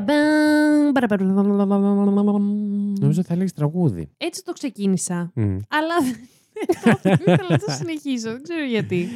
Μπαμπαμπαμ, 0.00 0.90
μπαραμπαραμπαμ. 0.92 2.42
Νομίζω 3.00 3.22
θα 3.22 3.36
λέγεις 3.36 3.52
τραγούδι. 3.52 4.08
Έτσι 4.16 4.42
το 4.44 4.52
ξεκίνησα. 4.52 5.30
Μμ. 5.34 5.56
Αλλά 5.68 5.94
δεν 7.02 7.12
ήθελα 7.20 7.46
να 7.48 7.58
το 7.58 7.64
συνεχίσω. 7.78 8.30
Δεν 8.30 8.42
ξέρω 8.42 8.64
γιατί. 8.70 9.08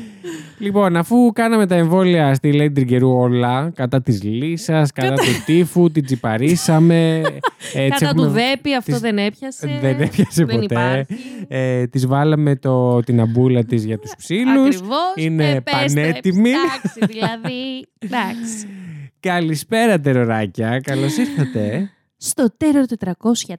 Λοιπόν, 0.59 0.97
αφού 0.97 1.33
κάναμε 1.33 1.67
τα 1.67 1.75
εμβόλια 1.75 2.35
στη 2.35 2.51
Lady 2.55 2.73
Τριγκερού 2.75 3.11
όλα, 3.11 3.71
κατά 3.75 4.03
της 4.03 4.23
λύσας, 4.23 4.93
κατά 4.93 5.15
του 5.15 5.43
τύφου, 5.47 5.91
την 5.91 6.05
τσιπαρίσαμε. 6.05 7.23
έτσι 7.75 7.99
Κατά 8.05 8.15
του 8.15 8.23
έχουμε- 8.23 8.41
δέπη, 8.43 8.75
αυτό 8.75 8.91
τις- 8.91 9.01
δεν 9.01 9.19
έπιασε. 9.19 9.79
Δεν 9.81 10.01
έπιασε 10.01 10.45
Δεν 10.45 10.61
ποτέ. 10.61 10.65
υπάρχει. 10.65 11.07
Ε, 11.49 11.87
της 11.87 12.07
βάλαμε 12.07 12.57
το, 12.57 13.01
την 13.01 13.21
αμπούλα 13.21 13.65
της 13.65 13.85
για 13.85 13.99
τους 13.99 14.15
ψήλους. 14.17 14.77
Ακριβώς. 14.77 15.13
Είναι 15.15 15.51
Ε, 15.51 15.61
πες 15.61 15.93
το, 15.95 16.01
πανέτοιμη. 16.01 16.51
Εντάξει, 16.51 17.07
δηλαδή. 17.07 17.87
Εντάξει. 17.99 18.69
Καλησπέρα 19.21 20.01
τεροράκια, 20.01 20.81
καλώς 20.81 21.17
ήρθατε. 21.17 21.91
Στο 22.17 22.47
τέρο 22.57 22.85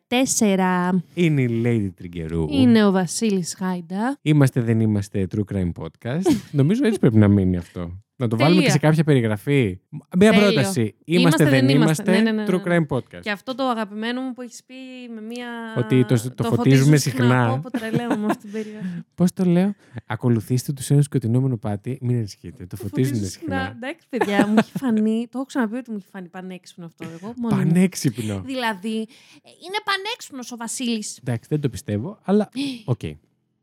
404 0.08 0.90
Είναι 1.14 1.42
η 1.42 1.62
Lady 1.66 1.90
Τριγκερού. 1.96 2.46
είναι 2.50 2.86
ο 2.86 2.92
Βασίλης 2.92 3.56
Χάιντα. 3.58 4.18
Είμαστε 4.22 4.62
δεν 4.62 4.80
είμαστε 4.80 5.28
True 5.36 5.54
Crime 5.54 5.72
Podcast. 5.82 6.22
Νομίζω 6.52 6.86
έτσι 6.86 7.00
πρέπει 7.00 7.18
να 7.18 7.28
μείνει 7.28 7.58
αυτό. 7.58 8.00
Να 8.22 8.28
το 8.28 8.38
βάλουμε 8.38 8.62
και 8.62 8.68
Τελεία. 8.68 8.72
σε 8.82 8.88
κάποια 8.88 9.04
περιγραφή. 9.04 9.80
Μια 10.18 10.32
Τέλειο. 10.32 10.52
πρόταση. 10.52 10.96
Είμαστε, 11.06 11.46
δεν 11.46 11.70
είμαστε, 11.70 12.12
Ναι, 12.12 12.18
ναι, 12.20 12.32
ναι, 12.32 12.44
ναι. 12.44 12.46
True 12.50 12.68
Crime 12.68 12.86
Podcast. 12.88 13.20
Και 13.22 13.32
αυτό 13.32 13.56
το 13.56 13.64
αγαπημένο 13.64 14.22
μου 14.22 14.34
που 14.34 14.42
έχεις 14.42 14.64
πει 14.66 14.74
με 15.16 15.22
μία. 15.22 15.48
Ότι 15.78 16.06
το- 16.06 16.34
το 16.36 16.44
φωτίζουμε 16.44 16.98
συχνά. 16.98 17.48
Πω, 17.50 17.60
πω, 17.64 17.70
τρελαίνω 17.78 18.16
με 18.18 18.26
αυτή 18.26 18.42
την 18.44 18.52
περίοδο. 18.52 18.80
Πώς 19.16 19.34
το 19.34 19.44
λέω, 19.46 19.74
Ακολουθήστε 20.06 20.74
τους 20.74 20.90
ένα 20.90 21.02
σκοτεινό 21.02 21.58
μονοπάτι, 21.58 21.98
μην 22.02 22.16
ανησυχείτε. 22.18 22.66
Το 22.66 22.76
φωτίζουν 22.76 23.14
Φωτίζω 23.14 23.32
συχνά. 23.32 23.72
Εντάξει, 23.76 24.06
παιδιά, 24.10 24.48
μου 24.48 24.56
έχει 24.58 24.72
φανεί. 24.78 25.24
Το 25.32 25.38
έχω 25.38 25.46
ξαναπεί 25.46 25.76
ότι 25.76 25.92
μου 25.92 25.98
έχει 26.00 26.08
φανεί 26.12 26.28
πανέξυπνο 26.28 26.86
αυτό. 26.86 27.06
Εγώ 27.14 27.34
μόνο. 27.38 27.56
μου. 27.56 27.62
Πανέξυπνο. 27.64 28.42
Δηλαδή, 28.46 28.98
ε, 29.44 29.50
είναι 29.66 29.80
πανέξυπνος 29.84 30.52
ο 30.52 30.56
Βασίλης. 30.58 31.18
Εντάξει, 31.18 31.48
δεν 31.50 31.62
το 31.62 31.70
πιστεύω, 31.70 32.20
αλλά 32.24 32.50
οκ. 32.86 33.00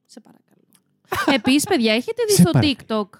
Σε 0.06 0.20
παρακαλώ. 0.20 1.34
Επίσης, 1.34 1.64
παιδιά, 1.64 1.94
έχετε 1.94 2.22
δει 2.26 2.32
Σε 2.32 2.40
στο 2.40 2.50
παρακαλώ. 2.50 2.76
TikTok 3.10 3.18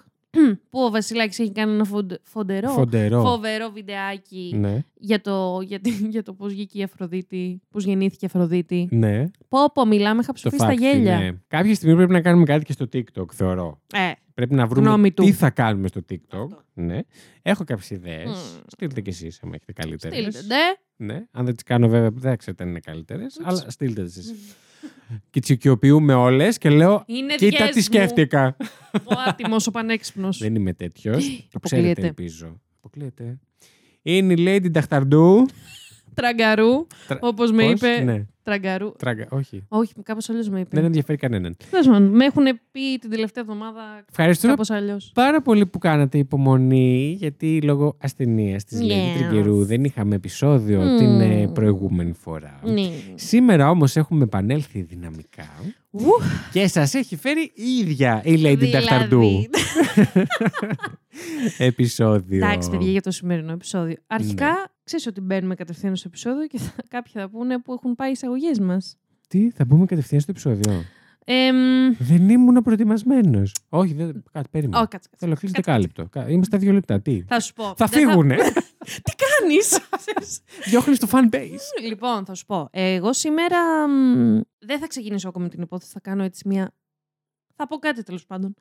που 0.69 0.79
ο 0.83 0.89
Βασιλάκης 0.89 1.39
έχει 1.39 1.51
κάνει 1.51 1.73
ένα 1.73 1.83
φοντε- 1.83 2.19
φοντερό, 2.23 2.69
Φοντερό. 2.69 3.21
φοβερό 3.21 3.69
βιντεάκι 3.69 4.53
Ναι, 4.55 4.83
για 4.99 5.21
το, 5.21 5.59
για, 5.63 5.79
τη- 5.79 5.89
για 6.09 6.23
το 6.23 6.33
πώς 6.33 6.53
βγήκε 6.53 6.79
η 6.79 6.83
Αφροδίτη, 6.83 7.61
πώς 7.71 7.83
γεννήθηκε 7.83 8.25
η 8.25 8.27
Αφροδίτη. 8.33 8.87
ναι. 8.91 9.23
Πω, 9.47 9.59
πω, 9.73 9.85
μιλάμε, 9.85 10.19
είχα 10.21 10.27
Το 10.27 10.33
ψηφίσει 10.33 10.63
στα 10.63 10.73
fact 10.73 10.77
γέλια. 10.77 11.15
είναι- 11.17 11.41
Κάποια 11.47 11.75
στιγμή 11.75 11.95
πρέπει 11.95 12.11
να 12.11 12.21
κάνουμε 12.21 12.45
κάτι 12.45 12.65
και 12.65 12.71
στο 12.71 12.85
TikTok, 12.93 13.31
θεωρώ. 13.33 13.81
Ε, 13.93 14.11
Πρέπει 14.33 14.55
να 14.55 14.67
βρούμε 14.67 14.87
Γνώμη 14.87 15.11
του. 15.11 15.23
τι 15.23 15.31
θα 15.31 15.49
κάνουμε 15.49 15.87
στο 15.87 16.01
TikTok. 16.09 16.17
Αυτό. 16.41 16.61
Ναι. 16.73 16.99
Έχω 17.41 17.63
κάποιες 17.63 17.89
ιδέες. 17.89 18.27
Μμ. 18.29 18.59
Στείλτε 18.67 19.01
κι 19.01 19.09
εσείς, 19.09 19.39
αν 19.43 19.53
έχετε 19.53 19.73
καλύτερες. 19.73 20.17
στείλτε, 20.17 20.55
ναι. 20.55 21.13
Ναι. 21.13 21.25
Αν 21.31 21.45
δεν 21.45 21.53
τις 21.53 21.63
κάνω, 21.63 21.87
βέβαια, 21.87 22.09
δεν 22.11 22.21
θα 22.21 22.35
ξέρετε 22.35 22.63
αν 22.63 22.69
είναι 22.69 22.79
καλύτερες. 22.79 23.39
Αλλά 23.43 23.63
στείλτε 23.67 24.03
τις 24.03 24.17
εσείς. 24.17 24.55
Και 25.29 25.39
τι 25.39 25.53
οικειοποιούμε 25.53 26.13
όλες 26.13 26.57
και 26.57 26.69
λέω. 26.69 27.03
Είναι 27.07 27.35
Κοίτα 27.35 27.45
δικές 27.49 27.69
τι 27.69 27.75
μου. 27.77 27.81
σκέφτηκα. 27.83 28.55
Ο 28.93 29.13
άτιμος, 29.27 29.67
ο 29.67 29.71
πανέξυπνος. 29.71 30.37
δεν 30.37 30.55
είμαι 30.55 30.73
τέτοιος. 30.73 31.25
το 31.25 31.43
Αποκλείεται. 31.53 31.91
ξέρετε, 31.91 32.07
ελπίζω. 32.07 32.61
Αποκλείεται. 32.77 33.39
Είναι 34.01 34.33
η 34.33 34.35
Lady 34.47 34.71
Νταχταρντού. 34.71 35.45
Τραγκαρού, 36.21 36.87
Τρα- 37.07 37.17
όπως 37.21 37.51
με 37.51 37.63
Πώς; 37.63 37.71
είπε. 37.71 38.03
Ναι. 38.03 38.25
Τραγκαρού. 38.43 38.91
Τράγκα. 38.97 39.25
Όχι. 39.29 39.63
Όχι, 39.67 39.93
κάπως 40.03 40.29
αλλιώς 40.29 40.49
με 40.49 40.59
είπε. 40.59 40.69
Δεν 40.75 40.85
ενδιαφέρει 40.85 41.17
κανέναν. 41.17 41.55
Τέλος 41.71 41.85
πάντων, 41.87 42.03
με 42.03 42.25
έχουν 42.25 42.43
πει 42.71 42.97
την 43.01 43.09
τελευταία 43.09 43.43
εβδομάδα 43.43 43.81
Ευχαριστούμε 44.09 44.51
κάπως 44.51 44.69
αλλιώς. 44.69 45.11
πάρα 45.13 45.41
πολύ 45.41 45.65
που 45.65 45.77
κάνατε 45.77 46.17
υπομονή, 46.17 47.15
γιατί 47.19 47.61
λόγω 47.61 47.97
ασθενείας 48.01 48.63
της 48.63 48.79
Lady 48.81 48.85
Yes. 48.85 49.17
Τριγκερού 49.17 49.65
δεν 49.65 49.83
είχαμε 49.83 50.15
επεισόδιο 50.15 50.81
Μμμ. 50.81 50.97
την 50.97 51.21
ε, 51.21 51.47
προηγούμενη 51.47 52.13
φορά. 52.13 52.59
Ναι. 52.63 52.89
Σήμερα 53.15 53.69
όμως 53.69 53.95
έχουμε 53.95 54.23
επανέλθει 54.23 54.81
δυναμικά 54.81 55.49
Ουφ, 55.91 56.51
και 56.51 56.67
σας 56.67 56.93
έχει 56.93 57.15
φέρει 57.15 57.51
η 57.55 57.63
ίδια 57.81 58.21
η 58.25 58.31
Lady 58.33 58.37
δηλαδή. 58.37 58.69
Νταχταρντού 58.69 59.31
επεισόδιο. 61.57 62.45
Εντάξει, 62.45 62.69
παιδιά, 62.69 62.91
για 62.91 63.01
το 63.01 63.11
σημερινό 63.11 63.51
επεισόδιο. 63.51 63.95
Αρχικά, 64.07 64.45
Ναι. 64.45 64.51
Ξέρεις 64.87 65.05
ότι 65.07 65.21
μπαίνουμε 65.21 65.55
κατευθείαν 65.55 65.95
στο 65.95 66.07
επεισόδιο 66.07 66.47
και 66.47 66.57
θα, 66.59 66.73
κάποιοι 66.95 67.11
θα 67.15 67.29
πούνε 67.29 67.59
που 67.59 67.73
έχουν 67.73 67.95
πάει 67.95 68.09
οι 68.09 68.11
εισαγωγές 68.11 68.59
μας. 68.59 68.95
Τι, 69.27 69.49
θα 69.51 69.65
μπούμε 69.65 69.85
κατευθείαν 69.85 70.21
στο 70.21 70.31
επεισόδιο; 70.31 70.83
Εμ, 71.29 71.55
Δεν 71.99 72.29
ήμουν 72.29 72.61
προετοιμασμένος. 72.63 73.55
Όχι, 73.69 73.93
δεν. 73.93 74.23
Κάτι, 74.31 74.47
περίμενα. 74.51 74.77
Ω, 74.81 74.87
κάτσε, 74.87 75.09
κάτσε. 75.09 75.25
Θέλω 75.25 75.35
κλείσει 75.35 75.53
κάτσε, 75.53 75.71
δεκάλεπτο. 75.71 76.07
Κα- 76.09 76.29
Είμαστε 76.29 76.45
στα 76.55 76.57
δύο 76.57 76.73
λεπτά. 76.73 77.01
Τι; 77.01 77.23
Θα 77.27 77.39
σου 77.39 77.53
πω. 77.53 77.73
Θα 77.77 77.85
Δεν 77.85 77.99
φύγουνε. 78.07 78.35
Τι 79.05 79.11
κάνεις; 79.39 79.79
Διώχνει 80.69 80.95
το 80.97 81.07
fan 81.11 81.35
base. 81.35 81.87
λοιπόν, 81.87 82.25
θα 82.25 82.33
σου 82.33 82.45
πω. 82.45 82.67
Εγώ 82.71 83.13
σήμερα 83.13 83.87
μ, 83.87 84.39
δεν 84.59 84.79
θα 84.79 84.87
ξεκινήσω 84.87 85.27
ακόμα 85.27 85.47
την 85.47 85.61
υπόθεση. 85.61 85.91
Θα 85.91 85.99
κάνω 85.99 86.23
έτσι 86.23 86.47
μια. 86.47 86.71
Θα 87.59 87.67
πω 87.67 87.77
κάτι 87.77 88.03
τέλος 88.03 88.25
πάντων. 88.25 88.55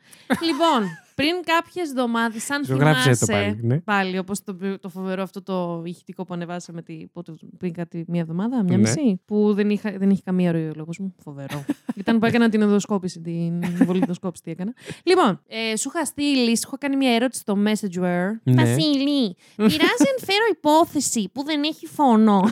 λοιπόν, 0.46 0.88
πριν 1.14 1.34
κάποιες 1.44 1.88
εβδομάδες, 1.88 2.50
αν 2.50 2.64
Ζωγράφισε 2.64 3.02
θυμάσαι. 3.02 3.26
το 3.26 3.32
πάλι. 3.32 3.58
Ναι. 3.62 3.80
Πάλι, 3.80 4.18
όπως 4.18 4.44
το, 4.44 4.78
το 4.80 4.88
φοβερό 4.88 5.22
αυτό 5.22 5.42
το 5.42 5.82
ηχητικό 5.84 6.24
που 6.24 6.34
ανεβάσαμε 6.34 6.82
τη, 6.82 7.06
πότε, 7.12 7.34
πριν 7.58 7.72
κάτι 7.72 8.04
μία 8.08 8.20
εβδομάδα, 8.20 8.62
μία 8.62 8.76
Ναι. 8.76 8.82
μισή. 8.82 9.20
Που 9.24 9.54
δεν, 9.54 9.70
είχα, 9.70 9.90
δεν 9.98 10.10
είχε 10.10 10.22
καμία 10.24 10.52
ροή 10.52 10.68
ο 10.68 10.72
λόγος 10.76 10.98
μου. 10.98 11.14
Φοβερό. 11.22 11.64
Ήταν 11.94 12.18
που 12.18 12.26
έκανα 12.26 12.48
την 12.48 12.62
ενδοσκόπηση, 12.62 13.20
την 13.20 13.62
βολιδοσκόπηση, 13.84 14.42
τι 14.42 14.50
έκανα. 14.50 14.72
Λοιπόν, 15.02 15.40
ε, 15.48 15.76
σου 15.76 15.90
είχα 15.94 16.04
στείλει, 16.04 16.56
σου 16.56 16.64
είχα 16.66 16.78
κάνει 16.78 16.96
μια 16.96 17.14
ερώτηση 17.14 17.40
στο 17.40 17.54
Messenger. 17.54 18.28
Ναι. 18.42 18.54
Βασίλη, 18.54 19.36
πειράζει 19.56 20.06
αν 20.12 20.18
φέρω 20.24 20.44
υπόθεση 20.50 21.30
που 21.32 21.44
δεν 21.44 21.62
έχει 21.62 21.86
φωνό. 21.86 22.48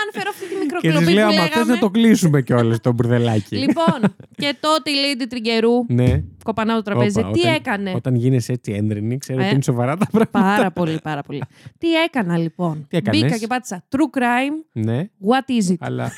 Αν 0.00 0.06
φέρω 0.12 0.30
αυτή 0.32 0.44
τη 0.46 0.52
Και 0.54 0.58
μικροκλοπή 0.60 0.96
της 0.96 1.06
που 1.06 1.12
λέω, 1.14 1.26
μα 1.26 1.32
θες 1.32 1.48
λέγαμε. 1.50 1.72
να 1.72 1.78
το 1.78 1.90
κλείσουμε 1.90 2.42
κιόλας 2.42 2.80
το 2.80 2.92
μπουρδελάκι. 2.92 3.56
Λοιπόν, 3.56 4.00
και 4.36 4.56
τότε 4.60 4.90
η 4.90 4.94
Lady 5.04 5.24
Τριγκερού 5.28 5.84
ναι. 5.88 6.22
κοπανάω 6.44 6.76
το 6.76 6.82
τραπέζι. 6.82 7.18
Όπα, 7.18 7.30
Τι 7.30 7.40
όταν- 7.40 7.54
έκανε; 7.54 7.92
Όταν 7.94 8.14
γίνεσαι 8.14 8.52
έτσι 8.52 8.72
έντρινη, 8.72 9.18
ξέρω 9.18 9.40
Ε. 9.40 9.44
ότι 9.44 9.52
είναι 9.54 9.62
σοβαρά 9.62 9.96
τα 9.96 10.06
πράγματα. 10.06 10.30
Πάρα 10.56 10.70
πολύ, 10.70 10.98
πάρα 11.02 11.22
πολύ. 11.22 11.42
Τι 11.78 11.94
έκανα 11.94 12.36
λοιπόν; 12.38 12.86
Τι 12.88 12.96
έκανες; 12.96 13.20
Μπήκα 13.20 13.38
και 13.38 13.46
πάτησα 13.46 13.84
True 13.88 14.18
crime. 14.18 14.64
Ναι, 14.72 15.08
What 15.28 15.50
is 15.62 15.70
it; 15.72 15.76
αλλά. 15.78 16.04
α. 16.04 16.10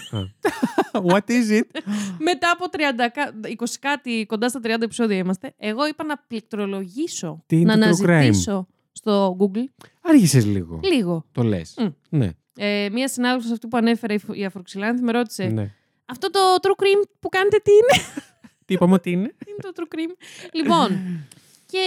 What 1.11 1.31
is 1.31 1.59
it? 1.59 1.67
Μετά 2.19 2.51
από 2.53 2.65
30, 2.71 3.09
κα- 3.13 3.33
20 3.59 3.65
κάτι, 3.81 4.25
κοντά 4.29 4.49
στα 4.49 4.61
30 4.63 4.83
επεισόδια 4.83 5.17
είμαστε, 5.17 5.55
εγώ 5.59 5.87
είπα 5.87 6.05
να 6.05 6.17
πληκτρολογήσω. 6.29 7.43
Τι 7.47 7.61
είναι 7.61 7.75
να 7.77 7.89
το 7.91 7.97
true 8.01 8.07
crime? 8.07 8.11
αναζητήσω 8.11 8.67
στο 8.93 9.37
Google 9.41 9.85
Άργησες 10.01 10.47
λίγο. 10.47 10.81
λίγο. 10.93 11.25
Το 11.33 11.43
λες. 11.43 11.75
Μμ. 11.79 11.87
Ναι, 12.19 12.29
Ε, 12.63 12.89
μία 12.93 13.09
συνάδελφος 13.09 13.51
αυτή 13.51 13.67
που 13.67 13.77
ανέφερε 13.77 14.15
η 14.15 14.19
Φ- 14.19 14.37
η 14.37 14.45
Αφροξυλάνθη 14.45 15.03
με 15.03 15.13
ρώτησε 15.13 15.45
ναι. 15.45 15.75
Αυτό 16.07 16.31
το 16.31 16.39
true 16.63 16.83
crime 16.83 17.09
που 17.21 17.29
κάνετε 17.29 17.59
τι 17.65 17.71
είναι; 17.71 18.05
Τι 18.65 18.75
είπαμε 18.75 18.95
ότι 18.95 19.11
είναι; 19.11 19.29
τι 19.45 19.51
είναι 19.51 19.59
το 19.61 19.73
true 19.77 19.95
crime; 19.95 20.15
λοιπόν, 20.53 20.89
και 21.67 21.79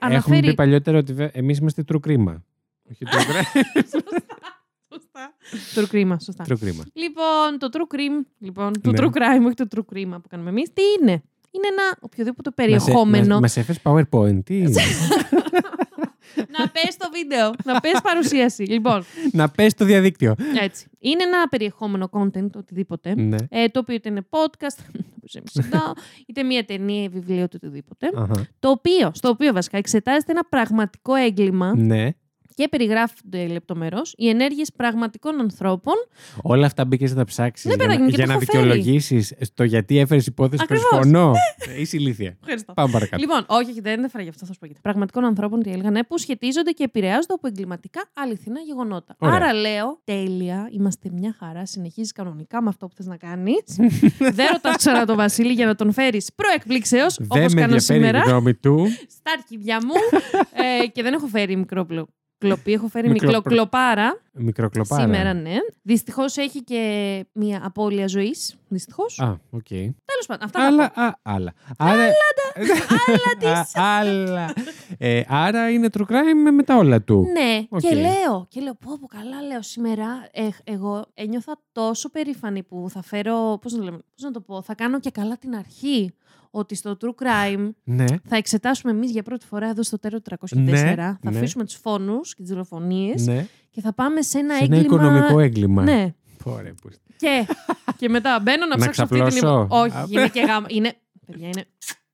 Έχουμε 0.00 0.14
αναφέρει... 0.14 0.46
πει 0.46 0.54
παλιότερα 0.54 0.98
ότι 0.98 1.30
εμείς 1.32 1.58
είμαστε 1.58 1.84
true 1.92 2.00
κρίμα. 2.00 2.44
Όχι 2.90 3.04
true 3.06 3.18
crime. 3.18 3.80
Σωστά. 4.92 5.34
true 5.74 5.86
crime, 5.94 6.16
σωστά. 6.22 6.44
true 6.48 6.58
κρίμα. 6.60 6.84
Λοιπόν, 6.92 7.58
το 7.58 7.68
true 7.72 7.94
crime, 7.94 8.26
λοιπόν, 8.38 8.72
το 8.80 8.90
Ναι. 8.90 8.98
true 9.00 9.10
crime, 9.10 9.44
όχι 9.46 9.54
το 9.54 9.66
true 9.76 9.94
crime 9.96 10.10
που 10.22 10.28
κάνουμε 10.28 10.50
εμείς, 10.50 10.72
τι 10.72 10.82
είναι; 11.00 11.22
Είναι 11.50 11.66
ένα 11.66 11.96
οποιοδήποτε 12.00 12.50
περιεχόμενο. 12.50 13.40
Μας 13.40 13.56
έφερες 13.56 13.80
PowerPoint. 13.84 14.44
Τι 14.44 14.58
είναι; 14.58 14.80
Να 16.36 16.68
πες 16.68 16.96
το 16.96 17.08
βίντεο, 17.12 17.50
να 17.64 17.80
πες 17.80 18.00
παρουσίαση. 18.02 18.62
λοιπόν, 18.62 19.04
Να 19.32 19.48
πες 19.50 19.72
στο 19.72 19.84
διαδίκτυο. 19.84 20.34
έτσι. 20.62 20.86
Είναι 20.98 21.22
ένα 21.22 21.48
περιεχόμενο 21.48 22.10
content, 22.12 22.50
οτιδήποτε. 22.56 23.14
Ναι. 23.14 23.36
Ε, 23.48 23.66
το 23.68 23.78
οποίο 23.78 23.94
είτε 23.94 24.08
είναι 24.08 24.26
podcast, 24.30 24.78
όπως 25.16 25.34
εμείς 25.34 25.56
εδώ, 25.56 25.92
είτε 26.26 26.42
μια 26.42 26.64
ταινία, 26.64 27.08
βιβλίο, 27.08 27.48
το 27.48 27.56
οτιδήποτε. 27.62 28.10
Αχα. 28.14 28.46
το 28.58 28.68
οποίο, 28.70 29.10
στο 29.14 29.28
οποίο 29.28 29.52
βασικά 29.52 29.78
εξετάζεται 29.78 30.32
ένα 30.32 30.44
πραγματικό 30.44 31.14
έγκλημα 31.14 31.76
Ναι. 31.76 32.08
Και 32.54 32.68
περιγράφονται 32.68 33.46
λεπτομερώς 33.46 34.14
οι 34.16 34.28
ενέργειες 34.28 34.72
πραγματικών 34.76 35.40
ανθρώπων. 35.40 35.94
Όλα 36.42 36.66
αυτά 36.66 36.84
μπήκες 36.84 37.10
να 37.10 37.16
τα 37.16 37.24
ψάξεις 37.24 37.64
Ναι, 37.64 37.74
για, 37.74 37.78
παιδάκι 37.84 37.98
να, 37.98 38.04
μου, 38.04 38.10
και 38.10 38.16
για 38.16 38.24
το 38.26 38.32
να 38.32 38.38
έχω 38.38 38.44
φέρει. 38.52 38.62
δικαιολογήσεις 38.64 39.34
το 39.54 39.64
γιατί 39.64 39.98
έφερες 39.98 40.26
υπόθεση 40.26 40.62
Ακριβώς. 40.62 40.88
προσφωνώ. 40.90 41.32
Ε, 41.76 41.80
Είσαι 41.80 41.96
ηλίθεια. 41.96 42.36
Ευχαριστώ. 42.40 42.72
Πάμε 42.72 42.92
παρακάτω. 42.92 43.22
Λοιπόν, 43.22 43.44
όχι, 43.46 43.70
όχι, 43.70 43.80
δεν 43.80 44.04
έφερα 44.04 44.22
γι' 44.22 44.28
αυτό, 44.28 44.46
θα 44.46 44.52
σου 44.52 44.58
πω 44.58 44.66
γιατί. 44.66 44.80
Πραγματικών 44.80 45.24
ανθρώπων, 45.24 45.62
τι 45.62 45.70
έλεγαν, 45.70 45.92
ναι, 45.92 46.04
που 46.04 46.18
σχετίζονται 46.18 46.70
και 46.70 46.84
επηρεάζονται 46.84 47.32
από 47.34 47.46
εγκληματικά 47.46 48.04
αληθινά 48.14 48.60
γεγονότα. 48.60 49.14
Ωραία. 49.18 49.34
Άρα 49.36 49.52
λέω, 49.52 50.00
τέλεια, 50.04 50.68
είμαστε 50.72 51.10
μια 51.12 51.36
χαρά, 51.38 51.66
συνεχίζεις 51.66 52.12
κανονικά 52.12 52.62
με 52.62 52.68
αυτό 52.68 52.86
που 52.86 52.94
θες 52.96 53.06
να 53.06 53.16
κάνεις. 53.16 53.62
δεν 54.38 54.46
ρωτάς 54.52 54.76
ξανά 54.76 55.06
τον 55.06 55.16
Βασίλη 55.16 55.52
για 55.52 55.66
να 55.66 55.74
τον 55.74 55.92
φέρεις 55.92 56.30
προεκπλήξεως, 56.34 57.18
όπως 57.18 57.38
Δεν 57.38 57.50
με 57.52 57.60
κάνω 57.60 57.72
ενδιαφέρει 57.74 57.98
η 57.98 58.02
σήμερα, 58.04 58.20
γνώμη 58.20 58.54
του. 58.54 58.86
στα 59.08 59.32
αρχίδια 59.38 59.78
μου. 59.86 59.92
ε, 60.82 60.86
και 60.86 61.02
δεν 61.02 61.12
έχω 61.12 61.26
φέρει 61.26 61.56
μικρό 61.56 61.84
κλοπή, 62.46 62.72
έχω 62.72 62.88
φέρει 62.88 63.08
Μικρό- 63.08 63.26
μικροκλοπάρα. 63.28 64.20
Μικροκλοπάρα. 64.32 65.02
Σήμερα, 65.02 65.32
ναι. 65.34 65.56
Δυστυχώς 65.82 66.36
έχει 66.36 66.62
και 66.64 66.80
μια 67.32 67.60
απώλεια 67.64 68.06
ζωής. 68.06 68.56
Δυστυχώς. 68.68 69.18
Α, 69.20 69.40
οκ. 69.50 69.66
Τέλος 69.68 70.26
πάντων, 70.26 70.44
αυτά 70.44 70.60
να 70.60 70.66
Άλλα, 70.66 70.90
πω. 70.90 71.00
α, 71.02 71.12
άλλα. 71.22 71.52
Άρα, 71.78 72.02
Α, 73.58 73.64
άλλα. 73.98 74.52
Ε, 74.98 75.22
άρα 75.28 75.70
είναι 75.70 75.88
true 75.98 76.02
crime 76.02 76.50
με 76.54 76.62
τα 76.62 76.76
όλα 76.76 77.02
του. 77.02 77.26
Ναι, 77.32 77.66
Οκ. 77.68 77.80
και 77.80 77.94
λέω, 77.94 78.46
και 78.48 78.60
λέω, 78.60 78.74
πω, 78.74 78.98
πω 79.00 79.06
καλά 79.06 79.42
λέω 79.42 79.62
σήμερα, 79.62 80.06
ε, 80.32 80.48
εγώ 80.64 81.04
ένιωθα 81.14 81.60
τόσο 81.72 82.10
περήφανη 82.10 82.62
που 82.62 82.86
θα 82.90 83.02
φέρω, 83.02 83.58
πώς 83.62 83.72
να, 83.72 83.84
λέμε, 83.84 83.96
πώς 84.14 84.22
να 84.22 84.30
το 84.30 84.40
πω, 84.40 84.62
θα 84.62 84.74
κάνω 84.74 85.00
και 85.00 85.10
καλά 85.10 85.36
την 85.38 85.54
αρχή, 85.56 86.14
ότι 86.54 86.74
στο 86.74 86.96
True 87.00 87.22
Crime 87.24 87.68
Ναι. 87.84 88.04
θα 88.24 88.36
εξετάσουμε 88.36 88.92
εμείς 88.92 89.10
για 89.10 89.22
πρώτη 89.22 89.46
φορά 89.46 89.68
εδώ 89.68 89.82
στο 89.82 89.98
Terror 89.98 90.18
404, 90.30 90.36
Ναι, 90.52 90.94
θα 90.94 91.18
ναι. 91.22 91.36
αφήσουμε 91.36 91.64
τους 91.64 91.74
φόνους 91.74 92.34
και 92.34 92.42
τις 92.42 92.50
δολοφονίες 92.50 93.26
ναι. 93.26 93.46
και 93.70 93.80
θα 93.80 93.92
πάμε 93.94 94.22
σε 94.22 94.38
ένα 94.38 94.56
Σε 94.56 94.64
ένα 94.64 94.76
έγκλημα... 94.76 95.02
οικονομικό 95.04 95.38
έγκλημα. 95.38 95.82
Ναι, 95.82 96.14
Πόρε, 96.44 96.72
που... 96.82 96.88
και, 97.16 97.46
και 97.96 98.08
μετά 98.08 98.40
μπαίνω 98.42 98.66
να 98.66 98.76
Να 98.76 98.76
ψάξω 98.76 99.02
αυτή 99.02 99.16
την 99.16 99.24
ξαπλώσω. 99.26 99.64
υπόθεση. 99.64 99.96
Α. 99.96 100.02
Όχι, 100.02 100.12
είναι 100.14 100.28
και 100.28 100.40
γάμα. 100.40 100.66
Είναι, 100.70 100.92
παιδιά, 101.26 101.46
είναι 101.48 101.64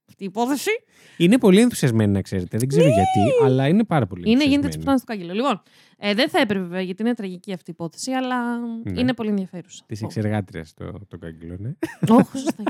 αυτή 0.09 0.23
η 0.23 0.27
υπόθεση. 0.27 0.71
Είναι 1.17 1.39
πολύ 1.39 1.61
ενθουσιασμένη, 1.61 2.13
να 2.13 2.23
ξέρετε. 2.23 2.59
Δεν 2.59 2.69
ξέρω 2.69 2.87
γιατί, 2.87 3.45
αλλά 3.45 3.67
είναι 3.69 3.85
πάρα 3.85 4.07
πολύ 4.07 4.23
Ναι. 4.23 4.31
Είναι, 4.31 4.45
γίνεται 4.45 4.69
τη 4.69 4.75
ενθουσιασμένη. 4.75 4.85
πουτάνα 4.85 4.99
στο 4.99 5.07
κάγκελο. 5.07 5.33
Λοιπόν, 5.35 5.63
ε, 5.99 6.15
δεν 6.15 6.29
θα 6.29 6.39
έπρεπε 6.39 6.63
βέβαια 6.65 6.81
γιατί 6.81 7.03
είναι 7.03 7.15
τραγική 7.15 7.53
αυτή 7.53 7.71
η 7.71 7.75
υπόθεση, 7.79 8.11
αλλά 8.11 8.59
Ναι. 8.85 9.01
είναι 9.01 9.15
πολύ 9.15 9.29
ενδιαφέρουσα. 9.29 9.85
Της 9.87 10.03
εξεργάτριας 10.03 10.75
το, 10.75 10.93
το 11.09 11.19
κάγκελο, 11.19 11.57
ναι. 11.59 11.71
Όχι, 12.09 12.39
σωστά. 12.39 12.63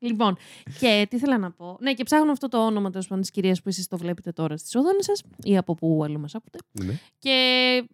Έχεις 0.00 0.16
δίκιο. 0.16 0.26
Λοιπόν, 0.26 0.36
και 0.78 1.06
τι 1.10 1.16
ήθελα 1.16 1.38
να 1.38 1.50
πω. 1.50 1.76
Ναι, 1.80 1.92
και 1.94 2.02
ψάχνω 2.04 2.32
αυτό 2.32 2.48
το 2.48 2.66
όνομα 2.66 2.90
τέλος 2.90 3.06
πάντων 3.06 3.20
της 3.22 3.30
κυρίας 3.30 3.62
που 3.62 3.68
εσείς 3.68 3.88
το 3.88 3.96
βλέπετε 3.98 4.32
τώρα 4.32 4.56
στις 4.56 4.74
οθόνες 4.74 5.04
σας 5.04 5.22
ή 5.42 5.56
από 5.56 5.74
πού 5.74 6.00
αλλού 6.04 6.20
μας 6.20 6.34
ακούτε. 6.34 6.58
ναι. 6.72 6.92
Και 7.18 7.34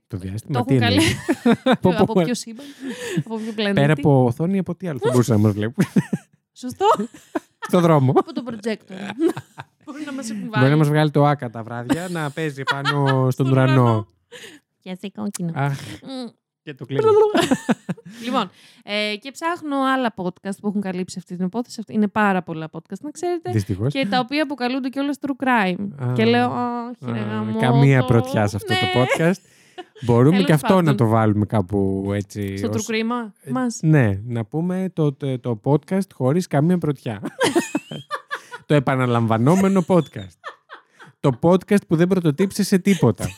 Το 0.06 0.16
διάστημα. 0.16 0.58
το 0.58 0.64
τι 0.64 0.74
έχουν 0.74 0.86
εννοεί; 0.86 1.04
καλεί. 1.42 1.64
Από 1.64 1.88
από 1.98 2.12
πού- 2.12 2.24
ποιο 2.24 2.34
σύμπαν, 2.34 2.66
από 3.18 3.36
ποιο 3.36 3.52
πλανήτη. 3.52 3.80
Πέρα 3.80 3.92
από 3.92 4.24
οθόνη, 4.24 4.58
από 4.58 4.74
τι 4.74 4.88
άλλο 4.88 4.98
θα 4.98 5.10
μπορούσαν 5.12 5.36
να 5.36 5.42
μας 5.42 5.52
βλέπουν. 5.52 5.84
Σωστό. 6.62 6.86
Στο 7.60 7.80
δρόμο. 7.80 8.10
από 8.16 8.32
το 8.32 8.42
projector. 8.50 8.94
Μπορεί 9.84 10.04
να 10.04 10.12
μας 10.12 10.30
έχουν 10.30 10.40
Μπορεί 10.40 10.50
βάλει. 10.52 10.70
να 10.70 10.76
μας 10.76 10.88
βγάλει 10.88 11.10
το 11.10 11.24
άκα 11.26 11.50
τα 11.50 11.62
βράδια 11.62 12.08
να 12.10 12.30
παίζει 12.30 12.62
πάνω 12.62 13.30
στον 13.30 13.50
ουρανό. 13.50 14.06
Και 14.80 14.90
έτσι 14.90 15.10
κόκκινο. 15.10 15.52
Αχ, 16.70 16.72
Μμ. 16.72 16.72
και 16.72 16.74
το 16.74 16.84
κλείνω. 16.84 17.02
λοιπόν, 18.24 18.50
ε, 18.84 19.16
και 19.16 19.30
ψάχνω 19.30 19.76
άλλα 19.94 20.14
podcast 20.16 20.56
που 20.60 20.68
έχουν 20.68 20.80
καλύψει 20.80 21.16
αυτή 21.18 21.36
την 21.36 21.44
υπόθεση. 21.46 21.76
Αυτή- 21.80 21.92
Είναι 21.94 22.08
πάρα 22.08 22.42
πολλά 22.42 22.68
podcast, 22.72 23.00
να 23.00 23.10
ξέρετε. 23.10 23.50
Δυστυχώς. 23.50 23.92
και 23.92 24.06
τα 24.06 24.18
οποία 24.18 24.42
αποκαλούνται 24.42 24.88
κιόλας 24.88 25.16
true 25.20 25.44
crime. 25.46 25.88
Α. 26.08 26.12
και 26.12 26.24
λέω, 26.24 26.46
Όχι, 27.00 27.12
ρε 27.12 27.18
γαμώτο». 27.18 27.58
Καμία 27.58 28.04
πρωτιά 28.04 28.46
σε 28.46 28.56
αυτό 28.56 28.72
Ναι. 28.72 28.78
το 28.78 28.86
podcast. 29.00 29.40
Μπορούμε 30.02 30.30
Τέλος 30.30 30.46
και 30.46 30.52
αυτό 30.52 30.68
πάντων. 30.68 30.84
να 30.84 30.94
το 30.94 31.06
βάλουμε 31.06 31.46
κάπου 31.46 32.10
έτσι. 32.14 32.56
Στο 32.56 32.68
ως- 32.68 32.86
true 32.88 32.92
crime 32.94 33.30
Ε, 33.40 33.50
μας. 33.50 33.78
Ναι, 33.82 34.20
να 34.26 34.44
πούμε 34.44 34.90
το, 34.92 35.12
το, 35.12 35.38
το 35.38 35.60
podcast 35.64 36.12
χωρίς 36.14 36.46
καμία 36.46 36.78
πρωτιά. 36.78 37.20
το 38.66 38.74
επαναλαμβανόμενο 38.74 39.84
podcast. 39.86 40.38
το 41.20 41.38
podcast 41.42 41.86
που 41.88 41.96
δεν 41.96 42.06
πρωτοτύπησε 42.08 42.62
σε 42.62 42.78
τίποτα. 42.78 43.26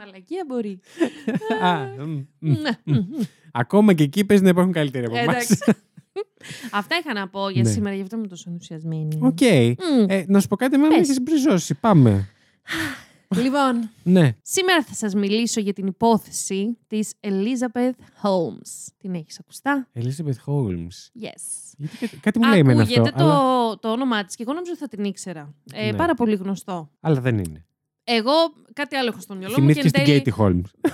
Στη 0.00 0.10
μαλακία 0.10 0.44
μπορεί. 0.48 0.80
Α, 1.66 2.04
μ, 2.06 2.24
μ. 2.38 2.48
Ναι. 2.60 2.70
Μμ, 2.84 2.94
μμ. 2.96 3.22
Ακόμα 3.52 3.92
και 3.92 4.02
εκεί 4.02 4.24
παίζει 4.24 4.42
να 4.42 4.48
υπάρχουν 4.48 4.72
καλύτεροι 4.72 5.04
από 5.06 5.16
εμάς. 5.16 5.34
Εντάξει. 5.50 5.58
Αυτά 6.70 6.96
είχα 7.00 7.12
να 7.14 7.28
πω 7.28 7.48
για 7.48 7.62
Ναι. 7.62 7.68
σήμερα, 7.70 7.94
γι' 7.96 8.02
αυτό 8.02 8.16
είμαι 8.16 8.26
τόσο 8.26 8.44
ενθουσιασμένη. 8.50 9.18
Οκ. 9.22 9.40
Μμ. 9.40 10.04
Ε, 10.08 10.24
να 10.28 10.40
σου 10.40 10.48
πω 10.48 10.56
κάτι, 10.56 10.76
με 10.76 10.88
Πες. 10.88 10.98
έχεις 10.98 11.20
μπριζώσει. 11.22 11.74
Πάμε. 11.74 12.28
Λοιπόν, 13.36 13.90
Ναι. 14.02 14.32
σήμερα 14.42 14.82
θα 14.82 14.94
σας 14.94 15.14
μιλήσω 15.14 15.60
για 15.60 15.72
την 15.72 15.86
υπόθεση 15.86 16.78
της 16.86 17.12
Elizabeth 17.20 17.90
Holmes. 18.22 18.88
Την 18.98 19.14
έχεις 19.14 19.38
ακουστά; 19.38 19.88
Elizabeth 19.94 20.44
Holmes. 20.46 21.22
Yes. 21.24 21.74
Γιατί 21.76 21.96
κάτι, 21.98 22.16
κάτι 22.16 22.38
μου 22.38 22.48
λέει 22.48 22.58
εμένα 22.58 22.82
αυτό. 22.82 23.00
Ακούγεται 23.00 23.18
το, 23.22 23.30
Αλλά, 23.30 23.78
το 23.78 23.90
όνομά 23.92 24.24
της 24.24 24.34
και 24.36 24.42
εγώ 24.42 24.52
νόμιζα 24.52 24.70
ότι 24.72 24.80
θα 24.80 24.88
την 24.88 25.04
ήξερα. 25.04 25.54
Ε, 25.72 25.90
Ναι. 25.90 25.96
Πάρα 25.96 26.14
πολύ 26.14 26.34
γνωστό. 26.34 26.90
αλλά 27.00 27.20
δεν 27.20 27.38
είναι. 27.38 27.64
Εγώ 28.16 28.32
κάτι 28.72 28.96
άλλο 28.96 29.08
έχω 29.08 29.20
στο 29.20 29.34
μυαλό 29.34 29.52
μου. 29.52 29.60
Θυμήθηκε 29.60 29.82
και 29.88 29.88
στην 29.88 30.00
εν 30.14 30.22
τέλει- 30.22 30.34
Katie 30.36 30.44
Holmes. 30.44 30.90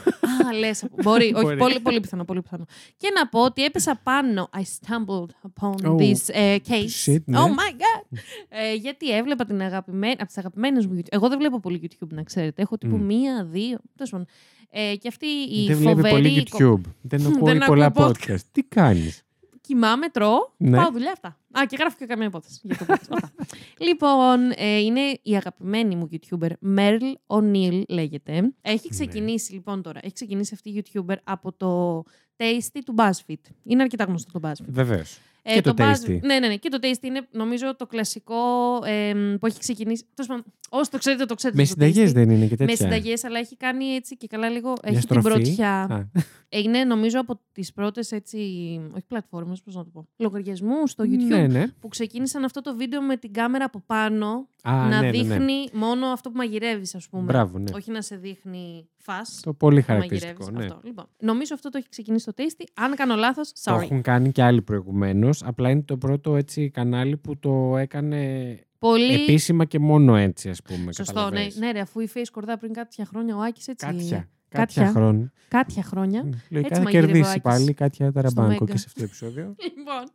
Α, 0.47 0.53
λες. 0.59 0.85
Μπορεί. 1.03 1.25
Όχι, 1.35 1.45
Μπορεί. 1.45 1.57
πολύ, 1.57 1.81
πολύ 1.81 2.01
πιθανό, 2.01 2.25
πολύ 2.25 2.43
πιθανό. 2.43 2.65
Και 2.97 3.09
να 3.15 3.29
πω 3.29 3.41
ότι 3.45 3.65
έπεσα 3.65 4.01
πάνω. 4.03 4.49
I 4.57 4.61
stumbled 4.61 5.51
upon 5.51 5.75
Oh, 5.87 5.97
this 5.97 6.35
uh, 6.35 6.57
case. 6.69 7.13
shit, 7.13 7.23
ναι. 7.25 7.39
Oh 7.39 7.47
my 7.47 7.73
god! 7.83 8.19
ε, 8.49 8.75
γιατί 8.75 9.11
έβλεπα 9.17 9.45
την 9.45 9.63
αγαπημένη, 9.63 10.13
από 10.19 10.27
τις 10.27 10.39
αγαπημένες 10.39 10.87
μου 10.87 10.99
YouTube. 10.99 11.07
Εγώ 11.09 11.29
δεν 11.29 11.39
βλέπω 11.39 11.61
πολύ 11.61 11.81
YouTube, 11.83 12.09
να 12.13 12.23
ξέρετε. 12.23 12.63
Έχω 12.63 12.79
τύπου 12.79 12.97
Μμ. 12.97 13.05
μία, 13.05 13.45
δύο. 13.51 13.79
Τέλος 13.97 14.11
πάντων. 14.11 14.27
Ε, 14.71 14.97
και 14.97 15.09
αυτή 15.09 15.27
η 15.27 15.67
δεν 15.67 15.77
βλέπει 15.77 15.95
φοβερή... 15.95 16.15
πολύ 16.15 16.49
κο- 16.49 16.59
YouTube. 16.59 16.91
Δεν 17.03 17.27
ακούει 17.27 17.53
Δεν 17.59 17.67
πολλά 17.67 17.87
ακούω 17.87 18.07
podcast. 18.11 18.41
Τι 18.53 18.63
κάνεις; 18.63 19.23
Κοιμάμαι, 19.67 20.09
τρώω, 20.09 20.39
Ναι. 20.57 20.77
πάω 20.77 20.91
δουλειά 20.91 21.13
αυτά. 21.13 21.29
Α, 21.59 21.67
και 21.69 21.77
γράφω 21.79 21.97
και 21.99 22.07
καμία 22.07 22.27
υπόθεση 22.27 22.61
για 22.63 22.77
το 22.77 22.85
podcast. 22.89 23.07
Αυτά. 23.11 23.33
λοιπόν, 23.87 24.51
ε, 24.57 24.79
είναι 24.79 25.01
η 25.23 25.37
αγαπημένη 25.37 25.97
μου 25.97 26.09
YouTuber, 26.13 26.51
Merle 26.77 27.13
O'Neill 27.27 27.83
λέγεται. 27.89 28.53
Έχει 28.63 28.89
ξεκινήσει 28.89 29.53
λοιπόν 29.53 29.83
τώρα, 29.83 30.01
έχει 30.03 30.13
ξεκινήσει 30.13 30.55
αυτή 30.55 30.71
η 30.71 30.85
YouTuber 30.85 31.17
από 31.25 31.53
το 31.53 32.03
Tasty 32.37 32.81
του 32.85 32.95
BuzzFeed. 32.99 33.51
Είναι 33.65 33.83
αρκετά 33.83 34.05
γνωστό 34.05 34.41
το 34.41 34.49
BuzzFeed. 34.49 34.65
Βεβαίως. 34.69 35.19
Ε, 35.48 35.54
Και 35.54 35.60
το 35.60 35.75
Buzz- 35.78 35.93
Tasty. 35.93 36.19
Ναι, 36.22 36.38
ναι, 36.38 36.46
ναι. 36.48 36.56
Και 36.56 36.69
το 36.69 36.78
Tasty 36.82 37.02
είναι 37.02 37.26
νομίζω 37.31 37.76
το 37.76 37.87
κλασικό 37.87 38.37
εμ, 38.84 39.34
που 39.38 39.46
έχει 39.46 39.58
ξεκινήσει. 39.58 40.04
Τέλος 40.14 40.28
πάντων, 40.31 40.44
Όσοι 40.69 40.90
το 40.90 40.98
ξέρετε, 40.98 41.25
το 41.25 41.34
ξέρετε. 41.34 41.58
Με 41.60 41.66
το 41.66 41.72
συνταγές 41.72 42.10
Tasty. 42.10 42.14
δεν 42.14 42.31
είναι 42.31 42.46
και 42.46 42.56
τέτοια. 42.56 42.66
Με 42.66 42.75
συνταγές, 42.75 43.25
αλλά 43.25 43.38
έχει 43.38 43.56
κάνει 43.56 43.84
έτσι 43.84 44.16
και 44.16 44.26
καλά 44.26 44.48
λίγο. 44.48 44.72
Για 44.82 44.93
έχει 44.93 45.06
την 45.06 45.20
στροφή. 45.20 45.28
πρωτιά. 45.43 45.72
Α, 45.82 46.04
Είναι 46.48 46.84
νομίζω 46.84 47.20
από 47.20 47.40
τις 47.52 47.72
πρώτες 47.72 48.12
έτσι. 48.12 48.38
Όχι 48.94 49.04
πλατφόρμες, 49.08 49.62
πώς 49.62 49.75
να 49.75 49.84
το 49.84 49.90
πω. 49.93 50.08
Λογαριασμούς 50.16 50.90
στο 50.90 51.04
YouTube 51.04 51.26
Ναι, 51.26 51.46
ναι. 51.46 51.66
που 51.81 51.88
ξεκίνησαν 51.88 52.44
αυτό 52.44 52.60
το 52.60 52.76
βίντεο 52.76 53.02
με 53.02 53.16
την 53.16 53.32
κάμερα 53.32 53.64
από 53.64 53.82
πάνω 53.87 54.48
Α, 54.69 54.89
να 54.89 54.89
ναι, 54.89 54.97
ναι, 54.97 55.01
ναι. 55.01 55.11
δείχνει 55.11 55.69
μόνο 55.73 56.07
αυτό 56.07 56.31
που 56.31 56.37
μαγειρεύεις, 56.37 56.95
ας 56.95 57.09
πούμε. 57.09 57.23
Μπράβο, 57.23 57.59
ναι. 57.59 57.73
Όχι 57.75 57.91
να 57.91 58.03
σε 58.03 58.17
δείχνει 58.17 58.89
φας. 58.97 59.41
Το 59.43 59.53
πολύ 59.53 59.83
που 59.83 59.93
μαγειρεύεις. 59.93 60.21
χαρακτηριστικό. 60.23 60.59
Ναι. 60.59 60.65
Αυτό. 60.65 60.81
Λοιπόν, 60.85 61.07
νομίζω 61.19 61.55
αυτό 61.55 61.69
το 61.69 61.79
έχει 61.79 61.89
ξεκινήσει 61.89 62.27
το 62.27 62.33
Tasty. 62.37 62.65
Αν 62.75 62.95
κάνω 62.95 63.15
λάθος, 63.15 63.53
Το 63.53 63.75
sorry. 63.77 63.83
έχουν 63.83 64.03
κάνει 64.03 64.33
και 64.33 64.43
άλλοι 64.43 64.63
προηγουμένως. 64.63 65.43
Απλά 65.45 65.71
είναι 65.71 65.83
το 65.83 65.97
πρώτο 65.97 66.37
έτσι 66.37 66.71
κανάλι 66.71 67.17
που 67.17 67.39
το 67.39 67.77
έκανε 67.77 68.59
Πολύ. 68.79 69.15
επίσημα 69.15 69.65
και 69.65 69.79
μόνο 69.79 70.17
έτσι, 70.17 70.49
ας 70.49 70.63
πούμε. 70.63 70.93
Σωστό, 70.93 71.13
ναι, 71.13 71.19
καταλαβαίνεις. 71.20 71.56
ναι, 71.56 71.70
ρε, 71.70 71.81
αφού 71.81 72.01
η 72.01 72.08
Face 72.15 72.23
κορδά 72.32 72.58
πριν 72.58 72.73
κάποια 72.73 73.05
χρόνια 73.05 73.37
ο 73.37 73.41
Άκης 73.41 73.69
έτσι. 73.69 73.87
Κάτια. 73.87 74.29
Κάτια. 74.48 74.82
Κάτια 74.84 75.00
χρόνια. 75.00 75.32
Κάποια 75.48 75.82
χρόνια. 75.82 76.22
Λογικά 76.22 76.58
Έτσι 76.58 76.74
θα 76.74 76.81
μαγείρευε 76.82 77.06
ο 77.06 77.12
κερδίσει 77.12 77.31
Άκης. 77.31 77.43
πάλι 77.43 77.72
Κάτια 77.74 78.12
Ταραμπάνκο 78.12 78.50
Μέγκα. 78.50 78.65
και 78.72 78.79
σε 78.79 78.84
αυτό 78.86 78.98
το 78.98 79.05
επεισόδιο. 79.05 79.55
Λοιπόν. 79.76 80.10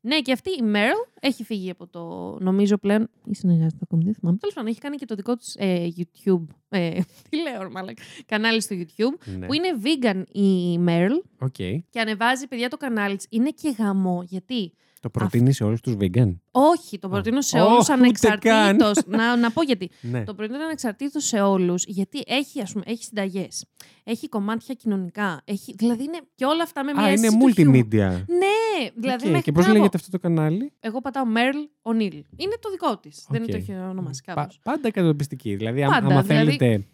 Ναι, 0.00 0.20
και 0.20 0.32
αυτή 0.32 0.50
η 0.50 0.62
Meryl 0.74 1.08
έχει 1.20 1.44
φύγει 1.44 1.70
από 1.70 1.86
το. 1.86 2.36
Νομίζω 2.40 2.78
πλέον. 2.78 3.10
ή 3.24 3.34
συνεργάζεται 3.34 3.80
ακόμη, 3.82 4.04
δεν 4.04 4.14
θυμάμαι. 4.14 4.36
Τέλος 4.36 4.54
πάντων, 4.54 4.70
έχει 4.70 4.80
κάνει 4.80 4.96
και 4.96 5.04
το 5.06 5.14
δικό 5.14 5.36
της 5.36 5.56
YouTube. 5.96 6.44
Ε, 6.68 6.90
τι 7.30 7.36
λέω, 7.42 7.62
ρε 7.62 7.68
μαλάκα. 7.68 8.02
Κανάλι 8.26 8.60
στο 8.62 8.76
YouTube. 8.78 9.28
Ναι. 9.38 9.46
Που 9.46 9.52
είναι 9.52 9.68
vegan 9.82 10.22
η 10.32 10.78
Meryl 10.86 11.22
Οκ. 11.38 11.54
και 11.90 12.00
ανεβάζει 12.00 12.46
παιδιά 12.48 12.68
το 12.68 12.76
κανάλι 12.76 13.16
της. 13.16 13.26
Είναι 13.30 13.50
και 13.50 13.74
γαμώ. 13.78 14.22
Γιατί. 14.26 14.72
Το 15.00 15.10
προτείνει 15.10 15.52
σε 15.52 15.64
όλους 15.64 15.80
τους 15.80 15.94
vegan. 16.00 16.36
Όχι, 16.50 16.98
το 16.98 17.08
προτείνω 17.08 17.40
σε 17.40 17.58
Ω, 17.60 17.64
όλους 17.64 17.82
ούτε 17.84 17.92
ανεξαρτήτως. 17.92 18.98
να, 19.06 19.36
να 19.36 19.50
πω 19.50 19.62
γιατί. 19.62 19.90
Ναι. 20.00 20.24
Το 20.24 20.34
προτείνω 20.34 20.64
ανεξαρτήτως 20.64 21.24
σε 21.24 21.40
όλους, 21.40 21.84
γιατί 21.86 22.22
έχει, 22.26 22.60
ας 22.60 22.72
πούμε, 22.72 22.84
έχει 22.86 23.04
συνταγές. 23.04 23.64
Έχει 24.04 24.28
κομμάτια 24.28 24.74
κοινωνικά. 24.74 25.40
Έχει, 25.44 25.74
δηλαδή 25.78 26.02
είναι 26.02 26.18
και 26.34 26.44
όλα 26.44 26.62
αυτά 26.62 26.84
με 26.84 26.92
μια 26.92 27.02
Α, 27.02 27.10
είναι 27.10 27.26
αίσθηση 27.26 27.38
του 27.38 27.48
χιούμορ. 27.54 27.80
multimedia. 27.80 28.22
Ναι, 28.26 28.88
δηλαδή 28.94 29.24
Οκ, 29.24 29.30
μέχρι 29.30 29.42
Και 29.42 29.52
πώς 29.52 29.62
μπράβο. 29.64 29.78
λέγεται 29.78 29.96
αυτό 29.96 30.10
το 30.10 30.18
κανάλι; 30.18 30.72
Εγώ 30.80 31.00
πατάω 31.00 31.24
Merle 31.34 31.90
O'Neal. 31.92 32.20
Είναι 32.36 32.56
το 32.60 32.70
δικό 32.70 32.96
της. 32.98 33.26
Δεν 33.28 33.42
Οκ. 33.42 33.48
το 33.50 33.56
έχει 33.56 33.72
ονομάσει 33.72 34.22
Πα- 34.26 34.34
κάπως. 34.34 34.60
πάντα 34.62 34.90
κατατοπιστική. 34.90 35.54
Δηλαδή, 35.56 35.82
άμα- 35.82 35.94
Πάντα, 35.94 36.06
άμα 36.06 36.22
δηλαδή- 36.22 36.56
θέλετε 36.56 36.86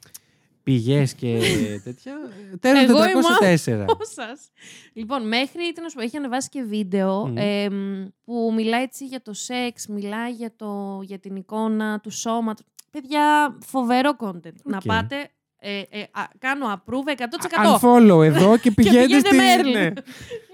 πηγές 0.64 1.14
και 1.14 1.38
τέτοια. 1.85 2.14
Terror 2.60 2.78
Εγώ 2.78 2.99
404. 2.99 3.85
σας. 4.00 4.50
Λοιπόν, 4.92 5.28
μέχρι 5.28 5.73
τι 5.75 5.80
να 5.80 5.88
σου 5.88 5.97
πω, 5.97 6.02
έχει 6.02 6.16
ανεβάσει 6.16 6.49
και 6.49 6.62
βίντεο 6.62 7.26
Μμμ. 7.26 7.37
εμ, 7.37 8.06
που 8.25 8.52
μιλάει 8.54 8.83
έτσι 8.83 9.06
για 9.06 9.23
το 9.23 9.33
σεξ, 9.33 9.87
μιλάει 9.87 10.30
για, 10.30 10.52
το, 10.56 11.00
για 11.02 11.18
την 11.18 11.37
εικόνα 11.37 12.00
του 12.00 12.11
σώματος. 12.11 12.66
Παιδιά, 12.90 13.56
φοβερό 13.66 14.16
content. 14.18 14.56
Να 14.64 14.76
Οκ. 14.76 14.83
πάτε, 14.87 15.30
ε, 15.59 15.83
ε, 15.90 16.00
α, 16.00 16.25
κάνω 16.38 16.73
approve 16.73 17.16
100%. 17.16 17.78
Unfollow 17.78 18.25
εδώ 18.25 18.56
και 18.62 18.71
πηγαίνετε 18.71 19.06
πηγαίνετε 19.06 19.28
στη... 19.28 19.38
Merle. 19.38 19.73
ναι. 19.73 19.92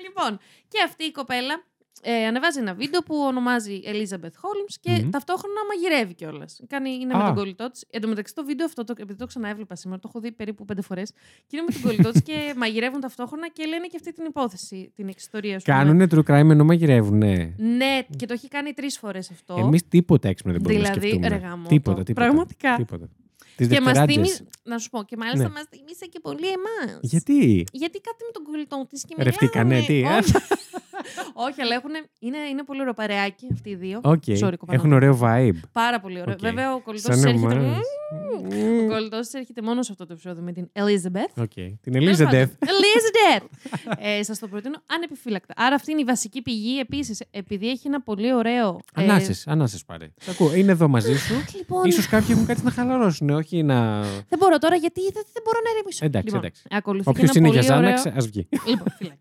λοιπόν, 0.02 0.38
και 0.68 0.82
αυτή 0.84 1.04
η 1.04 1.12
κοπέλα 1.12 1.64
ε, 2.02 2.26
ανεβάζει 2.26 2.58
ένα 2.58 2.74
βίντεο 2.74 3.00
που 3.02 3.16
ονομάζει 3.16 3.80
Elizabeth 3.84 4.14
Holmes 4.42 4.74
και 4.80 4.90
Μμμ. 4.90 5.10
ταυτόχρονα 5.10 5.60
μαγειρεύει 5.68 6.14
κιόλας. 6.14 6.60
Είναι 7.00 7.14
με 7.14 7.22
Α. 7.22 7.26
τον 7.26 7.34
κολλητό 7.34 7.70
της. 7.70 7.84
Εν 7.90 8.00
τω 8.00 8.08
μεταξύ 8.08 8.34
το 8.34 8.44
βίντεο 8.44 8.66
αυτό, 8.66 8.84
το, 8.84 8.94
επειδή 8.98 9.18
το 9.18 9.26
ξαναέβλεπα 9.26 9.74
σήμερα, 9.76 10.00
το 10.00 10.08
έχω 10.10 10.20
δει 10.20 10.32
περίπου 10.32 10.64
πέντε 10.64 10.82
φορές. 10.82 11.10
Και 11.46 11.56
είναι 11.56 11.64
με 11.68 11.72
τον 11.72 11.82
κολλητό 11.82 12.10
της 12.10 12.22
και 12.22 12.52
μαγειρεύουν 12.60 13.00
ταυτόχρονα 13.00 13.48
και 13.48 13.64
λένε 13.66 13.86
και 13.86 13.96
αυτή 13.96 14.12
την 14.12 14.24
υπόθεση, 14.24 14.92
την 14.96 15.08
ιστορία 15.08 15.58
σου. 15.58 15.64
Κάνουνε 15.66 16.06
true 16.10 16.18
crime 16.18 16.50
ενώ 16.50 16.64
μαγειρεύουνε. 16.64 17.54
Ναι, 17.58 17.98
και 18.16 18.26
το 18.26 18.32
έχει 18.32 18.48
κάνει 18.48 18.72
τρεις 18.72 18.98
φορές 18.98 19.30
αυτό. 19.30 19.54
Εμείς 19.58 19.88
τίποτα 19.88 20.28
έξυπνο 20.28 20.52
δεν 20.52 20.60
μπορούμε 20.60 20.80
Δηλαδή, 20.82 21.00
να 21.00 21.06
σκεφτούμε. 21.08 21.28
ρε 21.28 21.46
γαμώτο. 21.48 21.68
τίποτα, 21.68 22.02
τίποτα. 22.02 22.26
Πραγματικά. 22.26 22.76
Τίποτα. 22.76 23.08
Τις 23.56 23.68
Και 23.68 23.80
μας 23.80 23.84
δευτεράτζες. 23.84 24.14
θύμισε. 24.14 24.44
Να 24.62 24.78
σου 24.78 24.90
πω, 24.90 25.02
και 25.04 25.16
μάλιστα 25.16 25.42
Ναι. 25.42 25.48
μας 25.54 25.64
θύμισε 25.70 26.06
και 26.06 26.20
πολύ 26.20 26.46
εμάς. 26.46 26.98
Γιατί; 27.02 27.64
Γιατί 27.72 28.00
κάτι 28.00 28.24
με 28.26 28.30
τον 28.32 28.42
κολλητό 28.44 28.86
της 28.90 29.04
και 29.04 29.14
Ρευτήκανε, 29.22 29.74
μιλάνε. 29.74 29.86
τι, 29.86 30.00
ε; 30.00 30.20
Όχι. 31.34 31.50
Όχι, 31.50 31.60
αλλά 31.62 31.74
έχουν, 31.74 31.90
είναι, 32.18 32.38
είναι 32.50 32.64
πολύ 32.64 32.80
ωραίο 32.80 32.92
παρεάκι 32.92 33.46
αυτοί 33.52 33.70
οι 33.70 33.74
δύο. 33.74 34.00
Οκ. 34.02 34.22
Sorry, 34.26 34.54
κοπανό. 34.58 34.78
Έχουν 34.78 34.92
ωραίο 34.92 35.18
vibe. 35.22 35.60
Πάρα 35.72 36.00
πολύ 36.00 36.20
ωραίο. 36.20 36.34
Οκ. 36.34 36.40
Βέβαια, 36.40 36.74
ο 36.74 36.80
κολλητός 36.80 37.14
Σαν 37.18 37.28
έρχεται. 37.34 37.54
εμάς. 37.54 37.78
Ο 38.84 38.86
κολλητός 38.88 39.32
έρχεται 39.32 39.62
μόνος 39.62 39.86
σε 39.86 39.92
αυτό 39.92 40.06
το 40.06 40.12
επεισόδιο 40.12 40.42
με 40.42 40.52
την 40.52 40.70
Elizabeth. 40.72 41.42
Οκ. 41.42 41.52
Την 41.80 41.92
Elizabeth. 41.94 42.46
Elizabeth! 42.72 43.44
ε, 43.98 44.22
Σας 44.22 44.38
το 44.38 44.48
προτείνω 44.48 44.82
ανεπιφύλακτα. 44.86 45.54
Άρα 45.56 45.74
αυτή 45.74 45.90
είναι 45.92 46.00
η 46.00 46.04
βασική 46.04 46.42
πηγή. 46.42 46.78
Επίσης, 46.78 47.22
επειδή 47.30 47.68
έχει 47.70 47.86
ένα 47.86 48.00
πολύ 48.02 48.34
ωραίο. 48.34 48.80
ε, 48.96 49.02
Ανάσες, 49.02 49.46
ανάσες 49.46 49.84
πάρε. 49.84 50.08
Σ' 50.20 50.28
ακούω. 50.28 50.54
Είναι 50.54 50.72
εδώ 50.72 50.88
μαζί 50.88 51.16
σου. 51.18 51.34
Λοιπόν, 51.56 51.84
Ίσως 51.84 52.06
κάποιοι 52.08 52.28
έχουν 52.30 52.46
κάτι 52.46 52.62
να 52.64 52.70
χαλαρώσουν, 52.70 53.30
όχι 53.30 53.62
να. 53.62 54.00
δεν 54.02 54.38
μπορώ 54.38 54.58
τώρα 54.58 54.76
γιατί 54.76 55.00
δεν, 55.02 55.22
δεν 55.32 55.42
μπορώ 55.44 55.58
να 55.64 55.70
ηρεμήσω. 55.70 56.04
Εντάξει, 56.04 56.26
λοιπόν, 56.26 56.40
εντάξει. 56.44 56.62
Ακολουθεί 56.70 57.08
Όποιος 57.08 57.30
και 57.30 57.38
είναι 57.38 57.48
ένα 57.48 57.60
για 57.60 57.74
πολύ 57.74 57.82
Xanax, 57.82 58.00
ωραίο... 58.04 58.14
ας 58.18 58.26
βγει. 58.26 58.48
λοιπόν, 58.66 58.86
φυλάκι. 58.98 59.18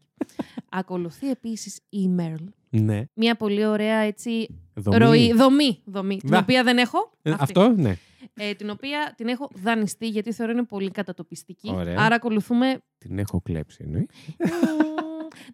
Ακολουθεί 0.69 1.29
επίσης 1.29 1.78
η 1.89 2.07
Μέρλ. 2.07 2.43
Ναι. 2.69 3.03
Μια 3.13 3.35
πολύ 3.35 3.65
ωραία 3.65 3.97
έτσι, 3.97 4.59
Δομή. 4.73 4.97
ροή, 4.97 5.33
δομή, 5.33 5.81
δομή 5.85 6.17
την 6.17 6.29
Δα. 6.29 6.37
οποία 6.37 6.63
δεν 6.63 6.77
έχω. 6.77 7.11
Ε, 7.21 7.31
Αυτή. 7.31 7.43
Αυτό, 7.43 7.69
ναι. 7.69 7.95
Ε, 8.33 8.53
την 8.53 8.69
οποία 8.69 9.13
την 9.17 9.27
έχω 9.27 9.49
δανειστεί 9.55 10.07
γιατί 10.07 10.31
θεωρώ 10.33 10.51
είναι 10.51 10.63
πολύ 10.63 10.91
κατατοπιστική. 10.91 11.71
Ωραία. 11.73 11.95
Άρα 11.99 12.15
ακολουθούμε. 12.15 12.79
Την 12.97 13.19
έχω 13.19 13.41
κλέψει, 13.41 13.83
εννοείς. 13.85 14.05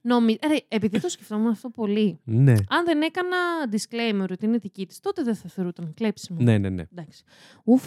Νομι... 0.01 0.37
Ε, 0.41 0.47
ρε, 0.47 0.55
επειδή 0.67 0.99
το 0.99 1.09
σκεφτόμουν 1.09 1.47
αυτό 1.47 1.69
πολύ. 1.69 2.19
Ναι. 2.23 2.51
Αν 2.51 2.85
δεν 2.85 3.01
έκανα 3.01 3.37
disclaimer 3.71 4.27
ότι 4.31 4.45
είναι 4.45 4.57
δική 4.57 4.85
της, 4.85 4.99
τότε 4.99 5.23
δεν 5.23 5.35
θα 5.35 5.49
θεωρούταν 5.49 5.93
κλέψιμο. 5.93 6.39
Ναι, 6.41 6.57
ναι, 6.57 6.69
ναι. 6.69 6.83
Εντάξει. 6.91 7.23
Ουφ, 7.63 7.83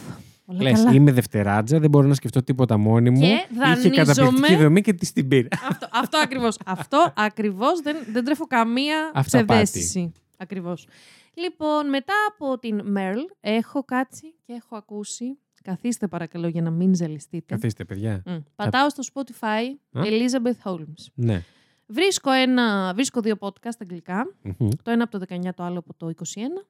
όλα 0.46 0.62
Λες, 0.62 0.72
καλά. 0.82 0.92
είμαι 0.92 1.12
δευτεράτζα, 1.12 1.78
δεν 1.78 1.90
μπορώ 1.90 2.06
να 2.08 2.14
σκεφτώ 2.14 2.42
τίποτα 2.42 2.76
μόνη 2.76 3.10
μου. 3.10 3.20
Και 3.20 3.26
Είχε 3.26 3.46
δανείζομαι- 3.58 3.96
καταπληκτική 3.96 4.56
δομή 4.56 4.80
και 4.80 4.92
της 4.92 5.12
την 5.12 5.28
πήρα. 5.28 5.48
αυτό 5.68 5.88
αυτό 5.92 6.18
ακριβώς. 6.18 6.58
αυτό 6.66 7.12
ακριβώς 7.16 7.80
δεν, 7.80 7.96
δεν 8.12 8.24
τρέφω 8.24 8.46
καμία 8.46 9.10
Αυταπάτη. 9.14 9.44
ψευδέστηση. 9.46 10.12
Ακριβώς. 10.36 10.86
Λοιπόν, 11.34 11.88
μετά 11.88 12.14
από 12.28 12.58
την 12.58 12.80
Μέρλ, 12.84 13.18
έχω 13.40 13.84
κάτσει 13.84 14.34
και 14.46 14.52
έχω 14.52 14.76
ακούσει. 14.76 15.38
Καθίστε 15.62 16.06
παρακαλώ 16.08 16.48
για 16.48 16.62
να 16.62 16.70
μην 16.70 16.94
ζαλιστείτε. 16.94 17.54
Καθίστε, 17.54 17.84
παιδιά. 17.84 18.22
Μμ. 18.26 18.36
Πατάω 18.56 18.90
στο 18.90 19.02
Spotify 19.14 19.98
Α. 19.98 20.02
Elizabeth 20.04 20.70
Holmes. 20.70 21.06
Ναι. 21.14 21.42
Βρίσκω, 21.90 22.30
ένα, 22.30 22.92
βρίσκω 22.94 23.20
δύο 23.20 23.36
podcast 23.40 23.76
αγγλικά. 23.80 24.34
Μμμ. 24.42 24.68
Το 24.82 24.90
ένα 24.90 25.02
από 25.04 25.18
το 25.18 25.24
19, 25.28 25.48
το 25.54 25.62
άλλο 25.62 25.78
από 25.78 25.94
το 25.96 26.08
21. 26.08 26.22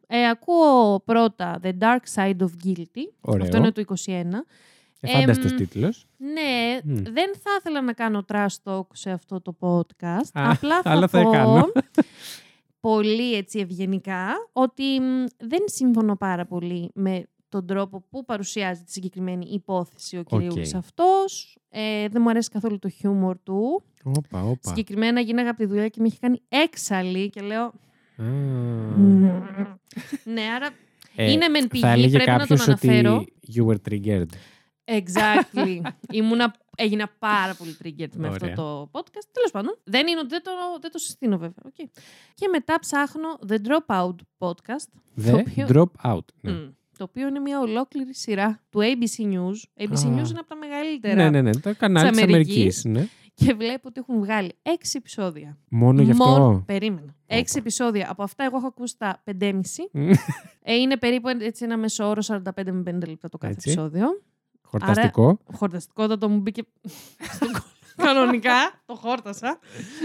Ε, 0.06 0.28
ακούω 0.28 1.00
πρώτα 1.04 1.60
The 1.62 1.72
Dark 1.78 1.98
Side 2.14 2.36
of 2.38 2.48
Guilty. 2.64 3.02
Ωραίο. 3.20 3.44
Αυτό 3.44 3.56
είναι 3.56 3.72
το 3.72 3.82
21. 4.04 4.22
Εφάνταστος 5.00 5.50
Εμ, 5.50 5.56
τίτλος. 5.56 6.06
Ναι, 6.16 6.78
Μμ. 6.84 6.94
δεν 6.96 7.30
θα 7.42 7.50
ήθελα 7.58 7.80
να 7.82 7.92
κάνω 7.92 8.24
trash 8.32 8.46
talk 8.64 8.86
σε 8.92 9.10
αυτό 9.10 9.40
το 9.40 9.56
podcast. 9.60 10.30
Α, 10.32 10.50
Απλά 10.50 10.82
θα 10.82 10.90
αλλά 10.90 11.08
θα 11.08 11.22
πω 11.22 11.30
κάνω. 11.30 11.72
πολύ 12.80 13.34
έτσι 13.34 13.58
ευγενικά 13.58 14.26
ότι 14.52 15.00
μ, 15.00 15.24
δεν 15.36 15.62
συμφωνώ 15.64 16.16
πάρα 16.16 16.46
πολύ 16.46 16.90
με 16.94 17.28
τον 17.48 17.66
τρόπο 17.66 18.04
που 18.10 18.24
παρουσιάζει 18.24 18.82
τη 18.82 18.92
συγκεκριμένη 18.92 19.46
υπόθεση 19.50 20.18
ο 20.18 20.22
κυρίους 20.22 20.74
αυτός. 20.74 21.58
Ε, 21.70 22.08
δεν 22.08 22.22
μου 22.22 22.30
αρέσει 22.30 22.48
καθόλου 22.50 22.78
το 22.78 22.88
χιούμορ 22.88 23.36
του. 23.42 23.82
Όπα, 24.04 24.42
όπα. 24.42 24.68
Συγκεκριμένα 24.68 25.20
γίναγα 25.20 25.48
από 25.50 25.58
τη 25.58 25.64
δουλειά 25.66 25.88
και 25.88 26.00
με 26.00 26.06
έχει 26.06 26.18
κάνει 26.18 26.40
έξαλλη 26.48 27.30
και 27.30 27.40
λέω... 27.40 27.64
Α. 27.64 27.72
ναι, 30.24 30.42
άρα 30.56 30.68
Ε, 31.16 31.30
είναι 31.30 31.48
μεν 31.48 31.68
πηγή, 31.68 31.82
Θα 31.82 31.90
έλεγε 31.90 32.16
πρέπει 32.16 32.30
να 32.30 32.38
τον 32.38 32.46
κάποιος 32.56 32.68
αναφέρω. 32.68 33.16
ότι 33.16 33.32
you 33.54 33.66
were 33.66 33.76
triggered. 33.90 34.26
Exactly. 34.84 35.80
Ήμουνα, 36.18 36.54
έγινα 36.76 37.10
πάρα 37.18 37.54
πολύ 37.54 37.76
triggered 37.84 38.12
με 38.16 38.28
αυτό 38.28 38.44
Ωραία. 38.44 38.56
το 38.56 38.90
podcast. 38.92 39.26
Τέλος 39.32 39.50
πάντων, 39.52 39.78
δεν 39.84 40.06
είναι 40.06 40.18
ότι 40.18 40.28
δεν 40.28 40.42
το, 40.42 40.50
δεν 40.80 40.90
το 40.90 40.98
συστήνω 40.98 41.38
βέβαια. 41.38 41.62
Okay. 41.64 41.84
Και 42.34 42.48
μετά 42.52 42.78
ψάχνω 42.78 43.28
The 43.48 43.56
Dropout 43.66 44.14
podcast. 44.38 44.88
The 45.26 45.34
οποίο- 45.46 45.66
drop 45.68 46.10
out. 46.12 46.18
Ναι. 46.40 46.52
μ, 46.52 46.68
το 46.98 47.04
οποίο 47.04 47.26
είναι 47.28 47.38
μια 47.38 47.60
ολόκληρη 47.60 48.14
σειρά 48.14 48.60
του 48.70 48.80
ABC 48.80 49.22
News. 49.24 49.82
ABC 49.84 50.04
Α. 50.06 50.16
News 50.16 50.28
είναι 50.30 50.38
από 50.38 50.48
τα 50.48 50.56
μεγαλύτερα. 50.56 51.14
ναι, 51.14 51.30
ναι, 51.30 51.42
ναι. 51.42 51.50
Το 51.50 51.74
κανάλι 51.78 52.10
της 52.10 52.22
Αμερικής. 52.22 52.54
Αμερικής. 52.56 52.84
Ναι. 52.84 53.06
Και 53.34 53.54
βλέπω 53.54 53.88
ότι 53.88 54.00
έχουν 54.00 54.18
βγάλει 54.20 54.52
έξι 54.62 54.94
επεισόδια. 54.96 55.58
Μόνο 55.68 56.02
γι' 56.02 56.12
Μόνο- 56.12 56.32
αυτό. 56.32 56.62
Περίμενα. 56.66 57.14
Έξι 57.26 57.58
επεισόδια. 57.58 58.06
Από 58.10 58.22
αυτά 58.22 58.44
εγώ 58.44 58.56
έχω 58.56 58.66
ακούσει 58.66 58.94
τα 58.98 59.22
5,5. 59.24 59.88
Μμ. 59.92 60.10
Ε, 60.62 60.74
είναι 60.74 60.96
περίπου 60.96 61.28
έτσι 61.28 61.64
ένα 61.64 61.76
μέσο 61.76 62.08
όρο 62.08 62.22
45 62.22 62.40
με 62.72 62.82
50 62.90 63.08
λεπτά 63.08 63.28
το 63.28 63.38
κάθε 63.38 63.52
Έτσι. 63.52 63.70
επεισόδιο. 63.70 64.06
Χορταστικό. 64.62 65.38
Χορταστικότατο 65.52 66.28
μου 66.28 66.40
μπήκε 66.40 66.62
στον 67.32 67.52
κο- 67.56 67.58
κανονικά. 68.06 68.82
Το 68.86 68.94
χόρτασα. 68.94 69.58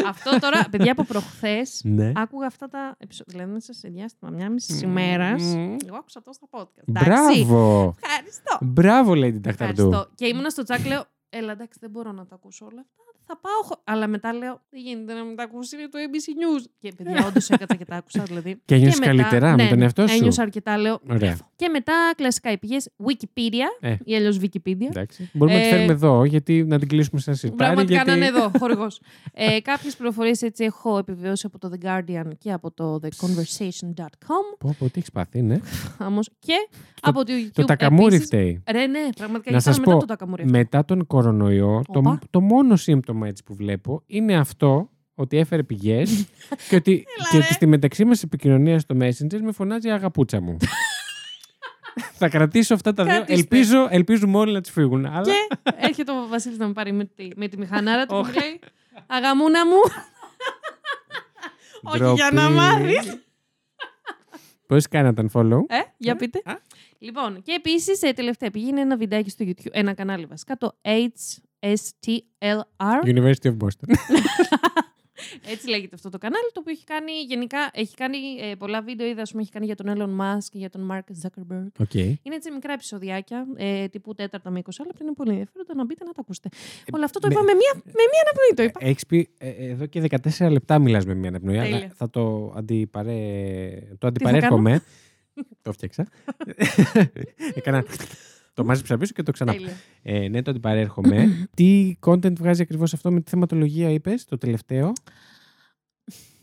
Αυτό 0.07 0.39
τώρα, 0.39 0.65
παιδιά 0.71 0.91
από 0.91 1.03
προχθές, 1.03 1.81
Ναι. 1.83 2.11
άκουγα 2.15 2.45
αυτά 2.47 2.67
τα 2.67 2.95
επεισόδια. 2.97 3.33
Δηλαδή, 3.35 3.51
μέσα 3.51 3.73
σε 3.73 3.87
διάστημα 3.89 4.31
μια 4.31 4.49
μισή 4.49 4.79
ημέρας. 4.83 5.41
Μμμ. 5.43 5.75
Εγώ 5.87 5.95
άκουσα 5.95 6.19
αυτό 6.19 6.33
στα 6.33 6.47
podcast. 6.51 6.83
Εντάξει. 6.87 7.09
Μπράβο. 7.45 7.95
Ευχαριστώ. 8.03 8.57
Μπράβο, 8.61 9.11
Lady 9.11 9.41
Ταχταρντού. 9.41 9.81
Ευχαριστώ. 9.81 10.09
Και 10.15 10.27
ήμουνα 10.27 10.49
στο 10.49 10.63
τσάκ, 10.63 10.85
λέω, 10.85 11.03
Έλα, 11.35 11.51
εντάξει, 11.51 11.77
δεν 11.81 11.89
μπορώ 11.89 12.11
να 12.11 12.25
τα 12.25 12.35
ακούσω 12.35 12.65
όλα 12.65 12.79
αυτά. 12.81 13.22
Θα 13.27 13.37
πάω. 13.41 13.61
χω-» 13.63 13.81
Αλλά 13.83 14.07
μετά 14.07 14.33
λέω, 14.33 14.61
Δεν 14.69 14.81
γίνεται 14.81 15.13
να 15.13 15.23
μην 15.23 15.35
τα 15.35 15.43
ακούσει, 15.43 15.75
είναι 15.77 15.87
το 15.87 15.97
ABC 16.05 16.27
News. 16.41 16.65
Και 16.79 16.91
παιδιά, 16.97 17.25
όντως 17.27 17.49
έκατσα 17.49 17.75
και 17.75 17.85
τα 17.85 17.95
άκουσα. 17.95 18.23
Δηλαδή. 18.23 18.61
Και 18.65 18.75
ένιωσες 18.75 18.99
μετά- 18.99 19.11
καλύτερα 19.11 19.55
με 19.55 19.67
τον 19.67 19.81
εαυτό 19.81 20.07
σου; 20.07 20.15
Ένιωσα 20.15 20.41
αρκετά, 20.41 20.77
λέω. 20.77 20.99
Ωραία. 21.09 21.17
«Μπράβο». 21.19 21.47
Και 21.55 21.69
μετά 21.69 21.93
κλασικά 22.15 22.51
οι 22.51 22.57
πηγές 22.57 22.89
Wikipedia 23.07 23.67
Ε. 23.79 23.95
ή 24.03 24.15
αλλιώς 24.15 24.39
Wikipedia. 24.41 24.87
Εντάξει. 24.89 25.29
Μπορούμε 25.33 25.57
να 25.57 25.63
τη 25.63 25.67
Ε, 25.67 25.71
φέρουμε 25.71 25.93
εδώ, 25.93 26.25
γιατί 26.25 26.63
να 26.63 26.79
την 26.79 26.87
κλείσουμε 26.87 27.19
σαν 27.21 27.35
σιρτάρι. 27.35 27.57
Πραγματικά 27.57 27.93
γιατί... 27.93 28.09
να 28.09 28.15
είναι 28.15 28.25
εδώ, 28.37 28.51
χορηγός. 28.59 29.01
ε, 29.33 29.59
Κάποιες 29.61 29.95
πληροφορίες 29.95 30.41
έτσι 30.41 30.63
έχω 30.63 30.97
επιβεβαιώσει 30.97 31.45
από 31.45 31.59
το 31.59 31.71
The 31.73 31.85
Guardian 31.87 32.27
και 32.37 32.51
από 32.51 32.71
το 32.71 32.99
theconversation.com. 33.03 34.57
Πω, 34.59 34.75
πω, 34.79 34.85
τι 34.85 34.91
έχεις 34.95 35.11
πάθει, 35.11 35.41
ναι. 35.41 35.59
Όμως 35.99 36.29
και 36.39 36.53
από 37.01 37.25
το 37.25 37.33
YouTube. 37.33 37.51
Το 37.53 37.65
τακαμούρι 37.65 38.05
επίσης. 38.05 38.25
φταίει. 38.25 38.63
Ρε, 38.71 38.85
ναι, 38.87 38.99
πραγματικά 39.17 39.51
Να 39.51 39.57
ήταν 39.57 39.61
σας 39.73 39.79
μετά 39.79 39.91
πω, 39.91 39.99
το 39.99 40.05
τακαμούρι. 40.05 40.49
μετά 40.49 40.85
τον 40.85 41.07
κορονοϊό, 41.07 41.81
το, 41.93 41.99
Οπα. 41.99 42.19
το 42.29 42.41
μόνο 42.41 42.75
σύμπτωμα 42.75 43.12
έτσι 43.21 43.43
που 43.43 43.55
βλέπω 43.55 44.03
είναι 44.05 44.35
αυτό 44.37 44.89
ότι 45.15 45.37
έφερε 45.37 45.63
πηγές 45.63 46.25
και, 46.69 46.75
ότι, 46.75 47.05
και 47.31 47.37
ότι 47.37 47.53
στη 47.53 47.65
μεταξύ 47.65 48.05
μας 48.05 48.23
επικοινωνία 48.23 48.79
στο 48.79 48.95
Messenger 48.99 49.39
με 49.41 49.51
φωνάζει 49.51 49.87
η 49.87 49.91
αγαπούτσα 49.91 50.41
μου. 50.41 50.57
Θα 52.17 52.29
κρατήσω 52.29 52.73
αυτά 52.73 52.93
τα 52.93 53.03
δύο. 53.03 53.13
Κρατήστε. 53.13 53.41
Ελπίζω, 53.41 53.87
ελπίζουμε 53.89 54.37
όλοι 54.37 54.53
να 54.53 54.61
τις 54.61 54.71
φύγουν. 54.71 55.05
Αλλά... 55.05 55.21
Και 55.23 55.57
έρχεται 55.75 56.11
ο 56.11 56.27
Βασίλης 56.27 56.57
να 56.57 56.67
με 56.67 56.73
πάρει 56.73 56.91
με 56.91 57.05
τη, 57.05 57.27
με 57.35 57.47
τη 57.47 57.57
μηχανάρα 57.57 58.05
του. 58.05 58.15
Όχι. 58.15 58.31
Μου 58.33 58.39
λέει, 58.39 58.59
Αγαμούνα 59.07 59.65
μου. 59.65 59.75
Όχι 61.91 62.13
για 62.13 62.29
να 62.31 62.41
Ντροπή. 62.41 62.53
μάθεις. 62.55 63.17
Πώς 64.67 64.87
κάνατε 64.87 65.29
follow; 65.33 65.59
Ε, 65.67 65.79
για 65.97 66.15
πείτε. 66.15 66.41
α. 66.45 66.53
Λοιπόν, 66.97 67.41
και 67.41 67.51
επίσης 67.51 68.01
ε, 68.01 68.11
τελευταία 68.11 68.51
πηγή 68.51 68.67
είναι 68.67 68.81
ένα 68.81 68.97
βιντεάκι 68.97 69.29
στο 69.29 69.45
YouTube, 69.47 69.71
ένα 69.71 69.93
κανάλι 69.93 70.25
βασικά, 70.25 70.57
το 70.57 70.77
HSTLR. 71.63 72.99
University 73.05 73.47
of 73.51 73.57
Boston. 73.63 73.89
Έτσι 75.51 75.69
λέγεται 75.69 75.95
αυτό 75.95 76.09
το 76.09 76.17
κανάλι, 76.17 76.49
το 76.53 76.59
οποίο 76.59 76.73
έχει 76.73 76.83
κάνει 76.83 77.11
γενικά, 77.27 77.57
έχει 77.73 77.95
κάνει 77.95 78.17
ε, 78.39 78.55
πολλά 78.55 78.81
βίντεο, 78.81 79.07
είδα, 79.07 79.21
ας 79.21 79.29
πούμε, 79.29 79.41
έχει 79.41 79.51
κάνει 79.51 79.65
για 79.65 79.75
τον 79.75 79.87
Elon 79.89 80.21
Musk 80.21 80.43
και 80.51 80.57
για 80.57 80.69
τον 80.69 80.89
Mark 80.91 80.97
Zuckerberg. 81.21 81.67
Οκ. 81.79 81.93
Είναι 81.93 82.35
έτσι 82.35 82.51
μικρά 82.51 82.73
επεισοδιάκια, 82.73 83.45
ε, 83.55 83.87
τύπου 83.87 84.13
τέταρτα 84.13 84.49
με 84.49 84.59
20 84.63 84.69
λεπτά, 84.85 85.03
είναι 85.03 85.13
πολύ 85.13 85.29
ενδιαφέροντα 85.29 85.75
να 85.75 85.85
μπείτε 85.85 86.03
να 86.03 86.11
τα 86.11 86.21
ακούσετε. 86.21 86.49
Όλο 86.91 87.03
αυτό 87.03 87.19
το 87.19 87.27
με- 87.27 87.33
είπα 87.33 87.43
με 87.43 87.53
μία, 87.53 87.73
με 87.85 88.03
μία 88.11 88.21
αναπνοή, 88.25 88.53
το 88.55 88.63
είπα. 88.63 88.79
Έχεις 88.89 89.05
πει, 89.05 89.29
ε, 89.37 89.49
ε, 89.49 89.69
εδώ 89.69 89.85
και 89.85 90.01
14 90.39 90.49
λεπτά 90.51 90.79
μιλάς 90.79 91.05
με 91.05 91.13
μία 91.13 91.29
αναπνοή, 91.29 91.57
αλλά 91.57 91.69
Τέλεια. 91.69 91.91
θα 91.95 92.09
το, 92.09 92.53
αντιπαρέ... 92.55 93.69
το 93.89 93.95
θα 93.99 94.07
αντιπαρέρχομαι. 94.07 94.81
το 95.61 95.71
φτιάξα. 95.71 96.07
Έκανα... 97.55 97.85
το 98.53 98.63
μάζεψα 98.65 98.97
πίσω 98.97 99.13
και 99.13 99.23
το 99.23 99.31
ξανά. 99.31 99.53
Τέλεια. 99.53 99.73
Ε, 100.01 100.27
ναι, 100.27 100.41
το 100.41 100.51
αντιπαρέρχομαι. 100.51 101.27
τι 101.55 101.95
content 102.05 102.33
βγάζει 102.37 102.61
ακριβώς 102.61 102.93
αυτό 102.93 103.11
με 103.11 103.21
τη 103.21 103.29
θεματολογία, 103.29 103.89
είπες, 103.89 104.25
το 104.25 104.37
τελευταίο; 104.37 104.93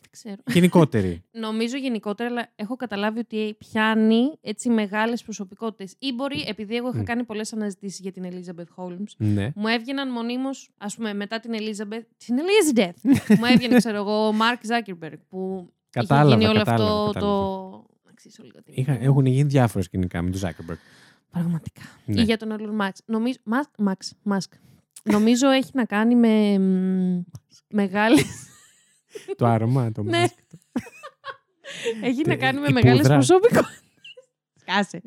Δεν 0.01 0.11
ξέρω. 0.11 0.35
Γενικότερη. 0.47 1.23
Νομίζω 1.47 1.77
γενικότερα, 1.77 2.31
αλλά 2.31 2.49
έχω 2.57 2.77
καταλάβει 2.77 3.19
ότι 3.19 3.55
πιάνει 3.59 4.23
έτσι 4.41 4.69
μεγάλες 4.71 5.23
προσωπικότητες. 5.23 5.95
Ή 5.99 6.13
μπορεί, 6.15 6.45
επειδή 6.49 6.77
εγώ 6.77 6.89
είχα 6.89 6.99
Μμ. 6.99 7.03
κάνει 7.05 7.25
πολλές 7.25 7.53
αναζητήσεις 7.53 7.99
για 8.01 8.13
την 8.13 8.25
Elizabeth 8.31 8.85
Holmes, 8.85 9.05
ναι. 9.17 9.53
μου 9.55 9.67
έβγαιναν 9.67 10.11
μονίμως, 10.11 10.71
ας 10.79 10.95
πούμε, 10.97 11.15
μετά 11.15 11.41
την 11.41 11.51
Elizabeth. 11.55 12.05
Την 12.27 12.37
Elizabeth! 12.39 13.11
μου 13.39 13.45
έβγαινε, 13.53 13.77
ξέρω 13.77 13.97
εγώ, 13.97 14.27
ο 14.29 14.33
Mark 14.33 14.67
Zuckerberg, 14.71 15.19
που 15.29 15.71
Κατάλαβα, 15.91 16.29
είχε 16.29 16.37
γίνει 16.39 16.51
όλο 16.51 16.59
κατάλαβα, 16.59 16.93
αυτό 16.93 17.11
κατάλαβα. 17.13 17.21
το. 17.73 17.87
Να 18.05 18.11
αξίσω 18.11 18.43
λίγο 18.43 18.63
την- 18.63 18.75
Είχα, 18.77 18.93
έχουν 19.01 19.27
γίνει 19.27 19.43
διάφορα 19.49 19.85
σκηνικά 19.85 20.23
με 20.23 20.31
τον 20.31 20.41
Zuckerberg. 20.41 20.77
Πραγματικά. 21.31 21.83
Ναι. 22.05 22.21
Ή 22.21 22.25
για 22.25 22.37
τον 22.37 22.57
Elon 22.59 22.85
Musk. 22.87 22.99
Νομίζω, 23.05 23.39
Musk, 23.51 23.85
Musk, 23.89 24.33
Musk. 24.35 24.59
Νομίζω 25.03 25.49
έχει 25.49 25.71
να 25.75 25.85
κάνει 25.85 26.15
με 26.15 26.59
μ, 26.59 27.23
μεγάλη. 27.69 28.23
το 29.37 29.47
άρωμα, 29.47 29.93
το 29.93 30.03
Ναι. 30.03 30.25
mask. 30.27 30.57
έχει 32.03 32.23
Τε- 32.23 32.27
να 32.27 32.37
κάνει 32.37 32.61
με 32.61 32.67
η 32.69 32.73
μεγάλες 32.73 32.99
πούδρα. 33.01 33.15
προσωπικότητες. 33.15 33.83
Σκάσε. 34.61 35.03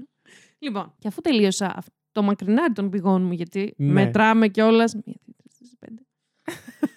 Λοιπόν, 0.60 0.94
και 1.00 1.08
αφού 1.08 1.22
τελείωσα 1.22 1.74
αυ- 1.76 1.88
το 2.12 2.22
μακρινάρι 2.24 2.74
των 2.74 2.90
πηγών 2.90 3.24
μου, 3.24 3.32
γιατί 3.34 3.74
Ναι. 3.78 3.92
μετράμε 3.92 4.48
κιόλας. 4.48 4.94
Μία, 4.96 5.04
δύο, 5.06 5.34
τρεις, 5.38 5.48
τέσσερις, 5.58 5.76
πέντε. 5.80 6.02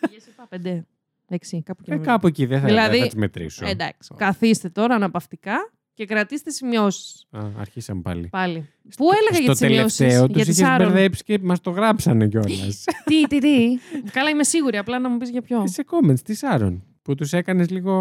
Πήγες, 0.00 0.26
είπα 0.26 0.46
πέντε. 0.48 0.86
Έξι, 1.28 1.62
κάπου 1.62 1.80
εκεί. 1.82 1.90
Ε, 1.90 1.94
νομίζω. 1.94 2.10
κάπου 2.12 2.26
εκεί 2.26 2.46
δεν 2.46 2.60
θα, 2.60 2.66
Δηλαδή, 2.66 2.90
δεν 2.90 3.00
θα 3.00 3.06
τις 3.06 3.14
μετρήσω. 3.14 3.66
Ε, 3.66 3.70
εντάξει. 3.70 4.14
Καθίστε 4.16 4.68
τώρα 4.68 4.94
αναπαυτικά 4.94 5.72
και 5.96 6.06
κρατήστε 6.06 6.50
σημειώσεις. 6.50 7.26
Α, 7.30 7.40
αρχίσαμε 7.58 8.00
πάλι. 8.00 8.28
Πάλι. 8.28 8.68
Πού 8.96 9.04
έλεγα 9.20 9.44
για 9.44 9.54
Στο 9.54 9.66
τι 9.66 9.72
σημειώσεις; 9.72 9.96
τελευταίο 9.96 10.26
Για 10.26 10.34
τους 10.34 10.44
τη 10.44 10.50
είχες 10.50 10.56
Σάρων. 10.56 10.86
μπερδέψει 10.92 11.24
και 11.24 11.38
μας 11.42 11.60
το 11.60 11.70
γράψανε 11.70 12.28
κιόλας. 12.28 12.84
τι, 13.04 13.26
τι, 13.26 13.38
τι. 13.38 13.78
Καλά, 14.12 14.30
είμαι 14.30 14.44
σίγουρη. 14.44 14.76
Απλά 14.76 14.98
να 14.98 15.08
μου 15.08 15.16
πεις 15.18 15.30
για 15.30 15.42
ποιο. 15.42 15.64
σε 15.66 15.84
comments 15.90 16.20
τη 16.24 16.34
Σάρων. 16.34 16.84
Που 17.06 17.14
τους 17.14 17.32
έκανες 17.32 17.70
λίγο... 17.70 17.92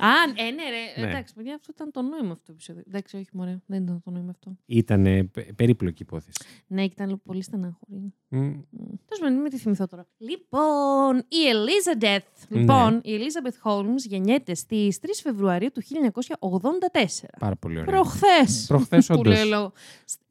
Α, 0.00 0.08
ε, 0.36 0.50
ναι, 0.50 0.62
ρε. 0.62 1.00
Ναι. 1.02 1.10
Εντάξει, 1.10 1.34
παιδιά, 1.34 1.54
αυτό 1.54 1.72
ήταν 1.74 1.90
το 1.90 2.02
νόημα 2.02 2.32
αυτό 2.32 2.44
το 2.46 2.52
επεισόδιο. 2.52 2.82
Εντάξει, 2.86 3.16
όχι, 3.16 3.26
μωρέ. 3.32 3.58
Δεν 3.66 3.82
ήταν 3.82 4.00
το 4.04 4.10
νόημα 4.10 4.30
αυτό. 4.30 4.56
Ήταν 4.66 5.30
περίπλοκη 5.56 6.02
υπόθεση. 6.02 6.38
Ναι, 6.66 6.84
ήταν 6.84 7.20
πολύ 7.24 7.42
στενάχωρη. 7.42 8.12
Μμ. 8.28 8.38
Τέλος 9.06 9.20
πάντων, 9.20 9.40
μην 9.40 9.50
τη 9.50 9.58
θυμηθώ 9.58 9.86
τώρα. 9.86 10.06
Λοιπόν, 10.18 11.16
η 11.16 11.36
Elizabeth. 11.52 12.46
Ναι. 12.48 12.60
Λοιπόν, 12.60 13.00
η 13.02 13.10
Elizabeth 13.18 13.70
Holmes 13.70 14.02
γεννιέται 14.04 14.54
στις 14.54 14.98
3 15.02 15.06
Φεβρουαρίου 15.22 15.70
του 15.72 15.82
1984. 15.82 17.28
Πάρα 17.38 17.56
πολύ 17.56 17.78
ωραία. 17.78 17.90
Προχθές. 17.94 18.64
Προχθές 18.68 19.06
Που 19.06 19.14
όντως. 19.18 19.34
λέω 19.34 19.44
λόγο. 19.44 19.72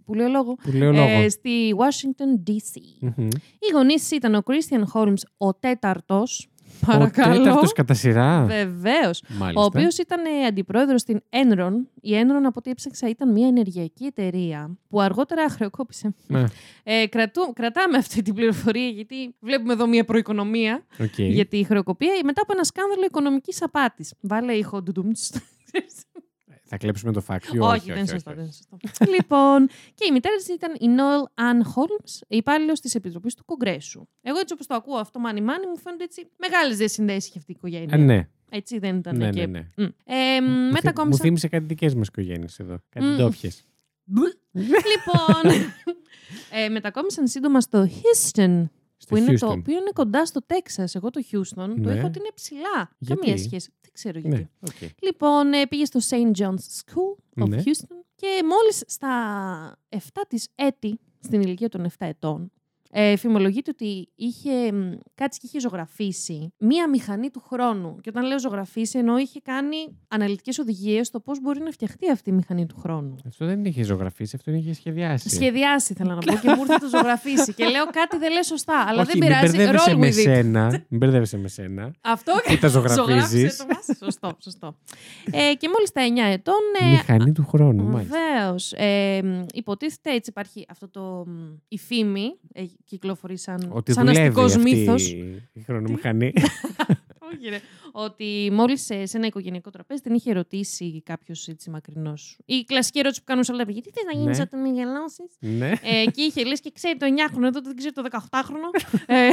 Που 0.06 0.14
λέω 0.14 0.28
λόγο. 0.28 0.56
Που 0.56 0.72
λέω 0.72 0.92
λόγο. 0.92 1.08
Ε, 1.22 1.30
στη 1.30 1.76
Washington 1.78 2.50
DC. 2.50 2.82
Μμμ. 3.00 3.28
Οι 3.60 3.72
γονείς 3.74 4.12
ήταν 4.12 4.36
ο 4.36 4.42
Christian 4.46 4.84
Holmes, 4.94 5.22
ο 5.38 5.54
τέταρτος. 5.54 6.50
Ο 6.84 6.86
Παρακαλώ. 6.86 7.38
τέταρτος 7.44 7.72
κατά 7.74 7.94
σειρά. 7.94 8.44
Βεβαίως. 8.46 9.24
Μάλιστα. 9.28 9.62
Ο 9.62 9.64
οποίος 9.64 9.98
ήταν 9.98 10.26
ε, 10.26 10.46
αντιπρόεδρος 10.46 11.02
στην 11.02 11.20
Enron. 11.30 11.72
Η 12.02 12.12
Enron, 12.14 12.44
από 12.46 12.54
ό,τι 12.56 12.70
έψαξα, 12.70 13.10
ήταν 13.10 13.32
μια 13.32 13.48
ενεργειακή 13.48 14.06
εταιρεία 14.06 14.78
που 14.90 15.02
αργότερα 15.02 15.50
χρεοκόπησε. 15.50 16.14
Ναι, 16.28 16.44
Ε, 16.84 17.08
κρατού, 17.08 17.54
κρατάμε 17.54 17.98
αυτή 17.98 18.22
την 18.22 18.34
πληροφορία, 18.34 18.88
γιατί 18.88 19.36
βλέπουμε 19.40 19.74
εδώ 19.74 19.88
μια 19.88 20.06
προοικονομία 20.06 20.86
οκ. 21.00 21.18
για 21.20 21.46
τη 21.46 21.64
χρεοκοπία 21.64 22.12
μετά 22.24 22.42
από 22.42 22.54
ένα 22.54 22.64
σκάνδαλο 22.64 23.04
οικονομικής 23.06 23.62
απάτης. 23.62 24.14
Βάλε 24.22 24.54
ήχο 24.54 24.82
ντουντουμτς. 24.82 25.32
Θα 26.70 26.78
κλέψουμε 26.78 27.12
το 27.12 27.22
φάκτιο. 27.22 27.66
όχι, 27.66 27.86
δεν 27.92 27.98
είναι 27.98 28.08
σωστό. 28.08 28.32
Δεν 28.34 28.44
είναι 28.44 28.52
σωστό. 28.52 28.78
λοιπόν, 29.16 29.68
και 29.94 30.06
η 30.10 30.12
μητέρα 30.12 30.36
της 30.36 30.48
ήταν 30.48 30.74
η 30.74 30.96
Noel 30.98 31.42
Ann 31.44 31.62
Holmes, 31.62 32.22
υπάλληλος 32.28 32.80
της 32.80 32.96
Επιτροπής 32.96 33.34
του 33.36 33.46
Κογκρέσου. 33.46 34.06
Εγώ 34.22 34.40
έτσι 34.40 34.54
όπως 34.54 34.68
το 34.68 34.76
ακούω 34.76 34.98
αυτό, 34.98 35.20
μάνι 35.20 35.42
μάνι, 35.42 35.68
μου 35.68 35.78
φαίνονται 35.78 36.04
έτσι 36.04 36.28
μεγάλες 36.38 36.78
διασυνδέσεις 36.78 37.30
είχε 37.30 37.38
αυτή 37.38 37.52
η 37.52 37.56
οικογένεια. 37.58 37.98
Ε, 37.98 37.98
ναι, 37.98 38.28
Έτσι 38.52 38.80
δεν 38.80 38.96
ήταν 38.98 39.18
ναι, 39.18 39.30
και. 39.30 39.46
ναι, 39.48 39.60
ναι. 39.76 39.86
Μμ. 39.86 39.90
Ε, 40.06 40.42
Μου 40.42 40.48
θυ- 40.48 40.50
Μου 40.66 40.72
μετακόμισα. 40.72 41.20
θύμισε 41.24 41.48
κάτι 41.48 41.66
δικές 41.66 41.96
μας 41.96 42.08
οικογένειες 42.08 42.60
εδώ. 42.60 42.78
Κάτι 42.90 43.06
Μμ. 43.06 43.16
ντόπιες. 43.16 43.64
λοιπόν, 44.64 45.52
ε, 46.64 46.70
μετακόμισαν 46.70 47.28
σύντομα 47.28 47.62
στο 47.62 47.90
Houston, 47.90 48.64
Στο 48.98 49.16
που 49.16 49.22
είναι 49.22 49.38
το 49.38 49.48
Houston. 49.48 49.58
οποίο 49.58 49.78
είναι 49.78 49.92
κοντά 49.94 50.26
στο 50.26 50.42
Τέξας. 50.46 50.96
Εγώ 50.96 51.10
το 51.10 51.22
Houston 51.32 51.54
το 51.56 51.66
Ναι. 51.76 51.94
έχω 51.94 52.08
ότι 52.08 52.20
είναι 52.20 52.32
ψηλά. 52.34 52.90
Γιατί; 52.98 53.22
Καμία 53.22 53.38
σχέση. 53.44 53.72
Δεν 53.82 53.92
ξέρω 53.94 54.20
γιατί. 54.20 54.36
Ναι, 54.38 54.50
οκ. 54.60 54.90
Λοιπόν, 55.02 55.54
ε, 55.54 55.68
πήγε 55.68 55.86
στο 55.86 56.00
St. 56.10 56.32
John's 56.38 56.54
School 56.54 57.44
of 57.44 57.50
Ναι. 57.50 57.58
Houston 57.66 57.96
και 58.16 58.28
μόλις 58.46 58.84
στα 58.88 59.80
7 59.90 59.98
της 60.28 60.48
έτη, 60.56 61.00
στην 61.20 61.42
ηλικία 61.42 61.70
των 61.70 61.86
7 61.86 61.90
ετών, 61.98 62.52
ε, 62.92 63.16
φημολογείται 63.16 63.72
ότι 63.74 64.10
είχε 64.16 64.72
μ, 64.72 64.92
κάτσει 65.16 65.40
και 65.40 65.46
είχε 65.48 65.60
ζωγραφίσει 65.60 66.54
μία 66.58 66.90
μηχανή 66.90 67.30
του 67.30 67.40
χρόνου. 67.48 67.96
Και 68.02 68.10
όταν 68.10 68.26
λέω 68.26 68.40
ζωγραφίσει, 68.40 68.98
εννοώ 69.00 69.18
είχε 69.18 69.40
κάνει 69.44 69.76
αναλυτικές 70.08 70.58
οδηγίες 70.60 71.08
στο 71.08 71.20
πώς 71.20 71.42
μπορεί 71.42 71.60
να 71.62 71.72
φτιαχτεί 71.72 72.12
αυτή 72.12 72.30
η 72.30 72.34
μηχανή 72.34 72.66
του 72.66 72.76
χρόνου. 72.80 73.16
Αυτό 73.28 73.46
δεν 73.46 73.66
είχε 73.66 73.84
ζωγραφίσει, 73.84 74.36
αυτό 74.36 74.52
είχε 74.52 74.74
σχεδιάσει. 74.74 75.30
Σχεδιάσει, 75.30 75.94
θέλω 75.94 76.10
να 76.14 76.22
πω, 76.22 76.34
και 76.42 76.50
μου 76.50 76.60
ήρθε 76.60 76.74
να 76.74 76.80
το 76.80 76.88
ζωγραφίσει. 76.88 77.54
και 77.54 77.66
λέω 77.66 77.86
κάτι 77.86 78.18
δεν 78.18 78.32
λέει 78.32 78.44
σωστά, 78.44 78.86
αλλά 78.88 79.02
Όχι, 79.02 79.12
δεν 79.12 79.18
μην 79.20 79.28
πειράζει. 79.28 79.58
μπερδεύεσαι 79.58 79.92
Roll 79.92 79.98
με 79.98 80.08
with 80.08 80.12
it. 80.12 80.22
σένα. 80.22 80.70
Μην 80.88 81.00
μπερδεύεσαι 81.00 81.38
με 81.38 81.48
σένα. 81.48 81.92
Αυτό 82.02 82.34
Που 82.48 82.58
τα 82.58 82.68
ζωγραφίζεις; 82.76 82.96
Ζωγράφισε 82.96 83.58
το 83.58 83.66
μας. 83.74 83.98
σωστό, 83.98 84.38
σωστό. 84.44 84.78
ε, 85.32 85.54
και 85.54 85.70
μόλις 85.74 85.92
τα 85.92 86.02
9 86.30 86.32
ετών. 86.32 86.54
ε, 86.82 86.90
Μηχανή 86.90 87.32
του 87.32 87.46
χρόνου, 87.46 87.84
μάλιστα. 87.84 88.18
Βεβαίως. 88.18 88.74
Ε, 88.76 89.20
μ, 89.24 89.44
υποτίθεται 89.54 90.12
έτσι 90.14 90.30
υπάρχει 90.30 90.66
αυτό 90.70 90.90
το. 90.90 91.24
μ, 91.28 91.32
η 91.68 91.78
φήμη 91.78 92.40
ε, 92.54 92.64
κυκλοφορεί 92.88 93.38
σαν, 93.38 93.70
Ότι 93.74 93.92
σαν 93.94 94.06
δουλεύει 94.06 94.22
αστικός 94.28 94.56
αυτή 94.56 94.76
μύθος. 94.76 95.12
η 95.54 95.62
χρονομηχανή. 95.66 96.34
Όχι, 97.34 97.50
ρε. 97.50 97.60
Ότι 97.92 98.50
μόλις 98.54 98.86
σε, 98.86 99.06
σε 99.06 99.18
ένα 99.18 99.26
οικογενειακό 99.26 99.70
τραπέζι 99.70 100.02
την 100.02 100.14
είχε 100.14 100.34
ρωτήσει 100.34 101.02
κάποιος 101.06 101.48
έτσι 101.48 101.70
μακρινός. 101.70 102.38
Η 102.46 102.64
κλασική 102.64 103.00
ερώτηση 103.00 103.20
που 103.20 103.26
κάνουν 103.26 103.44
σε 103.44 103.52
όλα 103.52 103.60
τα 103.60 103.66
παιδιά. 103.66 103.82
Τι 103.82 103.90
θε 103.90 104.04
να 104.14 104.20
γίνεις 104.20 104.38
Ναι. 104.38 104.44
όταν 104.44 104.62
μεγαλώσει. 104.62 105.24
ναι. 105.40 105.70
ε, 105.70 106.06
και 106.12 106.22
είχε 106.22 106.44
λες 106.44 106.60
και 106.60 106.72
ξέρει 106.74 106.98
το 106.98 107.06
9χρονο, 107.06 107.44
εδώ 107.44 107.62
δεν 107.62 107.76
ξέρει 107.76 107.94
το 107.94 108.04
18χρονο. 108.12 108.82
ε, 109.08 109.30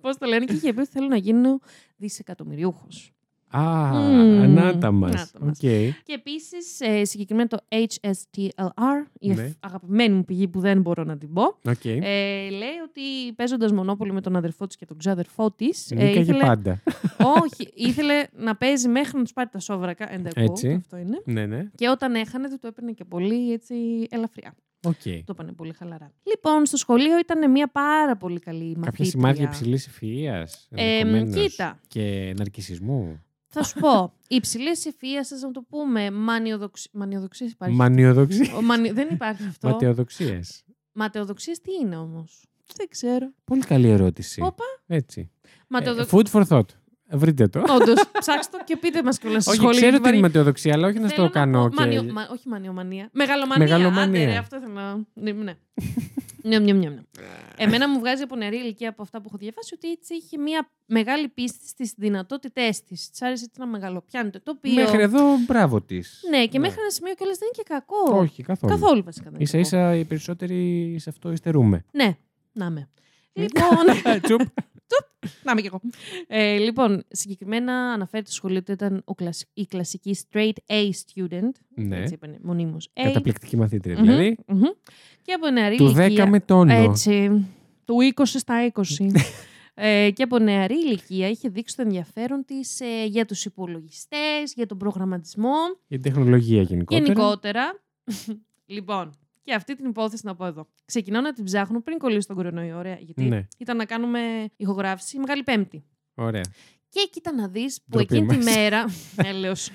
Πώς 0.00 0.16
το 0.18 0.26
λένε, 0.26 0.44
και 0.44 0.52
είχε 0.52 0.72
πει 0.72 0.80
ότι 0.80 0.90
θέλω 0.90 1.06
να 1.06 1.16
γίνω 1.16 1.58
δισεκατομμυριούχος. 1.96 3.12
Α, 3.52 3.92
Μμμ, 3.92 4.40
να 4.42 4.66
τα 4.66 4.90
μας. 4.90 5.14
να 5.14 5.26
τα 5.26 5.38
μας. 5.40 5.48
Οκ. 5.48 5.56
Και 6.02 6.12
επίσης 6.14 6.80
ε, 6.80 7.04
συγκεκριμένα 7.04 7.48
το 7.48 7.58
HSTLR, 7.68 9.06
η 9.18 9.28
Ναι. 9.32 9.52
αγαπημένη 9.60 10.14
μου 10.14 10.24
πηγή 10.24 10.48
που 10.48 10.60
δεν 10.60 10.80
μπορώ 10.80 11.04
να 11.04 11.18
την 11.18 11.32
πω, 11.32 11.42
Οκ. 11.42 11.84
ε, 11.84 12.00
λέει 12.50 12.76
ότι 12.88 13.32
παίζοντας 13.36 13.72
μονόπολη 13.72 14.12
με 14.12 14.20
τον 14.20 14.36
αδερφό 14.36 14.66
της 14.66 14.76
και 14.76 14.84
τον 14.86 14.98
ξάδερφό 14.98 15.50
της. 15.50 15.88
Νίκαγε 15.94 16.18
ήθελε, 16.20 16.44
πάντα. 16.44 16.82
όχι, 17.42 17.70
ήθελε 17.74 18.24
να 18.36 18.56
παίζει 18.56 18.88
μέχρι 18.88 19.16
να 19.16 19.22
τους 19.22 19.32
πάρει 19.32 19.48
τα 19.52 19.58
σόβρακα. 19.58 20.08
And 20.10 20.26
I 20.26 20.28
quote, 20.28 20.30
Έτσι. 20.50 20.72
αυτό 20.72 20.96
είναι. 20.96 21.22
ναι, 21.24 21.46
ναι. 21.46 21.70
Και 21.74 21.88
όταν 21.88 22.14
έχανε, 22.14 22.48
του 22.48 22.58
το 22.60 22.66
έπαιρνε 22.66 22.92
και 22.92 23.04
πολύ 23.04 23.52
έτσι 23.52 23.74
ελαφριά. 24.10 24.54
Οκ. 24.84 25.02
Το 25.02 25.24
έπαιρνε 25.30 25.52
πολύ 25.52 25.72
χαλαρά. 25.72 26.12
Λοιπόν, 26.22 26.66
στο 26.66 26.76
σχολείο 26.76 27.18
ήταν 27.18 27.50
μια 27.50 27.68
πάρα 27.68 28.16
πολύ 28.16 28.38
καλή 28.38 28.58
μαθήτρια. 28.64 28.84
Κάποια 28.90 29.04
σημάδια 29.04 29.44
υψηλής 29.44 29.86
ευφυΐας. 29.86 30.48
Ε, 30.70 31.02
κοίτα. 31.32 31.80
Και 31.88 32.34
ναρκισισμού. 32.38 33.22
Θα 33.54 33.62
σου 33.62 33.80
πω, 33.80 34.12
υψηλή 34.28 34.70
ευφυΐα, 34.70 35.26
να 35.42 35.50
το 35.50 35.62
πούμε, 35.62 36.10
μανιοδοξ... 36.10 36.88
μανιοδοξία 36.92 37.46
υπάρχει. 37.46 37.74
Μανιοδοξία. 37.76 38.54
Ο 38.56 38.62
μανι- 38.62 38.92
Δεν 38.92 39.08
υπάρχει 39.10 39.46
αυτό. 39.46 39.68
Ματαιοδοξίες. 39.68 40.64
Ματαιοδοξία 40.92 41.54
τι 41.62 41.72
είναι 41.80 41.96
όμως; 41.96 42.44
Δεν 42.76 42.88
ξέρω. 42.88 43.32
Πολύ 43.44 43.60
καλή 43.62 43.88
ερώτηση. 43.88 44.40
Όπα. 44.42 44.64
Έτσι. 44.86 45.30
Ε, 45.42 45.48
Ματαιοδοξία. 45.68 46.18
food 46.18 46.26
for 46.32 46.46
thought. 46.48 46.66
Βρείτε 47.12 47.48
το. 47.48 47.58
Όντως, 47.68 48.02
ψάξτε 48.18 48.56
το 48.58 48.64
και 48.64 48.76
πείτε 48.76 49.02
μας 49.02 49.18
κιόλας 49.18 49.42
στη 49.42 49.50
Όχι, 49.50 49.60
σχολή. 49.60 49.76
ξέρω 49.76 49.90
γιατί 49.90 50.02
την 50.04 50.12
βαρύ- 50.12 50.20
ματαιοδοξία, 50.26 50.72
αλλά 50.74 50.86
όχι 50.88 50.98
να 50.98 51.08
Θέλω 51.08 51.22
στο 51.22 51.32
κάνω. 51.32 51.60
πω- 51.62 51.68
και- 51.68 51.74
μανιο- 51.80 52.12
μα- 52.12 52.28
όχι 52.32 52.48
μανιομανία. 52.48 53.08
Μεγαλομανία. 53.12 53.64
Μεγαλομανία. 53.66 54.22
Άντε, 54.22 54.32
ρε, 54.32 54.38
αυτό 54.38 54.56
ήθελα 54.56 54.72
να. 54.72 54.96
Ναι, 55.14 55.32
ναι. 55.32 55.54
Ναι, 56.44 56.58
ναι, 56.58 56.72
ναι, 56.72 56.88
ναι. 56.88 57.00
Εμένα 57.56 57.88
μου 57.88 57.98
βγάζει 57.98 58.22
από 58.22 58.36
νεαρή 58.36 58.56
ηλικία 58.56 58.88
από 58.88 59.02
αυτά 59.02 59.18
που 59.20 59.24
έχω 59.28 59.36
διαβάσει 59.38 59.74
ότι 59.74 59.90
έτσι 59.90 60.14
είχε 60.14 60.38
μια 60.38 60.70
μεγάλη 60.86 61.28
πίστη 61.28 61.68
στις 61.68 61.94
δυνατότητές 61.96 62.82
της. 62.84 63.10
Της 63.10 63.22
άρεσε 63.22 63.44
έτσι 63.44 63.60
να 63.60 63.66
μεγαλοπιάνεται 63.66 64.38
το 64.38 64.52
οποίο. 64.56 64.72
Μέχρι 64.74 65.02
εδώ, 65.02 65.20
μπράβο 65.46 65.80
της. 65.82 66.20
Ναι, 66.30 66.46
και 66.46 66.58
μέχρι 66.58 66.80
ένα 66.80 66.90
σημείο 66.90 67.14
κιόλας 67.14 67.38
δεν 67.38 67.48
είναι 67.54 67.62
και 67.62 67.72
κακό. 67.74 68.18
Όχι, 68.18 68.42
καθόλου. 68.42 68.72
Καθόλου 68.72 69.02
βασικά 69.04 69.30
δεν 69.30 69.34
είναι 69.40 69.46
σα 69.48 69.56
κακό. 69.56 69.66
ίσα 69.68 69.94
οι 69.96 70.04
περισσότεροι 70.04 70.96
σε 70.98 71.10
αυτό 71.10 71.32
υστερούμε. 71.32 71.84
Ναι, 71.92 72.16
να 72.52 72.70
με. 72.70 72.88
Λοιπόν, 73.32 73.68
Τσουπ. 74.22 74.40
Να 75.42 75.52
είμαι 75.52 75.60
κι 75.60 75.66
εγώ. 75.66 75.80
Ε, 76.26 76.56
λοιπόν, 76.58 77.02
συγκεκριμένα 77.08 77.72
αναφέρεται 77.74 78.26
στο 78.30 78.36
σχολείο 78.36 78.58
ότι 78.58 78.72
ήταν 78.72 79.02
ο 79.04 79.14
κλασ- 79.14 79.48
η 79.54 79.66
κλασική 79.66 80.16
straight 80.30 80.52
A 80.66 80.90
student. 80.90 81.50
Ναι. 81.74 81.96
Έτσι 81.96 82.14
είπανε 82.14 82.38
μονίμως 82.42 82.88
A. 82.94 83.00
Καταπληκτική 83.02 83.56
μαθήτρια 83.56 83.94
Μμμ, 83.98 84.04
δηλαδή. 84.04 84.38
μμμ. 84.46 84.62
Και 85.22 85.32
από 85.32 85.50
νεαρή 85.50 85.76
Του 85.76 85.92
10 85.96 85.96
ηλικία... 86.06 86.26
με 86.26 86.40
τόνο. 86.40 86.72
Έτσι. 86.72 87.46
Του 87.84 87.94
20 88.14 88.22
στα 88.24 88.72
20. 88.72 88.82
ε, 89.74 90.10
και 90.10 90.22
από 90.22 90.38
νεαρή 90.38 90.74
ηλικία 90.74 91.28
είχε 91.28 91.48
δείξει 91.48 91.76
το 91.76 91.82
ενδιαφέρον 91.82 92.44
της 92.44 92.80
ε, 92.80 93.04
για 93.06 93.24
τους 93.24 93.44
υπολογιστές, 93.44 94.52
για 94.54 94.66
τον 94.66 94.78
προγραμματισμό. 94.78 95.54
Για 95.86 95.98
την 95.98 96.12
τεχνολογία 96.12 96.62
γενικότερα. 96.62 97.02
Γενικότερα. 97.04 97.82
λοιπόν, 98.66 99.12
και 99.42 99.54
αυτή 99.54 99.76
την 99.76 99.86
υπόθεση 99.88 100.26
να 100.26 100.34
πω 100.34 100.44
εδώ. 100.46 100.68
Ξεκινάω 100.84 101.22
να 101.22 101.32
την 101.32 101.44
ψάχνω 101.44 101.80
πριν 101.82 101.98
κολλήσει 101.98 102.26
τον 102.26 102.36
κορονοϊό. 102.36 102.78
Ωραία, 102.78 102.96
γιατί 103.00 103.22
Ναι. 103.24 103.46
ήταν 103.58 103.76
να 103.76 103.84
κάνουμε 103.84 104.20
ηχογράφηση 104.56 105.18
Μεγάλη 105.18 105.42
Πέμπτη. 105.42 105.84
Ωραία. 106.14 106.42
Και 106.88 107.08
κοίτα 107.12 107.32
να 107.32 107.48
δεις 107.48 107.78
που 107.82 107.96
Ντροπή 107.96 108.14
εκείνη 108.14 108.28
τη 108.28 108.36
μας. 108.36 108.44
μέρα. 108.56 108.84
Έλεος. 109.16 109.70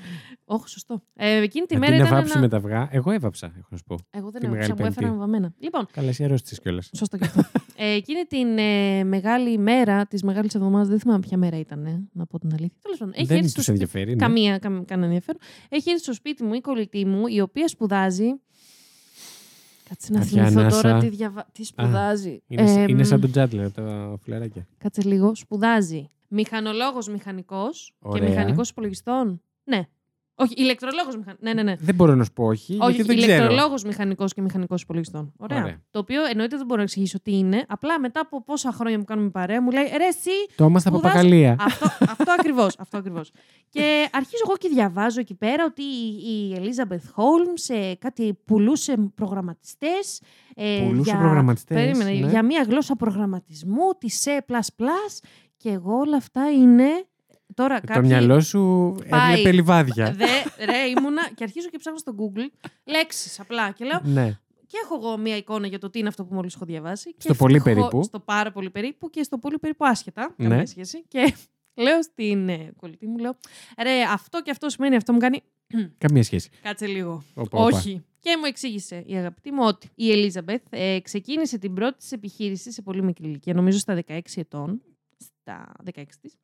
Όχι, 0.45 0.69
σωστό. 0.69 1.03
Ε, 1.13 1.41
εκείνη 1.41 1.65
τη 1.65 1.75
Αντί 1.75 1.85
μέρα 1.85 1.97
να 1.97 2.05
ήταν. 2.07 2.17
βάψει 2.17 2.31
Ένα... 2.31 2.41
με 2.41 2.47
τα 2.47 2.57
αυγά, 2.57 2.87
εγώ 2.91 3.11
έβαψα, 3.11 3.45
έχω 3.57 3.67
να 3.69 3.77
σου 3.77 3.83
πω. 3.83 3.95
Εγώ 4.09 4.31
δεν 4.31 4.41
τη 4.41 4.45
έβαψα, 4.47 4.67
Μεγάλη 4.67 4.81
μου 4.81 4.87
έφεραν 4.87 5.09
Πέμπτη. 5.09 5.19
βαμμένα. 5.25 5.53
Λοιπόν, 5.59 5.87
Καλά, 5.91 6.07
εσύ 6.07 6.23
αρρώστησες 6.23 6.59
κιόλας. 6.59 6.89
σωστό 6.97 7.17
και 7.17 7.25
αυτό. 7.25 7.41
ε, 7.75 7.91
εκείνη 7.91 8.23
την 8.23 8.57
ε, 8.57 9.03
μεγάλη 9.03 9.57
μέρα 9.57 10.05
της 10.05 10.23
Μεγάλης 10.23 10.55
Εβδομάδας, 10.55 10.87
δεν 10.87 10.99
θυμάμαι 10.99 11.19
ποια 11.19 11.37
μέρα 11.37 11.57
ήταν, 11.59 11.85
ε, 11.85 12.07
να 12.13 12.25
πω 12.25 12.39
την 12.39 12.49
αλήθεια. 12.53 12.77
Τέλος 12.81 12.97
πάντων, 12.97 13.13
έχει 13.17 13.25
Δεν 13.25 13.37
έρθει 13.37 13.53
του 13.53 13.61
στο 13.61 13.61
σπίτι. 13.61 13.79
ενδιαφέρει. 13.83 14.11
ναι. 14.15 14.25
Καμία, 14.25 14.57
καμ, 14.57 14.83
κανένα 14.85 15.05
ενδιαφέρον. 15.07 15.41
Έχει 15.69 15.89
έρθει 15.89 16.01
στο 16.03 16.13
σπίτι 16.13 16.43
μου 16.43 16.53
η 16.53 16.61
κολλητή 16.61 17.05
μου, 17.05 17.27
η 17.27 17.41
οποία 17.41 17.67
σπουδάζει. 17.67 18.25
Κάτσε 19.89 20.11
να 20.13 20.19
Κάποια 20.19 20.43
θυμηθώ 20.43 20.59
ανάσα. 20.59 20.81
τώρα 20.81 20.99
τι, 20.99 21.09
διαβα... 21.09 21.47
τι 21.51 21.63
σπουδάζει. 21.63 22.41
Είναι, 22.47 22.71
Εμ, 22.71 22.87
είναι 22.87 23.03
σαν 23.03 23.21
τον 23.21 23.31
Τζάντλερ, 23.31 23.71
τα 23.71 24.17
φιλαράκια. 24.23 24.67
Κάτσε 24.77 25.01
λίγο. 25.03 25.35
Σπουδάζει 25.35 26.09
μηχανολόγος 26.27 27.07
μηχανικός 27.07 27.93
και 27.99 28.07
Ωραία. 28.07 28.29
μηχανικός 28.29 28.69
υπολογιστών. 28.69 29.41
Ναι. 29.63 29.81
Όχι, 30.39 30.53
ηλεκτρολόγος 30.57 31.15
μηχανικό. 31.17 31.41
Ναι, 31.43 31.53
ναι, 31.53 31.63
ναι. 31.63 31.75
Δεν 31.79 31.95
μπορώ 31.95 32.15
να 32.15 32.23
σου 32.23 32.33
πω 32.33 32.45
όχι, 32.45 32.77
Όχι, 32.81 32.91
γιατί 32.95 33.07
δεν 33.07 33.17
ξέρω. 33.17 33.33
ηλεκτρολόγος 33.33 33.83
μηχανικός 33.83 34.33
και 34.33 34.41
μηχανικός 34.41 34.81
υπολογιστών. 34.81 35.33
Ωραία. 35.37 35.61
Ωραία. 35.63 35.81
Το 35.91 35.99
οποίο 35.99 36.25
εννοείται 36.25 36.55
δεν 36.57 36.65
μπορώ 36.65 36.77
να 36.77 36.83
εξηγήσω 36.83 37.21
τι 37.21 37.37
είναι. 37.37 37.65
Απλά 37.67 37.99
μετά 37.99 38.19
από 38.19 38.43
πόσα 38.43 38.71
χρόνια 38.71 38.97
που 38.97 39.03
κάνουμε 39.03 39.29
παρέα, 39.29 39.61
μου 39.61 39.71
λέει 39.71 39.83
ρε, 39.97 40.05
εσύ. 40.07 40.29
Τόμα 40.55 40.79
στα 40.79 40.89
Σπουδάς- 40.89 41.11
παπαγαλία. 41.13 41.55
αυτό 41.59 41.85
αυτό 41.99 42.31
ακριβώς. 42.31 42.75
Αυτό 42.79 42.97
ακριβώς. 42.97 43.31
και 43.69 44.07
αρχίζω 44.11 44.41
εγώ 44.47 44.55
και 44.57 44.67
διαβάζω 44.69 45.19
εκεί 45.19 45.35
πέρα 45.35 45.65
ότι 45.65 45.83
η 46.29 46.55
Elizabeth 46.59 46.95
Holmes 47.21 47.75
ε, 47.75 47.93
κάτι 47.99 48.37
πουλούσε 48.45 48.95
προγραμματιστές. 49.15 50.21
Ε, 50.55 50.83
Πουλούσε 50.87 51.09
για... 51.11 51.19
προγραμματιστές, 51.19 51.77
Περίμενε, 51.77 52.09
ναι. 52.19 52.29
για 52.29 52.43
μία 52.43 52.65
γλώσσα 52.69 52.95
προγραμματισμού, 52.95 53.89
τη 53.97 54.07
C++. 54.23 54.29
Και 55.57 55.69
εγώ 55.69 55.97
όλα 55.97 56.17
αυτά 56.17 56.51
είναι. 56.51 56.85
Τώρα 57.57 57.79
Το 57.79 57.87
κάποιοι... 57.87 58.01
μυαλό 58.09 58.39
σου 58.41 58.95
Πάει. 59.09 59.31
έβλεπε 59.31 59.51
λιβάδια. 59.51 60.11
Δε, 60.11 60.65
ρε, 60.65 60.77
ήμουνα 60.97 61.29
και 61.35 61.43
αρχίζω 61.43 61.69
και 61.69 61.77
ψάχνω 61.77 61.99
στο 61.99 62.15
Google 62.17 62.69
λέξεις 62.83 63.39
απλά. 63.39 63.71
Και 63.71 63.85
λέω, 63.85 64.01
ναι. 64.03 64.39
και 64.67 64.77
έχω 64.83 64.95
εγώ 64.95 65.17
μία 65.17 65.37
εικόνα 65.37 65.67
για 65.67 65.79
το 65.79 65.89
τι 65.89 65.99
είναι 65.99 66.07
αυτό 66.07 66.25
που 66.25 66.33
μόλις 66.33 66.55
έχω 66.55 66.65
διαβάσει. 66.65 67.15
Στο 67.17 67.31
και 67.31 67.37
πολύ 67.37 67.55
ευτυχώ- 67.55 67.79
περίπου. 67.79 68.03
Στο 68.03 68.19
πάρα 68.19 68.51
πολύ 68.51 68.69
περίπου 68.69 69.09
και 69.09 69.23
στο 69.23 69.37
πολύ 69.37 69.59
περίπου 69.59 69.85
άσχετα. 69.85 70.33
Ναι. 70.37 70.47
Καμία 70.47 70.65
σχέση. 70.65 71.03
Και 71.07 71.33
λέω 71.75 72.03
στην 72.03 72.49
ε, 72.49 72.71
κολλητή 72.75 73.07
μου, 73.07 73.17
λέω, 73.17 73.35
ρε, 73.83 74.01
αυτό 74.01 74.41
και 74.41 74.51
αυτό 74.51 74.69
σημαίνει 74.69 74.95
αυτό 74.95 75.13
μου 75.13 75.19
κάνει. 75.19 75.41
Καμία 75.97 76.23
σχέση. 76.23 76.49
Κάτσε 76.61 76.85
λίγο. 76.87 77.23
Όπα, 77.33 77.59
όπα. 77.59 77.77
Όχι. 77.77 78.03
Και 78.19 78.37
μου 78.39 78.45
εξήγησε 78.45 79.03
η 79.05 79.15
αγαπητή 79.15 79.51
μου 79.51 79.63
ότι 79.63 79.89
η 79.95 80.11
Ελίζαμπεθ 80.11 80.61
ε, 80.69 80.99
ξεκίνησε 80.99 81.57
την 81.57 81.73
πρώτη 81.73 81.97
της 81.97 82.11
επιχείρηση 82.11 82.71
σε 82.71 82.81
πολύ 82.81 83.03
μικρή 83.03 83.27
ηλικία, 83.27 83.53
νομίζω 83.53 83.77
στα 83.79 83.99
16 84.07 84.19
ετών, 84.35 84.81
στα 85.17 85.71
16 85.95 86.03
της, 86.21 86.35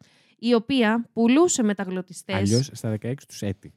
η 0.45 0.53
οποία 0.53 1.09
πουλούσε 1.13 1.63
μεταγλωτιστές. 1.63 2.35
Αλλιώς 2.35 2.69
στα 2.73 2.97
16 3.01 3.13
τους 3.27 3.41
έτη. 3.41 3.73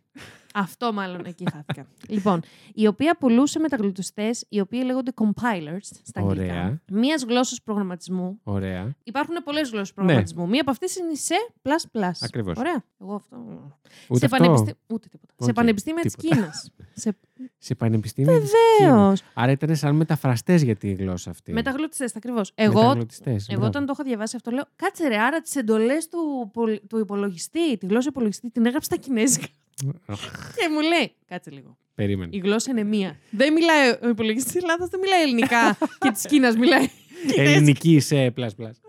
Αυτό 0.55 0.93
μάλλον 0.93 1.25
εκεί 1.25 1.45
χάθηκα. 1.53 1.87
λοιπόν, 2.09 2.43
η 2.75 2.87
οποία 2.87 3.17
πουλούσε 3.19 3.59
μεταγλωτιστέ, 3.59 4.31
οι 4.49 4.61
οποίοι 4.61 4.83
λέγονται 4.85 5.13
compilers 5.17 5.79
στα 6.03 6.21
αγγλικά. 6.21 6.43
Ωραία. 6.45 6.81
Μίας 6.93 7.23
γλώσσας 7.23 7.63
προγραμματισμού. 7.63 8.41
Ωραία. 8.43 8.95
Υπάρχουν 9.05 9.35
πολλές 9.45 9.71
γλώσσες 9.71 9.95
προγραμματισμού. 9.95 10.49
Μία 10.49 10.61
από 10.61 10.71
αυτές 10.71 10.97
είναι 10.97 11.13
η 11.13 11.19
C. 11.29 11.33
Ακριβώς. 12.21 12.59
Ωραία. 12.59 12.85
Εγώ 13.01 13.15
αυτό. 13.15 13.37
Ούτε 14.09 14.19
σε 14.19 14.25
αυτό. 14.25 14.37
πανεπιστή... 14.39 14.75
Ούτε 14.87 15.09
τίποτα. 15.09 15.33
Οκ, 15.37 15.47
Σε 15.47 15.53
πανεπιστήμια 15.53 16.03
της 16.03 16.15
τίποτα. 16.15 16.37
Κίνας. 16.41 16.71
σε... 16.93 17.17
Σε 17.59 17.75
πανεπιστήμια. 17.75 18.41
της 18.41 18.51
Κίνας. 18.79 18.91
Βεβαίως. 18.93 19.13
Άρα 19.35 19.51
ήταν 19.51 19.77
σαν 19.77 19.95
μεταφραστές 19.95 20.63
για 20.63 20.77
τη 20.77 20.93
γλώσσα 20.93 21.31
αυτή. 21.31 21.53
Μεταγλωττιστές, 21.53 22.17
ακριβώς. 22.17 22.53
Εγώ, 22.55 22.81
Μεταγλωττιστές, 22.81 23.49
εγώ 23.49 23.59
μπράβο. 23.61 23.67
όταν 23.67 23.87
το 23.87 23.93
είχα 23.95 24.05
διαβάσει 24.05 24.37
αυτό, 24.37 24.51
λέω 24.51 24.65
Κάτσε 24.77 25.09
ρε, 25.09 25.17
άρα 25.19 25.41
τις 25.41 25.57
εντολές 25.57 26.09
του, 26.09 26.51
πολ- 26.53 26.81
του 26.89 26.99
υπολογιστή, 26.99 27.77
τη 27.79 27.87
γλώσσα 27.87 28.09
υπολογιστή, 28.09 28.51
την 28.51 28.67
έγραψε 28.67 28.87
στα 28.95 28.97
κινέζικα. 28.97 29.47
Και 30.57 30.69
μου 30.73 30.81
λέει, 30.81 31.15
Κάτσε 31.29 31.51
λίγο. 31.51 31.77
Περίμενε. 31.95 32.37
Η 32.37 32.39
γλώσσα 32.39 32.71
είναι 32.71 32.85
μία. 32.85 33.19
Δεν 33.31 33.53
μιλάει 33.53 33.89
ο 34.03 34.09
υπολογιστής 34.09 34.53
της 34.53 34.63
Ελλάδας, 34.63 34.89
δεν 34.89 35.01
μιλάει 35.01 35.23
ελληνικά 35.23 35.79
και 36.01 36.11
της 36.11 36.27
Κίνας 36.27 36.57
μιλάει. 36.57 36.91
Ελληνική 37.37 38.01
C 38.01 38.31
plus 38.31 38.55
plus. 38.55 38.81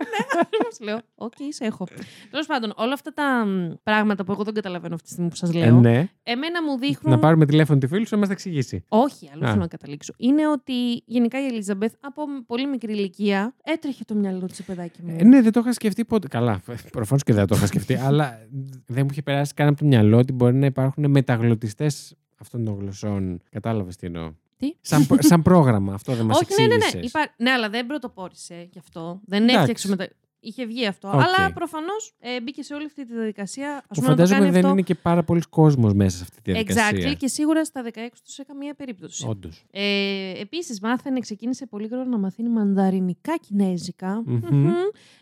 Όμως 0.64 0.80
λέω, 0.82 1.00
Οκ, 1.16 1.34
σε 1.50 1.66
έχω. 1.66 1.88
Τέλος 2.30 2.46
πάντων, 2.46 2.74
όλα 2.76 2.94
αυτά 2.94 3.14
τα 3.14 3.46
μ, 3.46 3.74
πράγματα 3.84 4.24
που 4.24 4.32
εγώ 4.32 4.44
δεν 4.44 4.54
καταλαβαίνω 4.54 4.94
αυτή 4.94 5.06
τη 5.08 5.12
στιγμή 5.14 5.30
που 5.30 5.36
σας 5.36 5.50
Ε, 5.50 5.58
λέω, 5.58 5.80
ναι. 5.80 6.10
εμένα 6.24 6.64
μου 6.64 6.78
δείχνουν. 6.80 7.14
Να 7.14 7.20
πάρουμε 7.20 7.46
τηλέφωνο 7.46 7.80
τη 7.80 7.88
φίλη 7.88 8.06
σου 8.06 8.16
να 8.16 8.22
μας 8.22 8.28
τα 8.28 8.32
εξηγήσει. 8.32 8.84
Όχι, 8.88 9.30
αλλού 9.34 9.46
Α. 9.46 9.48
θέλω 9.48 9.62
να 9.62 9.68
καταλήξω. 9.68 10.14
Είναι 10.18 10.48
ότι 10.48 10.74
γενικά 11.06 11.42
η 11.42 11.46
Elizabeth 11.46 11.94
από 12.00 12.22
πολύ 12.48 12.68
μικρή 12.68 12.94
ηλικία 12.94 13.56
έτρεχε 13.64 14.04
το 14.04 14.16
μυαλό 14.16 14.46
της, 14.46 14.64
παιδάκι 14.64 15.02
μου. 15.04 15.16
Ε, 15.20 15.24
ναι, 15.24 15.42
δεν 15.42 15.52
το 15.52 15.60
είχα 15.60 15.74
σκεφτεί 15.74 16.06
ποτέ. 16.06 16.28
Καλά, 16.28 16.62
προφανώς 16.92 17.24
και 17.24 17.34
δεν 17.34 17.48
το 17.48 17.56
είχα 17.56 17.66
σκεφτεί, 17.66 17.96
αλλά 17.96 18.40
δεν 18.86 19.04
μου 19.04 19.08
είχε 19.12 19.22
περάσει 19.22 19.54
καν 19.54 19.68
από 19.68 19.78
το 19.78 19.86
μυαλό 19.86 20.18
ότι 20.18 20.34
μπορεί 20.34 20.56
να 20.56 20.66
υπάρχουν 20.66 21.10
μεταγλωττιστές 21.12 22.16
αυτών 22.38 22.64
των 22.66 22.78
γλωσσών. 22.80 23.42
Κατάλαβες 23.50 23.96
τι 23.96 24.06
εννοώ. 24.08 24.32
Τι; 24.58 24.76
Σαν, 24.82 25.06
προ- 25.08 25.24
σαν 25.24 25.42
πρόγραμμα, 25.42 25.94
αυτό 25.94 26.14
δεν 26.16 26.26
μας 26.26 26.38
Όχι, 26.42 26.54
ναι, 26.62 26.64
εξήγησε. 26.64 26.96
ναι, 26.96 27.00
ναι. 27.02 27.06
Υπά... 27.08 27.34
Ναι, 27.38 27.52
αλλά 27.52 27.70
δεν 27.70 27.88
πρωτοπόρησε 27.88 28.68
γι' 28.72 28.80
αυτό. 28.80 29.20
Δεν 29.26 29.42
Εντάξει. 29.44 29.60
έφτιαξε 29.60 29.88
μετά. 29.90 30.08
Είχε 30.48 30.66
βγει 30.66 30.86
αυτό. 30.88 31.08
Οκ. 31.08 31.14
Αλλά 31.14 31.54
προφανώς 31.54 32.14
ε, 32.20 32.42
μπήκε 32.42 32.64
σε 32.64 32.74
όλη 32.74 32.86
αυτή 32.86 33.06
τη 33.06 33.14
διαδικασία. 33.14 33.76
Ας 33.76 33.82
Που 33.88 33.96
πούμε, 33.96 34.08
να 34.08 34.14
το 34.16 34.22
φαντάζομαι 34.22 34.40
κάνει 34.40 34.52
δεν 34.52 34.60
αυτό 34.62 34.72
είναι 34.72 34.82
και 34.82 34.96
πάρα 34.96 35.24
πολλοί 35.24 35.42
κόσμος 35.50 35.94
μέσα 35.94 36.18
σε 36.18 36.24
αυτή 36.24 36.42
τη 36.42 36.52
διαδικασία. 36.52 37.12
Exactly, 37.12 37.16
και 37.18 37.28
σίγουρα 37.28 37.66
στα 37.66 37.84
16 37.84 37.90
τους 38.24 38.34
σε 38.34 38.44
καμία 38.44 38.74
περίπτωση. 38.74 39.26
Όντως. 39.30 39.64
Ε, 39.72 40.32
Επίσης, 40.42 40.80
μάθαινε, 40.82 41.20
ξεκίνησε 41.20 41.66
πολύ 41.66 41.88
γρήγορα 41.88 42.10
να 42.10 42.18
μαθαίνει 42.18 42.50
μανδαρινικά 42.50 43.38
κινέζικα. 43.48 44.24
Μμμ. 44.26 44.40
Μμμ, 44.52 44.72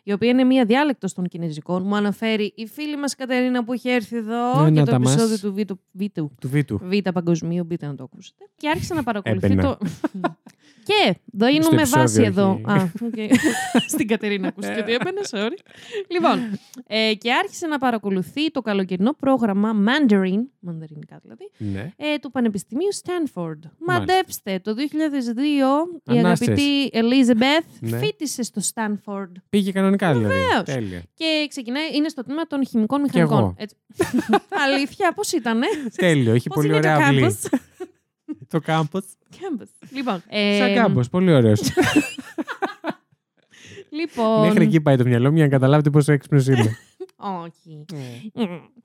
Η 0.03 0.11
οποία 0.11 0.29
είναι 0.29 0.43
μία 0.43 0.65
διάλεκτος 0.65 1.13
των 1.13 1.27
κινέζικων. 1.27 1.83
Μου 1.83 1.95
αναφέρει 1.95 2.53
η 2.55 2.67
φίλη 2.67 2.97
μας 2.97 3.15
Κατερίνα 3.15 3.63
που 3.63 3.73
είχε 3.73 3.91
έρθει 3.91 4.15
εδώ 4.17 4.63
Ναι, 4.63 4.69
για 4.69 4.79
να 4.81 4.85
το 4.85 4.91
τα 4.91 4.99
μας. 4.99 5.11
επεισόδιο 5.13 5.37
του 5.37 5.53
Βίτου. 5.53 5.79
Βίτου. 5.91 6.31
Του 6.41 6.49
Βίτου. 6.49 6.79
Β' 6.83 7.09
παγκοσμίου, 7.13 7.63
μπείτε 7.63 7.85
να 7.85 7.95
το 7.95 8.03
ακούσετε. 8.03 8.45
Και 8.57 8.69
άρχισε 8.69 8.93
να 8.93 9.03
παρακολουθεί 9.03 9.45
Έμπαινα. 9.45 9.61
το. 9.63 9.77
και 10.85 11.15
δίνουμε 11.25 11.67
επεισόδιο, 11.81 12.01
βάση 12.01 12.21
εδώ. 12.21 12.61
όχι. 12.67 12.77
Α, 12.77 12.91
οκ. 13.01 13.13
Στην 13.93 14.07
Κατερίνα 14.07 14.47
ακούστηκε 14.47 14.79
ότι 14.79 14.93
έπαιρνες, 14.93 15.29
sorry. 15.33 15.57
λοιπόν, 16.09 16.59
ε, 16.87 17.13
και 17.17 17.33
άρχισε 17.33 17.67
να 17.67 17.77
παρακολουθεί 17.77 18.51
το 18.51 18.61
καλοκαιρινό 18.61 19.13
πρόγραμμα 19.13 19.71
Mandarin, 19.73 20.39
μανδαρινικά 20.59 21.19
δηλαδή, 21.21 21.51
Ναι. 21.57 21.91
ε, 21.97 22.17
του 22.21 22.31
Πανεπιστημίου 22.31 22.89
Stanford. 23.03 23.59
Μαντέψτε, 23.77 24.59
το 24.63 24.73
2002 24.73 24.81
η 26.13 26.17
Ανάσες. 26.19 26.47
αγαπητή 26.47 26.89
Elizabeth 26.93 27.65
Ναι. 27.79 27.97
φοίτησε 27.97 28.43
στο 28.43 28.61
Stanford 28.73 29.31
Πήγε 29.49 29.71
κανονικά 29.71 30.13
δηλαδή. 30.13 30.33
Βεβαίως. 30.33 30.63
Τέλεια. 30.63 31.01
και 31.13 31.45
ξεκινάει, 31.49 31.95
είναι 31.95 32.09
στο 32.09 32.23
τμήμα 32.23 32.43
των 32.47 32.65
χημικών 32.67 32.97
Κι 32.97 33.03
μηχανικών. 33.03 33.37
εγώ. 33.39 33.53
Έτσι. 33.57 33.75
Αλήθεια, 34.65 35.13
πώς 35.15 35.31
ήτανε; 35.31 35.65
Τέλειο. 35.95 36.33
Έχει 36.33 36.47
Πώς 36.47 36.55
πολύ 36.57 36.67
είναι 36.67 36.79
το 36.81 36.87
ωραία 36.89 37.05
αυλή. 37.07 37.25
campus. 37.25 37.57
Το 38.49 38.59
κάμπο. 38.59 38.99
Campus. 39.31 39.67
Λοιπόν, 39.91 40.23
ε, 40.29 40.57
Σαν 40.57 40.73
κάμπο. 40.75 41.01
Πολύ 41.11 41.33
ωραίος. 41.33 41.61
λοιπόν 43.99 44.47
Μέχρι 44.47 44.63
εκεί 44.63 44.81
πάει 44.81 44.97
το 44.97 45.05
μυαλό 45.05 45.29
μου 45.29 45.35
για 45.35 45.45
να 45.45 45.51
καταλάβετε 45.51 45.89
πόσο 45.89 46.11
έξυπνος 46.11 46.47
είμαι. 46.47 46.77
Όχι. 47.17 47.85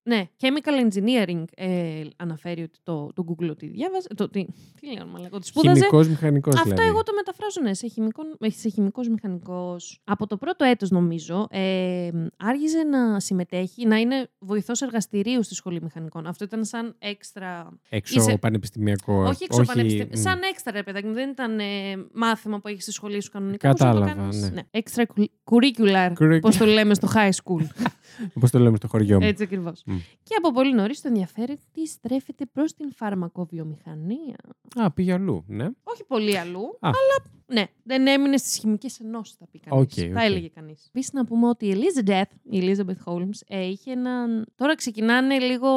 ναι, 0.03 0.29
chemical 0.40 0.88
engineering 0.88 1.45
ε, 1.57 2.03
αναφέρει 2.16 2.62
ότι 2.62 2.79
το, 2.83 3.12
το 3.14 3.25
Google 3.29 3.49
ότι 3.51 3.66
διάβαζε. 3.66 4.09
Το, 4.16 4.29
τι, 4.29 4.45
τι 4.81 4.93
λέω, 4.97 5.07
μαλακό, 5.07 5.37
ότι 5.37 5.47
σπούδαζε. 5.47 5.75
Χημικός 5.79 6.09
μηχανικός 6.09 6.55
Αυτό 6.55 6.69
δηλαδή. 6.69 6.88
εγώ 6.88 7.03
το 7.03 7.12
μεταφράζω, 7.14 7.61
ναι, 7.62 7.75
σε, 7.75 7.87
χημικό, 7.88 8.23
σε 8.47 8.69
χημικός 8.69 9.09
μηχανικός. 9.09 10.01
Από 10.05 10.27
το 10.27 10.37
πρώτο 10.37 10.64
έτος, 10.64 10.90
νομίζω, 10.90 11.47
ε, 11.51 12.09
άργησε 12.37 12.83
να 12.83 13.21
συμμετέχει, 13.21 13.87
να 13.87 13.97
είναι 13.97 14.29
βοηθός 14.38 14.83
εργαστηρίου 14.83 15.43
στη 15.43 15.55
Σχολή 15.55 15.83
Μηχανικών. 15.83 16.27
Αυτό 16.27 16.45
ήταν 16.45 16.64
σαν 16.64 16.95
έξτρα... 16.99 17.79
Έξω 17.88 18.21
Είσαι- 18.21 18.38
πανεπιστημιακό. 18.38 19.23
όχι 19.23 19.45
έξω 19.45 19.62
πανεπιστήμιο. 19.62 20.07
μ. 20.12 20.21
Σαν 20.21 20.40
έξτρα, 20.51 20.73
ρε 20.73 20.83
παιδάκι 20.83 21.07
μου. 21.07 21.12
Δεν 21.14 21.31
ήταν 21.31 21.59
ε, 21.59 21.64
μάθημα 22.12 22.61
που 22.61 22.69
έχεις 22.69 22.83
στη 22.83 22.93
σχολή 22.93 23.23
σου 23.23 23.31
κανονικά. 23.31 23.69
όπως 23.71 23.81
να 23.81 23.93
το 23.93 23.99
Κατάλαβα, 24.01 24.21
κάνεις; 24.23 24.51
ναι. 24.51 24.62
Extra 24.71 25.05
curricular, 25.45 26.12
Curricular. 26.21 26.38
πώς 26.40 26.57
το 26.57 26.64
λέμε 26.64 26.95
στο 26.95 27.09
high 27.14 27.31
school. 27.31 27.64
Όπω 28.35 28.50
το 28.50 28.59
λέμε 28.59 28.76
στο 28.76 28.88
χωριό 28.88 29.20
μου. 29.20 29.26
Έτσι 29.26 29.42
ακριβώς. 29.42 29.83
Μμ. 29.87 29.96
Και 30.22 30.35
από 30.38 30.52
πολύ 30.52 30.74
νωρίς 30.74 31.00
το 31.00 31.09
ενδιαφέρον 31.09 31.59
τη 31.72 31.87
στρέφεται 31.87 32.46
προς 32.46 32.74
την 32.74 32.92
φαρμακοβιομηχανία. 32.94 34.37
Α, 34.74 34.90
πήγε 34.90 35.12
αλλού. 35.12 35.44
Ναι. 35.46 35.68
Όχι 35.83 36.04
πολύ 36.04 36.38
αλλού, 36.38 36.61
Α. 36.80 36.88
αλλά 36.88 37.30
ναι, 37.46 37.64
δεν 37.83 38.06
έμεινε 38.06 38.37
στις 38.37 38.59
χημικές 38.59 39.00
ενώσεις, 39.00 39.35
θα 39.38 39.46
πει 39.50 39.59
κανείς. 39.61 39.85
Οκ, 39.85 39.90
Θα 40.14 40.20
οκ. 40.20 40.24
έλεγε 40.24 40.48
κανείς. 40.48 40.87
Επίσης 40.88 41.12
να 41.12 41.24
πούμε 41.24 41.48
ότι 41.48 41.66
η 41.66 41.74
Elizabeth, 41.76 42.22
η 42.50 42.61
Elizabeth 42.62 43.12
Holmes, 43.12 43.38
ε, 43.48 43.64
είχε 43.66 43.90
έναν. 43.92 44.46
Τώρα 44.54 44.74
ξεκινάνε 44.74 45.38
λίγο. 45.38 45.68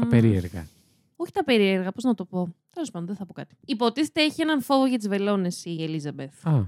Τα 0.00 0.06
περίεργα. 0.06 0.66
Όχι 1.16 1.32
τα 1.32 1.44
περίεργα, 1.44 1.92
πώς 1.92 2.04
να 2.04 2.14
το 2.14 2.24
πω. 2.24 2.54
Τέλος 2.70 2.90
πάντων, 2.90 3.06
δεν 3.06 3.16
θα 3.16 3.26
πω 3.26 3.32
κάτι. 3.32 3.54
Υποτίθεται 3.64 4.22
έχει 4.22 4.42
έναν 4.42 4.62
φόβο 4.62 4.86
για 4.86 4.98
τις 4.98 5.08
βελόνες 5.08 5.64
η 5.64 5.76
Elizabeth. 5.80 6.50
Α, 6.50 6.60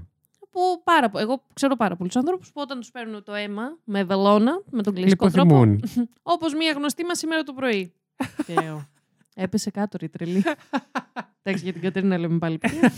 Που 0.55 0.81
πάρα, 0.83 1.09
πο- 1.09 1.19
εγώ 1.19 1.41
ξέρω 1.53 1.75
πάρα 1.75 1.95
πολλούς 1.95 2.15
ανθρώπους 2.15 2.47
που 2.51 2.61
όταν 2.61 2.79
τους 2.79 2.91
παίρνουν 2.91 3.23
το 3.23 3.33
αίμα 3.33 3.77
με 3.83 4.03
βελόνα, 4.03 4.61
με 4.69 4.81
τον 4.83 4.93
κλασικό 4.93 5.29
τρόπο, 5.29 5.65
λιποθυμούν. 5.65 6.07
Όπως 6.35 6.53
μία 6.53 6.71
γνωστή 6.71 7.03
μας 7.03 7.17
σήμερα 7.17 7.43
το 7.43 7.53
πρωί. 7.53 7.93
Θεό. 8.43 8.87
Έπεσε 9.35 9.69
κάτω 9.71 9.97
ρε 10.01 10.07
τρελή. 10.07 10.43
Εντάξει, 11.43 11.63
για 11.63 11.73
την 11.73 11.81
Κατερίνα 11.81 12.17
λέμε 12.17 12.37
πάλι 12.37 12.57
πια. 12.57 12.71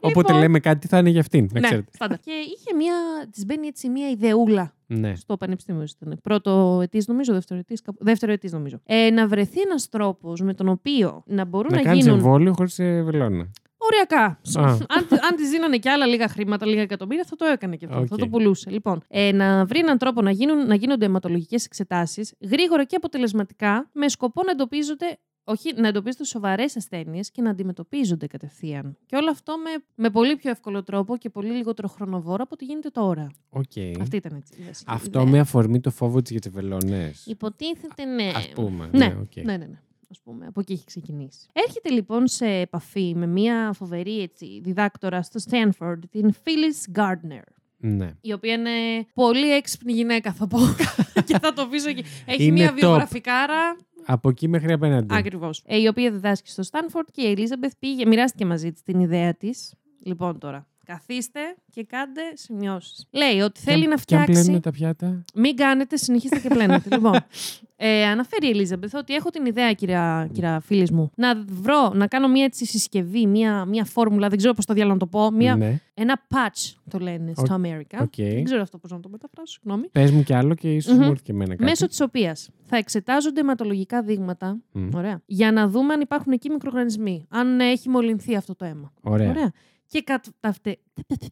Όποτε 0.00 0.18
Λοιπόν. 0.18 0.38
λέμε 0.38 0.58
κάτι 0.60 0.86
θα 0.86 0.98
είναι 0.98 1.10
για 1.10 1.20
αυτήν. 1.20 1.48
Να 1.52 1.60
ναι, 1.60 1.66
ξέρετε. 1.66 1.90
στάνταρ. 1.94 2.16
Και 2.16 2.30
είχε 2.30 2.74
μία, 2.76 2.94
της 3.30 3.44
μπαίνει 3.46 3.66
έτσι 3.66 3.88
μία 3.88 4.08
ιδεούλα 4.10 4.74
Ναι. 4.86 5.14
στο 5.14 5.36
πανεπιστήμιο. 5.36 5.82
Ήταν 6.00 6.18
πρωτοετής 6.22 7.06
νομίζω, 7.06 7.32
δευτεροετής, 7.32 7.80
κάπου- 7.82 8.04
δευτεροετής 8.04 8.52
νομίζω. 8.52 8.80
Ε, 8.84 9.10
να 9.10 9.26
βρεθεί 9.28 9.60
ένας 9.60 9.88
τρόπος 9.88 10.40
με 10.40 10.54
τον 10.54 10.68
οποίο 10.68 11.22
να 11.26 11.44
μπορούν 11.44 11.70
Να 11.72 11.76
να, 11.76 11.82
κάνεις 11.82 12.04
γίνουν 12.04 12.18
εμβόλιο 12.18 12.52
χωρίς 12.56 12.76
βελόνα. 12.76 13.50
Οριακά. 13.86 14.24
Α. 14.24 14.72
αν, 14.72 15.06
αν 15.30 15.36
της 15.36 15.50
δίνανε 15.50 15.76
και 15.78 15.90
άλλα 15.90 16.06
λίγα 16.06 16.28
χρήματα, 16.28 16.66
λίγα 16.66 16.80
εκατομμύρια, 16.82 17.24
θα 17.28 17.36
το 17.36 17.44
έκανε 17.44 17.76
και 17.76 17.84
αυτό. 17.86 17.98
Οκ. 17.98 18.06
Θα 18.10 18.16
το 18.16 18.28
πουλούσε. 18.28 18.70
Λοιπόν, 18.70 19.02
ε, 19.08 19.32
να 19.32 19.64
βρει 19.64 19.78
έναν 19.78 19.98
τρόπο 19.98 20.22
να, 20.22 20.30
γίνουν, 20.30 20.66
να 20.66 20.74
γίνονται 20.74 21.04
αιματολογικές 21.04 21.64
εξετάσεις 21.64 22.34
γρήγορα 22.40 22.84
και 22.84 22.96
αποτελεσματικά, 22.96 23.88
με 23.92 24.08
σκοπό 24.08 24.42
να 24.42 24.50
εντοπίζονται 24.50 25.18
όχι, 25.44 25.72
να 25.76 25.88
εντοπίζονται 25.88 26.24
σοβαρές 26.24 26.76
ασθένειες 26.76 27.30
και 27.30 27.42
να 27.42 27.50
αντιμετωπίζονται 27.50 28.26
κατευθείαν. 28.26 28.96
Και 29.06 29.16
όλο 29.16 29.30
αυτό 29.30 29.54
με, 29.58 29.84
με 29.94 30.10
πολύ 30.10 30.36
πιο 30.36 30.50
εύκολο 30.50 30.82
τρόπο 30.82 31.16
και 31.16 31.30
πολύ 31.30 31.50
λιγότερο 31.50 31.88
χρονοβόρο 31.88 32.42
από 32.42 32.50
ό,τι 32.52 32.64
γίνεται 32.64 32.88
τώρα. 32.90 33.30
Οκ. 33.50 33.72
Αυτή 34.00 34.16
ήταν 34.16 34.34
έτσι. 34.36 34.54
η 34.60 34.64
βασική 34.66 34.90
Αυτό 34.94 35.18
ιδέα. 35.20 35.32
με 35.32 35.38
αφορμή 35.38 35.80
το 35.80 35.90
φόβο 35.90 36.22
της 36.22 36.30
για 36.30 36.40
τις 36.40 36.48
βελόνες. 36.48 37.26
Υποτίθεται 37.26 38.04
ναι. 38.04 38.28
Ας 38.28 38.54
πούμε. 38.54 38.88
Ναι, 38.92 39.06
Ναι, 39.06 39.16
οκ. 39.20 39.36
ναι, 39.36 39.56
ναι, 39.56 39.66
ναι. 39.66 39.80
Ας 40.12 40.20
πούμε, 40.24 40.46
από 40.46 40.60
εκεί 40.60 40.72
έχει 40.72 40.84
ξεκινήσει. 40.84 41.46
Έρχεται 41.52 41.90
λοιπόν 41.90 42.26
σε 42.26 42.46
επαφή 42.46 43.14
με 43.16 43.26
μια 43.26 43.72
φοβερή 43.74 44.20
έτσι, 44.20 44.60
διδάκτορα 44.62 45.22
στο 45.22 45.40
Stanford, 45.50 45.98
την 46.10 46.32
Phyllis 46.44 46.98
Gardner. 46.98 47.42
Ναι. 47.76 48.10
Η 48.20 48.32
οποία 48.32 48.52
είναι 48.52 49.06
πολύ 49.14 49.52
έξυπνη 49.54 49.92
γυναίκα, 49.92 50.32
θα 50.32 50.46
πω. 50.46 50.58
και 51.26 51.38
θα 51.38 51.52
το 51.52 51.62
αφήσω 51.62 51.88
εκεί. 51.88 52.04
Έχει 52.26 52.44
Είναι 52.44 52.52
μια 52.52 52.72
top. 52.72 52.74
βιογραφικάρα. 52.74 53.76
Από 54.06 54.28
εκεί 54.28 54.48
μέχρι 54.48 54.72
απέναντι. 54.72 55.14
Ακριβώς. 55.14 55.62
Ε, 55.66 55.80
η 55.80 55.86
οποία 55.86 56.10
διδάσκει 56.10 56.50
στο 56.50 56.62
Stanford 56.62 57.06
και 57.12 57.22
η 57.22 57.30
Elizabeth 57.30 57.72
πήγε, 57.78 58.06
μοιράστηκε 58.06 58.44
μαζί 58.44 58.72
της 58.72 58.82
την 58.82 59.00
ιδέα 59.00 59.34
της. 59.34 59.74
Λοιπόν 60.04 60.38
τώρα. 60.38 60.66
Καθίστε 60.86 61.40
και 61.70 61.84
κάντε 61.84 62.20
σημειώσεις. 62.34 63.06
Λέει 63.10 63.40
ότι 63.40 63.60
Και 63.64 63.70
θέλει 63.70 63.82
αν- 63.84 63.88
να 63.90 63.96
Και 64.04 64.14
αν 64.16 64.22
φτιάξει. 64.22 64.42
πλένουν 64.42 64.60
τα 64.60 64.70
πιάτα. 64.70 65.24
Μην 65.34 65.56
κάνετε, 65.56 65.96
συνεχίστε 65.96 66.38
και 66.38 66.48
πλένετε. 66.48 66.88
λοιπόν, 66.96 67.14
ε, 67.76 68.04
αναφέρει 68.04 68.46
η 68.46 68.50
Elizabeth 68.50 68.94
ότι 68.94 69.14
έχω 69.14 69.30
την 69.30 69.46
ιδέα, 69.46 69.72
κυρία, 69.72 70.28
κυρία 70.32 70.60
Phyllis 70.60 70.90
μου, 70.90 71.10
να 71.16 71.44
βρω, 71.48 71.92
να 71.94 72.06
κάνω 72.06 72.28
μια 72.28 72.44
έτσι 72.44 72.66
συσκευή, 72.66 73.26
μια, 73.26 73.64
μια 73.64 73.84
φόρμουλα, 73.84 74.28
δεν 74.28 74.38
ξέρω 74.38 74.54
πώς 74.54 74.64
στο 74.66 74.74
διάολο 74.74 74.94
να 74.94 75.00
το 75.00 75.06
πω, 75.06 75.30
μια, 75.30 75.56
Ναι. 75.56 75.80
ένα 75.94 76.20
patch 76.30 76.72
το 76.90 76.98
λένε 76.98 77.32
στο 77.36 77.54
Αμέρικα. 77.54 77.98
Οκ. 78.02 78.14
Δεν 78.16 78.44
ξέρω 78.44 78.62
αυτό 78.62 78.78
πώς 78.78 78.90
να 78.90 79.00
το 79.00 79.08
μεταφράσω, 79.08 79.52
συγγνώμη. 79.60 79.88
Πες 79.88 80.10
μου 80.10 80.22
κι 80.22 80.34
άλλο 80.34 80.54
και 80.54 80.74
ίσως 80.74 80.92
Μμμ. 80.96 81.02
μου 81.04 81.10
έρθει 81.10 81.22
και 81.22 81.32
εμένα 81.32 81.50
κάτι. 81.50 81.62
Μέσω 81.64 81.86
της 81.86 82.00
οποίας 82.00 82.48
θα 82.62 82.76
εξετάζονται 82.76 83.40
αιματολογικά 83.40 84.02
δείγματα. 84.02 84.58
Μμ. 84.72 84.88
Ωραία. 84.94 85.22
Για 85.26 85.52
να 85.52 85.68
δούμε 85.68 85.92
αν 85.92 86.00
υπάρχουν 86.00 86.32
εκεί 86.32 86.50
μικροοργανισμοί. 86.50 87.26
Αν 87.28 87.60
έχει 87.60 87.88
μολυνθεί 87.88 88.36
αυτό 88.36 88.54
το 88.54 88.64
αίμα. 88.64 88.92
Ωραία. 89.00 89.30
Ωραία. 89.30 89.52
Και, 89.92 90.02
κατ... 90.02 90.24
ταυτε... 90.40 90.78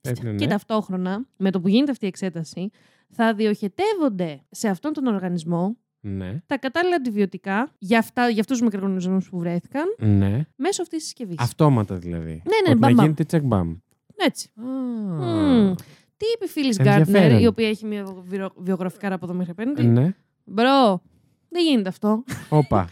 Πες, 0.00 0.20
ναι, 0.22 0.30
ναι. 0.30 0.36
και 0.36 0.46
ταυτόχρονα, 0.46 1.26
με 1.36 1.50
το 1.50 1.60
που 1.60 1.68
γίνεται 1.68 1.90
αυτή 1.90 2.04
η 2.04 2.08
εξέταση, 2.08 2.70
θα 3.10 3.34
διοχετεύονται 3.34 4.40
σε 4.50 4.68
αυτόν 4.68 4.92
τον 4.92 5.06
οργανισμό 5.06 5.76
Ναι. 6.00 6.42
τα 6.46 6.58
κατάλληλα 6.58 6.94
αντιβιωτικά 6.96 7.70
για, 7.78 7.98
αυτά, 7.98 8.28
για 8.28 8.40
αυτούς 8.40 8.56
τους 8.58 8.66
μικροοργανισμούς 8.66 9.28
που 9.28 9.38
βρέθηκαν 9.38 9.84
Ναι. 9.98 10.46
μέσω 10.56 10.82
αυτής 10.82 10.98
της 10.98 11.02
συσκευής. 11.06 11.36
Αυτόματα 11.38 11.94
δηλαδή. 11.96 12.30
Ναι, 12.32 12.56
ναι, 12.64 12.70
Ότι 12.70 12.78
μπαμ, 12.78 12.90
να 12.90 12.96
μπαμ. 12.96 13.04
γίνεται 13.14 13.24
check 13.38 13.48
bam. 13.48 13.76
Έτσι. 14.16 14.50
Α. 14.56 14.62
Μμμ. 14.64 15.74
Τι 16.16 16.26
είπε 16.34 16.44
η 16.44 16.48
Φίλης 16.48 16.76
Γκάρτνερ, 16.76 17.06
Ενδιαφέρον. 17.06 17.38
η 17.42 17.46
οποία 17.46 17.68
έχει 17.68 17.86
μια 17.86 18.04
βιο- 18.28 18.52
βιογραφικά 18.56 19.12
από 19.12 19.24
εδώ 19.24 19.34
μέχρι 19.34 19.50
απέναντι. 19.52 19.82
Ναι. 19.86 20.14
Μπρο, 20.44 21.02
δεν 21.48 21.64
γίνεται 21.64 21.88
αυτό. 21.88 22.24
Όπα. 22.48 22.88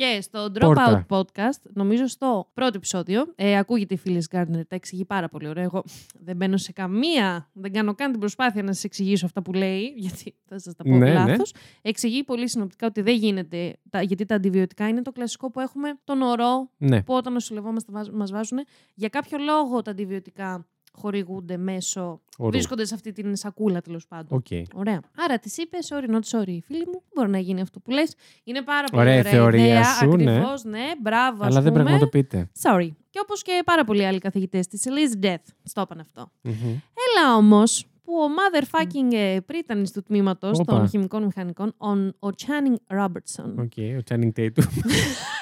Και 0.00 0.20
στο 0.20 0.52
Πόρτα. 0.60 1.06
Dropout 1.08 1.18
Podcast, 1.18 1.60
νομίζω 1.72 2.06
στο 2.06 2.50
πρώτο 2.54 2.72
επεισόδιο, 2.76 3.32
ε, 3.36 3.56
ακούγεται 3.56 3.94
η 3.94 3.96
φίλη 3.96 4.24
Γκάρντνερ, 4.34 4.66
τα 4.66 4.74
εξηγεί 4.74 5.04
πάρα 5.04 5.28
πολύ 5.28 5.48
ωραία. 5.48 5.62
Εγώ 5.62 5.82
δεν 6.20 6.36
μπαίνω 6.36 6.56
σε 6.56 6.72
καμία, 6.72 7.50
δεν 7.52 7.72
κάνω 7.72 7.94
καν 7.94 8.10
την 8.10 8.20
προσπάθεια 8.20 8.62
να 8.62 8.72
σας 8.72 8.84
εξηγήσω 8.84 9.26
αυτά 9.26 9.42
που 9.42 9.52
λέει, 9.52 9.92
γιατί 9.96 10.34
θα 10.44 10.58
σας 10.58 10.74
τα 10.76 10.82
πω 10.82 10.90
Ναι, 10.90 10.96
ναι. 10.98 11.12
λάθος. 11.12 11.54
Εξηγεί 11.82 12.24
πολύ 12.24 12.48
συνοπτικά 12.48 12.86
ότι 12.86 13.00
δεν 13.00 13.14
γίνεται, 13.14 13.76
τα, 13.90 14.02
γιατί 14.02 14.24
τα 14.24 14.34
αντιβιωτικά 14.34 14.88
είναι 14.88 15.02
το 15.02 15.12
κλασικό 15.12 15.50
που 15.50 15.60
έχουμε 15.60 15.98
τον 16.04 16.22
ορό 16.22 16.70
Ναι. 16.76 17.02
που 17.02 17.14
όταν 17.14 17.32
νοσηλευόμαστε 17.32 17.92
μας 18.12 18.30
βάζουν. 18.30 18.58
Για 18.94 19.08
κάποιο 19.08 19.38
λόγο 19.38 19.82
τα 19.82 19.90
αντιβιωτικά 19.90 20.66
χορηγούνται 20.92 21.56
μέσω. 21.56 22.20
Ορού. 22.38 22.50
βρίσκονται 22.50 22.84
σε 22.84 22.94
αυτή 22.94 23.12
την 23.12 23.36
σακούλα 23.36 23.80
τέλος 23.80 24.06
πάντων. 24.06 24.38
Οκ. 24.38 24.46
Ωραία. 24.74 25.00
Άρα 25.16 25.38
της 25.38 25.56
είπες, 25.58 25.88
sorry, 25.92 26.10
not 26.14 26.38
sorry, 26.38 26.58
φίλη 26.64 26.86
μου. 26.86 27.02
Μπορεί 27.14 27.30
να 27.30 27.38
γίνει 27.38 27.60
αυτό 27.60 27.80
που 27.80 27.90
λες. 27.90 28.14
Είναι 28.44 28.62
πάρα 28.62 28.86
πολύ 28.90 29.02
Ωραία 29.02 29.14
η 29.16 29.18
ωραία, 29.18 29.30
θεωρία 29.32 29.64
ιδέα. 29.64 29.84
σου, 29.84 30.16
ναι. 30.16 30.30
Ακριβώς, 30.32 30.64
ναι. 30.64 30.84
Μπράβο, 31.02 31.42
ας 31.42 31.46
Αλλά 31.50 31.60
δεν 31.60 31.72
πούμε. 31.72 31.84
πραγματοποιείται. 31.84 32.50
Sorry. 32.62 32.88
Και 33.10 33.18
όπως 33.22 33.42
και 33.42 33.62
πάρα 33.64 33.84
πολλοί 33.84 34.06
άλλοι 34.06 34.18
καθηγητές 34.18 34.66
της, 34.66 34.84
Elizabeth, 34.86 35.44
στο 35.62 35.80
είπαν 35.80 36.00
αυτό. 36.00 36.32
Μμμ. 36.40 36.52
Έλα 36.74 37.36
όμως 37.36 37.84
που 38.02 38.12
ο 38.12 38.26
motherfucking 38.36 39.12
ε, 39.14 39.38
πρίτανης 39.46 39.90
του 39.92 40.02
τμήματος 40.02 40.58
Όπα. 40.58 40.76
των 40.76 40.88
χημικών 40.88 41.22
μηχανικών, 41.24 41.74
ο, 41.76 41.88
ο 42.28 42.30
Channing 42.46 42.96
Robertson, 42.98 43.54
OK. 43.58 43.72
Ο 43.76 44.02
Channing 44.10 44.32
Tatum. 44.36 44.64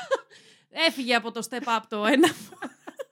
έφυγε 0.88 1.14
από 1.14 1.32
το 1.32 1.46
Step 1.50 1.62
Up 1.78 1.82
το 1.88 2.04
ένα. 2.06 2.28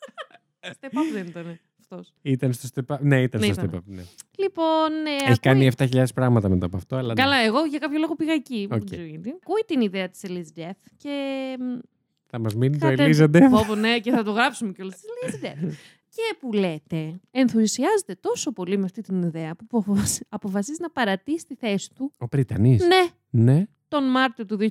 Step 0.81 0.87
Up 0.99 1.13
δεν 1.13 1.27
ήταν 1.27 1.61
αυτός. 1.89 2.13
Ήταν 2.23 2.53
στο 2.53 2.69
Step 2.75 2.95
Up. 2.95 3.01
Ναι, 3.01 3.23
ήταν 3.23 3.41
Ναι, 3.41 3.53
στο 3.53 3.63
ήταν. 3.65 3.71
Step 3.71 3.77
Up. 3.79 3.83
Ναι. 3.95 4.03
Λοιπόν. 4.39 4.91
ε, 5.07 5.11
Έχει 5.11 5.23
ακούει- 5.25 5.41
κάνει 5.41 5.67
7.000 5.67 6.05
πράγματα 6.15 6.49
μετά 6.49 6.67
από 6.67 6.77
αυτό. 6.77 6.97
Αλλά 6.97 7.07
ναι. 7.15 7.23
Καλά, 7.23 7.37
εγώ 7.37 7.65
για 7.65 7.79
κάποιο 7.79 7.99
λόγο 7.99 8.15
πήγα 8.17 8.33
εκεί. 8.33 8.63
Οκ. 8.71 8.79
Δεν 8.79 8.85
ξέρω 8.85 9.03
γιατί. 9.03 9.29
Ακούει 9.43 9.63
την 9.67 9.81
ιδέα 9.81 10.09
της 10.09 10.21
Elizabeth 10.27 10.81
και 10.97 11.15
μ, 11.61 11.79
Θα 12.27 12.39
μας 12.39 12.55
μείνει 12.55 12.79
το 12.79 12.87
Κάτε- 12.89 13.09
Elizabeth. 13.17 13.49
Πω, 13.51 13.65
πω, 13.67 13.75
ναι, 13.75 13.99
και 13.99 14.11
θα 14.11 14.23
το 14.23 14.31
γράψουμε 14.31 14.73
κιόλας. 14.73 15.01
και 16.17 16.37
που 16.41 16.53
λέτε, 16.53 17.21
ενθουσιάζεται 17.31 18.15
τόσο 18.21 18.53
πολύ 18.53 18.77
με 18.79 18.85
αυτή 18.85 19.01
την 19.03 19.23
ιδέα 19.23 19.55
που 19.69 19.79
αποφασ- 19.79 20.23
αποφασίζει 20.29 20.79
να 20.81 20.91
παρατήσει 20.91 21.47
τη 21.47 21.55
θέση 21.55 21.91
του. 21.95 22.13
Ο 22.19 22.29
Πριτανής. 22.29 22.83
Ναι, 22.87 23.07
Ναι. 23.43 23.65
τον 23.89 24.11
Μάρτιο 24.11 24.45
του 24.47 24.57
2004. 24.57 24.69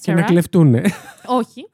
Και 0.00 0.12
να 0.12 0.22
κλεφτούνε. 0.22 0.82
Όχι. 1.26 1.70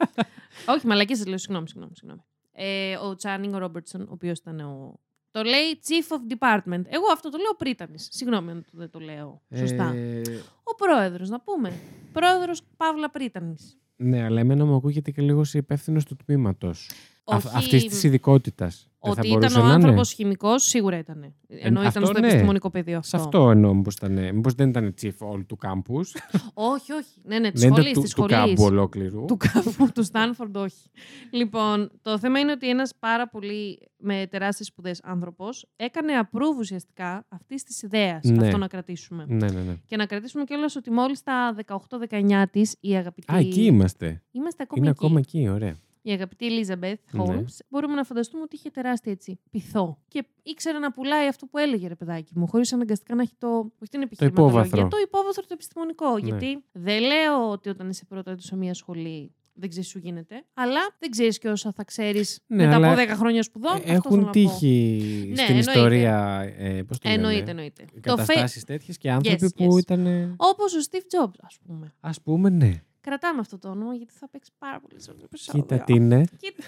Όχι, 0.66 0.86
μαλακή 0.86 1.14
σα 1.16 1.28
λέω. 1.28 1.38
Συγγνώμη, 1.38 1.68
συγγνώμη. 1.68 1.92
συγγνώμη. 1.96 2.22
Ε, 2.52 2.96
ο 2.96 3.14
Τσάνινγκ 3.14 3.54
Ρόμπερτσον, 3.54 4.00
ο 4.00 4.08
οποίος 4.10 4.38
ήταν 4.38 4.60
ο. 4.60 5.00
Το 5.30 5.42
λέει 5.42 5.80
Chief 5.86 6.16
of 6.16 6.36
Department. 6.38 6.82
Εγώ 6.86 7.04
αυτό 7.12 7.28
το 7.30 7.38
λέω 7.38 7.54
πρίτανης. 7.58 8.08
Συγγνώμη 8.10 8.50
αν 8.50 8.64
το- 8.64 8.78
δεν 8.78 8.90
το 8.90 8.98
λέω 8.98 9.42
σωστά. 9.56 9.92
Ε, 9.94 10.22
Ο 10.62 10.74
πρόεδρος, 10.74 11.28
να 11.28 11.40
πούμε. 11.40 11.72
Πρόεδρος 12.12 12.62
Παύλα 12.76 13.10
Πρίτανης. 13.10 13.78
ναι, 13.96 14.22
αλλά 14.24 14.40
εμένα 14.40 14.64
μου 14.64 14.74
ακούγεται 14.74 15.10
και 15.10 15.22
λίγο 15.22 15.44
σε 15.44 15.58
υπεύθυνος 15.58 16.04
του 16.04 16.16
τμήματος. 16.24 16.90
Όχι- 17.24 17.48
Αυτής 17.54 17.84
της 17.86 18.02
ειδικότητας. 18.02 18.86
Ότι 19.04 19.28
ήταν 19.28 19.56
ο 19.62 19.64
άνθρωπος 19.64 20.12
χημικός, 20.12 20.62
σίγουρα 20.62 20.98
ήταν. 20.98 21.34
Ενώ 21.48 21.80
ήταν 21.80 21.86
αυτό 21.86 22.06
στο 22.06 22.20
ναι. 22.20 22.26
επιστημονικό 22.26 22.70
πεδίο 22.70 23.02
Σε 23.02 23.16
αυτό. 23.16 23.28
αυτό 23.38 23.50
εννοώ 23.50 23.74
μήπως 23.74 23.94
ήταν. 23.94 24.34
Μήπως 24.34 24.54
δεν 24.54 24.68
ήταν 24.68 24.94
chief 25.02 25.10
όλου 25.18 25.46
του 25.46 25.58
campus. 25.62 26.02
Όχι, 26.54 26.92
όχι. 26.92 27.10
Ναι, 27.22 27.38
ναι, 27.38 27.50
της 27.50 27.60
δεν 27.60 27.70
σχολής. 27.70 27.90
ήταν 27.90 28.02
Της 28.02 28.12
του, 28.14 28.22
του 28.22 28.28
σχολής. 28.28 28.36
κάμπου 28.56 28.64
ολόκληρου. 28.64 29.24
Του 29.24 29.36
κάμπου, 29.36 29.92
του 29.92 30.02
Στάνφορντ, 30.04 30.56
όχι. 30.56 30.90
Λοιπόν, 31.30 31.90
το 32.02 32.18
θέμα 32.18 32.38
είναι 32.38 32.52
ότι 32.52 32.68
ένας 32.68 32.92
πάρα 32.98 33.28
πολύ 33.28 33.78
με 33.96 34.26
τεράστιες 34.30 34.68
σπουδές 34.68 35.00
άνθρωπος 35.02 35.66
έκανε 35.76 36.12
approve 36.22 36.58
ουσιαστικά 36.58 37.26
αυτής 37.28 37.62
της 37.64 37.82
ιδέας 37.82 38.24
Ναι. 38.24 38.44
αυτό 38.46 38.58
να 38.58 38.66
κρατήσουμε. 38.66 39.24
Ναι, 39.28 39.46
ναι, 39.50 39.60
ναι. 39.60 39.76
Και 39.86 39.96
να 39.96 40.06
κρατήσουμε 40.06 40.44
κιόλας 40.44 40.76
ότι 40.76 40.90
μόλις 40.90 41.22
τα 41.22 41.54
18-19 41.54 42.46
της 42.50 42.76
η 42.80 42.96
αγαπητή. 42.96 43.32
Α, 43.32 43.36
εκεί 43.38 43.64
είμαστε. 43.64 44.22
Είμαστε 44.30 44.62
ακόμη 44.62 44.80
Είναι 44.80 44.90
εκεί. 44.90 45.04
ακόμα 45.04 45.18
εκεί, 45.18 45.48
ωραία. 45.48 45.76
Η 46.02 46.10
αγαπητή 46.12 46.46
Elizabeth 46.50 46.94
Ναι. 47.10 47.24
Holmes, 47.24 47.56
μπορούμε 47.68 47.94
να 47.94 48.04
φανταστούμε 48.04 48.42
ότι 48.42 48.56
είχε 48.56 48.70
τεράστια 48.70 49.12
έτσι, 49.12 49.40
πειθό. 49.50 49.98
Και 50.08 50.24
ήξερε 50.42 50.78
να 50.78 50.92
πουλάει 50.92 51.28
αυτό 51.28 51.46
που 51.46 51.58
έλεγε, 51.58 51.88
ρε 51.88 51.94
παιδάκι 51.94 52.32
μου, 52.38 52.46
χωρίς 52.46 52.72
αναγκαστικά 52.72 53.14
να 53.14 53.22
έχει 53.22 53.34
το. 53.38 53.48
Όχι 53.48 53.90
την 53.90 54.02
επιχειρηματολογία, 54.02 54.60
υπόβαθρο. 54.60 54.88
το 54.88 54.96
υπόβαθρο 55.06 55.42
το 55.42 55.48
επιστημονικό. 55.52 56.12
Ναι. 56.12 56.18
Γιατί 56.28 56.64
δεν 56.72 57.00
λέω 57.02 57.50
ότι 57.50 57.68
όταν 57.68 57.88
είσαι 57.88 58.04
πρώτα 58.04 58.36
σε 58.38 58.56
μια 58.56 58.74
σχολή 58.74 59.34
δεν 59.54 59.68
ξέρεις 59.68 59.88
σου 59.88 59.98
γίνεται, 59.98 60.44
αλλά 60.54 60.80
δεν 60.98 61.10
ξέρεις 61.10 61.38
και 61.38 61.48
όσα 61.48 61.72
θα 61.72 61.84
ξέρεις 61.84 62.40
Ναι, 62.46 62.64
μετά 62.64 62.74
αλλά 62.76 62.92
από 62.92 63.00
10 63.02 63.16
χρόνια 63.16 63.42
σπουδών. 63.42 63.70
Ε, 63.70 63.74
αυτό 63.76 63.86
θέλω 63.86 63.96
Έχουν 64.04 64.18
να 64.18 64.24
πω. 64.24 64.30
τύχει 64.30 65.04
Ναι, 65.28 65.34
στην 65.36 65.46
εννοείται. 65.48 65.70
ιστορία. 65.70 66.40
Ε, 66.58 66.82
πώς 66.82 66.98
το 66.98 67.08
λένε, 67.08 67.20
Εννοείται, 67.22 67.50
εννοείται. 67.50 67.84
Το 67.84 68.16
φε... 68.16 68.24
Καταστάσει 68.24 68.64
τέτοιες 68.66 68.98
και 68.98 69.10
άνθρωποι 69.10 69.46
Yes, 69.46 69.54
που 69.54 69.74
yes. 69.74 69.78
ήταν. 69.78 70.34
Όπως 70.36 70.74
ο 70.74 70.78
Steve 70.90 71.24
Jobs, 71.24 71.34
ας 71.42 71.58
πούμε. 71.66 71.94
Α 72.00 72.10
πούμε, 72.22 72.48
ναι. 72.50 72.82
Κρατάμε 73.02 73.40
αυτό 73.40 73.58
το 73.58 73.68
όνομα 73.68 73.94
γιατί 73.94 74.12
θα 74.18 74.28
παίξει 74.28 74.50
πάρα 74.58 74.80
πολύ 74.80 75.00
σε 75.00 75.10
αυτό 75.10 75.20
το 75.22 75.28
επεισόδιο. 75.30 75.62
Κοίτα 75.62 75.84
τι 75.84 75.92
είναι. 75.94 76.24
Κοίτα, 76.36 76.62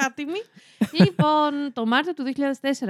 χάτιμη. 0.00 0.38
λοιπόν, 0.92 1.72
το 1.72 1.86
Μάρτιο 1.86 2.14
του 2.14 2.24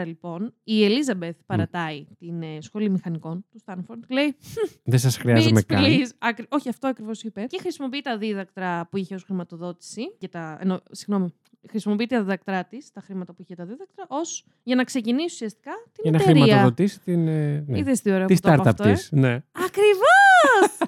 2004, 0.00 0.06
λοιπόν, 0.06 0.54
η 0.64 0.84
Ελίζαμπεθ 0.84 1.36
παρατάει 1.46 2.06
την 2.18 2.42
ε, 2.42 2.58
σχολή 2.60 2.90
μηχανικών 2.90 3.44
του 3.50 3.58
Στάνφορντ. 3.58 4.04
Λέει, 4.08 4.36
Δεν 4.84 4.98
σας 4.98 5.16
χρειάζομαι 5.16 5.60
Bitch, 5.60 5.66
καν. 5.66 5.84
please. 5.84 6.08
Ακρι- 6.18 6.54
Όχι, 6.54 6.68
αυτό 6.68 6.86
ακριβώς 6.88 7.22
είπε. 7.22 7.44
Και 7.48 7.58
χρησιμοποιεί 7.60 8.00
τα 8.00 8.18
δίδακτρα 8.18 8.86
που 8.90 8.96
είχε 8.96 9.14
ως 9.14 9.22
χρηματοδότηση. 9.24 10.02
Για 10.18 10.28
τα... 10.28 10.58
Εννο... 10.60 10.80
Συγγνώμη. 10.90 11.34
Χρησιμοποιεί 11.70 12.06
τα 12.06 12.20
δίδακτρά 12.22 12.64
της, 12.64 12.92
τα 12.92 13.00
χρήματα 13.00 13.32
που 13.32 13.42
είχε 13.42 13.54
τα 13.54 13.64
δίδακτρα, 13.64 14.04
ως... 14.08 14.44
για 14.62 14.74
να 14.76 14.84
ξεκινήσει 14.84 15.34
ουσιαστικά 15.34 15.70
την 15.92 16.02
Για 16.02 16.10
να 16.10 16.16
εταιρεία. 16.22 16.42
χρηματοδοτήσει 16.42 17.00
την. 17.00 17.28
ε, 17.28 17.64
ναι. 17.66 17.78
Είδες 17.78 18.00
τι 18.00 18.10
ωραίο 18.10 18.26
Τη 18.26 18.34
που 18.34 18.40
το 18.40 18.52
είπα 18.52 18.62
startup 18.62 18.66
αυτό, 18.66 18.88
ε; 18.88 18.92
της. 18.92 19.08
Ναι. 19.12 19.32
Ακριβώς! 19.52 20.27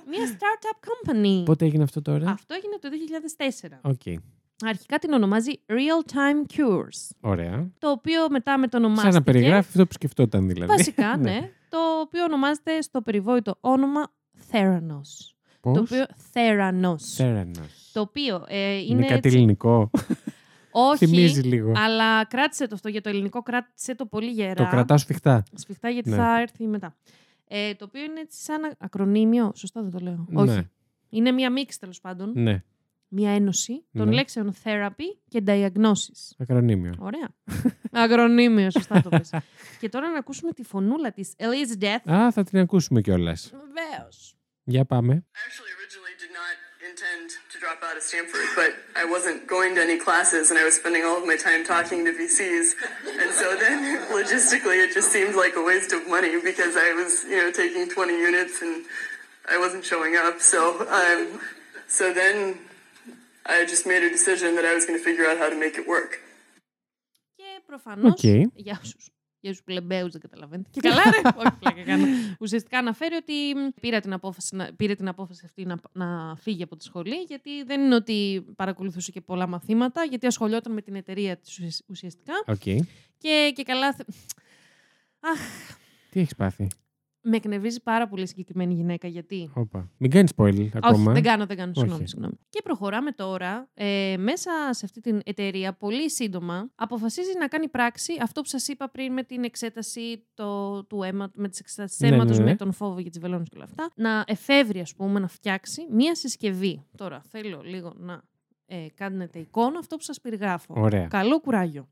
Μια 0.08 0.26
startup 0.38 0.78
company. 0.88 1.42
Πότε 1.44 1.64
έγινε 1.64 1.82
αυτό 1.82 2.02
τώρα; 2.02 2.30
Αυτό 2.30 2.54
έγινε 2.54 2.78
το 2.80 2.88
2004. 3.82 3.90
Οκ. 3.90 4.22
Αρχικά 4.64 4.98
την 4.98 5.12
ονομάζει 5.12 5.50
Real 5.66 6.12
Time 6.12 6.56
Cures. 6.56 7.10
Ωραία. 7.20 7.68
Το 7.78 7.90
οποίο 7.90 8.30
μετά 8.30 8.58
μετονομάστηκε. 8.58 9.06
Σαν 9.12 9.18
να 9.20 9.22
περιγράφει 9.32 9.68
αυτό 9.68 9.86
που 9.86 9.92
σκεφτόταν 9.92 10.48
δηλαδή. 10.48 10.72
Βασικά, 10.76 11.16
ναι. 11.26 11.50
Το 11.68 11.78
οποίο 12.00 12.24
ονομάζεται 12.24 12.82
στο 12.82 13.02
περιβόητο 13.02 13.56
όνομα 13.60 14.12
Theranos. 14.52 15.00
Πώς; 15.60 15.74
Το 15.74 15.80
οποίο 15.80 16.04
Theranos. 16.32 16.96
Θέρανος. 17.16 17.90
Το 17.92 18.00
οποίο 18.00 18.44
ε, 18.48 18.76
είναι, 18.76 18.84
Είναι 18.88 19.02
κάτι 19.06 19.14
έτσι- 19.14 19.36
ελληνικό. 19.36 19.90
Όχι, 20.72 21.06
Θυμίζει 21.06 21.40
λίγο. 21.40 21.72
αλλά 21.76 22.24
κράτησε 22.24 22.66
το 22.66 22.74
αυτό 22.74 22.88
για 22.88 23.00
το 23.00 23.08
ελληνικό, 23.08 23.42
κράτησε 23.42 23.94
το 23.94 24.06
πολύ 24.06 24.30
γερά. 24.30 24.54
Το 24.54 24.66
κρατάω 24.70 24.98
σφιχτά. 24.98 25.42
Σφιχτά 25.54 25.88
γιατί 25.88 26.10
Ναι. 26.10 26.16
θα 26.16 26.40
έρθει 26.40 26.66
μετά. 26.66 26.94
Ε, 27.52 27.74
το 27.74 27.84
οποίο 27.84 28.02
είναι 28.02 28.20
έτσι 28.20 28.42
σαν 28.42 28.74
ακρονίμιο. 28.78 29.52
Σωστά 29.54 29.82
δεν 29.82 29.90
το 29.90 29.98
λέω. 29.98 30.26
Ναι. 30.28 30.40
Όχι. 30.40 30.68
Είναι 31.08 31.30
μία 31.32 31.50
μίξη 31.50 31.78
τέλος 31.80 32.00
πάντων. 32.00 32.32
Ναι. 32.34 32.62
μια 33.08 33.30
ένωση 33.30 33.84
των 33.92 34.08
Ναι. 34.08 34.14
λέξεων 34.14 34.54
therapy 34.64 35.08
και 35.28 35.42
diagnosis. 35.46 36.30
Ακρονίμιο. 36.38 36.94
Ωραία. 36.98 37.28
Αγρονίμιο, 38.02 38.70
σωστά 38.70 39.02
το 39.02 39.08
πες. 39.08 39.30
και 39.80 39.88
τώρα 39.88 40.10
να 40.10 40.18
ακούσουμε 40.18 40.52
τη 40.52 40.62
φωνούλα 40.64 41.12
της 41.12 41.32
Elizabeth. 41.36 42.10
Α, 42.12 42.32
θα 42.32 42.42
την 42.44 42.58
ακούσουμε 42.58 43.00
κιόλας. 43.00 43.50
Βεβαίως. 43.50 44.34
Για 44.64 44.84
πάμε. 44.84 45.12
I 45.14 45.38
actually 45.46 45.72
originally 45.78 46.14
did 46.22 46.32
not 46.40 46.56
intend 46.88 47.26
to 47.49 47.49
drop 47.59 47.81
out 47.83 47.97
of 47.97 48.03
Stanford, 48.03 48.47
but 48.55 48.71
I 48.95 49.05
wasn't 49.05 49.47
going 49.47 49.75
to 49.75 49.81
any 49.81 49.97
classes 49.97 50.49
and 50.51 50.59
I 50.59 50.63
was 50.63 50.75
spending 50.75 51.03
all 51.03 51.17
of 51.21 51.25
my 51.25 51.37
time 51.37 51.63
talking 51.65 52.03
to 52.05 52.11
VCs. 52.11 52.67
And 53.21 53.31
so 53.33 53.55
then 53.55 53.77
logistically 54.11 54.77
it 54.83 54.93
just 54.93 55.11
seemed 55.11 55.35
like 55.35 55.55
a 55.55 55.63
waste 55.63 55.91
of 55.93 56.07
money 56.07 56.39
because 56.41 56.75
I 56.75 56.93
was, 56.93 57.23
you 57.23 57.37
know, 57.37 57.51
taking 57.51 57.89
20 57.89 58.13
units 58.13 58.61
and 58.61 58.85
I 59.49 59.57
wasn't 59.57 59.83
showing 59.85 60.15
up. 60.15 60.41
So 60.41 60.59
um, 60.89 61.39
so 61.87 62.13
then 62.13 62.57
I 63.45 63.65
just 63.65 63.85
made 63.85 64.03
a 64.03 64.09
decision 64.09 64.55
that 64.55 64.65
I 64.65 64.73
was 64.73 64.85
going 64.85 64.97
to 64.99 65.03
figure 65.03 65.25
out 65.25 65.37
how 65.37 65.49
to 65.49 65.55
make 65.55 65.77
it 65.77 65.87
work. 65.87 66.19
Και 67.35 67.61
προφανώ. 67.65 68.07
Οκ. 68.07 68.23
Για 68.53 68.79
όσου 68.83 68.97
για 69.40 69.50
τους 69.50 69.62
πλεμπαίους 69.62 70.12
δεν 70.12 70.20
καταλαβαίνετε. 70.20 70.68
Και 70.72 70.80
καλά, 70.88 71.02
ρε. 71.10 71.28
Όχι, 71.36 71.52
πλάκα 71.58 71.82
κάνω. 71.82 72.06
Ουσιαστικά 72.40 72.78
αναφέρει 72.78 73.14
ότι 73.14 73.32
μ, 73.32 73.80
πήρα 73.80 74.00
την 74.00 74.12
απόφαση, 74.12 74.56
να- 74.56 74.72
πήρε 74.76 74.94
την 74.94 75.08
απόφαση 75.08 75.42
αυτή 75.44 75.64
να, 75.64 75.76
να 75.92 76.36
φύγει 76.36 76.62
από 76.62 76.76
τη 76.76 76.84
σχολή, 76.84 77.16
γιατί 77.28 77.62
δεν 77.64 77.80
είναι 77.80 77.94
ότι 77.94 78.44
παρακολουθούσε 78.56 79.10
και 79.10 79.20
πολλά 79.20 79.46
μαθήματα, 79.46 80.04
γιατί 80.04 80.26
ασχολιόταν 80.26 80.72
με 80.72 80.82
την 80.82 80.94
εταιρεία 80.94 81.36
της 81.36 81.82
ουσιαστικά. 81.86 82.32
Οκ. 82.46 82.62
Και, 83.18 83.52
και 83.54 83.62
καλά. 83.62 83.94
θε- 83.94 84.08
Αχ, 85.20 85.40
Τι 86.10 86.20
έχεις 86.20 86.34
πάθει; 86.34 86.68
Με 87.22 87.36
εκνευρίζει 87.36 87.82
πάρα 87.82 88.08
πολύ 88.08 88.22
η 88.22 88.26
συγκεκριμένη 88.26 88.74
γυναίκα, 88.74 89.08
γιατί; 89.08 89.50
Όπα. 89.54 89.90
Μην 89.96 90.10
κάνεις 90.10 90.30
spoil 90.36 90.68
ακόμα. 90.74 90.94
Όχι, 90.94 91.12
δεν 91.12 91.22
κάνω, 91.22 91.46
δεν 91.46 91.56
κάνω. 91.56 91.72
Συγγνώμη, 91.74 92.00
Όχι. 92.00 92.08
συγγνώμη. 92.10 92.34
Και 92.48 92.60
προχωράμε 92.64 93.12
τώρα. 93.12 93.68
Ε, 93.74 94.14
μέσα 94.18 94.50
σε 94.70 94.84
αυτή 94.84 95.00
την 95.00 95.20
εταιρεία, 95.24 95.72
πολύ 95.72 96.10
σύντομα, 96.10 96.70
αποφασίζει 96.74 97.38
να 97.38 97.48
κάνει 97.48 97.68
πράξη 97.68 98.12
αυτό 98.22 98.40
που 98.40 98.48
σας 98.48 98.68
είπα 98.68 98.90
πριν 98.90 99.12
με 99.12 99.22
την 99.22 99.44
εξέταση 99.44 100.26
το, 100.34 100.84
του 100.84 101.02
αίμα, 101.02 101.30
με 101.34 101.48
τις 101.48 101.60
εξετάσεις 101.60 102.00
Ναι, 102.00 102.08
ναι, 102.08 102.14
αίματος, 102.14 102.38
ναι. 102.38 102.44
με 102.44 102.56
τον 102.56 102.72
φόβο 102.72 103.00
για 103.00 103.10
τις 103.10 103.20
βελόνες 103.20 103.48
και 103.48 103.56
όλα 103.56 103.64
αυτά. 103.64 103.90
Να 103.94 104.24
εφεύρει, 104.26 104.80
ας 104.80 104.94
πούμε, 104.94 105.20
να 105.20 105.28
φτιάξει 105.28 105.86
μία 105.90 106.14
συσκευή. 106.14 106.84
Τώρα 106.96 107.22
θέλω 107.28 107.60
λίγο 107.64 107.92
να 107.96 108.22
ε, 108.66 108.86
κάνετε 108.94 109.38
εικόνα 109.38 109.78
αυτό 109.78 109.96
που 109.96 110.02
σας 110.02 110.20
περιγράφω. 110.20 110.74
Ωραία. 110.76 111.06
Καλό 111.06 111.40
κουράγιο. 111.40 111.88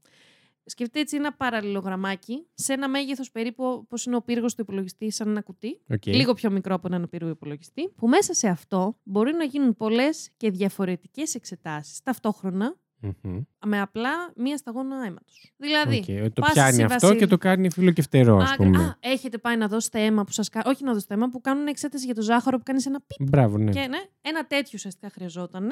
Σκεφτείτε 0.70 1.00
έτσι 1.00 1.16
ένα 1.16 1.32
παραλληλογραμμάκι 1.32 2.46
σε 2.54 2.72
ένα 2.72 2.88
μέγεθος 2.88 3.30
περίπου 3.30 3.64
όπως 3.64 3.96
είναι 4.06 4.16
ο 4.16 4.22
πύργος 4.22 4.54
του 4.54 4.60
υπολογιστή, 4.62 5.10
σαν 5.10 5.28
ένα 5.28 5.40
κουτί. 5.40 5.80
Οκ. 5.90 6.06
Λίγο 6.06 6.34
πιο 6.34 6.50
μικρό 6.50 6.74
από 6.74 6.86
έναν 6.86 7.08
πύργο 7.08 7.28
υπολογιστή. 7.28 7.88
Που 7.96 8.08
μέσα 8.08 8.34
σε 8.34 8.48
αυτό 8.48 8.98
μπορεί 9.02 9.32
να 9.32 9.44
γίνουν 9.44 9.76
πολλές 9.76 10.30
και 10.36 10.50
διαφορετικές 10.50 11.34
εξετάσεις 11.34 12.02
ταυτόχρονα 12.02 12.76
Μμμ. 13.00 13.40
με 13.66 13.80
απλά 13.80 14.10
μία 14.36 14.56
σταγόνα 14.56 15.04
αίματος. 15.06 15.52
Δηλαδή. 15.56 15.96
Οκ, 15.96 16.08
ότι 16.24 16.30
Το 16.30 16.40
πας 16.40 16.52
πιάνει 16.52 16.72
στη 16.72 16.82
αυτό 16.82 16.94
Βασίλη- 17.00 17.18
και 17.18 17.26
το 17.26 17.38
κάνει 17.38 17.70
φιλοκευτερό, 17.70 18.36
ας 18.36 18.50
Άκρα- 18.52 18.56
πούμε. 18.66 18.78
Α, 18.84 18.96
έχετε 19.00 19.38
πάει 19.38 19.56
να 19.56 19.68
δώσετε 19.68 20.00
αίμα 20.04 20.24
που 20.24 20.32
σας 20.32 20.48
κάνουν. 20.48 20.70
Όχι 20.72 20.84
να 20.84 20.92
δώσετε 20.92 21.14
αίμα, 21.14 21.28
που 21.30 21.40
κάνουν 21.40 21.66
εξέταση 21.66 22.04
για 22.04 22.14
το 22.14 22.22
ζάχαρο 22.22 22.56
που 22.56 22.62
κάνεις 22.62 22.86
ένα 22.86 23.00
πιπ. 23.06 23.28
Μπράβο, 23.28 23.58
ναι. 23.58 23.70
Και 23.72 23.80
ναι, 23.86 23.98
ένα 24.20 24.46
τέτοιο 24.46 24.70
ουσιαστικά 24.74 25.10
χρειαζόταν. 25.10 25.68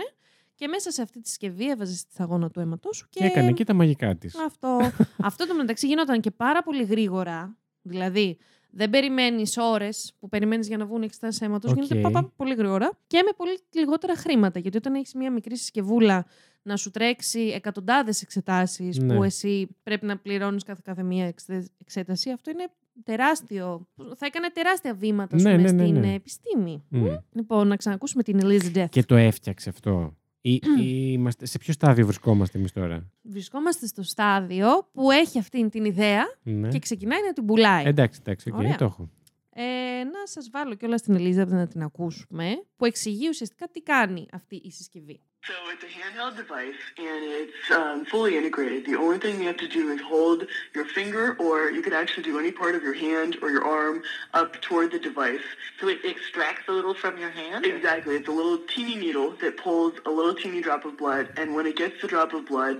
Και 0.59 0.67
μέσα 0.69 0.91
σε 0.91 1.03
αυτή 1.03 1.21
τη 1.21 1.29
συσκευή 1.29 1.71
έβαζες 1.71 1.99
στη 1.99 2.13
σταγόνα 2.13 2.51
του 2.51 2.61
αίματός 2.61 2.97
σου 2.97 3.07
και. 3.11 3.25
Έκανε 3.25 3.53
και 3.53 3.65
τα 3.65 3.75
μαγικά 3.75 4.17
της. 4.17 4.35
Αυτό. 4.47 4.79
Αυτό 5.29 5.47
το 5.47 5.55
μεταξύ 5.55 5.87
γινόταν 5.87 6.21
και 6.21 6.31
πάρα 6.31 6.63
πολύ 6.63 6.85
γρήγορα. 6.85 7.57
Δηλαδή, 7.83 8.39
δεν 8.71 8.91
περιμένεις 8.91 9.57
ώρες 9.57 10.15
που 10.19 10.29
περιμένεις 10.29 10.69
για 10.69 10.77
να 10.77 10.87
βγουν 10.87 11.03
εξετάσεις 11.03 11.41
αίματος. 11.41 11.71
Οκ. 11.71 11.77
Γίνεται 11.79 12.01
πα, 12.01 12.11
πα, 12.11 12.33
πολύ 12.37 12.55
γρήγορα 12.55 12.99
και 13.07 13.23
με 13.25 13.31
πολύ 13.37 13.59
λιγότερα 13.75 14.17
χρήματα. 14.17 14.59
Γιατί 14.59 14.77
όταν 14.77 14.95
έχεις 14.95 15.15
μια 15.15 15.31
μικρή 15.31 15.57
συσκευούλα 15.57 16.27
να 16.63 16.77
σου 16.77 16.91
τρέξει 16.91 17.41
εκατοντάδες 17.41 18.23
εξετάσεις 18.23 18.99
Ναι. 18.99 19.17
που 19.17 19.23
εσύ 19.23 19.69
πρέπει 19.83 20.07
να 20.07 20.17
πληρώνεις 20.19 20.63
κάθε, 20.63 20.81
κάθε 20.85 21.03
μία 21.03 21.27
εξε- 21.27 21.71
εξέταση, 21.81 22.31
αυτό 22.31 22.51
είναι 22.51 22.69
τεράστιο. 23.05 23.89
Θα 24.17 24.27
έκανε 24.27 24.51
τεράστια 24.51 24.95
βήματα 24.95 25.37
ας 25.37 25.43
Ναι, 25.43 25.57
πούμε, 25.57 25.71
ναι, 25.71 25.73
ναι, 25.83 25.87
στην 25.87 26.01
ναι. 26.01 26.15
επιστήμη. 26.15 26.85
Μμ. 26.89 27.07
Λοιπόν, 27.33 27.69
να 27.69 27.77
ξανακούσουμε 27.77 28.23
την 28.23 28.41
Elizabeth. 28.43 28.87
Και 28.91 29.03
το 29.05 29.15
έφτιαξε 29.17 29.69
αυτό. 29.69 30.17
Ή, 30.49 30.53
ή 30.81 31.11
είμαστε, 31.13 31.47
σε 31.47 31.59
ποιο 31.59 31.73
στάδιο 31.73 32.05
βρισκόμαστε 32.07 32.59
εμείς 32.59 32.73
τώρα; 32.73 33.07
Βρισκόμαστε 33.23 33.87
στο 33.87 34.03
στάδιο 34.03 34.89
που 34.93 35.11
έχει 35.11 35.39
αυτή 35.39 35.69
την 35.69 35.85
ιδέα 35.85 36.23
Ναι. 36.43 36.69
και 36.69 36.79
ξεκινάει 36.79 37.19
να 37.27 37.33
την 37.33 37.45
πουλάει. 37.45 37.85
Εντάξει, 37.85 38.21
εντάξει, 38.23 38.51
οκ, 38.51 38.57
Ωραία. 38.59 38.77
το 38.77 38.85
έχω. 38.85 39.11
Ε, 39.59 40.05
να 40.05 40.27
σας 40.27 40.51
βάλω 40.51 40.75
κιόλας 40.75 41.03
την 41.03 41.15
Ελίζα 41.15 41.47
να 41.47 41.67
την 41.67 41.83
ακούσουμε, 41.83 42.65
που 42.77 42.85
εξηγεί 42.85 43.29
ουσιαστικά 43.29 43.69
τι 43.69 43.83
κάνει 43.83 44.27
αυτή 44.33 44.57
η 44.57 44.71
συσκευή. 44.71 45.21
So 45.53 45.57
it's 45.73 45.85
a 45.91 45.93
handheld 46.01 46.35
device 46.45 46.83
and 47.09 47.21
it's 47.41 47.63
um, 47.81 47.99
fully 48.13 48.33
integrated. 48.41 48.81
The 48.93 48.99
only 49.05 49.19
thing 49.23 49.35
you 49.41 49.47
have 49.53 49.63
to 49.67 49.71
do 49.79 49.83
is 49.95 50.01
hold 50.15 50.41
your 50.77 50.87
finger, 50.99 51.25
or 51.47 51.55
you 51.77 51.83
could 51.85 51.97
actually 52.03 52.27
do 52.31 52.37
any 52.45 52.53
part 52.63 52.75
of 52.79 52.83
your 52.89 52.99
hand 53.07 53.31
or 53.43 53.49
your 53.57 53.65
arm 53.79 53.97
up 54.41 54.51
toward 54.67 54.89
the 54.97 55.03
device. 55.11 55.47
So 55.79 55.83
it 55.95 56.01
extracts 56.13 56.65
a 56.73 56.75
little 56.79 56.97
from 57.03 57.15
your 57.25 57.33
hand? 57.43 57.61
Exactly. 57.75 58.13
It's 58.19 58.31
a 58.35 58.37
little 58.41 58.61
teeny 58.75 58.97
needle 59.05 59.29
that 59.43 59.53
pulls 59.67 59.95
a 60.11 60.13
little 60.19 60.37
teeny 60.43 60.61
drop 60.67 60.83
of 60.89 60.95
blood, 61.03 61.25
and 61.39 61.47
when 61.57 61.67
it 61.71 61.77
gets 61.83 61.97
the 62.03 62.09
drop 62.15 62.31
of 62.39 62.43
blood, 62.53 62.77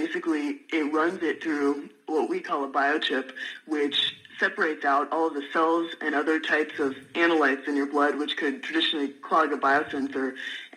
basically 0.00 0.44
it 0.78 0.84
runs 0.98 1.20
it 1.30 1.36
through 1.44 1.72
what 2.14 2.24
we 2.34 2.38
call 2.48 2.60
a 2.70 2.72
biochip, 2.80 3.26
which 3.74 3.96
separates 4.44 4.84
out 4.94 5.04
all 5.14 5.26
of 5.30 5.34
the 5.40 5.46
cells 5.54 5.86
and 6.04 6.10
other 6.22 6.38
types 6.54 6.76
of 6.86 6.90
analytes 7.26 7.64
in 7.70 7.74
your 7.80 7.90
blood, 7.96 8.12
which 8.22 8.34
could 8.40 8.56
traditionally 8.66 9.10
clog 9.28 9.48
a 9.58 9.60
biosensor, 9.68 10.26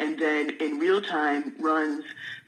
and 0.01 0.11
then 0.25 0.43
in 0.65 0.71
real 0.85 1.01
time 1.17 1.41
runs 1.71 2.03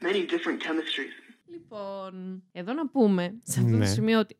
many 0.08 0.20
different 0.34 0.58
chemistries. 0.66 1.14
Λοιπόν, 1.50 2.42
εδώ 2.52 2.72
να 2.72 2.88
πούμε 2.88 3.34
σε 3.42 3.60
αυτό 3.60 3.72
Ναι. 3.76 3.84
το 3.86 3.90
σημείο 3.92 4.18
ότι 4.18 4.36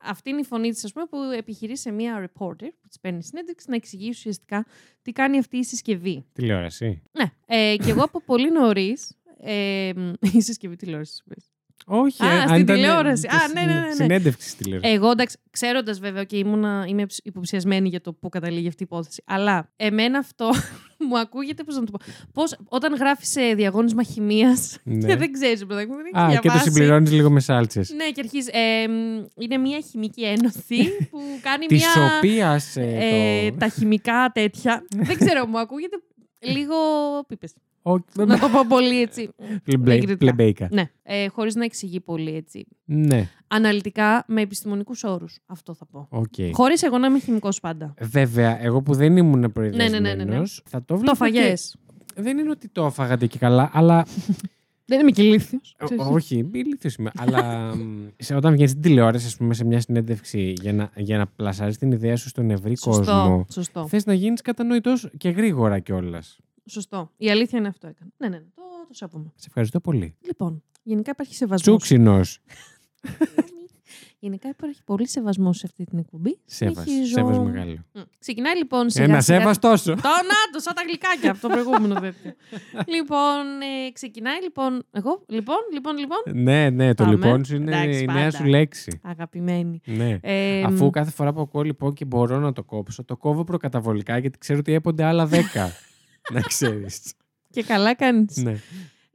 αυτή 0.00 0.30
είναι 0.30 0.40
η 0.40 0.44
φωνή 0.44 0.70
της, 0.70 0.84
ας 0.84 0.92
πούμε, 0.92 1.06
που 1.06 1.16
επιχειρεί 1.22 1.76
σε 1.76 1.90
μία 1.90 2.24
reporter 2.26 2.68
που 2.80 2.88
της 2.88 3.00
παίρνει 3.00 3.22
συνέντευξη 3.22 3.66
να 3.70 3.76
εξηγεί 3.76 4.08
ουσιαστικά 4.08 4.66
τι 5.02 5.12
κάνει 5.12 5.38
αυτή 5.38 5.56
η 5.56 5.64
συσκευή. 5.64 6.24
Τηλεόραση. 6.32 7.02
Ναι, 7.12 7.24
ε, 7.46 7.76
και 7.84 7.90
εγώ 7.90 8.02
από 8.02 8.20
πολύ 8.22 8.50
νωρίς. 8.50 9.16
Ε, 9.40 9.92
η 10.38 10.40
συσκευή 10.40 10.76
τηλεόρασης. 10.76 11.22
Όχι, 11.90 12.24
Α, 12.24 12.26
ε, 12.30 12.38
αν 12.40 12.48
στην 12.48 12.60
ήταν, 12.60 12.74
τηλεόραση. 12.76 13.26
ε, 13.30 13.36
Α, 13.36 13.38
της 13.44 13.52
ναι, 13.52 13.60
ναι, 13.60 13.72
ναι, 13.80 13.86
ναι. 13.86 13.92
Συνέντευξη 13.94 14.48
στη 14.48 14.62
τηλεόρασης. 14.64 14.96
Εγώ 14.96 15.10
εντάξει, 15.10 15.38
ξέροντας 15.50 15.98
βέβαια 15.98 16.24
και 16.24 16.36
ήμουνα, 16.36 16.84
είμαι 16.88 17.06
ψ- 17.06 17.26
υποψιασμένη 17.26 17.88
για 17.88 18.00
το 18.00 18.12
πού 18.12 18.28
καταλήγει 18.28 18.68
αυτή 18.68 18.82
η 18.82 18.86
υπόθεση. 18.90 19.22
Αλλά 19.26 19.70
εμένα 19.76 20.18
αυτό 20.18 20.50
μου 21.08 21.18
ακούγεται, 21.18 21.64
πώς 21.64 21.74
να 21.76 21.84
το 21.84 21.90
πω. 21.90 22.04
Πώς, 22.32 22.56
όταν 22.68 22.94
γράφεις 22.94 23.28
σε 23.28 23.40
διαγώνισμα 23.54 24.02
χημίας 24.02 24.76
Ναι. 24.84 25.06
και 25.08 25.16
δεν 25.16 25.32
ξέρεις, 25.32 25.66
παιδάκι 25.66 25.90
μου, 25.90 25.96
δεν 25.96 26.04
έχει 26.14 26.24
Α, 26.24 26.28
και 26.28 26.34
το 26.34 26.40
διαβάσει. 26.42 26.64
συμπληρώνεις 26.64 27.12
λίγο 27.12 27.30
με 27.30 27.40
σάλτσες. 27.40 27.90
Ναι, 27.90 28.04
και 28.10 28.20
αρχίζεις. 28.24 28.50
ε, 28.52 28.88
μ, 28.88 29.24
είναι 29.42 29.56
μια 29.56 29.78
χημική 29.90 30.22
ένωση 30.24 30.76
που 31.10 31.20
κάνει 31.42 31.66
Της 31.66 31.84
μια. 31.96 32.16
οποίας. 32.16 32.76
ε, 32.76 33.50
τα 33.58 33.68
χημικά 33.68 34.30
τέτοια. 34.34 34.84
δεν 34.96 35.18
ξέρω, 35.18 35.46
μου 35.46 35.58
ακούγεται 35.58 35.96
λίγο 36.40 36.74
πίπες. 37.28 37.52
Να 38.26 38.38
το 38.38 38.48
πω 38.48 38.60
πολύ 38.68 39.00
έτσι. 39.00 39.28
εγκριτικά. 39.66 40.16
Πλεμπέικα. 40.16 40.68
ναι, 40.70 40.90
ε, 41.02 41.28
χωρίς 41.28 41.54
να 41.54 41.64
εξηγεί 41.64 42.00
πολύ 42.00 42.34
έτσι. 42.34 42.66
Ναι, 42.84 43.28
Αναλυτικά, 43.46 44.24
με 44.28 44.40
επιστημονικούς 44.40 45.04
όρους. 45.04 45.38
Αυτό 45.46 45.74
θα 45.74 45.86
πω. 45.86 46.06
οκ. 46.10 46.34
Χωρίς 46.52 46.82
εγώ 46.82 46.98
να 46.98 47.06
είμαι 47.06 47.18
χημικός 47.18 47.60
πάντα. 47.60 47.94
Βέβαια, 48.00 48.62
εγώ 48.62 48.82
που 48.82 48.94
δεν 48.94 49.16
ήμουν 49.16 49.52
προειδεασμένος, 49.52 50.00
ναι, 50.00 50.14
ναι, 50.24 50.24
ναι, 50.24 50.38
ναι. 50.38 50.44
θα 50.64 50.84
το 50.84 50.94
βλέπω 50.96 51.10
Το 51.10 51.16
φαγές. 51.16 51.76
και- 52.14 52.22
Δεν 52.22 52.38
είναι 52.38 52.50
ότι 52.50 52.68
το 52.68 52.84
έφαγατε 52.86 53.26
και 53.26 53.38
καλά, 53.38 53.70
αλλά 53.72 54.06
Δεν 54.90 55.00
είμαι 55.00 55.10
και 55.10 55.22
ηλίθιος. 55.22 55.76
Ό- 55.98 56.14
Όχι, 56.14 56.48
ηλίθιος 56.52 56.94
είμαι. 56.94 57.10
αλλά 57.16 57.74
μ, 57.76 58.06
σε, 58.16 58.34
όταν 58.34 58.52
βγαίνεις 58.52 58.70
στην 58.70 58.82
τηλεόραση, 58.82 59.26
ας 59.26 59.36
πούμε, 59.36 59.54
σε 59.54 59.64
μια 59.64 59.80
συνέντευξη 59.80 60.52
για 60.60 60.72
να, 60.72 60.90
για 60.96 61.18
να 61.18 61.26
πλασάρεις 61.26 61.78
την 61.78 61.92
ιδέα 61.92 62.16
σου 62.16 62.28
στον 62.28 62.50
ευρύ 62.50 62.74
κόσμο, 62.74 63.04
Σωστό. 63.04 63.44
Σωστό. 63.52 63.86
θες 63.88 64.04
να 64.06 64.12
γίνεις 64.14 64.40
κατανοητός 64.40 65.10
και 65.16 65.28
γρήγορα 65.28 65.78
κιόλας. 65.78 66.38
Σωστό. 66.68 67.10
Η 67.16 67.30
αλήθεια 67.30 67.58
είναι 67.58 67.68
αυτό 67.68 67.86
έκανε. 67.86 68.10
Ναι, 68.16 68.28
ναι, 68.28 68.36
ναι. 68.36 68.44
Το, 68.54 68.62
το 68.88 68.94
σέβομαι. 68.94 69.32
Σε 69.34 69.44
ευχαριστώ 69.48 69.80
πολύ. 69.80 70.16
Λοιπόν, 70.20 70.62
γενικά 70.82 71.10
υπάρχει 71.10 71.34
σεβασμός. 71.34 71.62
Τσούξινος. 71.62 72.38
Γενικά 74.20 74.48
υπάρχει 74.48 74.84
πολύ 74.84 75.08
σεβασμός 75.08 75.56
σε 75.58 75.66
αυτή 75.66 75.84
την 75.84 75.98
εκπομπή. 75.98 76.38
Σέβας. 76.44 76.84
Συνεχίζω. 76.84 77.14
Σέβας 77.14 77.38
μεγάλο. 77.38 77.84
Μ. 77.92 77.98
Ξεκινάει 78.18 78.56
λοιπόν 78.56 78.90
σιγά 78.90 79.04
Ένα 79.04 79.20
σιγά- 79.20 79.38
σέβας 79.40 79.58
τόσο. 79.58 79.94
Το 79.94 80.08
να 80.08 80.50
το, 80.52 80.58
σαν 80.58 80.74
τα 80.74 80.82
γλυκάκια 80.86 81.30
από 81.30 81.40
το 81.40 81.48
προηγούμενο 81.48 81.94
τέτοιο. 82.00 82.32
λοιπόν, 82.94 83.60
ε, 83.86 83.90
ξεκινάει 83.92 84.42
λοιπόν. 84.42 84.82
Εγώ, 84.90 85.24
λοιπόν, 85.28 85.56
λοιπόν, 85.72 85.96
λοιπόν. 85.98 86.18
ναι, 86.42 86.70
ναι, 86.70 86.94
το 86.94 87.02
Πάμε. 87.04 87.14
λοιπόν 87.14 87.44
σου 87.44 87.56
είναι 87.56 87.76
Εντάξει, 87.76 88.02
η 88.02 88.06
νέα 88.06 88.14
πάντα. 88.16 88.30
σου 88.30 88.44
λέξη. 88.44 89.00
Αγαπημένη. 89.02 89.80
Ναι. 89.84 90.18
Ε, 90.22 90.62
Αφού 90.62 90.90
κάθε 90.90 91.10
φορά 91.10 91.32
που 91.32 91.40
ακούω 91.40 91.62
λοιπόν 91.62 91.92
και 91.92 92.04
μπορώ 92.04 92.38
να 92.38 92.52
το 92.52 92.62
κόψω, 92.64 93.04
το 93.04 93.16
κόβω 93.16 93.44
προκαταβολικά 93.44 94.18
γιατί 94.18 94.38
ξέρω 94.38 94.58
ότι 94.58 94.72
έπονται 94.72 95.04
άλλα 95.04 95.28
10. 95.32 95.34
να 96.32 96.40
ξέρεις. 96.40 97.00
Και 97.50 97.62
καλά 97.62 97.94
κάνεις. 97.94 98.36
ναι. 98.36 98.60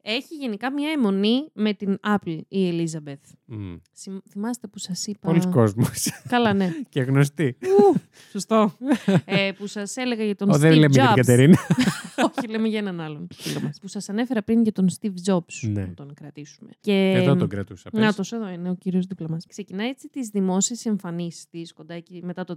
Έχει 0.05 0.35
γενικά 0.35 0.71
μια 0.71 0.91
αιμονή 0.91 1.49
με 1.53 1.73
την 1.73 1.99
Apple 2.07 2.39
η 2.47 2.69
Elizabeth. 2.71 3.31
Μμ. 3.45 3.73
Συμ- 3.91 4.21
Θυμάστε 4.29 4.67
που 4.67 4.79
σας 4.79 5.07
είπα... 5.07 5.27
Πολλοί 5.27 5.47
κόσμος. 5.51 6.07
Καλά, 6.27 6.53
ναι. 6.53 6.71
και 6.89 7.01
γνωστοί. 7.01 7.57
Ου, 7.61 7.99
Σωστό. 8.31 8.77
ε, 9.25 9.51
που 9.57 9.67
σας 9.67 9.95
έλεγα 9.97 10.23
για 10.23 10.35
τον 10.35 10.49
Ο, 10.49 10.53
Steve 10.53 10.59
δεν 10.59 10.71
λέμε 10.73 10.87
για 10.91 11.01
την 11.03 11.11
Jobs. 11.11 11.15
Κατερίνα. 11.15 11.57
Όχι, 12.37 12.47
λέμε 12.47 12.67
για 12.67 12.79
έναν 12.79 12.99
άλλον. 13.01 13.27
φίλο 13.33 13.59
μας. 13.61 13.79
που 13.81 13.87
σας 13.87 14.09
ανέφερα 14.09 14.41
πριν 14.43 14.61
για 14.63 14.71
τον 14.71 14.89
Steve 14.99 15.13
Jobs. 15.33 15.69
Ναι. 15.71 15.81
Να 15.81 15.93
τον 15.93 16.13
κρατήσουμε. 16.13 16.69
Και... 16.79 17.11
Εδώ 17.15 17.35
τον 17.35 17.47
κρατούσα. 17.49 17.89
πες. 17.89 18.01
Να 18.01 18.13
το 18.13 18.23
εδώ 18.31 18.49
είναι 18.49 18.69
ο 18.69 18.75
κύριος 18.75 19.05
δίπλα 19.05 19.29
μας. 19.29 19.45
Ξεκινάει 19.47 19.87
έτσι 19.87 20.09
τις 20.09 20.27
δημόσιες 20.27 20.85
εμφανίσεις 20.85 21.45
της 21.49 21.73
κοντά 21.73 21.93
εκεί 21.93 22.21
μετά 22.23 22.43
το 22.43 22.55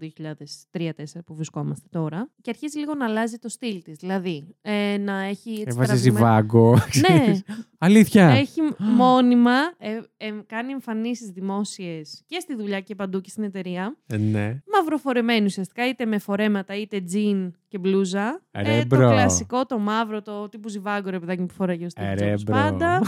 2003-2004 0.73 0.89
που 1.27 1.35
βρισκόμαστε 1.35 1.87
τώρα 1.91 2.31
και 2.43 2.51
αρχίζει 2.51 2.79
λίγο 2.79 2.95
να 2.95 3.05
αλλάζει 3.05 3.37
το 3.39 3.49
στυλ 3.49 3.83
της. 3.83 3.97
Δηλαδή, 3.99 4.47
ε, 4.63 4.97
να 4.99 5.21
έχει 5.23 5.51
έτσι 5.51 5.65
Έβαζε 5.69 5.93
τραβηγμένα- 5.93 6.27
ζιβάγκο. 6.27 6.79
Ναι, 7.11 7.36
Αλήθεια. 7.79 8.27
έχει 8.29 8.61
μόνιμα, 8.79 9.55
ε, 9.79 10.01
ε, 10.17 10.33
κάνει 10.47 10.73
εμφανίσεις 10.73 11.29
δημόσιες 11.31 12.23
και 12.27 12.41
στη 12.41 12.55
δουλειά 12.57 12.81
και 12.81 12.95
παντού 12.95 13.21
και 13.21 13.31
στην 13.31 13.43
εταιρεία. 13.45 13.97
Ε, 14.07 14.17
Ναι. 14.17 14.63
Μαυροφορεμένη 14.73 15.45
ουσιαστικά, 15.47 15.89
είτε 15.89 16.05
με 16.07 16.19
φορέματα, 16.19 16.75
είτε 16.77 17.01
τζιν 17.01 17.55
και 17.69 17.79
μπλούζα. 17.79 18.43
Ρε, 18.59 18.77
Ε, 18.77 18.85
το 18.85 18.97
bro. 18.97 19.09
κλασικό, 19.11 19.67
το 19.67 19.79
μαύρο, 19.79 20.23
το 20.23 20.49
τύπου 20.49 20.69
ζιβάγκο, 20.69 21.11
ρε 21.11 21.19
παιδάκι 21.19 21.43
που 21.47 21.55
φοράγε 21.55 21.85
ο 21.85 21.89
Steve 21.95 22.15
Ρε, 22.19 22.33
Jobs 22.35 22.43
bro. 22.45 22.55
πάντα. 22.55 23.01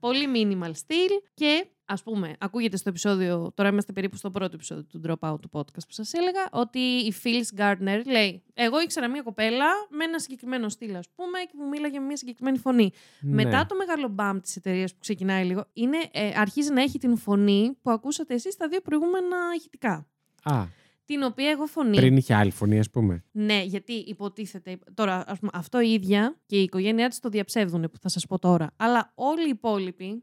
Πολύ 0.00 0.26
minimal 0.34 0.70
στυλ 0.72 1.08
και 1.34 1.66
ας 1.92 2.02
πούμε, 2.02 2.36
ακούγεται 2.38 2.76
στο 2.76 2.88
επεισόδιο, 2.88 3.52
τώρα 3.54 3.68
είμαστε 3.68 3.92
περίπου 3.92 4.16
στο 4.16 4.30
πρώτο 4.30 4.54
επεισόδιο 4.54 4.84
του 4.84 5.00
Dropout 5.06 5.36
του 5.40 5.50
podcast 5.52 5.86
που 5.86 5.92
σας 5.92 6.12
έλεγα, 6.12 6.48
ότι 6.52 6.78
η 6.78 7.14
Phyllis 7.22 7.60
Gardner 7.60 8.00
λέει 8.06 8.42
«Εγώ 8.54 8.80
ήξερα 8.80 9.08
μια 9.08 9.22
κοπέλα 9.22 9.66
με 9.90 10.04
ένα 10.04 10.18
συγκεκριμένο 10.18 10.68
στυλ, 10.68 10.96
ας 10.96 11.08
πούμε, 11.14 11.38
και 11.38 11.52
που 11.56 11.68
μίλαγε 11.68 11.98
με 11.98 12.06
μια 12.06 12.16
συγκεκριμένη 12.16 12.58
φωνή». 12.58 12.90
Ναι. 13.20 13.34
Μετά 13.44 13.66
το 13.66 13.74
μεγάλο 13.76 14.08
μπαμ 14.08 14.40
της 14.40 14.56
εταιρείας 14.56 14.92
που 14.92 14.98
ξεκινάει 15.00 15.44
λίγο, 15.44 15.64
είναι, 15.72 15.96
ε, 16.12 16.32
αρχίζει 16.36 16.72
να 16.72 16.82
έχει 16.82 16.98
την 16.98 17.16
φωνή 17.16 17.76
που 17.82 17.90
ακούσατε 17.90 18.34
εσείς 18.34 18.52
στα 18.52 18.68
δύο 18.68 18.80
προηγούμενα 18.80 19.36
ηχητικά. 19.56 20.06
Α, 20.42 20.64
Την 21.04 21.22
οποία 21.22 21.50
εγώ 21.50 21.66
φωνή. 21.66 21.96
πριν 21.96 22.16
είχε 22.16 22.34
άλλη 22.34 22.50
φωνή, 22.50 22.78
ας 22.78 22.90
πούμε. 22.90 23.24
Ναι, 23.32 23.62
γιατί 23.62 23.92
υποτίθεται. 23.92 24.78
Τώρα, 24.94 25.24
ας 25.26 25.38
πούμε, 25.38 25.50
αυτό 25.54 25.80
η 25.80 25.92
ίδια 25.92 26.36
και 26.46 26.56
η 26.56 26.62
οικογένειά 26.62 27.08
της 27.08 27.20
το 27.20 27.28
διαψεύδουν 27.28 27.80
που 27.82 27.98
θα 28.00 28.08
σας 28.08 28.26
πω 28.26 28.38
τώρα. 28.38 28.70
Αλλά 28.76 29.12
όλοι 29.14 29.46
οι 29.46 29.48
υπόλοιποι, 29.48 30.22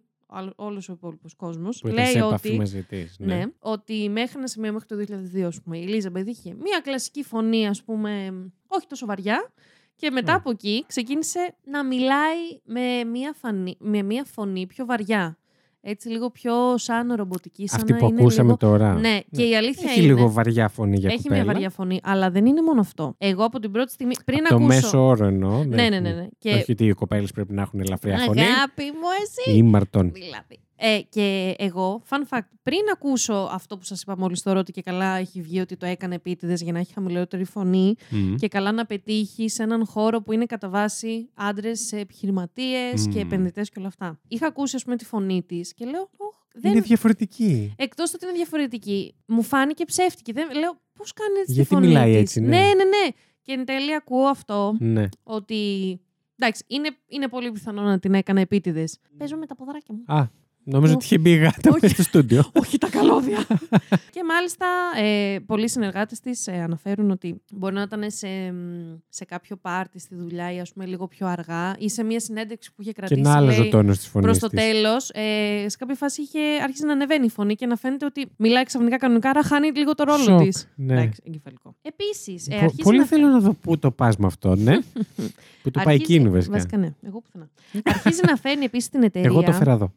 όλο 0.55 0.81
ο 0.89 0.93
υπόλοιπο 0.93 1.27
κόσμο, 1.37 1.69
Που 1.69 1.87
ήταν 1.87 1.93
λέει 1.93 2.05
σε 2.05 2.17
επαφή 2.17 2.47
ότι. 2.47 2.57
μαζί 2.57 2.83
της. 2.83 3.15
Ναι. 3.19 3.43
ότι 3.59 4.09
μέχρι 4.09 4.37
ένα 4.37 4.47
σημείο, 4.47 4.73
μέχρι 4.73 4.87
το 4.87 4.95
2002, 4.95 5.41
ας 5.47 5.61
πούμε, 5.61 5.77
η 5.77 5.81
Ελίζαμπεθ 5.83 6.27
είχε 6.27 6.53
μία 6.53 6.79
κλασική 6.83 7.23
φωνή, 7.23 7.67
ας 7.67 7.83
πούμε, 7.83 8.33
όχι 8.67 8.87
τόσο 8.87 9.05
βαριά. 9.05 9.51
Και 9.95 10.11
μετά 10.11 10.33
Α. 10.33 10.35
από 10.35 10.49
εκεί 10.49 10.83
ξεκίνησε 10.87 11.55
να 11.65 11.85
μιλάει 11.85 12.37
με 12.63 13.03
μία, 13.03 13.33
φανή, 13.33 13.75
με 13.79 14.01
μία 14.01 14.23
φωνή 14.23 14.67
πιο 14.67 14.85
βαριά. 14.85 15.37
Έτσι 15.89 16.09
λίγο 16.09 16.29
πιο 16.29 16.53
σαν 16.77 17.13
ρομποτική, 17.15 17.67
σαν 17.67 17.79
Αυτή 17.79 17.91
να 17.91 17.97
που 17.97 18.05
είναι 18.05 18.21
ακούσαμε 18.21 18.43
λίγο... 18.43 18.57
τώρα. 18.57 18.93
Ναι, 18.93 19.19
και 19.31 19.43
η 19.43 19.55
αλήθεια 19.55 19.89
Έχει 19.91 20.03
είναι... 20.03 20.13
λίγο 20.13 20.31
βαριά 20.31 20.67
φωνή 20.67 20.97
για 20.97 21.09
Έχει 21.09 21.21
κοπέλα. 21.21 21.43
μια 21.43 21.53
βαριά 21.53 21.69
φωνή, 21.69 21.99
αλλά 22.03 22.29
δεν 22.29 22.45
είναι 22.45 22.61
μόνο 22.61 22.79
αυτό. 22.79 23.15
Εγώ 23.17 23.43
από 23.43 23.59
την 23.59 23.71
πρώτη 23.71 23.91
στιγμή. 23.91 24.13
Πριν 24.25 24.37
Το 24.37 24.55
ακούσω. 24.55 24.67
μέσο 24.67 25.05
όρο 25.05 25.25
εννοώ. 25.25 25.63
Ναι, 25.63 25.89
ναι, 25.89 25.99
ναι. 25.99 26.11
ναι. 26.11 26.27
Και... 26.37 26.49
Όχι 26.53 26.71
ότι 26.71 26.85
οι 26.85 26.93
κοπέλες 26.93 27.31
πρέπει 27.31 27.53
να 27.53 27.61
έχουν 27.61 27.79
ελαφριά 27.79 28.17
φωνή. 28.17 28.41
Αγάπη 28.41 28.83
μου, 28.83 29.07
εσύ. 29.23 29.57
Ήμαρτον. 29.57 30.11
Δηλαδή. 30.13 30.59
Ε, 30.79 30.99
και 31.09 31.55
εγώ, 31.57 32.01
fun 32.09 32.21
fact, 32.37 32.47
πριν 32.63 32.79
ακούσω 32.93 33.49
αυτό 33.51 33.77
που 33.77 33.83
σας 33.83 34.01
είπα 34.01 34.17
μόλις 34.17 34.41
τώρα, 34.41 34.59
ότι 34.59 34.71
και 34.71 34.81
καλά 34.81 35.15
έχει 35.15 35.41
βγει 35.41 35.59
ότι 35.59 35.77
το 35.77 35.85
έκανε 35.85 36.15
επίτηδες 36.15 36.61
για 36.61 36.71
να 36.71 36.79
έχει 36.79 36.93
χαμηλότερη 36.93 37.43
φωνή 37.43 37.95
Μμ. 38.09 38.35
και 38.35 38.47
καλά 38.47 38.71
να 38.71 38.85
πετύχει 38.85 39.49
σε 39.49 39.63
έναν 39.63 39.85
χώρο 39.85 40.21
που 40.21 40.31
είναι 40.31 40.45
κατά 40.45 40.69
βάση 40.69 41.29
άντρες 41.33 41.91
επιχειρηματίες 41.91 43.03
και 43.03 43.09
Μμμ. 43.09 43.25
επενδυτές 43.25 43.69
και 43.69 43.79
όλα 43.79 43.87
αυτά. 43.87 44.19
Είχα 44.27 44.47
ακούσει, 44.47 44.75
ας 44.75 44.83
πούμε, 44.83 44.95
τη 44.95 45.05
φωνή 45.05 45.43
της 45.43 45.73
και 45.73 45.85
λέω, 45.85 46.09
«Ωχ, 46.17 46.35
δεν... 46.53 46.71
Είναι 46.71 46.81
διαφορετική. 46.81 47.73
Εκτός 47.77 48.13
ότι 48.13 48.25
είναι 48.25 48.33
διαφορετική, 48.35 49.15
μου 49.25 49.41
φάνηκε 49.41 49.85
ψεύτικη. 49.85 50.31
Δεν... 50.31 50.47
Λέω, 50.59 50.81
πώς 50.93 51.13
κάνεις 51.13 51.39
έτσι 51.39 51.53
Γιατί 51.53 51.69
τη 51.69 51.75
φωνή 51.75 51.87
μιλάει 51.87 52.11
της;» 52.11 52.19
έτσι, 52.21 52.39
ναι. 52.39 52.47
ναι, 52.47 52.57
ναι, 52.57 52.83
ναι. 52.83 53.07
Και 53.41 53.51
εν 53.53 53.65
τέλει 53.65 53.93
ακούω 53.95 54.25
αυτό 54.25 54.75
Ναι. 54.79 55.07
ότι. 55.23 55.55
Εντάξει, 56.39 56.63
είναι, 56.67 56.89
είναι 57.07 57.27
πολύ 57.27 57.51
πιθανό 57.51 57.81
να 57.81 57.99
την 57.99 58.13
έκανα 58.13 58.39
επίτηδες. 58.41 58.99
Παίζω 59.17 59.37
με 59.37 59.45
τα 59.45 59.55
ποδαράκια 59.55 59.95
μου. 59.95 60.15
Α, 60.15 60.27
νόμιζα 60.69 60.93
ότι 60.93 61.03
είχε 61.05 61.17
μπει 61.17 61.29
η 61.31 61.35
γάτα 61.35 61.69
Όχι. 61.69 61.79
μέσα 61.81 61.93
στο 61.93 62.03
στούντιο. 62.03 62.43
Όχι 62.61 62.77
τα 62.77 62.89
καλώδια. 62.89 63.37
και 64.15 64.23
μάλιστα 64.27 64.65
ε, 65.03 65.39
πολλοί 65.45 65.69
συνεργάτες 65.69 66.19
της 66.19 66.47
αναφέρουν 66.47 67.11
ότι 67.11 67.41
μπορεί 67.51 67.73
να 67.73 67.81
ήταν 67.81 68.03
σε, 68.07 68.27
μ, 68.51 68.95
σε 69.09 69.25
κάποιο 69.25 69.55
πάρτι 69.55 69.99
στη 69.99 70.15
δουλειά 70.15 70.53
ή 70.53 70.59
ας 70.59 70.73
πούμε 70.73 70.85
λίγο 70.85 71.07
πιο 71.07 71.27
αργά 71.27 71.75
ή 71.79 71.89
σε 71.89 72.03
μια 72.03 72.19
συνέντευξη 72.19 72.73
που 72.75 72.81
είχε 72.81 72.91
Και 72.91 72.97
κρατήσει. 73.01 73.21
να 73.21 73.35
άλλαζε 73.35 73.61
ο 73.61 73.69
τόνος 73.69 73.97
της 73.97 74.07
φωνής. 74.07 74.37
Προ 74.39 74.49
το 74.49 74.55
τέλος, 74.55 75.09
ε, 75.13 75.65
σε 75.69 75.77
κάποια 75.77 75.95
φάση 75.95 76.21
είχε 76.21 76.39
άρχισε 76.63 76.85
να 76.85 76.91
ανεβαίνει 76.93 77.25
η 77.25 77.29
φωνή 77.29 77.55
και 77.55 77.65
να 77.65 77.75
φαίνεται 77.75 78.05
ότι 78.05 78.25
μιλάει 78.37 78.63
ξαφνικά 78.63 78.97
κανονικά, 78.97 79.29
άρα 79.29 79.43
χάνει 79.43 79.71
λίγο 79.75 79.93
το 79.95 80.03
ρόλο 80.03 80.23
Σοκ, 80.23 80.41
της. 80.41 80.67
ναι. 80.75 80.93
Εντάξει, 80.93 81.21
εγκεφαλικό. 81.27 81.75
Επίσης, 81.81 82.47
ε, 82.47 82.49
Πο- 82.49 82.55
αρχίζει 82.63 82.81
Πολύ 82.83 82.97
να... 82.97 83.05
θέλω 83.05 83.27
να 83.27 83.39
δω 83.39 83.53
πού 83.53 83.77
το 83.79 83.91
πας 83.91 84.17
με 84.17 84.25
αυτό, 84.25 84.55
ναι. 84.55 84.77
Που 85.63 85.71
το 85.73 85.81
πάει 85.83 85.93
αρχίζει- 85.95 86.13
εκείνη 86.13 86.29
βασικά. 86.33 86.53
Βασικά, 86.53 86.77
ναι. 86.77 86.93
Εγώ 87.01 87.21
πουθενά. 87.21 87.49
αρχίζει 87.83 88.19
να 88.27 88.35
φέρνει 88.35 88.63
επίσης 88.65 88.89
την 88.89 89.03
εταιρεία. 89.03 89.29
Εγώ 89.29 89.43
το 89.43 89.51
φέρα 89.53 89.71
εδώ. 89.71 89.91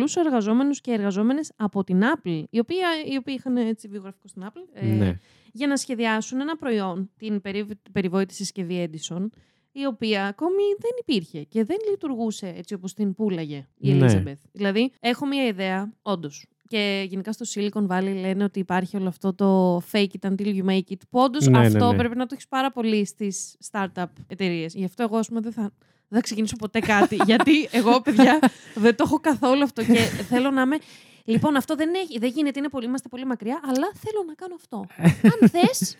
Πολλούς 0.00 0.16
εργαζόμενους 0.16 0.80
και 0.80 0.92
εργαζόμενες 0.92 1.52
από 1.56 1.84
την 1.84 2.00
Apple, 2.02 2.42
οι 2.50 2.58
οποίοι, 2.58 2.76
οι 3.12 3.16
οποίοι 3.16 3.34
είχαν 3.38 3.56
έτσι 3.56 3.88
βιογραφικό 3.88 4.28
στην 4.28 4.42
Apple, 4.46 4.68
ε, 4.72 4.86
Ναι. 4.86 5.18
για 5.52 5.66
να 5.66 5.76
σχεδιάσουν 5.76 6.40
ένα 6.40 6.56
προϊόν, 6.56 7.10
την 7.16 7.40
περι, 7.40 7.66
περιβόητη 7.92 8.34
συσκευή 8.34 8.90
Edison, 8.92 9.26
η 9.72 9.84
οποία 9.86 10.26
ακόμη 10.26 10.62
δεν 10.78 10.90
υπήρχε 11.00 11.42
και 11.42 11.64
δεν 11.64 11.76
λειτουργούσε 11.90 12.52
έτσι 12.56 12.74
όπως 12.74 12.94
την 12.94 13.14
πούλαγε 13.14 13.66
η 13.78 13.92
Ναι. 13.92 14.06
Elizabeth. 14.06 14.40
Δηλαδή, 14.52 14.92
έχω 15.00 15.26
μία 15.26 15.46
ιδέα, 15.46 15.92
όντως. 16.02 16.46
Και 16.66 17.06
γενικά 17.08 17.32
στο 17.32 17.44
Silicon 17.54 17.86
Valley 17.86 18.16
λένε 18.20 18.44
ότι 18.44 18.58
υπάρχει 18.58 18.96
όλο 18.96 19.08
αυτό 19.08 19.34
το 19.34 19.76
fake 19.92 20.06
it 20.20 20.30
until 20.30 20.46
you 20.54 20.64
make 20.64 20.90
it. 20.92 21.00
Που 21.10 21.20
όντως 21.20 21.46
Ναι, 21.46 21.58
ναι, 21.58 21.66
αυτό 21.66 21.90
ναι. 21.90 21.96
πρέπει 21.96 22.16
να 22.16 22.22
το 22.26 22.30
έχεις 22.32 22.48
πάρα 22.48 22.72
πολύ 22.72 23.04
στις 23.06 23.56
startup 23.70 24.04
εταιρείες. 24.26 24.74
Γι' 24.74 24.84
αυτό 24.84 25.02
εγώ, 25.02 25.16
ας 25.16 25.28
πούμε, 25.28 25.40
δεν 25.40 25.52
θα, 25.52 25.72
δεν 26.10 26.18
θα 26.18 26.20
ξεκινήσω 26.20 26.56
ποτέ 26.56 26.78
κάτι. 26.78 27.16
γιατί 27.26 27.68
εγώ, 27.70 28.00
παιδιά, 28.00 28.38
δεν 28.74 28.96
το 28.96 29.02
έχω 29.06 29.18
καθόλου 29.20 29.62
αυτό 29.62 29.84
και 29.84 29.98
θέλω 30.28 30.50
να 30.50 30.62
είμαι. 30.62 30.76
Λοιπόν, 31.24 31.56
αυτό 31.56 31.74
δεν, 31.74 31.88
έχει, 31.94 32.18
δεν 32.18 32.30
γίνεται, 32.34 32.58
είναι 32.58 32.68
πολύ, 32.68 32.86
είμαστε 32.86 33.08
πολύ 33.08 33.26
μακριά, 33.26 33.60
αλλά 33.64 33.90
θέλω 33.94 34.24
να 34.26 34.34
κάνω 34.34 34.54
αυτό. 34.54 34.86
Αν 35.22 35.48
θες, 35.48 35.96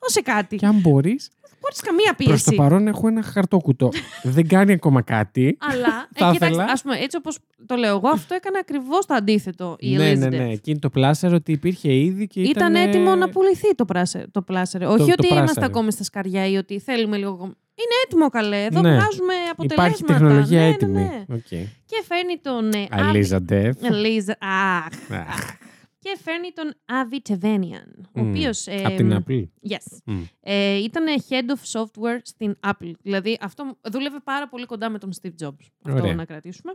δώσε 0.00 0.20
κάτι. 0.22 0.56
Και 0.56 0.66
αν 0.66 0.80
μπορείς. 0.80 1.30
Χωρίς 1.60 1.76
καμία 1.82 2.14
Προς 2.16 2.42
το 2.44 2.50
πίεση. 2.50 2.62
παρόν 2.62 2.86
έχω 2.88 3.08
ένα 3.08 3.22
χαρτόκουτο. 3.22 3.88
δεν 4.22 4.48
κάνει 4.48 4.72
ακόμα 4.72 5.02
κάτι. 5.02 5.56
Αλλά, 5.60 5.88
Θα 5.88 6.28
ε, 6.28 6.32
κοιτάξτε, 6.32 6.46
ήθελα. 6.46 6.64
ας 6.64 6.82
πούμε, 6.82 6.96
έτσι 6.98 7.16
όπως 7.16 7.38
το 7.66 7.76
λέω 7.76 7.96
εγώ, 7.96 8.08
αυτό 8.08 8.34
έκανε 8.34 8.58
ακριβώς 8.58 9.06
το 9.06 9.14
αντίθετο 9.14 9.76
η 9.78 9.96
ναι, 9.96 10.14
ναι, 10.14 10.26
Elizabeth. 10.26 10.30
ναι. 10.30 10.50
Εκείνη 10.52 10.78
το 10.78 10.90
πλάσαρε 10.90 11.32
ότι 11.34 11.52
υπήρχε 11.52 11.94
ήδη 11.94 12.26
και 12.26 12.40
Ήταν 12.40 12.72
ήταν. 12.74 12.88
έτοιμο 12.88 13.14
να 13.14 13.28
πουληθεί 13.28 13.74
το, 13.74 13.84
πράσε, 13.84 14.26
το 14.30 14.42
πλάσερ. 14.42 14.82
Όχι 14.82 14.96
το 14.96 15.02
ότι 15.04 15.26
είμαστε 15.26 15.44
πράσερ. 15.44 15.64
ακόμη 15.64 15.92
στα 15.92 16.04
σκαριά 16.04 16.46
ή 16.46 16.56
ότι 16.56 16.78
θέλουμε 16.80 17.16
λίγο. 17.16 17.54
Ακόμα. 17.76 17.82
Είναι 17.82 17.94
έτοιμο 18.04 18.28
καλέ. 18.28 18.64
Εδώ 18.64 18.80
Ναι. 18.80 18.96
βγάζουμε 18.96 19.34
αποτελέσματα. 19.50 19.82
Υπάρχει 19.86 20.02
τεχνολογία 20.04 20.60
ναι, 20.60 20.68
έτοιμη. 20.68 20.92
Ναι, 20.92 21.24
ναι. 21.28 21.34
Οκ. 21.36 21.48
Και 21.86 22.02
φέρνει 22.06 22.38
τον. 22.42 22.72
Ε, 22.72 22.86
Avi- 22.90 23.00
Αλίζα 23.00 23.42
Ντεφ. 23.42 23.82
Ελίζα. 23.82 24.36
Αχ. 24.40 25.10
Αχ. 25.10 25.56
Και 25.98 26.18
φέρνει 26.22 26.50
τον 26.54 26.74
Avi 26.86 27.30
Tevenian, 27.32 28.04
ο 28.12 28.20
Μμ. 28.20 28.28
οποίος. 28.28 28.68
Απ' 28.84 28.96
την 28.96 29.12
Apple. 29.26 29.44
Yes. 29.70 29.98
Μμ. 30.04 30.22
Ε, 30.40 30.76
ήταν 30.76 31.04
head 31.28 31.50
of 31.50 31.80
software 31.80 32.18
στην 32.22 32.56
Apple. 32.66 32.90
Δηλαδή 33.02 33.38
αυτό 33.40 33.76
δούλευε 33.92 34.18
πάρα 34.24 34.48
πολύ 34.48 34.66
κοντά 34.66 34.90
με 34.90 34.98
τον 34.98 35.10
Steve 35.22 35.46
Jobs. 35.46 35.66
Αυτό 35.86 36.00
Ωραία. 36.00 36.14
να 36.14 36.24
κρατήσουμε. 36.24 36.72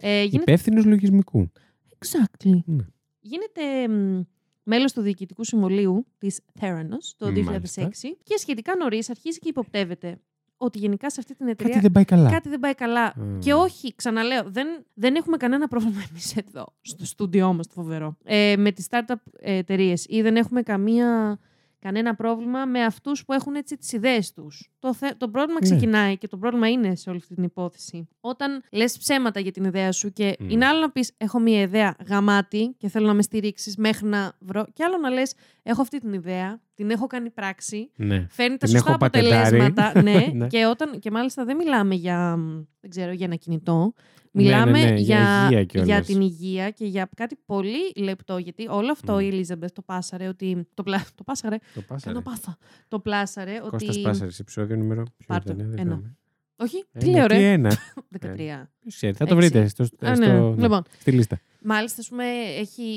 Ε, 0.00 0.22
γίνεται... 0.22 0.52
Υπεύθυνος 0.52 0.84
λογισμικού. 0.84 1.50
Exactly. 1.98 2.58
Ναι. 2.64 2.84
Γίνεται 3.20 3.88
μ, 3.88 4.20
μέλος 4.62 4.92
του 4.92 5.00
Διοικητικού 5.00 5.44
Συμβουλίου 5.44 6.06
της 6.18 6.40
Theranos 6.60 7.12
το 7.16 7.26
2006 7.26 7.44
Μάλιστα. 7.44 7.88
και 8.22 8.36
σχετικά 8.36 8.76
νωρίς 8.76 9.10
αρχίζει 9.10 9.38
και 9.38 9.48
υποπτεύεται 9.48 10.20
ότι 10.62 10.78
γενικά 10.78 11.10
σε 11.10 11.16
αυτή 11.20 11.34
την 11.34 11.48
εταιρεία 11.48 11.72
Κάτι 11.74 11.82
δεν 11.82 11.92
πάει 11.92 12.04
καλά. 12.04 12.30
κάτι 12.30 12.48
δεν 12.48 12.60
πάει 12.60 12.74
καλά. 12.74 13.12
Μμ. 13.16 13.38
Και 13.38 13.52
όχι, 13.54 13.94
ξαναλέω, 13.94 14.42
δεν, 14.46 14.66
δεν 14.94 15.14
έχουμε 15.14 15.36
κανένα 15.36 15.68
πρόβλημα 15.68 16.02
εμείς 16.10 16.36
εδώ, 16.36 16.66
στο 16.80 17.04
στούντιό 17.04 17.52
μας 17.52 17.66
το 17.66 17.72
φοβερό, 17.74 18.16
ε, 18.24 18.54
με 18.58 18.70
τις 18.72 18.86
startup 18.90 19.14
εταιρείες 19.40 20.06
ή 20.08 20.22
δεν 20.22 20.36
έχουμε 20.36 20.62
καμία, 20.62 21.38
κανένα 21.78 22.14
πρόβλημα 22.14 22.64
με 22.66 22.84
αυτούς 22.84 23.24
που 23.24 23.32
έχουν 23.32 23.54
έτσι 23.54 23.76
τις 23.76 23.92
ιδέες 23.92 24.32
τους. 24.32 24.70
Το, 24.78 24.94
θε- 24.94 25.16
το 25.16 25.28
πρόβλημα 25.28 25.58
Ναι. 25.62 25.70
ξεκινάει 25.70 26.18
και 26.18 26.28
το 26.28 26.36
πρόβλημα 26.36 26.68
είναι 26.70 26.94
σε 26.94 27.10
όλη 27.10 27.18
αυτή 27.18 27.34
την 27.34 27.44
υπόθεση. 27.44 28.08
Όταν 28.20 28.62
λες 28.72 28.98
ψέματα 28.98 29.40
για 29.40 29.52
την 29.52 29.64
ιδέα 29.64 29.92
σου 29.92 30.12
και 30.12 30.36
Μμ. 30.40 30.48
είναι 30.50 30.66
άλλο 30.66 30.80
να 30.80 30.90
πεις 30.90 31.12
έχω 31.16 31.38
μια 31.38 31.60
ιδέα 31.60 31.96
γαμάτη 32.08 32.74
και 32.78 32.88
θέλω 32.88 33.06
να 33.06 33.14
με 33.14 33.22
στηρίξεις 33.22 33.76
μέχρι 33.76 34.08
να 34.08 34.32
βρω 34.38 34.66
και 34.72 34.84
άλλο 34.84 34.96
να 34.98 35.10
λες 35.10 35.34
έχω 35.62 35.80
αυτή 35.82 35.98
την 35.98 36.12
ιδέα, 36.12 36.60
την 36.80 36.90
έχω 36.90 37.06
κάνει 37.06 37.30
πράξη 37.30 37.90
Ναι. 37.96 38.26
Φέρνει 38.30 38.56
τα 38.56 38.66
Την 38.66 38.74
σωστά 38.76 38.88
έχω 38.90 38.98
πατεντάρει. 38.98 39.36
αποτελέσματα. 39.56 39.92
ναι, 40.02 40.30
Ναι. 40.34 40.46
και, 40.46 40.66
όταν, 40.66 40.98
και 40.98 41.10
μάλιστα 41.10 41.44
δεν 41.44 41.56
μιλάμε 41.56 41.94
για, 41.94 42.36
μ, 42.36 42.62
δεν 42.80 42.90
ξέρω, 42.90 43.12
για 43.12 43.26
ένα 43.26 43.34
κινητό. 43.36 43.92
Ναι, 44.32 44.42
Μιλάμε 44.42 44.70
ναι, 44.84 44.90
ναι, 44.90 45.00
για 45.00 45.18
για, 45.18 45.46
υγεία 45.50 45.64
κιόλας. 45.64 45.88
για 45.88 46.02
την 46.02 46.20
υγεία 46.20 46.70
και 46.70 46.84
για 46.84 47.08
κάτι 47.16 47.36
πολύ 47.46 47.92
λεπτό. 47.96 48.38
Γιατί 48.38 48.66
όλο 48.68 48.90
αυτό 48.92 49.12
Μμ. 49.14 49.18
η 49.20 49.26
Ελίζαμπεθ 49.26 49.72
το 49.72 49.82
πάσαρε 49.82 50.28
ότι. 50.28 50.66
Το, 50.74 50.82
πλα, 50.82 51.04
το 51.14 51.22
πάσαρε. 51.24 51.56
Το 51.74 51.80
πάσαρε. 51.80 52.12
Κάνω 52.14 52.20
πάσα. 52.30 52.56
Το 52.88 52.98
πλάσαρε 53.00 53.58
Κώστας 53.70 53.88
ότι. 53.88 54.00
Πάσαρης, 54.02 54.38
επεισόδιο 54.38 54.76
νούμερο. 54.76 55.02
ποιο 55.02 55.26
Πάρ' 55.26 55.42
το, 55.44 55.52
ήταν, 55.52 55.70
δεν 55.70 55.78
ένα. 55.78 55.82
θυμάμαι. 55.82 56.16
Όχι, 56.56 56.84
Ε, 56.92 56.98
τι 56.98 57.06
λέω, 57.06 57.26
τι 57.26 57.34
ρε; 57.36 57.52
ένα. 57.52 57.70
13. 58.20 58.26
Ποιος 58.80 58.94
ξέρει, 58.94 59.12
Θα 59.12 59.26
το 59.26 59.36
Έξι. 59.36 59.48
βρείτε 59.48 59.68
στο, 59.68 59.82
Α, 59.82 59.86
στο- 59.86 60.24
ναι. 60.26 60.38
ναι, 60.40 60.62
Λοιπόν, 60.62 60.82
στη 60.98 61.10
λίστα. 61.12 61.40
Μάλιστα, 61.62 62.00
ας 62.00 62.08
πούμε, 62.08 62.24
έχει 62.58 62.94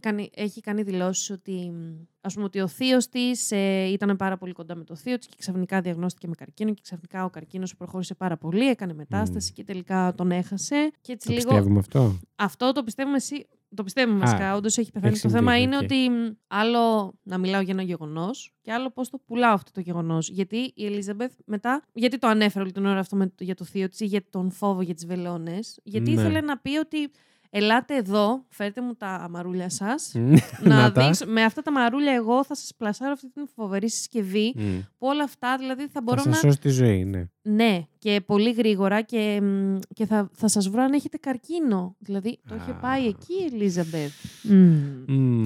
κάνει, 0.00 0.30
έχει 0.34 0.60
κάνει 0.60 0.82
δηλώσεις 0.82 1.30
ότι, 1.30 1.72
ας 2.20 2.32
πούμε, 2.34 2.44
ότι 2.44 2.60
ο 2.60 2.66
θείος 2.68 3.08
της 3.08 3.50
ε, 3.50 3.84
ήταν 3.90 4.16
πάρα 4.16 4.36
πολύ 4.36 4.52
κοντά 4.52 4.74
με 4.74 4.84
το 4.84 4.96
θείο 4.96 5.18
της 5.18 5.26
και 5.26 5.36
ξαφνικά 5.38 5.80
διαγνώστηκε 5.80 6.28
με 6.28 6.34
καρκίνο 6.34 6.74
και 6.74 6.80
ξαφνικά 6.82 7.24
ο 7.24 7.30
καρκίνος 7.30 7.76
προχώρησε 7.76 8.14
πάρα 8.14 8.36
πολύ, 8.36 8.68
έκανε 8.68 8.94
μετάσταση 8.94 9.52
και 9.52 9.64
τελικά 9.64 10.14
τον 10.16 10.30
έχασε. 10.30 10.90
Και 11.00 11.12
έτσι 11.12 11.26
Το 11.28 11.32
λίγο... 11.34 11.44
πιστεύουμε 11.48 11.78
αυτό; 11.78 12.18
Αυτό 12.36 12.72
το 12.72 12.82
πιστεύουμε 12.82 13.16
εσύ. 13.16 13.46
Το 13.74 13.82
πιστεύουμε 13.84 14.16
Α, 14.16 14.18
βασικά, 14.18 14.56
όντως 14.56 14.78
έχει 14.78 14.90
πεθάνει. 14.90 15.12
έχει 15.12 15.22
το 15.22 15.28
συμβεί, 15.28 15.44
θέμα 15.44 15.58
είναι 15.60 15.76
οκ. 15.76 15.82
ότι 15.82 16.10
μ, 16.10 16.30
άλλο 16.46 17.14
να 17.22 17.38
μιλάω 17.38 17.60
για 17.60 17.72
ένα 17.72 17.82
γεγονός 17.82 18.54
και 18.62 18.72
άλλο 18.72 18.90
πώς 18.90 19.10
το 19.10 19.18
πουλάω 19.26 19.52
αυτό 19.52 19.70
το 19.72 19.80
γεγονός. 19.80 20.28
Γιατί 20.28 20.72
η 20.74 20.86
Ελίζαμπεθ 20.86 21.32
μετά. 21.44 21.82
Γιατί 21.92 22.18
το 22.18 22.26
ανέφερε 22.26 22.64
όλη 22.64 22.72
την 22.72 22.86
ώρα 22.86 22.98
αυτό 22.98 23.16
με, 23.16 23.32
για 23.38 23.54
το 23.54 23.64
θείο 23.64 23.88
της 23.88 24.00
ή 24.00 24.04
για 24.04 24.22
τον 24.30 24.50
φόβο 24.50 24.82
για 24.82 24.94
τις 24.94 25.06
βελόνες. 25.06 25.78
Γιατί 25.82 26.10
Ναι. 26.10 26.20
ήθελε 26.20 26.40
να 26.40 26.58
πει 26.58 26.76
ότι 26.76 27.10
ελάτε 27.50 27.96
εδώ, 27.96 28.44
φέρτε 28.48 28.80
μου 28.80 28.94
τα 28.94 29.26
μαρούλια 29.30 29.68
σας. 29.70 30.12
Μμ, 30.14 30.34
να 30.62 30.92
τα. 30.92 31.04
δείξω, 31.04 31.26
με 31.26 31.42
αυτά 31.42 31.62
τα 31.62 31.72
μαρούλια 31.72 32.12
εγώ 32.12 32.44
θα 32.44 32.54
σας 32.54 32.70
πλασάρω 32.76 33.12
αυτή 33.12 33.30
την 33.30 33.48
φοβερή 33.54 33.90
συσκευή 33.90 34.52
Μμ. 34.56 34.78
που 34.98 35.06
όλα 35.06 35.22
αυτά 35.24 35.56
δηλαδή 35.58 35.88
θα 35.92 36.00
μπορώ 36.02 36.22
Θα 36.22 36.28
να... 36.28 36.34
σας 36.34 36.44
σώσει 36.44 36.58
τη 36.58 36.68
ζωή, 36.68 37.04
ναι. 37.04 37.24
Ναι, 37.42 37.82
και 37.98 38.20
πολύ 38.26 38.52
γρήγορα 38.52 39.00
και, 39.02 39.40
μ, 39.42 39.78
και 39.94 40.06
θα, 40.06 40.30
θα 40.32 40.48
σας 40.48 40.68
βρω 40.68 40.82
αν 40.82 40.92
έχετε 40.92 41.16
καρκίνο. 41.16 41.96
Δηλαδή, 41.98 42.38
το 42.48 42.54
είχε 42.54 42.70
Α. 42.70 42.74
πάει 42.74 43.06
εκεί 43.06 43.32
η 43.32 43.54
Ελίζαμπεθ. 43.54 44.12
Μμ. 44.42 45.42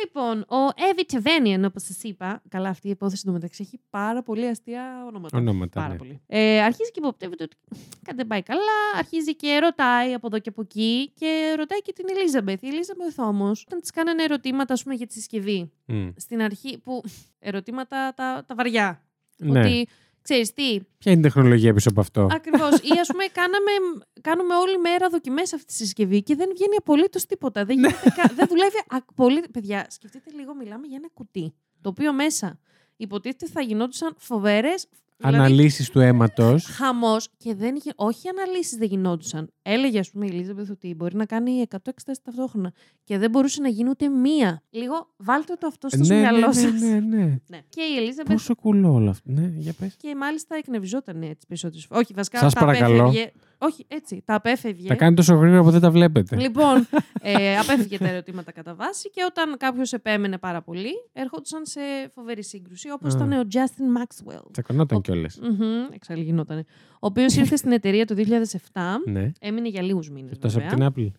Λοιπόν, 0.00 0.38
ο 0.40 0.56
Εύη 0.90 1.04
Τεβένιεν, 1.06 1.64
όπως 1.64 1.82
σας 1.82 2.02
είπα, 2.02 2.42
καλά 2.48 2.68
αυτή 2.68 2.86
η 2.86 2.90
υπόθεση 2.90 3.24
του 3.24 3.32
μεταξύ 3.32 3.62
έχει 3.62 3.80
πάρα 3.90 4.22
πολύ 4.22 4.46
αστεία 4.46 5.04
ονόματα. 5.06 5.38
Ονόματα, 5.38 5.80
Πάρα 5.80 5.92
ναι. 5.92 5.98
πολύ. 5.98 6.20
Ε, 6.26 6.60
αρχίζει 6.62 6.90
και 6.90 6.98
υποπτεύεται 7.00 7.44
ότι 7.44 7.56
κάτι 8.02 8.16
δεν 8.16 8.26
πάει 8.26 8.42
καλά, 8.42 8.62
αρχίζει 8.96 9.36
και 9.36 9.58
ρωτάει 9.58 10.14
από 10.14 10.26
εδώ 10.26 10.38
και 10.38 10.48
από 10.48 10.60
εκεί 10.60 11.10
και 11.14 11.54
ρωτάει 11.56 11.82
και 11.82 11.92
την 11.92 12.04
Ελίζαμπεθ. 12.08 12.62
Η 12.62 12.68
Ελίζαμπεθ 12.68 13.18
όμως, 13.18 13.62
όταν 13.66 13.80
της 13.80 13.90
κάνανε 13.90 14.22
ερωτήματα 14.22 14.72
ας 14.72 14.82
πούμε, 14.82 14.94
για 14.94 15.06
τη 15.06 15.12
συσκευή, 15.12 15.70
Μμ. 15.86 16.08
στην 16.16 16.42
αρχή 16.42 16.78
που 16.78 17.02
ερωτήματα 17.38 18.12
τα, 18.16 18.44
τα 18.46 18.54
βαριά, 18.54 19.02
Ναι. 19.38 19.58
ότι 19.60 19.88
ξέρεις 20.28 20.52
τι, 20.52 20.80
Ποια 20.98 21.12
είναι 21.12 21.20
η 21.20 21.22
τεχνολογία 21.22 21.74
πίσω 21.74 21.88
από 21.88 22.00
αυτό; 22.00 22.28
Ακριβώς. 22.32 22.70
Ή 22.78 22.98
ας 23.00 23.06
πούμε, 23.08 23.24
κάναμε, 23.32 23.70
κάνουμε 24.20 24.54
όλη 24.54 24.78
μέρα 24.78 25.08
δοκιμές 25.08 25.52
αυτή 25.52 25.66
τη 25.66 25.72
συσκευή 25.72 26.22
και 26.22 26.34
δεν 26.34 26.48
βγαίνει 26.54 26.74
απολύτως 26.76 27.26
τίποτα. 27.26 27.64
Δεν, 27.64 27.78
Ναι. 27.78 27.88
γίνεται 27.88 28.10
κα- 28.16 28.30
δεν 28.34 28.46
δουλεύει 28.48 28.76
απολύτω. 28.88 29.48
Παιδιά, 29.52 29.86
σκεφτείτε 29.90 30.30
λίγο, 30.34 30.54
μιλάμε 30.54 30.86
για 30.86 30.96
ένα 30.96 31.08
κουτί. 31.14 31.54
Το 31.80 31.88
οποίο 31.88 32.12
μέσα 32.12 32.58
υποτίθεται 32.96 33.46
θα 33.46 33.60
γινόντουσαν 33.60 34.14
φοβερές. 34.18 34.86
Αναλύσεις 35.20 35.90
του 35.90 36.00
αίματος. 36.00 36.64
Χαμός 36.64 37.28
και 37.36 37.54
δεν 37.54 37.76
γι... 37.76 37.90
όχι 37.96 38.28
αναλύσεις 38.28 38.78
δεν 38.78 38.88
γινόντουσαν. 38.88 39.52
Έλεγε, 39.62 39.98
ας 39.98 40.10
πούμε, 40.10 40.26
η 40.26 40.28
Ελίζαμπεθ 40.32 40.70
ότι 40.70 40.94
μπορεί 40.94 41.16
να 41.16 41.26
κάνει 41.26 41.64
100 41.70 41.76
εξετάσει 41.84 42.20
ταυτόχρονα 42.24 42.72
και 43.04 43.18
δεν 43.18 43.30
μπορούσε 43.30 43.60
να 43.60 43.68
γίνει 43.68 43.88
ούτε 43.88 44.08
μία. 44.08 44.62
Λίγο 44.70 45.08
βάλτε 45.16 45.54
το 45.54 45.66
αυτό 45.66 45.88
στο 45.88 45.98
ναι, 45.98 46.06
ναι, 46.14 46.20
μυαλό 46.20 46.46
ναι, 46.46 46.52
σας. 46.52 46.80
ναι, 46.80 47.00
ναι. 47.00 47.38
Ναι. 47.46 47.60
Και 47.68 47.80
η 47.80 47.96
Ελίζαμπεθ 47.96 48.32
Πόσο 48.32 48.54
κουλό 48.54 48.92
όλο 48.92 49.10
αυτό. 49.10 49.30
Ναι, 49.30 49.52
για 49.56 49.72
πες. 49.72 49.94
και 49.96 50.14
μάλιστα 50.16 50.56
εκνευριζόταν 50.56 51.22
έτσι 51.22 51.46
περισσότερε 51.46 51.82
φορέ. 51.88 52.00
Όχι, 52.00 52.12
βασικά 52.14 52.38
Σας 52.38 52.54
τα 52.54 52.60
παρακαλώ. 52.60 53.02
απέφευγε. 53.02 53.32
Όχι, 53.58 53.84
έτσι. 53.88 54.22
Τα 54.24 54.34
απέφευγε. 54.34 54.88
Τα 54.88 54.94
κάνει 54.94 55.16
τόσο 55.16 55.34
γρήγορα 55.34 55.62
που 55.62 55.70
δεν 55.70 55.80
τα 55.80 55.90
βλέπετε. 55.90 56.36
Λοιπόν, 56.36 56.86
ε, 57.22 57.58
απέφυγε 57.58 57.98
τα 57.98 58.08
ερωτήματα 58.08 58.52
κατά 58.52 58.74
βάση 58.74 59.10
και 59.10 59.20
όταν 59.30 59.56
κάποιος 59.56 59.92
επέμενε 59.92 60.38
πάρα 60.38 60.62
πολύ, 60.62 60.90
έρχονταν 61.12 61.66
σε 61.66 61.80
φοβερή 62.14 62.44
σύγκρουση, 62.44 62.90
όπως 62.90 63.14
Α. 63.14 63.16
ήταν 63.16 63.32
ο 63.32 63.42
Justin 63.52 63.98
Maxwell. 64.02 64.42
Τσακωνόταν 64.52 64.98
Ο- 64.98 65.00
κιόλας. 65.00 65.38
Μμμ, 65.42 65.86
Εξάλλου 65.94 66.22
γινότανε. 66.22 66.64
Ο 66.92 66.96
οποίος 67.06 67.36
ήρθε 67.36 67.56
στην 67.56 67.72
εταιρεία 67.72 68.04
το 68.06 68.14
2007. 68.14 69.02
Ναι. 69.06 69.30
Έμεινε 69.40 69.68
για 69.68 69.82
λίγους 69.82 70.10
μήνες. 70.10 70.32
Εκτός 70.32 70.56
από 70.56 70.66
την 70.76 70.86
Apple. 70.96 71.10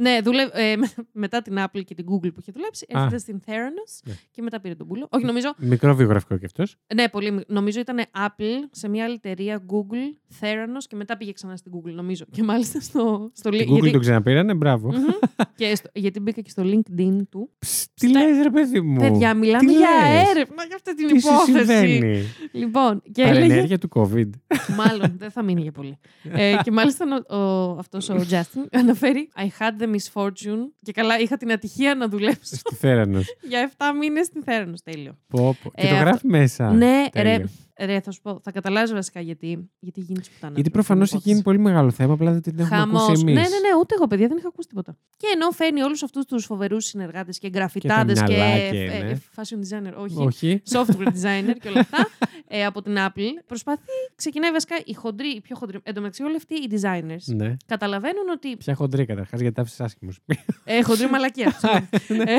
Ναι, 0.00 0.18
δουλε... 0.22 0.42
ε, 0.52 0.76
με- 0.76 0.90
μετά 1.12 1.42
την 1.42 1.56
Apple 1.58 1.84
και 1.84 1.94
την 1.94 2.04
Google 2.08 2.32
που 2.34 2.40
είχε 2.40 2.52
δουλέψει, 2.54 2.86
Α. 2.92 2.98
έρχεται 2.98 3.18
στην 3.18 3.40
Theranos 3.46 4.00
Ναι. 4.04 4.12
και 4.30 4.42
μετά 4.42 4.60
πήρε 4.60 4.74
τον 4.74 4.86
πούλο. 4.86 5.06
Όχι, 5.10 5.24
νομίζω. 5.24 5.54
Μικρό 5.58 5.94
βιογραφικό 5.94 6.36
κι 6.38 6.44
αυτός. 6.44 6.76
Ναι, 6.94 7.08
πολύ. 7.08 7.30
μι- 7.30 7.48
Νομίζω 7.48 7.80
ήταν 7.80 7.98
Apple 8.26 8.68
σε 8.70 8.88
μια 8.88 9.04
άλλη 9.04 9.14
εταιρεία 9.14 9.62
Google, 9.70 10.34
Theranos 10.40 10.84
και 10.88 10.96
μετά 10.96 11.16
πήγε 11.16 11.32
ξανά 11.32 11.56
στην 11.56 11.72
Google, 11.74 11.92
νομίζω. 11.92 12.24
Και 12.30 12.42
μάλιστα 12.42 12.80
στο, 12.80 13.30
στο 13.34 13.50
Την 13.50 13.68
link. 13.70 13.72
Google 13.84 13.90
το 13.92 13.98
ξαναπήρανε, 13.98 14.54
μπράβο. 14.54 14.88
Μμμ. 14.88 15.04
και 15.56 15.74
στο... 15.74 15.88
γιατί 15.94 16.20
μπήκα 16.20 16.40
και 16.40 16.50
στο 16.50 16.62
LinkedIn 16.66 17.18
του. 17.30 17.50
Ψ, 17.58 17.86
Τι 17.94 18.08
λες 18.08 18.42
ρε 18.42 18.50
παιδί 18.50 18.80
μου; 18.80 18.98
Παιδιά, 18.98 19.34
μιλάμε 19.34 19.66
τι 19.66 19.76
για 19.76 19.88
λες; 20.12 20.28
έρευνα 20.30 20.64
για 20.66 20.76
αυτή 20.76 20.94
την 20.94 21.06
Τι 21.06 21.20
σου 21.20 21.28
υπόθεση. 21.28 21.66
συμβαίνει; 21.66 22.22
Λοιπόν, 22.52 23.02
και 23.12 23.22
έλεγε. 23.22 23.40
Παρενέργεια 23.40 23.78
του 23.78 23.88
COVID. 23.94 24.30
Μάλλον 24.76 25.14
δεν 25.18 25.30
θα 25.30 25.42
μείνει 25.42 25.60
για 25.62 25.72
πολύ. 25.72 25.98
ε, 26.32 26.56
και 26.62 26.70
μάλιστα 26.70 27.04
ο, 27.28 27.36
ο, 27.36 27.70
αυτός 27.78 28.08
ο 28.08 28.24
Justin 28.30 28.64
αναφέρει 28.80 29.28
I 29.36 29.40
had 29.62 29.82
the 29.90 29.96
misfortune 29.96 30.70
και 30.82 30.92
καλά 30.92 31.18
είχα 31.18 31.36
την 31.36 31.52
ατυχία 31.52 31.94
να 31.94 32.08
δουλέψω 32.08 32.56
Στη 32.56 32.74
Θέρανος. 32.74 33.24
για 33.50 33.70
7 33.76 33.82
μήνες 34.00 34.26
στην 34.26 34.42
Θέρανος. 34.42 34.82
Τέλειο. 34.82 35.16
Πω, 35.28 35.56
πω. 35.62 35.70
Και 35.74 35.86
Ε, 35.86 35.88
το 35.88 35.94
αυτό- 35.94 36.08
γράφει 36.08 36.26
μέσα. 36.26 36.70
ναι, 36.72 37.04
Τέλειο. 37.12 37.36
ρε, 37.36 37.44
ρε, 37.84 38.00
θα 38.00 38.10
σου 38.10 38.20
πω, 38.22 38.40
θα 38.42 38.50
καταλάβεις 38.52 38.92
βασικά 38.92 39.20
γιατί, 39.20 39.70
γιατί 39.78 40.00
γίνει 40.00 40.20
πουτάνα. 40.34 40.54
Γιατί 40.54 40.70
προφανώς 40.70 41.12
έχει 41.12 41.22
γίνει 41.30 41.42
πολύ 41.42 41.58
μεγάλο 41.58 41.90
θέμα, 41.90 42.12
απλά 42.12 42.32
δεν 42.32 42.42
την 42.42 42.58
έχουμε 42.58 42.76
Χαμός. 42.78 43.02
ακούσει 43.02 43.20
εμείς. 43.20 43.34
Ναι, 43.34 43.40
ναι, 43.40 43.46
ναι, 43.48 43.78
ούτε 43.80 43.94
εγώ, 43.94 44.06
παιδιά, 44.06 44.28
δεν 44.28 44.36
είχα 44.36 44.48
ακούσει 44.48 44.68
τίποτα. 44.68 44.96
Και 45.16 45.26
ενώ 45.34 45.50
φέρνει 45.50 45.82
όλους 45.82 46.02
αυτούς 46.02 46.24
τους 46.24 46.44
φοβερούς 46.44 46.84
συνεργάτες 46.84 47.38
και 47.38 47.50
γραφιτάδες 47.54 48.22
και, 48.22 48.32
μυαλά 48.32 48.44
ε, 48.44 48.70
και, 48.70 48.82
ε, 48.82 49.02
ναι. 49.02 49.18
fashion 49.36 49.58
designer, 49.88 49.92
όχι. 49.96 50.16
Όχι. 50.18 50.62
software 50.70 51.06
designer 51.22 51.54
και 51.60 51.68
όλα 51.68 51.80
αυτά 51.80 52.08
ε, 52.48 52.64
από 52.64 52.82
την 52.82 52.94
Apple. 52.98 53.42
Προσπαθεί, 53.46 53.82
ξεκινάει 54.14 54.50
βασικά 54.50 54.76
η 54.84 54.92
χοντρή, 54.94 55.28
η 55.28 55.40
πιο 55.40 55.56
χοντρή. 55.56 55.78
Εν 55.82 55.94
τω 55.94 56.00
μεταξύ, 56.00 56.22
όλοι 56.22 56.36
αυτοί 56.36 56.54
οι 56.54 56.68
designers 56.70 57.34
Ναι. 57.36 57.56
καταλαβαίνουν 57.66 58.28
ότι. 58.34 58.56
Ποια 58.56 58.74
χοντρή 58.74 59.04
καταρχάς, 59.06 59.40
γιατί 59.40 59.54
τα 59.54 59.62
άφησες 59.62 59.80
άσχημος. 59.80 60.18
Ε, 60.64 60.82
χοντρή 60.82 61.06
μαλακία. 61.10 61.52
συγγνώμη. 62.06 62.30
ε, 62.30 62.38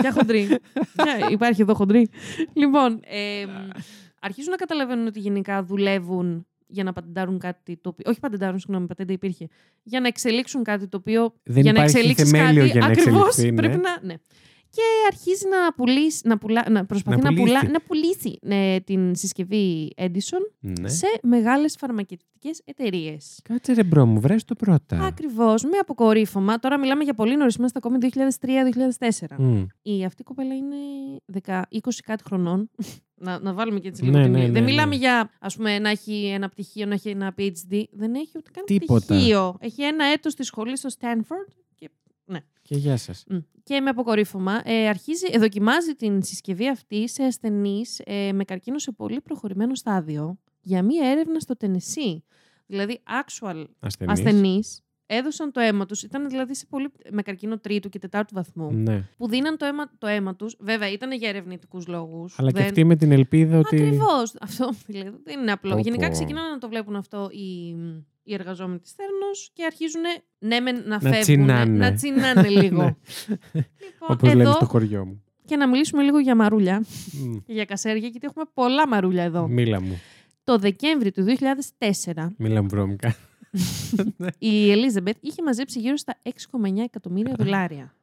ποια 0.00 0.12
χοντρή. 0.12 0.48
Ποια- 0.96 1.30
υπάρχει 1.36 1.62
εδώ 1.62 1.74
χοντρή. 1.74 2.10
λοιπόν, 2.52 3.00
ε, 3.04 3.44
αρχίζουν 4.20 4.50
να 4.50 4.56
καταλαβαίνουν 4.56 5.06
ότι 5.06 5.20
γενικά 5.20 5.62
δουλεύουν 5.62 6.46
για 6.66 6.84
να 6.84 6.92
πατεντάρουν 6.92 7.38
κάτι 7.38 7.76
το 7.76 7.88
οποίο. 7.88 8.10
Όχι 8.10 8.20
πατεντάρουν, 8.20 8.58
συγγνώμη, 8.58 8.86
πατέντα 8.86 9.12
υπήρχε. 9.12 9.48
Για 9.82 10.00
να 10.00 10.06
εξελίξουν 10.06 10.62
κάτι 10.62 10.88
το 10.88 10.96
οποίο. 10.96 11.34
Δεν 11.42 11.62
για 11.62 11.72
να 11.72 11.78
υπάρχει 11.78 11.96
εξελίξεις 11.96 12.30
θεμέλιο 12.30 12.60
κάτι. 12.60 12.70
για 12.70 12.80
να 12.80 12.86
ακριβώς, 12.86 13.26
εξελιχθεί, 13.26 13.50
ναι. 13.50 13.60
πρέπει 13.62 13.82
να. 13.82 14.00
Ναι. 14.02 14.14
Και 14.70 14.82
αρχίζει 15.06 15.44
να, 15.48 15.72
πουλήσει, 15.72 16.20
να, 16.24 16.38
πουλά, 16.38 16.64
να 16.70 16.86
προσπαθεί 16.86 17.22
Να 17.22 17.30
να, 17.30 17.36
πουλά, 17.36 17.58
πουλήσει. 17.58 17.72
να 17.72 17.80
πουλήσει 17.80 18.38
ναι, 18.42 18.80
την 18.80 19.14
συσκευή 19.14 19.92
Edison 19.96 20.42
ναι. 20.60 20.88
σε 20.88 21.06
μεγάλες 21.22 21.76
φαρμακευτικές 21.78 22.60
εταιρείες. 22.64 23.40
Κάτσε 23.44 23.72
ρε 23.72 23.82
bro 23.84 24.06
μου, 24.06 24.20
βρες 24.20 24.44
το 24.44 24.54
πρώτα. 24.54 24.98
Ακριβώς, 25.04 25.62
με 25.62 25.76
αποκορύφωμα. 25.80 26.58
Τώρα 26.58 26.78
μιλάμε 26.78 27.04
για 27.04 27.14
πολύ 27.14 27.36
νωρίς, 27.36 27.54
είμαστε 27.54 27.78
ακόμη 27.82 27.98
2003-2004. 28.38 29.36
Μμ. 29.38 29.64
Η 29.82 30.04
αυτή 30.04 30.20
η 30.22 30.24
κοπέλα 30.24 30.54
είναι 30.54 30.76
10, 31.44 31.62
20 31.70 31.78
κάτι 32.04 32.22
χρονών. 32.26 32.70
να, 33.24 33.38
να 33.40 33.52
βάλουμε 33.52 33.80
και 33.80 33.88
έτσι 33.88 34.04
λίγο 34.04 34.16
Ναι, 34.18 34.22
την 34.24 34.32
ναι, 34.32 34.38
ηλικία. 34.38 34.52
ναι, 34.52 34.58
Δεν 34.60 34.64
ναι. 34.68 34.70
μιλάμε 34.70 34.94
για 34.94 35.30
ας 35.40 35.56
πούμε, 35.56 35.78
να 35.78 35.90
έχει 35.90 36.24
ένα 36.34 36.48
πτυχίο, 36.48 36.86
να 36.86 36.94
έχει 36.94 37.08
ένα 37.08 37.34
PhD. 37.38 37.82
Δεν 37.90 38.14
έχει 38.14 38.30
ούτε 38.36 38.50
καν 38.52 38.64
Τίποτα. 38.64 39.14
πτυχίο. 39.14 39.56
Έχει 39.60 39.82
ένα 39.82 40.04
έτος 40.04 40.32
στη 40.32 40.42
σχολή 40.44 40.76
στο 40.76 40.88
Stanford 41.00 41.52
και 42.38 42.44
Και 42.62 42.76
γεια 42.76 42.96
σας. 42.96 43.24
Μμ. 43.28 43.36
Και 43.62 43.80
με 43.80 43.90
αποκορύφωμα 43.90 44.60
ε, 44.64 44.88
αρχίζει, 44.88 45.26
ε, 45.30 45.38
δοκιμάζει 45.38 45.94
την 45.94 46.22
συσκευή 46.22 46.68
αυτή 46.68 47.08
σε 47.08 47.22
ασθενείς 47.24 48.00
ε, 48.04 48.32
με 48.32 48.44
καρκίνο 48.44 48.78
σε 48.78 48.92
πολύ 48.92 49.20
προχωρημένο 49.20 49.74
στάδιο 49.74 50.38
για 50.60 50.82
μία 50.82 51.10
έρευνα 51.10 51.40
στο 51.40 51.56
Τενεσί. 51.56 52.24
Δηλαδή, 52.66 53.02
actual 53.24 53.64
Ασθενή. 53.80 54.10
ασθενείς 54.12 54.80
έδωσαν 55.06 55.52
το 55.52 55.60
αίμα 55.60 55.86
τους, 55.86 56.02
ήταν 56.02 56.28
δηλαδή 56.28 56.54
σε 56.54 56.66
πολύ, 56.68 56.88
με 57.10 57.22
καρκίνο 57.22 57.58
τρίτου 57.58 57.88
και 57.88 57.98
τετάρτου 57.98 58.34
βαθμού, 58.34 58.72
Ναι. 58.72 59.08
που 59.16 59.28
δίναν 59.28 59.56
το 59.56 59.64
αίμα, 59.64 59.90
το 59.98 60.06
αίμα 60.06 60.36
τους. 60.36 60.56
Βέβαια, 60.60 60.90
ήταν 60.90 61.12
για 61.12 61.28
ερευνητικούς 61.28 61.86
λόγους. 61.86 62.38
Αλλά 62.38 62.50
και 62.50 62.58
Δεν- 62.58 62.66
αυτή 62.66 62.84
με 62.84 62.96
την 62.96 63.12
ελπίδα 63.12 63.58
ότι. 63.58 63.76
Ακριβώς. 63.76 64.34
Αυτό 64.40 64.70
δηλαδή, 64.86 65.16
δεν 65.24 65.40
είναι 65.40 65.52
απλό. 65.52 65.74
Πω, 65.74 65.80
Γενικά 65.80 66.06
πω. 66.06 66.12
ξεκινάνε 66.12 66.48
να 66.48 66.58
το 66.58 66.68
βλέπουν 66.68 66.96
αυτό 66.96 67.28
οι, 67.32 67.74
οι 68.22 68.34
εργαζόμενοι 68.34 68.78
της 68.78 68.92
Θέρνος 68.92 69.50
και 69.52 69.64
αρχίζουν 69.64 70.00
ναι, 70.38 70.60
μεν 70.60 70.76
να, 70.76 70.82
Να 70.88 71.00
φεύγουν, 71.00 71.20
τσινάνε. 71.20 71.76
να 71.78 71.92
τσινάνε 71.94 72.48
λίγο. 72.60 72.82
Ναι. 72.82 72.94
λοιπόν, 73.52 74.08
Όπως 74.08 74.28
λέμε 74.28 74.42
εδώ 74.42 74.52
στο 74.52 74.64
χωριό 74.66 75.04
μου. 75.06 75.22
και 75.44 75.56
να 75.56 75.68
μιλήσουμε 75.68 76.02
λίγο 76.02 76.18
για 76.18 76.34
μαρούλια 76.34 76.84
Μμ. 77.12 77.36
και 77.46 77.52
για 77.52 77.64
κασέρια, 77.64 78.08
γιατί 78.08 78.26
έχουμε 78.26 78.44
πολλά 78.54 78.88
μαρούλια 78.88 79.22
εδώ. 79.22 79.46
Μίλα 79.48 79.80
μου. 79.82 80.00
Το 80.44 80.58
Δεκέμβρη 80.58 81.10
του 81.12 81.24
2004, 82.14 82.26
Μίλα 82.36 82.62
μου 82.62 82.68
βρώμικα. 82.68 83.14
η 84.38 84.70
Ελίζαμπετ 84.70 85.16
είχε 85.20 85.42
μαζέψει 85.42 85.80
γύρω 85.80 85.96
στα 85.96 86.16
6,9 86.24 86.30
εκατομμύρια 86.84 87.34
δολάρια. 87.38 87.94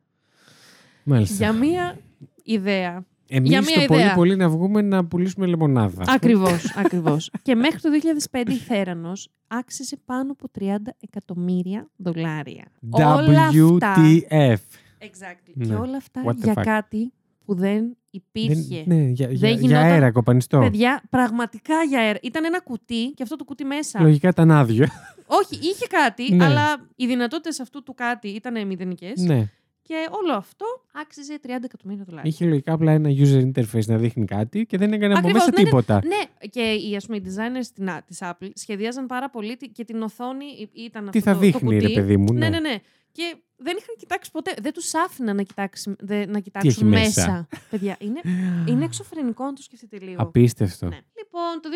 Μάλιστα. 1.04 1.36
για 1.36 1.52
μία 1.54 2.00
ιδέα. 2.44 3.06
Εμείς 3.30 3.50
για 3.50 3.62
μία 3.62 3.80
το 3.80 3.86
πολύ 3.88 4.02
ιδέα. 4.02 4.14
πολύ 4.16 4.36
να 4.36 4.50
βγούμε 4.50 4.82
να 4.82 5.06
πουλήσουμε 5.06 5.46
λεμονάδα. 5.46 6.04
Ακριβώς, 6.08 6.72
ακριβώς. 6.84 7.32
και 7.42 7.56
μέχρι 7.56 7.80
το 7.80 7.90
2005 8.32 8.50
η 8.50 8.54
Θέρανος 8.54 9.30
άξιζε 9.48 9.98
πάνω 10.06 10.32
από 10.32 10.48
30 10.60 10.64
εκατομμύρια 11.00 11.90
δολάρια. 11.96 12.66
Όλα 12.90 13.42
αυτά, 13.48 13.96
WTF. 14.00 14.54
exactly. 15.00 15.52
Ναι. 15.54 15.66
Και 15.66 15.74
όλα 15.74 15.98
αυτά 15.98 16.24
What 16.26 16.30
the 16.32 16.36
για 16.44 16.54
fuck; 16.58 16.62
κάτι 16.64 17.14
που 17.46 17.56
δεν 17.56 17.98
Υπήρχε. 18.12 18.84
Δεν- 18.86 18.98
ναι, 18.98 19.04
για, 19.04 19.28
για, 19.32 19.50
για 19.50 19.50
γινόταν- 19.50 19.84
αέρα 19.84 20.12
κοπανιστό. 20.12 20.60
Παιδιά, 20.60 21.02
πραγματικά 21.10 21.84
για 21.90 22.00
αέρα. 22.00 22.20
Ήταν 22.22 22.46
ένα 22.46 22.62
κουτί 22.62 23.12
και 23.16 23.24
αυτό 23.24 23.36
το 23.36 23.44
κουτί 23.44 23.64
μέσα. 23.66 24.02
Λογικά 24.02 24.28
ήταν 24.28 24.52
άδειο. 24.52 24.86
Όχι, 25.26 25.56
είχε 25.62 25.86
κάτι, 25.90 26.34
Ναι. 26.34 26.46
αλλά 26.46 26.88
οι 26.96 27.06
δυνατότητες 27.08 27.60
αυτού 27.60 27.84
του 27.84 27.94
κάτι 27.94 28.28
ήταν 28.28 28.68
μηδενικές. 28.68 29.22
ναι. 29.22 29.50
Και 29.88 30.08
όλο 30.10 30.34
αυτό 30.34 30.66
άξιζε 30.94 31.40
30 31.44 31.48
εκατομμύρια 31.64 32.04
δολάρια. 32.08 32.30
Είχε 32.30 32.46
λογικά 32.46 32.74
απλά 32.74 32.92
ένα 32.92 33.10
user 33.10 33.52
interface 33.52 33.86
να 33.86 33.98
δείχνει 33.98 34.26
κάτι 34.26 34.66
και 34.66 34.78
δεν 34.78 34.94
έκανε 34.94 35.14
από 35.14 35.20
Ακριβώς, 35.28 35.42
μέσα 35.46 35.52
ναι, 35.56 35.58
ναι. 35.64 35.64
τίποτα. 35.70 36.02
Ναι, 36.06 36.48
και 36.50 36.62
οι, 36.62 36.96
ας 36.96 37.06
πούμε, 37.06 37.18
οι 37.18 37.24
designers 37.26 38.00
της 38.06 38.18
Apple 38.22 38.50
σχεδίαζαν 38.54 39.06
πάρα 39.06 39.30
πολύ 39.30 39.58
τη- 39.58 39.70
και 39.70 39.84
την 39.84 40.02
οθόνη 40.02 40.46
ή- 40.46 40.70
ήταν 40.84 41.10
Τι 41.10 41.18
αυτό 41.18 41.30
θα 41.30 41.34
το, 41.36 41.40
δείχνει, 41.40 41.60
το 41.60 41.66
κουτί. 41.66 41.78
ρε 41.88 41.94
παιδί 41.94 42.18
μου. 42.18 42.34
Ναι, 42.34 42.50
ναι, 42.50 42.60
ναι. 42.60 42.76
Και 43.12 43.36
δεν 43.58 43.76
είχαν 43.78 43.96
κοιτάξει 43.98 44.32
ποτέ. 44.32 44.54
Δεν 44.62 44.74
τους 44.74 44.94
άφηναν 44.94 45.36
να, 45.36 45.42
κοιτάξει, 45.44 45.96
δε- 46.00 46.26
να 46.26 46.32
έχει 46.32 46.42
κοιτάξουν 46.42 46.88
μέσα. 46.88 47.48
Παιδιά, 47.70 47.98
είναι, 48.00 48.20
είναι 48.70 48.86
εξωφρενικό 48.86 49.44
να 49.46 49.54
το 49.54 49.62
σκεφτείτε 49.62 50.00
λίγο. 50.00 50.22
Απίστευτο. 50.22 50.88
Ναι. 50.88 51.00
Λοιπόν, 51.18 51.60
το 51.62 51.70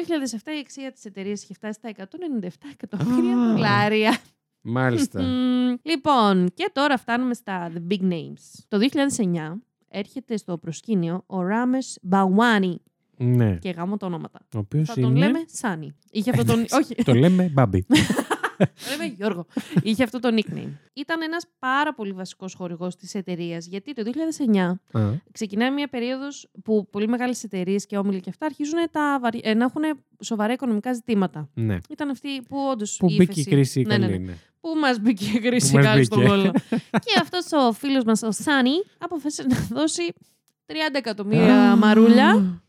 2007 0.45 0.51
η 0.55 0.59
αξία 0.59 0.91
της 0.91 1.05
εταιρείας 1.05 1.43
είχε 1.43 1.53
φτάσει 1.53 1.79
στα 1.79 1.89
197 1.89 2.47
εκατομμύρια 2.71 3.37
Α. 3.37 3.51
δολάρια. 3.53 4.17
Μάλιστα. 4.61 5.21
Μμμ. 5.21 5.75
λοιπόν, 5.81 6.51
και 6.53 6.69
τώρα 6.73 6.97
φτάνουμε 6.97 7.33
στα 7.33 7.71
The 7.73 7.93
Big 7.93 8.01
Names. 8.11 8.63
Το 8.67 8.77
2009 9.17 9.59
έρχεται 9.87 10.37
στο 10.37 10.57
προσκήνιο 10.57 11.23
ο 11.27 11.41
Ράμες 11.41 11.99
Μπαουάνι 12.01 12.81
ναι. 13.17 13.55
και 13.55 13.69
γάμω 13.69 13.97
τα 13.97 14.05
ονόματα. 14.05 14.39
Ο 14.55 14.57
οποίος 14.57 14.87
Θα 14.87 14.93
τον 14.93 15.03
είναι. 15.15 15.19
λέμε 15.25 15.39
Σάνι. 15.45 15.95
Είχε 16.11 16.29
αυτό 16.29 16.43
τον... 16.45 16.65
Όχι, 16.71 16.95
Το 16.95 17.13
λέμε 17.13 17.49
Μπάμπι. 17.53 17.85
το 18.57 18.67
λέμε 18.97 19.13
Γιώργο. 19.17 19.45
Είχε 19.83 20.03
αυτό 20.03 20.19
το 20.19 20.29
nickname. 20.35 20.71
Ήταν 20.93 21.21
ένας 21.21 21.45
πάρα 21.59 21.93
πολύ 21.93 22.11
βασικός 22.11 22.53
χορηγός 22.53 22.95
της 22.95 23.15
εταιρείας, 23.15 23.65
γιατί 23.65 23.93
το 23.93 24.03
2009 24.91 24.99
Α, 24.99 25.11
ξεκινάει 25.31 25.71
μια 25.71 25.87
περίοδος 25.87 26.51
που 26.63 26.87
πολύ 26.89 27.07
μεγάλες 27.07 27.43
εταιρείες 27.43 27.85
και 27.85 27.97
όμιλοι 27.97 28.19
και 28.19 28.29
αυτά 28.29 28.45
αρχίζουν 28.45 28.79
τα 28.91 29.19
βαρύ... 29.21 29.41
ε, 29.43 29.53
να 29.53 29.63
έχουν 29.63 29.81
σοβαρά 30.23 30.53
οικονομικά 30.53 30.93
ζητήματα. 30.93 31.49
ναι. 31.53 31.77
Ήταν 31.89 32.09
αυτή 32.09 32.41
που 32.41 32.57
όντως. 32.71 32.97
Που 32.97 33.13
μπήκε 33.17 33.39
η 33.39 33.43
κρίση 33.43 33.81
Ναι, 33.81 33.97
ναι, 33.97 34.05
καλή. 34.05 34.19
ναι. 34.19 34.25
ναι. 34.25 34.37
Που 34.61 34.69
μας 34.81 34.99
μπήκε 34.99 35.25
η 35.25 35.39
κρίση 35.39 35.71
Που 35.71 35.77
μας 35.77 35.85
κάτω 35.85 36.03
στον 36.03 36.17
μπήκε. 36.17 36.29
κόλλο. 36.29 36.51
και 36.89 37.19
αυτός 37.21 37.51
ο 37.51 37.71
φίλος 37.73 38.03
μας, 38.03 38.21
ο 38.21 38.31
Σάνι, 38.31 38.71
αποφάσισε 38.97 39.43
να 39.43 39.57
δώσει 39.69 40.13
30 40.65 40.73
εκατομμύρια 40.95 41.75
μαρούλια 41.75 42.61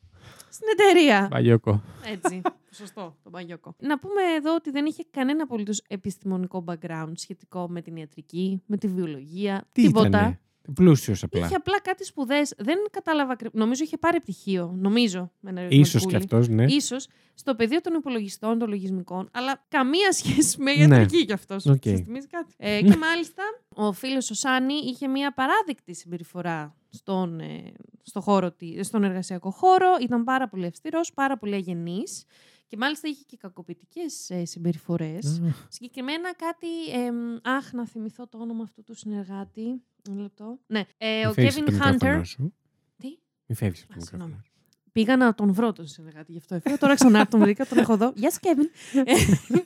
στην 0.50 0.66
εταιρεία. 0.72 1.28
Μπαγιόκο. 1.30 1.82
Έτσι. 2.12 2.42
Σωστό, 2.78 3.16
τον 3.22 3.32
Μπαγιόκο. 3.32 3.74
Να 3.78 3.98
πούμε 3.98 4.22
εδώ 4.36 4.54
ότι 4.54 4.70
δεν 4.70 4.86
είχε 4.86 5.04
κανένα 5.10 5.42
απολύτως 5.42 5.82
επιστημονικό 5.88 6.64
background 6.68 7.12
σχετικό 7.14 7.66
με 7.70 7.80
την 7.82 7.96
ιατρική, 7.96 8.62
με 8.66 8.76
τη 8.76 8.88
βιολογία, 8.88 9.64
Τι 9.72 9.82
τίποτα. 9.82 10.06
ήτανε; 10.08 10.40
Πλούσιος 10.74 11.22
απλά. 11.22 11.46
Είχε 11.46 11.54
απλά 11.54 11.80
κάτι 11.80 12.04
σπουδές. 12.04 12.54
Δεν 12.58 12.78
κατάλαβα. 12.90 13.32
ακρι- 13.32 13.54
Νομίζω 13.54 13.84
είχε 13.84 13.96
πάρει 13.98 14.20
πτυχίο. 14.20 14.72
Νομίζω. 14.76 15.32
Με 15.40 15.50
ένα 15.50 15.66
Ίσως 15.68 16.06
και 16.06 16.16
ερωτηματικούλι. 16.16 16.40
αυτός, 16.40 16.48
ναι. 16.48 16.64
Ίσως 16.64 17.08
στο 17.34 17.54
πεδίο 17.54 17.80
των 17.80 17.94
υπολογιστών, 17.94 18.58
των 18.58 18.68
λογισμικών, 18.68 19.28
αλλά 19.32 19.64
καμία 19.68 20.12
σχέση 20.18 20.60
με 20.62 20.72
ιατρική 20.72 21.24
κι 21.24 21.32
αυτός. 21.32 21.66
Οκ. 21.66 21.82
Σας 21.84 22.00
θυμίζει 22.00 22.26
κάτι. 22.26 22.54
Ε, 22.56 22.80
και 22.82 22.96
μάλιστα, 22.96 23.42
ο 23.74 23.92
φίλος 23.92 24.30
ο 24.30 24.34
Σάνι 24.34 24.74
είχε 24.74 25.06
μια 25.08 25.32
απαράδεκτη 25.34 25.94
συμπεριφορά 25.94 26.76
στον, 26.88 27.40
ε, 27.40 27.72
στο 28.02 28.20
χώρο, 28.20 28.52
τη- 28.52 28.82
στον 28.82 29.04
εργασιακό 29.04 29.50
χώρο. 29.50 29.96
Ήταν 30.00 30.24
πάρα 30.24 30.48
πολύ 30.48 30.66
αυστηρός, 30.66 31.12
πάρα 31.12 31.38
πολύ 31.38 31.54
αγενής 31.54 32.24
και 32.66 32.76
μάλιστα 32.76 33.08
είχε 33.08 33.22
και 33.26 33.36
κακοποιητικές 33.36 34.30
ε, 34.30 34.44
συμπεριφορές. 34.44 35.26
Α, 35.26 35.54
Συγκεκριμένα 35.68 36.34
κάτι. 36.34 36.68
εμ, 37.04 37.16
αχ, 37.42 37.72
να 37.72 37.86
θυμηθώ 37.86 38.28
το 38.28 38.38
όνομα 38.38 38.62
αυτού 38.62 38.82
του 38.82 38.94
συνεργάτη. 38.94 39.82
Ένα 40.10 40.20
λεπτό. 40.22 40.58
Ναι, 40.66 40.82
ε, 40.98 41.18
μη 41.18 41.26
ο 41.26 41.32
φεύγεις 41.32 41.56
Kevin 41.58 41.62
από 41.62 41.70
το 41.70 41.84
Hunter. 41.84 41.92
μικρόφωνο 41.92 42.24
σου. 42.24 42.54
Τι; 42.98 43.08
Μη 43.46 43.54
φεύγεις 43.54 43.82
από 43.82 43.92
Α, 43.92 43.96
το 43.96 44.04
συγγνώμη. 44.04 44.30
μικρόφωνο. 44.30 44.50
Πήγα 44.92 45.16
να 45.16 45.34
τον 45.34 45.52
βρω 45.52 45.72
τον 45.72 45.86
συνεργάτη, 45.86 46.32
γι' 46.32 46.38
αυτό 46.38 46.54
έφυγα. 46.54 46.78
Τώρα 46.78 46.94
ξανά 46.94 47.26
τον 47.26 47.40
βρήκα, 47.40 47.66
τον 47.66 47.78
έχω 47.78 47.92
εδώ. 47.92 48.12
Yes, 48.16 48.46
Kevin. 48.46 48.96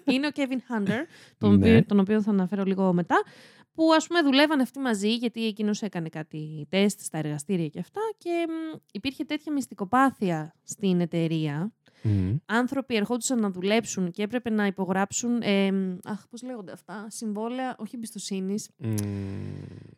είναι 0.14 0.26
ο 0.26 0.30
Kevin 0.34 0.72
Hunter, 0.74 0.98
τον, 1.38 1.50
Ναι. 1.50 1.56
οποίο, 1.70 1.84
τον 1.84 1.98
οποίο 2.00 2.22
θα 2.22 2.30
αναφέρω 2.30 2.64
λίγο 2.64 2.92
μετά. 2.92 3.22
Που 3.74 3.92
ας 3.96 4.06
πούμε 4.06 4.22
δουλεύαν 4.22 4.60
αυτοί 4.60 4.78
μαζί, 4.78 5.14
γιατί 5.14 5.46
εκείνος 5.46 5.82
έκανε 5.82 6.08
κάτι 6.08 6.66
τεστ 6.68 7.00
στα 7.00 7.18
εργαστήρια 7.18 7.68
και 7.68 7.78
αυτά. 7.78 8.00
Και 8.18 8.46
μ, 8.48 8.78
υπήρχε 8.92 9.24
τέτοια 9.24 9.52
μυστικοπάθεια 9.52 10.54
στην 10.62 11.00
εταιρεία. 11.00 11.72
Μμμ. 12.02 12.36
Άνθρωποι 12.46 12.94
ερχόντουσαν 12.96 13.40
να 13.40 13.50
δουλέψουν 13.50 14.10
και 14.10 14.22
έπρεπε 14.22 14.50
να 14.50 14.66
υπογράψουν. 14.66 15.40
Ε, 15.42 15.72
μ, 15.72 15.96
αχ, 16.04 16.28
πώς 16.30 16.42
λέγονται 16.42 16.72
αυτά. 16.72 17.06
Συμβόλαια, 17.10 17.74
όχι 17.78 17.96
εμπιστοσύνης, 17.96 18.68
Μμμ. 18.78 18.94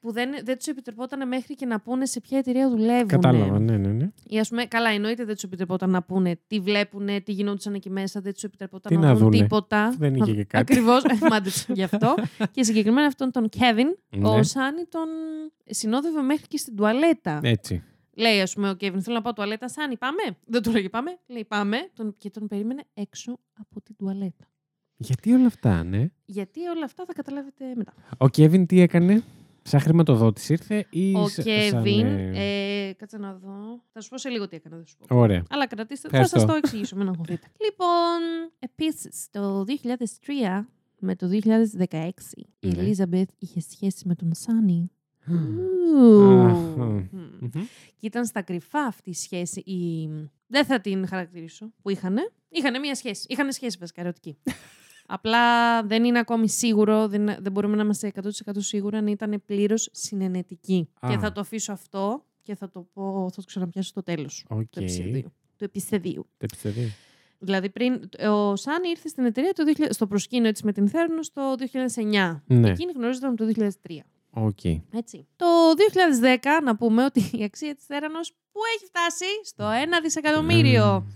που 0.00 0.12
δεν, 0.12 0.30
δεν 0.44 0.56
τους 0.56 0.66
επιτρεπόταν 0.66 1.28
μέχρι 1.28 1.54
και 1.54 1.66
να 1.66 1.80
πούνε 1.80 2.06
σε 2.06 2.20
ποια 2.20 2.38
εταιρεία 2.38 2.68
δουλεύουν. 2.70 3.06
Κατάλαβα, 3.08 3.58
ναι, 3.58 3.76
ναι, 3.76 3.92
ναι. 3.92 4.10
Ή 4.26 4.38
ας 4.38 4.48
πούμε, 4.48 4.64
καλά, 4.64 4.88
εννοείται 4.90 5.24
δεν 5.24 5.34
τους 5.34 5.42
επιτρεπόταν 5.44 5.90
να 5.90 6.02
πούνε 6.02 6.38
τι 6.46 6.60
βλέπουν, 6.60 7.06
τι 7.24 7.32
γινόντουσαν 7.32 7.74
εκεί 7.74 7.90
μέσα, 7.90 8.20
δεν 8.20 8.32
τους 8.32 8.42
επιτρεπόταν 8.42 8.92
Τι 8.92 8.98
να, 8.98 9.06
να 9.06 9.14
δουν 9.14 9.22
δούνε. 9.30 9.42
τίποτα. 9.42 9.94
Δεν 9.98 10.14
είχε 10.14 10.32
και 10.34 10.44
κάτι. 10.44 10.72
Ακριβώς, 10.72 11.02
μάντεψε 11.30 11.72
γι' 11.72 11.82
αυτό. 11.82 12.14
και 12.50 12.62
συγκεκριμένα 12.62 13.06
αυτόν 13.06 13.30
τον 13.30 13.48
Kevin, 13.58 14.16
Ναι. 14.18 14.28
ο 14.28 14.42
Σάνι 14.42 14.84
τον 14.88 15.06
συνόδευε 15.66 16.20
μέχρι 16.20 16.46
και 16.46 16.56
στην 16.58 16.76
τουαλέτα. 16.76 17.40
Έτσι. 17.42 17.82
Λέει, 18.18 18.40
ας 18.40 18.54
πούμε, 18.54 18.68
ο 18.70 18.72
Kevin, 18.72 18.98
θέλω 19.00 19.16
να 19.16 19.22
πάω 19.22 19.32
τουαλέτα, 19.32 19.68
Σάνι, 19.68 19.96
πάμε. 19.96 20.22
Δεν 20.46 20.62
του 20.62 20.70
λέγε 20.70 20.88
πάμε. 20.88 21.18
Λέει, 21.26 21.44
πάμε. 21.44 21.76
Τον, 21.94 22.14
και 22.18 22.30
τον 22.30 22.48
περίμενε 22.48 22.82
έξω 22.94 23.38
από 23.52 23.80
την 23.82 23.96
τουαλέτα. 23.96 24.48
Γιατί 24.96 25.32
όλα 25.32 25.46
αυτά, 25.46 25.84
ναι; 25.84 26.06
Γιατί 26.24 26.66
όλα 26.66 26.84
αυτά 26.84 27.04
θα 27.06 27.12
καταλάβετε 27.12 27.64
μετά. 27.76 27.92
Ο 28.18 28.28
Κέβιν 28.28 28.66
τι 28.66 28.80
έκανε, 28.80 29.22
σαν 29.62 29.80
χρηματοδότης 29.80 30.48
ήρθε 30.48 30.86
ή 30.90 31.14
Ο 31.14 31.28
σα- 31.28 31.42
Kevin, 31.42 31.68
σαν, 31.70 31.84
ε, 31.86 32.88
ε, 32.88 32.92
κάτσε 32.92 33.18
να 33.18 33.34
δω. 33.34 33.82
Θα 33.92 34.00
σου 34.00 34.08
πω 34.08 34.18
σε 34.18 34.28
λίγο 34.28 34.48
τι 34.48 34.56
έκανε, 34.56 34.76
δεν 34.76 34.86
σου 34.86 34.96
πω. 34.96 35.16
Ωραία. 35.16 35.42
Αλλά 35.50 35.66
κρατήστε, 35.66 36.08
θα 36.08 36.16
Ευχαριστώ. 36.16 36.38
σας 36.38 36.48
το 36.48 36.54
εξηγήσω, 36.56 36.96
μην 36.96 37.08
αγχωθείτε. 37.08 37.46
λοιπόν, 37.64 38.20
επίσης, 38.58 39.28
το 39.30 39.64
2003 39.64 40.66
με 40.98 41.16
το 41.16 41.28
2016 41.28 42.10
η 42.60 42.68
Ναι. 42.68 42.78
Ελίζαμπεθ 42.82 43.28
είχε 43.38 43.60
σχέση 43.60 44.08
με 44.08 44.14
τον 44.14 44.34
Σάνι. 44.34 44.90
Αχ, 45.28 46.56
Μμμ. 46.76 47.06
Μμμ. 47.40 47.64
Και 47.96 48.06
ήταν 48.06 48.24
στα 48.24 48.42
κρυφά 48.42 48.80
αυτή 48.80 49.10
η 49.10 49.14
σχέση. 49.14 49.60
Η... 49.60 50.08
Δεν 50.46 50.64
θα 50.64 50.80
την 50.80 51.06
χαρακτηρίσω 51.06 51.72
που 51.82 51.90
είχανε. 51.90 52.30
Είχανε 52.48 52.78
μία 52.78 52.94
σχέση. 52.94 53.26
Είχανε 53.28 53.52
σχέση 53.52 53.76
βασικά 53.80 54.00
ερωτική. 54.00 54.38
Απλά 55.10 55.82
δεν 55.82 56.04
είναι 56.04 56.18
ακόμη 56.18 56.48
σίγουρο, 56.48 57.08
δεν, 57.08 57.24
δεν 57.24 57.52
μπορούμε 57.52 57.76
να 57.76 57.82
είμαστε 57.82 58.12
100% 58.14 58.52
σίγουροι 58.56 58.96
αν 58.96 59.06
ήταν 59.06 59.42
πλήρως 59.46 59.88
συναινετική. 59.92 60.88
Α. 61.00 61.08
Και 61.10 61.18
θα 61.18 61.32
το 61.32 61.40
αφήσω 61.40 61.72
αυτό 61.72 62.24
και 62.42 62.54
θα 62.54 62.68
το 62.68 62.88
πω, 62.92 63.28
θα 63.30 63.40
το 63.40 63.46
ξαναπιάσω 63.46 63.88
στο 63.88 64.02
τέλος 64.02 64.44
Οκ. 64.48 64.60
του 64.70 64.78
επεισοδίου. 64.78 65.32
Του 65.56 65.64
επεισοδίου. 65.64 66.26
Το 66.36 66.46
επεισόδιο. 66.50 66.88
Δηλαδή, 67.38 67.70
πριν, 67.70 68.08
ο 68.28 68.56
Σάνι 68.56 68.88
ήρθε 68.88 69.08
στην 69.08 69.24
εταιρεία 69.24 69.52
το 69.52 69.62
2000, 69.76 69.86
στο 69.88 70.06
προσκήνιο 70.06 70.52
της 70.52 70.62
με 70.62 70.72
την 70.72 70.88
Theranos 70.88 71.32
το 71.32 71.42
2009. 71.94 72.42
Ναι. 72.46 72.70
Εκείνη 72.70 72.92
γνωρίζονταν 72.94 73.36
το 73.36 73.44
2003. 73.56 73.70
Οκ. 74.44 74.64
Έτσι. 74.94 75.26
Το 75.36 75.46
2010, 76.22 76.60
να 76.64 76.76
πούμε 76.76 77.04
ότι 77.04 77.20
η 77.32 77.44
αξία 77.44 77.74
της 77.74 77.84
Theranos 77.84 78.32
που 78.52 78.60
έχει 78.76 78.84
φτάσει 78.86 79.24
στο 79.44 79.64
1 79.64 80.00
δισεκατομμύριο. 80.02 81.06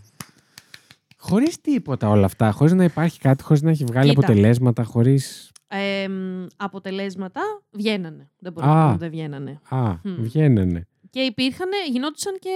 Χωρίς 1.19 1.61
τίποτα 1.61 2.09
όλα 2.09 2.25
αυτά. 2.25 2.51
Χωρίς 2.51 2.73
να 2.73 2.85
υπάρχει 2.85 3.19
κάτι, 3.19 3.43
χωρίς 3.43 3.63
να 3.63 3.71
έχει 3.71 3.85
βγάλει 3.85 4.09
Κοίτα. 4.09 4.21
αποτελέσματα, 4.27 4.85
χωρί. 4.85 5.21
Ε, 5.69 6.09
μ, 6.09 6.47
αποτελέσματα 6.57 7.41
βγαίνανε. 7.71 8.31
Δεν 8.39 8.53
μπορούμε 8.53 8.73
Α. 8.73 8.77
να 8.79 8.85
πούμε 8.87 8.97
δεν 8.99 9.11
βγαίνανε. 9.11 9.61
Α, 9.69 9.91
Μμ. 10.03 10.15
βγαίνανε. 10.23 10.87
Και 11.15 11.21
υπήρχαν, 11.21 11.69
γινόντουσαν 11.91 12.39
και 12.39 12.51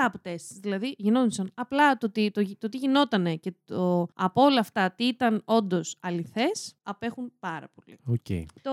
lab 0.00 0.28
tests. 0.28 0.58
Δηλαδή, 0.60 0.94
γινόντουσαν. 0.98 1.50
Απλά 1.54 1.96
το, 1.96 2.10
τι- 2.10 2.30
το, 2.30 2.56
το 2.58 2.68
τι 2.68 2.76
γινότανε 2.78 3.36
και 3.36 3.52
το, 3.64 4.06
από 4.14 4.42
όλα 4.42 4.60
αυτά 4.60 4.90
τι 4.92 5.04
ήταν 5.04 5.42
όντως 5.44 5.96
αληθές, 6.00 6.74
απέχουν 6.82 7.32
πάρα 7.38 7.68
πολύ. 7.74 7.98
Οκ. 8.06 8.48
Το 8.62 8.70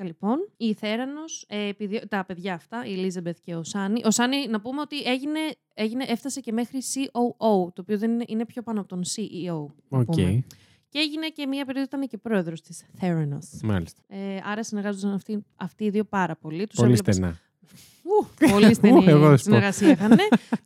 2010 0.00 0.04
λοιπόν, 0.04 0.38
η 0.56 0.74
Theranos, 0.74 1.44
ε, 1.48 1.66
επειδή, 1.68 2.02
τα 2.08 2.24
παιδιά 2.24 2.54
αυτά, 2.54 2.84
η 2.86 2.92
Ελίζαμπεθ 2.92 3.38
και 3.40 3.54
ο 3.54 3.62
Σάνι, 3.62 4.00
ο 4.04 4.10
Σάνι 4.10 4.46
να 4.48 4.60
πούμε 4.60 4.80
ότι 4.80 5.02
έγινε, 5.02 5.40
έγινε, 5.74 6.04
έφτασε 6.08 6.40
και 6.40 6.52
μέχρι 6.52 6.78
COO, 6.94 7.72
το 7.72 7.80
οποίο 7.80 7.98
δεν 7.98 8.10
είναι, 8.10 8.24
είναι 8.26 8.44
πιο 8.46 8.62
πάνω 8.62 8.80
από 8.80 8.88
τον 8.88 9.02
CEO. 9.04 9.66
να 9.88 9.98
Οκ. 9.98 10.04
πούμε. 10.04 10.44
Και 10.90 10.98
έγινε 10.98 11.28
και 11.28 11.46
μία 11.46 11.64
περίοδο 11.64 11.86
ήταν 11.86 12.08
και 12.08 12.18
πρόεδρος 12.18 12.60
της 12.60 12.84
Theranos. 13.00 13.60
Μάλιστα. 13.62 14.02
Ε, 14.08 14.40
άρα 14.44 14.64
συνεργάζονταν 14.64 15.12
αυτοί, 15.14 15.44
αυτοί 15.56 15.84
οι 15.84 15.90
δύο 15.90 16.04
πάρα 16.04 16.36
πολύ. 16.36 16.66
Τους 16.66 16.78
Πολύ 16.78 16.90
έβλεπες- 16.90 17.14
στενά. 17.14 17.38
Ου, 18.02 18.26
πολύ 18.50 18.64
Ου, 18.64 18.66
εγώ 18.66 18.74
στενή 18.74 19.04
θα 19.04 19.10
σου 19.12 19.18
πω. 19.20 19.36
συνεργασία 19.36 19.90
είχαν. 19.90 20.18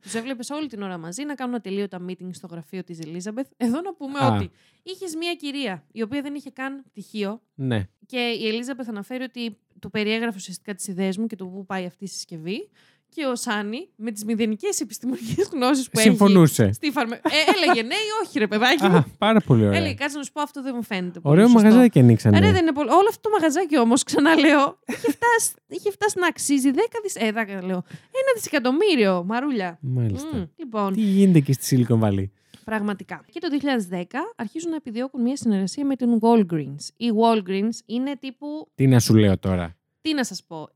Τους 0.02 0.14
έβλεπες 0.14 0.50
όλη 0.50 0.66
την 0.68 0.82
ώρα 0.82 0.98
μαζί 0.98 1.24
να 1.24 1.34
κάνουν 1.34 1.54
ατελείωτα 1.54 2.04
meeting 2.08 2.28
στο 2.32 2.46
γραφείο 2.46 2.84
της 2.84 2.98
Ελίζαμπεθ. 2.98 3.48
Εδώ 3.56 3.80
να 3.80 3.94
πούμε 3.94 4.18
Α. 4.18 4.34
ότι 4.34 4.50
είχες 4.82 5.14
μία 5.14 5.34
κυρία 5.34 5.84
η 5.92 6.02
οποία 6.02 6.22
δεν 6.22 6.34
είχε 6.34 6.50
καν 6.50 6.82
πτυχίο 6.84 7.42
Ναι. 7.54 7.88
και 8.06 8.18
η 8.18 8.48
Ελίζαμπεθ 8.48 8.88
αναφέρει 8.88 9.22
ότι 9.22 9.56
του 9.80 9.90
περιέγραφε 9.90 10.36
ουσιαστικά 10.36 10.74
τις 10.74 10.86
ιδέες 10.86 11.16
μου 11.16 11.26
και 11.26 11.36
το 11.36 11.46
πού 11.46 11.66
πάει 11.66 11.84
αυτή 11.84 12.04
η 12.04 12.06
συσκευή. 12.06 12.68
Και 13.14 13.24
ο 13.24 13.36
Σάνι 13.36 13.88
με 13.96 14.10
τις 14.10 14.24
μηδενικές 14.24 14.80
επιστημονικές 14.80 15.48
γνώσεις 15.52 15.90
που 15.90 16.00
Συμφωνούσε. 16.00 16.62
έχει. 16.62 16.72
Στη 16.72 16.90
φαρμα... 16.90 17.14
ε, 17.16 17.20
έλεγε 17.56 17.82
ναι 17.82 17.94
ή 17.94 18.08
όχι, 18.24 18.38
ρε 18.38 18.46
παιδάκι. 18.46 18.84
Α, 18.84 18.88
μου. 18.88 19.04
πάρα 19.18 19.40
πολύ 19.40 19.66
ωραία. 19.66 19.78
Έλεγε, 19.78 19.94
κάτσε 19.94 20.16
να 20.16 20.22
σου 20.22 20.32
πω, 20.32 20.40
αυτό 20.40 20.62
δεν 20.62 20.72
μου 20.76 20.82
φαίνεται. 20.82 21.20
πολύ 21.20 21.34
Ωραίο 21.34 21.48
σωστό». 21.48 21.62
μαγαζάκι 21.62 21.98
ανοίξανε. 21.98 22.36
Ε, 22.36 22.40
Ρε, 22.40 22.52
δεν 22.52 22.62
είναι 22.62 22.72
πολύ... 22.72 22.90
Όλο 22.90 23.06
αυτό 23.08 23.28
το 23.28 23.36
μαγαζάκι 23.38 23.78
όμως, 23.78 24.02
ξαναλέω, 24.02 24.78
είχε 24.86 25.10
φτάσει, 25.10 25.50
είχε 25.68 25.90
φτάσει 25.90 26.18
να 26.18 26.26
αξίζει 26.26 26.70
10 26.74 26.78
δις... 27.02 27.14
ε, 27.16 27.28
10, 27.30 27.34
λέω, 27.46 27.82
ένα 28.20 28.30
δισεκατομμύριο, 28.34 29.24
μαρούλια. 29.26 29.78
Μάλιστα. 29.80 30.36
Μμ, 30.36 30.42
λοιπόν, 30.56 30.92
Τι 30.92 31.00
γίνεται 31.00 31.38
εκεί 31.38 31.52
στη 31.52 31.86
Silicon 31.88 32.00
Valley; 32.00 32.24
πραγματικά. 32.64 33.24
Και 33.30 33.40
το 33.40 33.48
2010 33.90 34.04
αρχίζουν 34.36 34.70
να 34.70 34.76
επιδιώκουν 34.76 35.22
μια 35.22 35.36
συνεργασία 35.36 35.84
με 35.84 35.96
την 35.96 36.18
Walgreens. 36.20 36.84
Η 36.96 37.06
Walgreens 37.22 37.76
είναι 37.86 38.16
τύπου. 38.16 38.70
Τι 38.74 38.86
να 38.86 39.00
σου 39.00 39.14
λέω 39.14 39.38
τώρα; 39.38 39.76
Τι 40.00 40.14
να 40.14 40.24
σας 40.24 40.44
πω. 40.46 40.68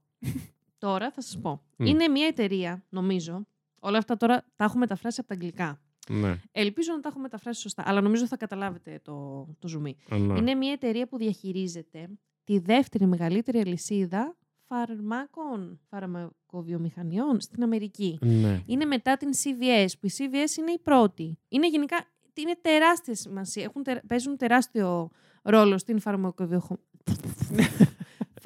Τώρα 0.79 1.11
θα 1.11 1.21
σας 1.21 1.39
πω. 1.41 1.63
Μμ. 1.77 1.87
Είναι 1.87 2.09
μια 2.09 2.27
εταιρεία, 2.27 2.85
νομίζω. 2.89 3.47
Όλα 3.81 3.99
αυτά 3.99 4.17
τώρα 4.17 4.45
τα 4.57 4.65
έχω 4.65 4.79
μεταφράσει 4.79 5.21
από 5.21 5.29
τα 5.29 5.35
αγγλικά. 5.35 5.81
Ναι. 6.09 6.41
Ελπίζω 6.53 6.93
να 6.93 7.01
τα 7.01 7.09
έχω 7.09 7.19
μεταφράσει 7.19 7.61
σωστά, 7.61 7.83
αλλά 7.87 8.01
νομίζω 8.01 8.27
θα 8.27 8.37
καταλάβετε 8.37 9.01
το, 9.05 9.47
το 9.59 9.69
ζουμί. 9.69 9.97
ναι. 10.11 10.39
Είναι 10.39 10.55
μια 10.55 10.73
εταιρεία 10.73 11.07
που 11.09 11.17
διαχειρίζεται 11.17 12.09
τη 12.45 12.59
δεύτερη 12.59 13.07
μεγαλύτερη 13.07 13.59
αλυσίδα 13.59 14.37
φαρμάκων, 14.69 15.81
φαρμακοβιομηχανιών 15.89 17.41
στην 17.41 17.63
Αμερική. 17.63 18.19
Ναι. 18.21 18.63
Είναι 18.67 18.85
μετά 18.85 19.17
την 19.17 19.29
CVS, 19.33 19.87
που 20.01 20.07
η 20.07 20.11
CVS 20.19 20.59
είναι 20.59 20.71
η 20.73 20.79
πρώτη. 20.83 21.39
Είναι 21.49 21.69
γενικά 21.69 21.97
είναι 22.35 22.59
τεράστια 22.61 23.15
σημασία. 23.15 23.63
Έχουν, 23.65 23.83
τε- 23.83 24.07
παίζουν 24.07 24.37
τεράστιο 24.37 25.11
ρόλο 25.43 25.79
στην 25.79 26.01
φαρμακοβιοχο... 26.01 26.79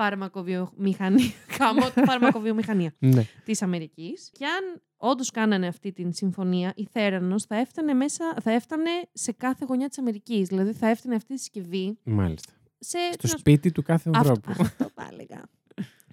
φαρμακοβιομηχανία. 0.01 1.31
Κάμω, 1.59 1.83
φαρμακοβιομηχανία 2.07 2.95
ναι. 2.99 3.27
της 3.45 3.63
Αμερικής. 3.63 4.31
Και 4.33 4.45
αν 4.45 4.81
όντως 4.97 5.31
κάνανε 5.31 5.67
αυτή 5.67 5.93
την 5.93 6.13
συμφωνία, 6.13 6.73
η 6.77 6.87
Θέρανος 6.93 7.45
θα 7.45 7.57
έφτανε, 7.57 7.93
μέσα, 7.93 8.35
θα 8.43 8.51
έφτανε 8.51 8.91
σε 9.13 9.33
κάθε 9.33 9.65
γωνιά 9.69 9.89
της 9.89 9.99
Αμερικής. 9.99 10.49
Δηλαδή 10.49 10.73
θα 10.73 10.89
έφτανε 10.89 11.15
αυτή 11.15 11.33
η 11.33 11.37
συσκευή 11.37 11.99
Μάλιστα. 12.05 12.53
σε. 12.79 12.99
Στο 13.13 13.19
να 13.23 13.29
σου- 13.29 13.39
σπίτι 13.39 13.73
του 13.73 13.83
κάθε 13.83 14.11
αυτό, 14.15 14.31
ανθρώπου. 14.31 14.51
αυτό 14.63 14.91
θα 14.95 15.09
έλεγα. 15.13 15.43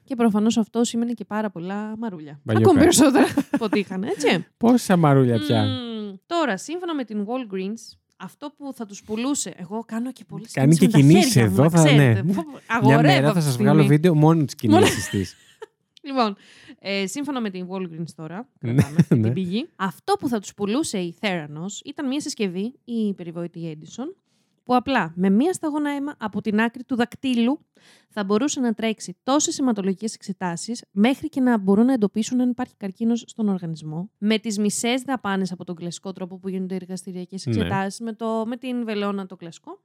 Και 0.04 0.16
προφανώς 0.16 0.58
αυτό 0.58 0.84
σημαίνει 0.84 1.14
και 1.14 1.26
πάρα 1.26 1.50
πολλά 1.50 1.98
μαρούλια. 1.98 2.40
Μπαγιόκαρδια. 2.44 2.60
Ακόμη 2.62 2.80
περισσότερα 2.80 3.44
από 3.52 3.66
ό,τι 3.66 3.80
είχαν, 3.80 4.04
έτσι. 4.04 4.46
Πόσα 4.58 4.98
μαρούλια 4.98 5.40
πια. 5.40 5.64
Μμμ. 5.64 6.14
Τώρα, 6.26 6.58
σύμφωνα 6.58 6.96
με 6.96 7.04
την 7.04 7.26
Walgreens, 7.28 7.98
αυτό 8.18 8.53
που 8.57 8.74
θα 8.74 8.86
τους 8.86 9.03
πουλούσε. 9.03 9.53
Εγώ 9.57 9.84
κάνω 9.88 10.11
και 10.11 10.24
πολλές 10.26 10.51
Κάνει 10.51 10.76
και 10.76 10.88
κινήσεις 10.88 11.36
εδώ, 11.36 11.70
θα- 11.70 11.91
ναι. 11.91 12.24
Μια 12.24 12.45
Αγορεύω 12.68 13.01
μέρα 13.01 13.28
αυτή 13.28 13.39
θα 13.39 13.45
τη 13.45 13.51
σα 13.51 13.57
βγάλω 13.57 13.74
στιγμή. 13.80 13.88
βίντεο 13.95 14.15
μόνο 14.15 14.45
τι 14.45 14.68
Μόνο- 14.70 14.86
κινήσει 14.86 15.09
της. 15.09 15.36
Λοιπόν, 16.07 16.36
ε, 16.80 17.07
σύμφωνα 17.07 17.41
με 17.41 17.49
την 17.49 17.68
Walgreens 17.70 18.11
τώρα, 18.15 18.47
Ναι, 18.59 18.74
κρατάμε 18.74 18.95
αυτή 18.99 19.15
ναι. 19.15 19.22
την 19.24 19.34
πηγή, 19.34 19.70
αυτό 19.76 20.13
που 20.20 20.28
θα 20.28 20.39
τους 20.39 20.53
πουλούσε 20.53 20.97
η 20.97 21.15
Theranos 21.22 21.86
ήταν 21.86 22.07
μια 22.07 22.20
συσκευή, 22.22 22.74
η 22.86 23.13
περιβόητη 23.13 23.78
Edison, 23.80 24.15
που 24.68 24.76
απλά 24.76 25.13
με 25.15 25.30
μία 25.30 25.53
σταγόνα 25.53 25.91
αίμα 25.91 26.15
από 26.18 26.41
την 26.41 26.59
άκρη 26.59 26.84
του 26.84 26.95
δακτύλου 26.95 27.59
θα 28.09 28.24
μπορούσε 28.24 28.59
να 28.59 28.74
τρέξει 28.74 29.18
τόσες 29.24 29.59
αιματολογικές 29.59 30.13
εξετάσεις 30.13 30.84
μέχρι 30.91 31.30
και 31.30 31.41
να 31.41 31.57
μπορούν 31.57 31.86
να 31.86 31.93
εντοπίσουν 31.93 32.41
αν 32.41 32.49
υπάρχει 32.49 32.76
καρκίνος 32.78 33.24
στον 33.28 33.49
οργανισμό, 33.49 34.11
με 34.18 34.39
τις 34.39 34.57
μισές 34.59 35.01
δαπάνες 35.01 35.51
από 35.51 35.63
τον 35.63 35.76
κλασικό 35.76 36.11
τρόπο 36.11 36.38
που 36.38 36.49
γίνονται 36.49 36.74
οι 36.74 36.78
εργαστηριακές 36.82 37.45
Ναι. 37.45 37.55
εξετάσεις, 37.55 37.99
με, 37.99 38.13
το, 38.13 38.43
με 38.47 38.57
την 38.57 38.86
βελόνα 38.86 39.26
το 39.26 39.36
κλασικό. 39.36 39.80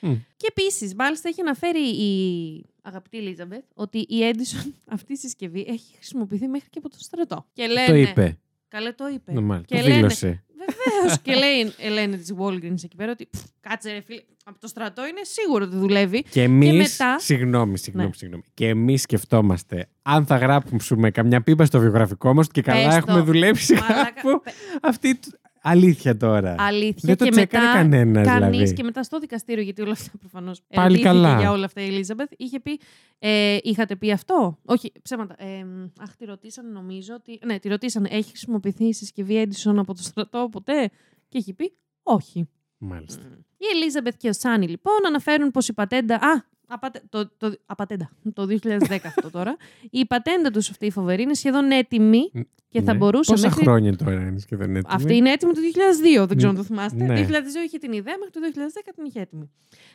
Μμ. 0.00 0.08
Μμ. 0.08 0.14
Και 0.36 0.46
επίσης, 0.50 0.94
μάλιστα 0.94 1.28
έχει 1.28 1.40
αναφέρει 1.40 1.88
η 1.88 2.64
αγαπητή 2.82 3.18
Ελίζαμπεθ 3.18 3.64
ότι 3.74 3.98
η 3.98 4.32
Edison 4.32 4.70
αυτή 4.96 5.12
η 5.12 5.16
συσκευή 5.16 5.64
έχει 5.68 5.94
χρησιμοποιηθεί 5.94 6.48
μέχρι 6.48 6.70
και 6.70 6.78
από 6.78 6.88
το 6.88 6.96
στρατό. 6.98 7.46
Και 7.52 7.66
λένε. 7.66 7.86
Το 7.86 7.94
είπε. 7.94 8.38
Καλέ 8.74 8.92
το 8.92 9.04
είπε. 9.14 9.32
Ναι, 9.32 9.40
μάλιστα. 9.40 9.74
Και 9.74 9.80
Το 9.82 9.86
λένε- 9.88 9.96
δήλωσε. 10.00 10.44
Βεβαίως. 10.58 11.20
και 11.22 11.34
λέει, 11.34 11.72
ε, 11.78 11.88
λένε 11.88 12.16
της 12.16 12.34
Walgreens 12.38 12.84
εκεί 12.84 12.96
πέρα 12.96 13.10
ότι 13.10 13.26
«Πφ, 13.30 13.40
κάτσε 13.60 13.92
ρε 13.92 14.00
φίλε, 14.00 14.20
από 14.44 14.58
το 14.60 14.66
στρατό 14.66 15.06
είναι 15.06 15.20
σίγουρο 15.22 15.64
ότι 15.64 15.76
δουλεύει. 15.76 16.22
Και 16.22 16.42
εμεί. 16.42 16.72
μετά- 16.76 17.18
Συγγνώμη, 17.18 17.78
συγγνώμη, 17.78 18.08
Ναι. 18.08 18.14
συγγνώμη. 18.14 18.42
Και 18.54 18.68
εμείς 18.68 19.02
σκεφτόμαστε, 19.02 19.88
αν 20.02 20.26
θα 20.26 20.36
γράψουμε 20.36 21.10
καμιά 21.10 21.42
πίπα 21.42 21.64
στο 21.64 21.78
βιογραφικό 21.78 22.34
μας 22.34 22.48
και 22.48 22.62
καλά 22.62 22.84
Πες 22.84 22.94
το. 22.94 22.96
έχουμε 22.96 23.20
δουλέψει 23.20 23.74
Μαλάκα, 23.74 24.10
κάπου. 24.10 24.40
πε- 24.42 24.54
Αυτή. 24.82 25.18
Τ- 25.64 25.70
Αλήθεια 25.70 26.16
τώρα. 26.16 26.54
Αλήθεια. 26.58 27.00
Δεν 27.02 27.16
το 27.16 27.24
και 27.24 27.30
τσέκαρε 27.30 27.64
μετά, 27.66 27.78
κανένας, 27.78 28.26
κανείς 28.26 28.50
δηλαδή. 28.50 28.72
και 28.72 28.82
μετά 28.82 29.02
στο 29.02 29.18
δικαστήριο, 29.18 29.62
γιατί 29.64 29.82
όλα 29.82 29.92
αυτά 29.92 30.18
προφανώς. 30.18 30.60
Πάλι 30.74 31.00
καλά. 31.00 31.38
για 31.38 31.50
όλα 31.50 31.64
αυτά 31.64 31.80
η 31.80 31.86
Ελίζαμπεθ, 31.86 32.30
είχε 32.36 32.60
πει. 32.60 32.80
Ε, 33.18 33.58
είχατε 33.62 33.96
πει 33.96 34.12
αυτό; 34.12 34.58
Όχι, 34.64 34.92
ψέματα. 35.02 35.34
Ε, 35.38 35.66
αχ, 36.00 36.16
τη 36.16 36.24
ρωτήσανε 36.24 36.68
νομίζω 36.70 37.14
ότι. 37.14 37.40
Ναι, 37.44 37.58
τη 37.58 37.68
ρωτήσανε. 37.68 38.08
Έχει 38.10 38.28
χρησιμοποιηθεί 38.28 38.84
η 38.84 38.92
συσκευή 38.92 39.46
Edison 39.48 39.74
από 39.76 39.94
το 39.94 40.02
στρατό 40.02 40.48
ποτέ; 40.52 40.90
Και 41.28 41.38
έχει 41.38 41.52
πει 41.52 41.72
όχι. 42.02 42.48
Μάλιστα. 42.78 43.22
Η 43.56 43.64
Ελίζαμπεθ 43.74 44.16
και 44.16 44.28
ο 44.28 44.32
Σάνι 44.32 44.68
λοιπόν 44.68 45.06
αναφέρουν 45.06 45.50
πως 45.50 45.68
η 45.68 45.72
πατέντα. 45.72 46.14
Α, 46.14 46.44
απατε, 46.66 47.02
το, 47.08 47.30
το, 47.36 47.54
απατέντα. 47.66 48.10
Το 48.32 48.46
2010 48.62 48.98
αυτό 49.04 49.30
τώρα. 49.30 49.56
Η 49.90 50.06
πατέντα 50.06 50.50
του 50.50 50.58
αυτή 50.58 50.86
η 50.86 50.90
φοβερή 50.90 51.22
είναι 51.22 51.34
σχεδόν 51.34 51.70
έτοιμη 51.70 52.30
και 52.68 52.82
θα 52.82 52.92
Ναι. 52.92 52.98
μπορούσε 52.98 53.30
Πόσα 53.32 53.48
μέχρι. 53.48 53.62
χρόνια 53.64 53.96
τώρα 53.96 54.12
είναι 54.26 54.38
σχεδόν 54.38 54.76
έτοιμη; 54.76 54.94
Αυτή 54.94 55.16
είναι 55.16 55.30
έτοιμη 55.30 55.52
το 55.52 55.60
2002, 55.60 56.26
δεν 56.26 56.36
ξέρω 56.36 56.50
αν 56.50 56.56
το 56.56 56.64
θυμάστε. 56.64 57.04
Ναι. 57.04 57.06
Το 57.06 57.14
2002 57.14 57.64
είχε 57.66 57.78
την 57.78 57.92
ιδέα, 57.92 58.14
μέχρι 58.18 58.32
το 58.32 58.40
2010 58.40 58.92
την 58.94 59.04
είχε 59.04 59.20
έτοιμη. 59.20 59.50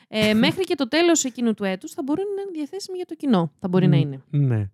Ε, 0.07 0.34
μέχρι 0.34 0.63
και 0.63 0.76
το 0.76 0.88
τέλος 0.88 1.24
εκείνου 1.24 1.53
του 1.53 1.63
έτους 1.63 1.91
θα 1.91 2.03
μπορεί 2.03 2.22
να 2.36 2.41
είναι 2.41 2.51
διαθέσιμη 2.53 2.97
για 2.97 3.05
το 3.05 3.15
κοινό. 3.15 3.51
Θα 3.59 3.67
μπορεί 3.67 3.88
να 3.88 3.95
Μμ, 3.97 4.01
είναι. 4.01 4.24
Ναι. 4.30 4.70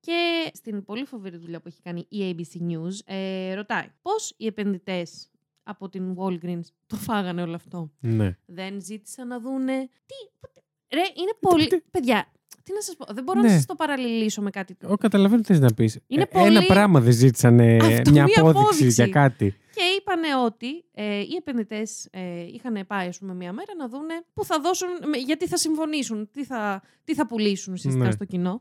Και 0.00 0.50
στην 0.54 0.84
πολύ 0.84 1.04
φοβερή 1.04 1.36
δουλειά 1.36 1.60
που 1.60 1.68
έχει 1.68 1.80
κάνει 1.82 2.06
η 2.08 2.18
ABC 2.38 2.70
News, 2.70 2.98
ε, 3.04 3.54
ρωτάει 3.54 3.86
πώς 4.02 4.34
οι 4.36 4.46
επενδυτές 4.46 5.30
από 5.62 5.88
την 5.88 6.14
Walgreens 6.18 6.64
το 6.86 6.96
φάγανε 6.96 7.42
όλο 7.42 7.54
αυτό; 7.54 7.90
ναι. 8.00 8.36
Δεν 8.46 8.82
ζήτησαν 8.82 9.26
να 9.28 9.40
δούνε. 9.40 9.88
Τι. 10.06 10.48
Ποτέ- 10.90 11.06
Ρε, 11.06 11.20
είναι 11.22 11.32
πολύ. 11.40 11.82
Παιδιά, 11.90 12.26
τι 12.64 12.72
να 12.72 12.80
σας 12.80 12.96
πω. 12.96 13.14
Δεν 13.14 13.24
μπορώ 13.24 13.40
Ναι. 13.40 13.46
να 13.46 13.52
σας 13.54 13.66
το 13.66 13.74
παραλληλήσω 13.74 14.42
με 14.42 14.50
κάτι. 14.50 14.76
Εγώ 14.80 14.96
καταλαβαίνω 14.96 15.40
τι 15.40 15.46
θες 15.46 15.60
να 15.60 15.72
πεις. 15.74 15.98
Είναι 16.06 16.26
Ένα 16.32 16.42
πολύ- 16.44 16.66
πράγμα 16.66 17.00
δεν 17.00 17.12
ζήτησανε 17.12 17.76
Αυτό, 17.76 18.10
μια 18.10 18.22
μία 18.24 18.34
απόδειξη 18.38 18.60
απόδειξη. 18.62 19.02
για 19.02 19.08
κάτι. 19.08 19.54
Και 19.74 19.82
είπανε 19.98 20.26
ότι 20.44 20.84
ε, 20.94 21.18
οι 21.20 21.34
επενδυτές 21.38 22.08
ε, 22.10 22.40
είχαν 22.54 22.84
πάει, 22.86 23.08
ας 23.08 23.18
πούμε, 23.18 23.34
μία 23.34 23.52
μέρα 23.52 23.72
να 23.78 23.88
δούνε 23.88 24.14
που 24.34 24.44
θα 24.44 24.60
δώσουν, 24.60 24.88
με- 25.08 25.16
γιατί 25.18 25.46
θα 25.46 25.56
συμφωνήσουν, 25.56 26.28
τι 26.32 26.44
θα, 26.44 26.82
τι 27.04 27.14
θα 27.14 27.26
πουλήσουν 27.26 27.72
ουσιαστικά 27.72 28.04
Ναι. 28.04 28.10
στο 28.12 28.24
κοινό. 28.24 28.60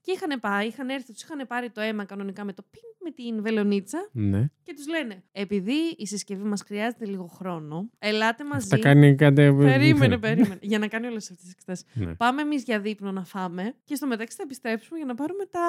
Και 0.00 0.12
είχαν 0.12 0.40
πάει, 0.40 0.66
είχαν 0.66 0.88
έρθει, 0.88 1.12
τους 1.12 1.22
είχαν 1.22 1.46
πάρει 1.46 1.70
το 1.70 1.80
αίμα 1.80 2.04
κανονικά 2.04 2.44
με 2.44 2.52
το 2.52 2.62
πιν 2.70 2.80
με 3.04 3.10
την 3.10 3.42
βελονίτσα 3.42 4.08
Ναι. 4.12 4.50
και 4.62 4.74
τους 4.74 4.88
λένε: 4.88 5.22
Επειδή 5.32 5.94
η 5.96 6.06
συσκευή 6.06 6.42
μας 6.42 6.62
χρειάζεται 6.62 7.04
λίγο 7.06 7.26
χρόνο, 7.26 7.90
ελάτε 7.98 8.44
μαζί. 8.44 8.68
Θα 8.68 8.78
κάνει 8.78 9.14
κάτι. 9.14 9.34
Περίμενε, 9.58 10.18
περίμενε. 10.28 10.58
για 10.60 10.78
να 10.78 10.88
κάνει 10.88 11.06
όλες 11.06 11.30
αυτές 11.30 11.44
τις 11.44 11.52
εξετάσει. 11.52 11.84
Ναι. 11.92 12.14
Πάμε 12.14 12.42
εμείς 12.42 12.62
για 12.62 12.80
δείπνο 12.80 13.12
να 13.12 13.24
φάμε 13.24 13.74
και 13.84 13.94
στο 13.94 14.06
μεταξύ 14.06 14.36
θα 14.36 14.42
επιστρέψουμε 14.42 14.96
για 14.98 15.06
να 15.06 15.14
πάρουμε 15.14 15.44
τα. 15.50 15.60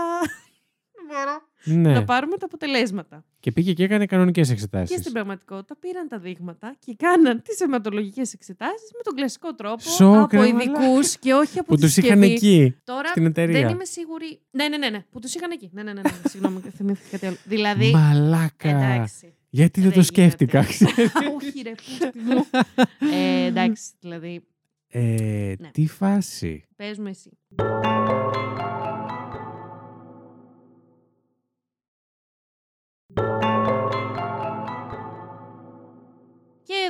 Δεν 1.07 1.17
μπορώ. 1.17 1.49
Ναι. 1.81 1.93
Να 1.93 2.03
πάρουμε 2.03 2.37
τα 2.37 2.45
αποτελέσματα. 2.45 3.23
Και 3.39 3.51
πήγε 3.51 3.73
και 3.73 3.83
έκανε 3.83 4.05
κανονικές 4.05 4.47
Και 4.47 4.53
εξετάσει. 4.53 4.97
στην 4.99 5.11
πραγματικότητα 5.11 5.75
πήραν 5.79 6.07
τα 6.07 6.19
δείγματα 6.19 6.75
και 6.85 6.95
κάναν 6.97 7.41
τις 7.41 7.59
αιματολογικές 7.59 8.33
εξετάσεις 8.33 8.91
με 8.93 8.99
τον 9.03 9.15
κλασικό 9.15 9.53
τρόπο 9.55 9.79
Σοκ, 9.81 10.15
από 10.33 10.41
ρε 10.41 10.47
ειδικούς 10.47 11.17
και 11.17 11.33
όχι 11.33 11.59
από 11.59 11.67
Που 11.67 11.75
τη 11.75 11.81
τους 11.81 11.97
είχαν 11.97 12.21
συσκευή. 12.21 12.33
εκεί. 12.33 12.75
Τώρα 12.83 13.07
στην 13.09 13.25
εταιρεία. 13.25 13.61
δεν 13.61 13.69
είμαι 13.69 13.85
σίγουρη. 13.85 14.39
Ναι, 14.51 14.67
ναι, 14.67 14.77
ναι, 14.77 14.89
ναι. 14.89 15.05
Που 15.11 15.19
τους 15.19 15.35
είχαν 15.35 15.51
εκεί. 15.51 15.69
Ναι, 15.73 15.83
ναι, 15.83 15.93
ναι. 15.93 16.01
ναι. 16.01 16.11
Συγγνώμη, 16.29 16.59
θυμήθηκα 16.77 17.09
κάτι 17.11 17.25
άλλο. 17.25 17.37
Δηλαδή. 17.43 17.91
Μαλάκα. 17.91 18.69
Εντάξει. 18.69 19.33
Γιατί 19.49 19.79
δεν 19.81 19.89
Δεν 19.89 19.97
το 19.99 20.05
σκέφτηκα. 20.05 20.61
γίνεται. 20.69 21.01
Όχι, 21.35 21.61
ρε, 21.61 21.71
πούστη 21.71 22.19
μου. 22.19 22.45
ε, 23.13 23.45
εντάξει, 23.45 23.83
δηλαδή. 23.99 24.43
ε, 24.87 25.53
Ναι. 25.59 25.69
Τι 25.71 25.87
φάση. 25.87 26.63
Παίζουμε 26.75 27.09
εσύ. 27.09 27.29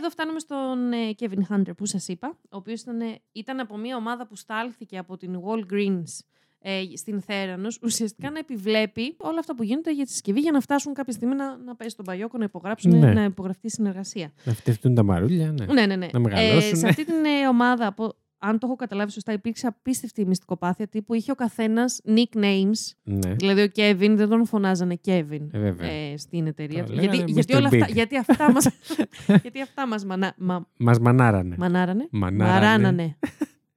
Εδώ 0.02 0.10
φτάνουμε 0.10 0.40
στον 0.40 0.92
ε, 0.92 1.16
Kevin 1.20 1.56
Hunter 1.56 1.76
που 1.78 1.86
σας 1.86 2.08
είπα, 2.08 2.28
ο 2.44 2.58
οποίος 2.58 2.82
ήταν, 2.82 3.02
ε, 3.02 3.20
ήταν 3.32 3.60
από 3.60 3.78
μια 3.78 3.96
ομάδα 3.96 4.28
που 4.28 4.36
στάλθηκε 4.36 4.98
από 4.98 5.18
την 5.18 5.40
Walgreens 5.46 6.20
ε, 6.64 6.82
στην 6.96 7.22
Θέρανος, 7.22 7.80
ουσιαστικά 7.84 8.30
να 8.32 8.40
επιβλέπει 8.40 9.16
όλα 9.18 9.40
αυτά 9.40 9.56
που 9.56 9.64
γίνονται 9.64 9.94
για 9.94 10.06
τη 10.06 10.12
συσκευή 10.12 10.40
για 10.40 10.52
να 10.52 10.60
φτάσουν 10.60 10.94
κάποια 10.94 11.14
στιγμή 11.14 11.36
να, 11.36 11.58
να 11.58 11.76
πέσει 11.76 11.90
στον 11.90 12.06
Παγιόκο, 12.06 12.38
να 12.38 12.44
υπογράψουν, 12.44 12.98
Ναι. 13.00 13.14
να 13.14 13.24
υπογραφτεί 13.24 13.68
η 13.68 13.70
συνεργασία. 13.70 14.32
Να 14.44 14.54
φτιαχτούν 14.54 14.96
τα 14.96 15.04
μαρούλια, 15.04 15.52
ναι. 15.52 15.66
Ναι, 15.66 15.86
ναι, 15.86 15.96
ναι. 15.96 16.08
Να 16.14 16.20
μεγαλώσουνε. 16.20 16.76
σε 16.76 16.88
αυτή 16.88 17.06
την 17.06 17.26
ε, 17.26 17.48
ομάδα, 17.48 17.88
από, 17.88 18.14
αν 18.44 18.60
το 18.60 18.68
έχω 18.68 18.76
καταλάβει 18.76 19.12
σωστά, 19.12 19.34
υπήρξε 19.34 19.68
απίστευτη 19.68 20.26
μυστικοπάθεια 20.26 20.88
τύπου 20.88 21.14
είχε 21.14 21.32
ο 21.32 21.36
καθένας 21.36 22.02
nicknames. 22.06 22.92
ναι. 23.04 23.34
Δηλαδή, 23.34 23.62
ο 23.62 23.68
Kevin 23.76 24.14
δεν 24.16 24.30
τον 24.30 24.46
φωνάζανε 24.46 25.00
Kevin 25.06 25.48
Ε, 25.52 25.60
βέβαια. 25.60 25.90
ε, 25.90 26.18
στην 26.18 26.48
εταιρεία. 26.48 26.84
Το 26.84 26.94
γιατί, 26.94 27.08
λέγανε 27.08 27.32
γιατί, 27.32 27.54
Mr. 27.54 27.58
όλα 27.58 27.68
αυτά, 27.68 27.86
Big. 27.88 27.92
γιατί 27.94 28.18
αυτά 28.18 28.52
μας, 28.52 28.68
γιατί 29.44 29.62
αυτά 29.62 29.88
μας 29.88 30.06
μανα, 30.06 30.34
μα, 30.38 30.68
Μας 30.78 31.00
μανάρανε. 31.00 31.56
μανάρανε. 31.60 32.08
Μανάρανε. 32.12 32.52
Μαράνανε. 32.54 33.18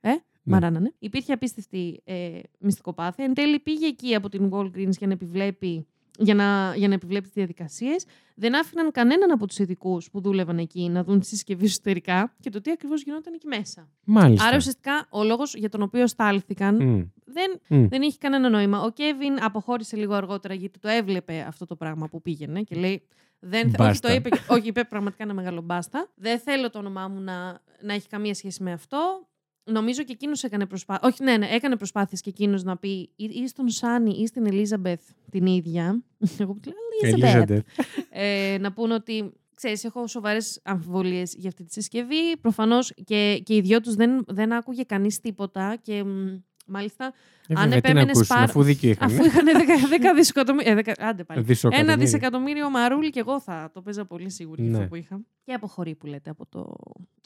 Ε, 0.00 0.10
Ναι. 0.10 0.16
μαράνανε. 0.54 0.92
Υπήρχε 0.98 1.32
απίστευτη 1.32 2.00
ε, 2.04 2.38
μυστικοπάθεια. 2.58 3.24
Εν 3.24 3.34
τέλει 3.34 3.58
πήγε 3.58 3.86
εκεί 3.86 4.14
από 4.14 4.28
την 4.28 4.50
Walgreens 4.52 4.90
για 4.98 5.06
να 5.06 5.12
επιβλέπει 5.12 5.86
για 6.18 6.34
να, 6.34 6.74
για 6.76 6.88
να 6.88 6.94
επιβλέπεις 6.94 7.26
τις 7.28 7.36
διαδικασίες. 7.36 8.04
Δεν 8.34 8.56
άφηναν 8.56 8.90
κανέναν 8.90 9.30
από 9.30 9.46
τους 9.46 9.58
ειδικούς 9.58 10.10
που 10.10 10.20
δούλευαν 10.20 10.58
εκεί 10.58 10.88
να 10.88 11.04
δουν 11.04 11.20
τη 11.20 11.26
συσκευή 11.26 11.64
εσωτερικά 11.64 12.34
και 12.40 12.50
το 12.50 12.60
τι 12.60 12.70
ακριβώς 12.70 13.02
γινόταν 13.02 13.34
εκεί 13.34 13.46
μέσα. 13.46 13.88
Μάλιστα. 14.04 14.46
Άρα 14.46 14.56
ουσιαστικά 14.56 15.06
ο 15.10 15.24
λόγος 15.24 15.54
για 15.54 15.68
τον 15.68 15.82
οποίο 15.82 16.06
στάλθηκαν 16.06 16.74
Μμ. 16.82 17.02
δεν, 17.24 17.60
Μμ. 17.68 17.86
δεν 17.88 18.02
είχε 18.02 18.16
κανένα 18.20 18.48
νόημα. 18.48 18.80
Ο 18.80 18.90
Κέβιν 18.90 19.42
αποχώρησε 19.42 19.96
λίγο 19.96 20.14
αργότερα 20.14 20.54
γιατί 20.54 20.78
το 20.78 20.88
έβλεπε 20.88 21.44
αυτό 21.48 21.64
το 21.66 21.76
πράγμα 21.76 22.08
που 22.08 22.22
πήγαινε 22.22 22.62
και 22.62 22.74
λέει. 22.76 23.02
Δεν, 23.46 23.70
θε- 23.70 23.80
όχι, 23.80 23.88
Μπάστα. 23.88 24.08
το 24.08 24.14
είπε, 24.14 24.28
όχι, 24.48 24.68
είπε 24.68 24.84
πραγματικά 24.84 25.22
ένα 25.22 25.34
μεγάλο 25.34 25.60
μπάστα. 25.60 26.08
Δεν 26.14 26.38
θέλω 26.38 26.70
το 26.70 26.78
όνομά 26.78 27.08
μου 27.08 27.20
να, 27.20 27.60
να 27.80 27.92
έχει 27.94 28.08
καμία 28.08 28.34
σχέση 28.34 28.62
με 28.62 28.72
αυτό. 28.72 29.28
Νομίζω 29.64 30.02
και 30.02 30.12
εκείνος 30.12 30.42
έκανε 30.42 30.66
προσπάθεια. 30.66 31.08
Όχι, 31.08 31.22
ναι, 31.22 31.36
ναι, 31.36 31.46
έκανε 31.46 31.76
προσπάθειες 31.76 32.20
και 32.20 32.30
εκείνος 32.30 32.62
να 32.62 32.76
πει 32.76 32.88
ή, 33.16 33.24
ή 33.24 33.48
στον 33.48 33.68
Σάνι 33.68 34.10
ή 34.20 34.26
στην 34.26 34.46
Ελίζαμπεθ 34.46 35.00
την 35.30 35.46
ίδια. 35.46 36.02
Εγώ 36.38 36.52
που 36.52 36.60
του 36.60 36.70
λέω 36.70 37.12
Ελίζαμπεθ. 37.12 37.50
Ελίζαμπεθ. 37.50 37.66
ε, 38.10 38.56
να 38.60 38.72
πούνε 38.72 38.94
ότι 38.94 39.32
ξέρεις, 39.54 39.84
έχω 39.84 40.06
σοβαρές 40.06 40.60
αμφιβολίες 40.64 41.34
για 41.34 41.48
αυτή 41.48 41.64
τη 41.64 41.72
συσκευή. 41.72 42.36
Προφανώς 42.40 42.92
και, 43.04 43.40
και 43.44 43.54
οι 43.54 43.60
δυο 43.60 43.80
τους 43.80 43.94
δεν, 43.94 44.24
δεν 44.26 44.52
άκουγε 44.52 44.82
κανείς 44.82 45.20
τίποτα. 45.20 45.76
Και 45.82 46.04
μ, 46.04 46.36
μάλιστα, 46.64 47.04
Ε, 47.04 47.54
αν 47.56 47.62
βέβαια, 47.62 47.64
τι 47.64 47.68
να 47.70 47.76
επέμενες 47.76 48.10
ακούσουν, 48.16 48.26
πάρα. 48.26 48.42
αφού 48.42 48.62
δίκιο 48.62 48.90
είχαν. 48.90 49.10
Αφού 49.10 49.24
είχαν 49.24 49.44
10 49.90 50.14
δισεκατομμύρια. 50.14 50.72
Ε, 50.72 50.74
δεκα- 50.74 50.94
άντε 50.98 51.24
πάλι. 51.24 51.38
Ένα 51.40 51.48
Δισεκατομμύρια. 51.48 51.96
δισεκατομμύριο 51.96 52.70
μαρούλι 52.70 53.10
και 53.10 53.20
εγώ 53.20 53.40
θα 53.40 53.70
το 53.74 53.82
παίζα 53.82 54.04
πολύ 54.04 54.30
σίγουρη 54.30 54.62
για 54.62 54.70
Ναι. 54.70 54.76
αυτό 54.76 54.88
που 54.88 54.94
είχα. 54.94 55.20
Και 55.44 55.52
αποχωρεί 55.52 55.94
που 55.94 56.06
λέτε 56.06 56.30
από, 56.30 56.46
το, 56.46 56.74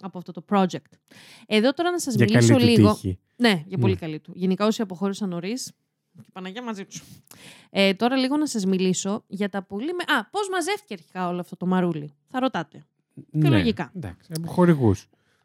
από 0.03 0.19
αυτό 0.19 0.33
το 0.33 0.45
project. 0.51 0.93
Εδώ 1.47 1.73
τώρα 1.73 1.91
να 1.91 1.99
σας 2.01 2.15
Για 2.15 2.25
μιλήσω 2.29 2.53
καλή 2.53 2.65
του 2.75 2.81
λίγο. 2.81 2.93
τύχη. 2.93 3.19
Ναι, 3.37 3.63
για 3.67 3.79
πολύ 3.79 3.93
Ναι. 3.93 3.99
καλή 3.99 4.21
του. 4.21 4.33
Γενικά 4.35 4.67
όσοι 4.67 4.83
αποχώρησαν 4.83 5.29
νωρίς. 5.29 5.73
Και 6.23 6.29
Παναγία 6.33 6.63
μαζί 6.63 6.85
τους. 6.85 7.03
Ε, 7.71 7.95
τώρα 7.95 8.17
λίγο 8.17 8.37
να 8.37 8.47
σας 8.47 8.65
μιλήσω 8.65 9.25
για 9.27 9.49
τα 9.49 9.63
πολύ. 9.63 9.87
Με... 9.87 10.15
Α, 10.15 10.25
πώς 10.31 10.49
μαζεύτηκε 10.49 10.95
αρχικά 10.95 11.29
όλο 11.29 11.41
αυτό 11.41 11.57
το 11.57 11.67
μαρούλι. 11.67 12.15
Θα 12.29 12.41
ρωτάτε. 12.41 12.87
Ναι, 13.31 13.49
λογικά. 13.49 13.93
Εντάξει, 13.97 14.33
από 14.37 14.49
χορηγού. 14.51 14.95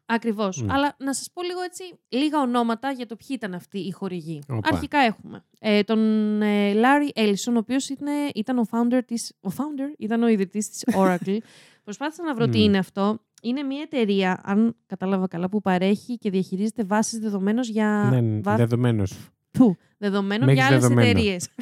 Ακριβώς. 0.06 0.62
Μμ. 0.62 0.70
Αλλά 0.70 0.96
να 0.98 1.14
σας 1.14 1.30
πω 1.32 1.42
λίγο 1.42 1.60
έτσι 1.60 1.82
λίγα 2.08 2.40
ονόματα 2.40 2.90
για 2.90 3.06
το 3.06 3.16
ποιοι 3.16 3.28
ήταν 3.30 3.54
αυτοί 3.54 3.78
οι 3.78 3.90
χορηγοί. 3.90 4.42
Οπα. 4.48 4.68
Αρχικά 4.72 4.98
έχουμε 4.98 5.44
ε, 5.60 5.82
τον 5.82 5.98
ε, 6.42 6.72
Larry 6.74 7.18
Ellison, 7.18 7.52
ο 7.54 7.58
οποίος 7.58 7.88
ήταν 8.34 8.58
ο 8.58 8.66
founder 8.70 9.00
της, 9.06 9.32
ο 9.40 9.48
founder, 9.56 9.94
ήταν 9.98 10.22
ο 10.22 10.28
ιδρυτής 10.28 10.68
της 10.70 10.84
Oracle. 10.96 11.36
Προσπάθησα 11.84 12.22
να 12.24 12.34
βρω 12.34 12.48
τι 12.48 12.58
Μμ. 12.58 12.62
είναι 12.62 12.78
αυτό. 12.78 13.18
Είναι 13.42 13.62
μια 13.62 13.80
εταιρεία, 13.82 14.40
αν 14.44 14.76
κατάλαβα 14.86 15.26
καλά, 15.28 15.48
που 15.48 15.60
παρέχει 15.60 16.18
και 16.18 16.30
διαχειρίζεται 16.30 16.84
βάσεις 16.84 17.18
δεδομένων 17.18 17.62
για, 17.64 18.08
Ναι, 18.12 18.20
ναι, 18.20 18.40
βα- 18.40 18.56
δεδομένο. 18.56 19.02
Του, 19.50 19.76
δεδομένων 19.98 20.46
Με 20.46 20.52
για 20.52 20.62
έχεις 20.62 20.74
άλλες 20.74 20.82
δεδομένα. 20.88 21.08
εταιρείες. 21.08 21.48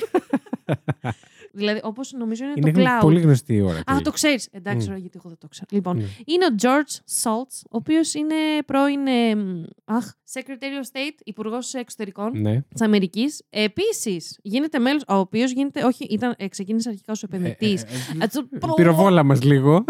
δηλαδή, 1.52 1.80
όπως 1.82 2.12
νομίζω 2.12 2.44
είναι, 2.44 2.52
Είναι 2.56 2.72
το 2.72 2.80
cloud. 2.80 3.00
πολύ 3.00 3.20
γνωστή 3.20 3.54
η 3.54 3.60
ώρα. 3.60 3.78
Α, 3.78 3.96
το 4.02 4.10
ξέρεις. 4.10 4.48
Εντάξει, 4.52 4.78
Μμ. 4.80 4.86
τώρα 4.86 4.98
γιατί 4.98 5.16
εγώ 5.18 5.28
δεν 5.28 5.38
το 5.38 5.48
ξέρω. 5.48 5.66
Λοιπόν, 5.70 5.96
Μμ. 5.96 6.02
είναι 6.24 6.44
ο 6.44 6.54
George 6.62 7.22
Saltz, 7.22 7.60
ο 7.64 7.76
οποίος 7.76 8.14
είναι 8.14 8.34
πρώην 8.66 9.06
ε, 9.06 9.34
μ, 9.34 9.62
αχ, 9.84 10.10
Secretary 10.32 10.42
of 10.82 10.96
State, 10.98 11.20
Υπουργός 11.24 11.74
Εξωτερικών 11.74 12.40
Ναι. 12.40 12.60
της 12.62 12.80
Αμερικής. 12.80 13.42
Επίσης, 13.50 14.38
γίνεται 14.42 14.78
μέλος, 14.78 15.02
ο 15.08 15.14
οποίος 15.14 15.52
γίνεται, 15.52 15.84
όχι, 15.84 16.04
ήταν, 16.04 16.34
ε, 16.38 16.48
ξεκίνησε 16.48 16.88
αρχικά 16.88 17.12
ως 17.12 17.22
επενδυτής. 17.22 17.82
Ε, 17.82 17.86
ε, 18.20 18.24
ε, 18.24 18.58
Πυροβόλα 18.74 19.22
μας 19.22 19.42
λίγο. 19.42 19.84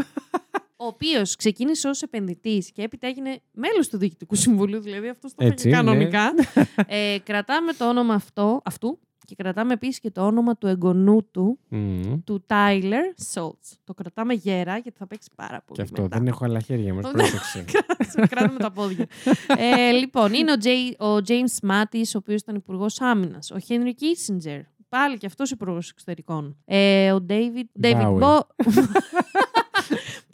ο 0.76 0.86
οποίος 0.86 1.36
ξεκίνησε 1.36 1.88
ως 1.88 2.02
επενδυτής 2.02 2.72
και 2.72 2.82
έπειτα 2.82 3.06
έγινε 3.06 3.40
μέλος 3.52 3.88
του 3.88 3.98
Διοικητικού 3.98 4.34
Συμβουλίου, 4.34 4.80
δηλαδή 4.80 5.08
αυτό 5.08 5.28
το 5.34 5.44
Έτσι, 5.46 5.68
είχε 5.68 5.76
ναι. 5.82 5.82
κανονικά. 5.84 6.34
ε, 6.86 7.16
κρατάμε 7.24 7.72
το 7.72 7.88
όνομα 7.88 8.14
αυτό, 8.14 8.60
αυτού 8.64 8.98
και 9.24 9.34
κρατάμε 9.34 9.72
επίσης 9.72 10.00
και 10.00 10.10
το 10.10 10.26
όνομα 10.26 10.56
του 10.56 10.66
εγγονού 10.66 11.28
του, 11.30 11.58
Μμ. 11.68 12.14
του 12.24 12.44
Tyler 12.46 13.32
Schultz. 13.32 13.76
Το 13.84 13.94
κρατάμε 13.94 14.34
γέρα 14.34 14.76
γιατί 14.76 14.98
θα 14.98 15.06
παίξει 15.06 15.28
πάρα 15.36 15.62
πολύ. 15.66 15.78
Και 15.78 15.82
αυτό. 15.82 16.02
μετά. 16.02 16.18
Δεν 16.18 16.26
έχω 16.26 16.44
άλλα 16.44 16.60
χέρια 16.60 16.94
μας. 16.94 17.04
Ναι. 17.04 17.10
Πρόσεξε. 17.12 17.64
Κράταμε 18.30 18.58
τα 18.58 18.70
πόδια. 18.72 19.06
ε, 19.56 19.90
λοιπόν, 19.90 20.32
είναι 20.34 20.52
ο, 20.52 20.56
Jay, 20.62 21.06
ο 21.06 21.16
James 21.28 21.68
Mattis, 21.70 22.06
ο 22.14 22.18
οποίος 22.18 22.40
ήταν 22.40 22.54
υπουργός 22.54 23.00
άμυνας. 23.00 23.50
Ο 23.50 23.56
Henry 23.68 23.92
Kissinger, 24.00 24.60
πάλι 24.88 25.18
και 25.18 25.26
αυτός 25.26 25.50
υπουργός 25.50 25.90
εξωτερικών. 25.90 26.56
Ε, 26.64 27.12
ο 27.12 27.26
David. 27.28 27.84
David 27.86 28.18
Bowie. 28.18 28.20
Bo. 28.20 28.40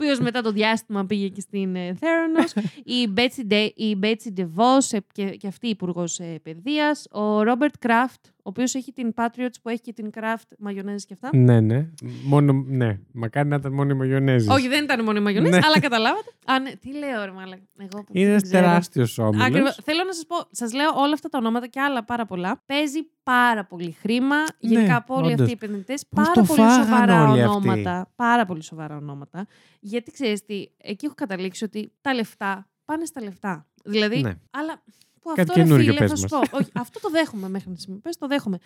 ο 0.01 0.05
οποίο 0.05 0.17
μετά 0.21 0.43
το 0.43 0.53
διάστημα 0.53 1.07
πήγε 1.07 1.29
και 1.29 1.41
στην 1.41 1.77
ε, 1.77 1.97
Theranos. 2.01 2.63
η 2.85 3.13
Betsy, 3.17 3.53
De, 3.53 3.69
η 3.75 3.99
Betsy 4.03 4.41
DeVos 4.41 4.79
ε, 4.91 4.99
και, 5.13 5.25
και 5.25 5.47
αυτή 5.47 5.69
υπουργός 5.69 6.19
ε, 6.19 6.41
παιδείας. 6.43 7.07
Ο 7.11 7.41
Robert 7.41 7.87
Kraft, 7.87 8.31
ο 8.38 8.38
οποίος 8.49 8.75
έχει 8.75 8.93
την 8.93 9.13
Patriots 9.17 9.55
που 9.63 9.69
έχει 9.69 9.81
και 9.81 9.93
την 9.93 10.11
Kraft 10.15 10.49
μαγιονέζη 10.59 11.07
και 11.07 11.15
αυτά. 11.15 11.37
ναι, 11.37 11.61
ναι. 11.61 11.89
Μόνο, 12.25 12.53
ναι. 12.67 12.99
Μακάρι 13.13 13.49
να 13.49 13.57
ήταν 13.57 13.73
μόνο 13.73 13.91
η 13.91 13.95
μαγιονέζη. 13.95 14.49
Όχι, 14.51 14.69
δεν 14.69 14.85
ήταν 14.85 15.05
μόνο 15.05 15.19
η 15.19 15.23
μαγιονέζη, 15.23 15.53
Ναι. 15.59 15.61
αλλά 15.65 15.81
καταλάβατε. 15.81 16.31
Α, 16.47 16.59
ναι, 16.61 16.71
τι 16.77 16.93
λέω, 16.99 17.25
ρε 17.25 17.31
μαλάκα. 17.31 17.63
Εγώ 17.79 18.05
που 18.05 18.13
Είναι 18.13 18.25
δεν 18.25 18.29
ένας 18.31 18.43
ξέρω. 18.43 18.65
τεράστιος 18.67 19.19
όμιλος. 19.19 19.47
Ακριβώς. 19.47 19.79
Θέλω 19.83 20.05
να 20.05 20.13
σας 20.13 20.27
πω, 20.27 20.37
σας 20.51 20.73
λέω 20.73 20.89
όλα 20.97 21.13
αυτά 21.13 21.29
τα 21.29 21.39
ονόματα 21.39 21.67
και 21.67 21.81
άλλα 21.81 22.05
πάρα 22.05 22.27
πολλά. 22.27 22.63
Παίζει 22.67 22.99
πάρα 23.23 23.65
πολύ 23.65 23.93
χρήμα. 24.01 24.37
Ναι, 24.37 24.47
Γενικά 24.59 24.97
από 24.97 25.15
όλοι 25.15 25.33
όντως. 25.33 25.41
αυτοί 25.41 25.51
οι 25.51 25.59
επενδυτές. 25.63 26.07
Πώς 26.09 26.27
Πάρα 26.27 26.33
το 26.47 26.55
πολύ 26.55 26.61
φάγανε 26.69 26.85
σοβαρά 26.85 27.29
όλοι 27.31 27.43
αυτοί. 27.43 27.57
ονόματα. 27.69 28.11
Πάρα 28.17 28.45
πολύ 28.47 28.63
σοβαρά 28.63 28.97
ονόματα. 28.97 29.47
Γιατί 29.81 30.11
ξέρεις 30.11 30.45
τι, 30.45 30.67
εκεί 30.77 31.05
έχω 31.07 31.15
καταλήξει 31.15 31.65
ότι 31.65 31.93
τα 32.01 32.15
λεφτά 32.15 32.69
πάνε 32.85 33.05
στα 33.05 33.23
λεφτά. 33.23 33.67
Δηλαδή, 33.85 34.21
Ναι. 34.21 34.35
αλλά. 34.51 34.83
Που 35.21 35.29
Κάτι 35.29 35.41
αυτό, 35.41 35.53
ρε 35.55 35.63
καινούριο 35.63 35.87
φίλε, 35.93 35.99
πες 35.99 36.11
θα 36.11 36.17
σου 36.17 36.27
μας. 36.37 36.49
πω. 36.49 36.57
Όχι, 36.57 36.71
αυτό 36.75 37.01
το 37.01 37.11
δέχομαι 37.11 37.49
μέχρι 37.49 37.71
να 37.71 37.77
σημείο. 37.77 37.99
Πες, 38.03 38.17
το 38.19 38.27
δέχομαι. 38.27 38.59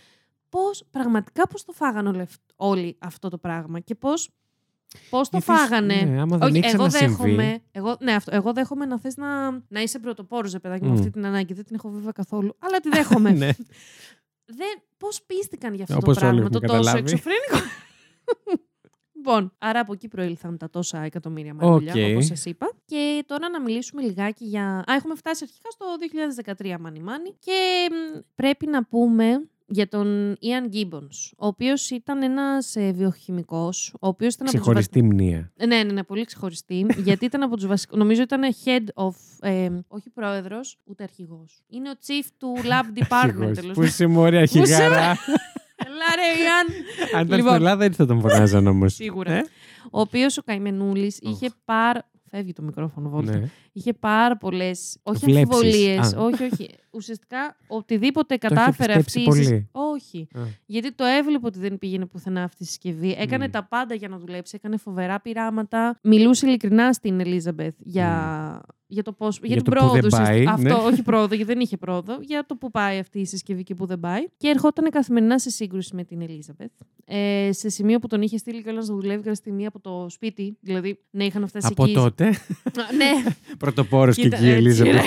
Πώς, 0.49 0.85
πραγματικά 0.91 1.47
πώς 1.47 1.65
το 1.65 1.73
φάγανε 1.73 2.09
όλοι, 2.09 2.21
αυτ- 2.21 2.51
όλοι 2.57 2.97
αυτό 3.01 3.29
το 3.29 3.39
πράγμα 3.39 3.81
και 3.81 3.95
πώς. 3.95 4.31
Πώς 5.11 5.29
το 5.29 5.39
Γιατί, 5.39 5.61
φάγανε; 5.61 5.95
ναι, 6.03 6.21
άμα 6.21 6.39
δεν 6.39 6.49
Όχι, 6.49 6.59
έχει 6.59 6.75
εγώ 6.75 6.87
ξανασυμβεί. 6.87 7.31
δέχομαι, 7.35 7.59
εγώ, 7.73 7.97
ναι, 8.01 8.13
αυτό, 8.15 8.35
εγώ 8.35 8.53
δέχομαι 8.53 8.85
να 8.87 8.99
θες 8.99 9.17
να, 9.17 9.51
να 9.51 9.81
είσαι 9.83 9.99
πρωτοπόρος, 9.99 10.53
ρε 10.53 10.59
παιδάκι, 10.59 10.85
με 10.85 10.91
Μμ. 10.91 10.95
αυτή 10.95 11.11
την 11.11 11.27
ανάγκη. 11.27 11.55
Δεν 11.55 11.65
την 11.65 11.75
έχω 11.75 11.89
βέβαια 11.91 12.13
καθόλου. 12.13 12.57
Αλλά 12.59 12.81
τη 12.81 12.89
δέχομαι. 12.89 13.31
Ναι. 13.43 13.51
Δεν, 14.45 14.83
πώς 14.99 15.23
πείστηκαν 15.27 15.75
για 15.75 15.83
αυτό 15.85 15.97
Όπως 15.97 16.19
το 16.19 16.27
όλοι 16.27 16.41
πράγμα, 16.41 16.51
το 16.51 16.59
έχουμε 16.63 16.79
τόσο 16.79 16.91
καταλάβει. 16.91 17.13
εξωφρενικό; 17.13 17.57
Λοιπόν, 19.27 19.53
άρα 19.59 19.81
από 19.81 19.93
εκεί 19.93 20.09
προήλθαν 20.09 20.57
τα 20.59 20.71
τόσα 20.71 20.99
εκατομμύρια 21.01 21.55
μαρούλια, 21.55 21.93
Οκ. 22.07 22.11
όπως 22.13 22.27
σας 22.27 22.45
είπα. 22.45 22.73
Και 22.85 23.25
τώρα 23.27 23.49
να 23.49 23.61
μιλήσουμε 23.61 24.03
λιγάκι 24.03 24.45
για... 24.45 24.65
Α, 24.79 24.95
έχουμε 24.95 25.15
φτάσει 25.15 25.45
αρχικά 25.45 25.71
στο 25.71 25.87
2013, 26.75 26.77
μάνι 26.81 27.01
μάνι. 27.01 27.35
Και 27.39 27.89
μ, 27.91 28.19
πρέπει 28.35 28.67
να 28.67 28.85
πούμε 28.85 29.47
για 29.67 29.89
τον 29.89 30.37
Ian 30.43 30.75
Gibbons, 30.75 31.31
ο 31.37 31.47
οποίος 31.47 31.91
ήταν 31.91 32.23
ένας 32.23 32.77
ε, 32.77 32.93
βιοχημικός, 32.93 33.95
ο 34.01 34.07
οποίος 34.07 34.35
ήταν 34.35 34.47
από 34.49 34.57
τους 34.57 34.67
βασι- 34.67 34.91
Ξεχωριστή 34.91 35.15
μνήα. 35.15 35.53
ναι, 35.67 35.67
ναι, 35.83 35.93
ναι, 35.93 36.03
πολύ 36.03 36.25
ξεχωριστή. 36.25 36.87
γιατί 37.07 37.25
ήταν 37.25 37.43
από 37.43 37.57
τους 37.57 37.67
βασικού. 37.67 37.97
Νομίζω 37.97 38.23
ήταν 38.23 38.41
head 38.65 39.05
of. 39.07 39.15
Ε, 39.41 39.69
όχι 39.89 40.11
πρόεδρος, 40.11 40.79
ούτε 40.85 41.03
αρχηγός. 41.03 41.63
Είναι 41.69 41.91
ο 41.91 41.93
chief 42.07 42.27
του 42.39 42.55
lab 42.57 42.99
department. 43.03 43.09
Αρχηγός. 43.11 43.59
τέλος 43.59 43.75
Πού 43.77 43.83
είσαι 43.83 44.07
μωρή 44.07 44.37
αρχηγάρα; 44.37 45.17
Έλα 45.93 46.15
ρε, 46.17 46.43
Ιαν. 46.43 46.67
Αν 47.15 47.27
ήταν 47.27 47.37
Λοιπόν. 47.39 47.53
στην 47.53 47.63
Ελλάδα 47.65 47.85
έτσι 47.85 47.97
θα 47.99 48.07
τον 48.07 48.21
φωνάζαν 48.21 48.67
όμως. 48.67 48.95
Σίγουρα. 48.95 49.41
Ο 49.91 50.01
οποίος 50.01 50.39
ο 50.39 50.43
Καημενούλης 50.43 51.19
είχε 51.23 51.51
πάρα. 51.65 52.11
Φεύγει 52.35 52.53
το 52.53 52.63
μικρόφωνο, 52.63 53.09
Βόλτα. 53.09 53.33
Ναι. 53.39 53.49
Είχε 53.73 53.93
πάρα 53.93 54.37
πολλέ. 54.37 54.71
Όχι 55.03 55.25
Βλέψεις. 55.25 55.55
αμφιβολίες. 55.55 56.13
Α. 56.15 56.21
Όχι, 56.21 56.43
όχι. 56.45 56.69
Ουσιαστικά 56.91 57.57
οτιδήποτε 57.67 58.35
είχε 58.35 58.49
κατάφερε 58.49 58.93
αυτή. 58.93 59.05
πιστέψει 59.05 59.41
η 59.41 59.43
συσκ- 59.43 59.51
πολύ. 59.51 59.69
Όχι. 59.73 60.29
Α. 60.35 60.41
Γιατί 60.67 60.93
το 60.93 61.05
έβλεπε 61.05 61.47
ότι 61.47 61.59
δεν 61.59 61.79
πήγαινε 61.79 62.07
πουθενά 62.07 62.43
αυτή 62.43 62.63
η 62.63 62.67
συσκευή. 62.67 63.17
Έκανε 63.19 63.47
Μμ. 63.47 63.51
τα 63.51 63.65
πάντα 63.65 63.95
για 63.95 64.09
να 64.09 64.19
δουλέψει. 64.19 64.55
Έκανε 64.57 64.77
φοβερά 64.77 65.21
πειράματα. 65.21 65.99
Μιλούσε 66.03 66.47
ειλικρινά 66.47 66.93
στην 66.93 67.21
Ελίζαμπεθ 67.21 67.75
για, 67.79 68.61
για 68.93 69.03
το 69.03 69.13
πώς, 69.13 69.39
για, 69.39 69.47
Για 69.47 69.57
την 69.57 69.65
το 69.65 69.71
που 69.71 69.77
πρόοδο. 69.77 70.01
δεν 70.01 70.11
πάει, 70.11 70.23
ουσιαστικά. 70.41 70.57
ναι. 70.59 70.71
Αυτό, 70.73 70.85
όχι 70.87 71.03
πρόοδο, 71.03 71.35
γιατί 71.35 71.53
δεν 71.53 71.61
είχε 71.61 71.77
πρόοδο. 71.77 72.19
Για 72.21 72.45
το 72.47 72.57
που 72.57 72.71
πάει 72.71 72.99
αυτή 72.99 73.19
η 73.21 73.25
συσκευή 73.27 73.63
και 73.63 73.75
που 73.75 73.87
δεν 73.87 74.01
πάει. 74.01 74.27
Και 74.37 74.49
ερχόταν 74.49 74.91
καθημερινά 74.91 75.39
σε 75.39 75.51
σύγκρουση 75.51 75.95
με 75.95 76.05
την 76.05 76.21
Ελίζαμπεθ. 76.23 76.71
Ε, 77.05 77.49
σε 77.53 77.69
σημείο 77.69 77.99
που 77.99 78.07
τον 78.07 78.23
είχε 78.23 78.37
στείλει 78.37 78.63
κιόλας 78.63 78.89
να 78.89 78.95
δουλεύει 78.95 79.17
κάποια 79.17 79.35
στιγμή 79.35 79.67
από 79.67 79.81
το 79.81 80.07
σπίτι. 80.09 80.57
Δηλαδή, 80.61 80.99
ναι, 81.11 81.25
είχαν 81.25 81.49
φτάσει 81.49 81.67
Από 81.71 81.85
εκεί. 81.85 81.93
τότε. 81.95 82.25
ναι, 82.97 83.11
Πρωτοπόρος 83.59 84.17
και 84.17 84.23
Κοίτα, 84.23 84.37
εκεί 84.37 84.45
η 84.47 84.49
έτσι, 84.49 84.59
Ελίζα. 84.61 84.85
ρε. 84.85 85.01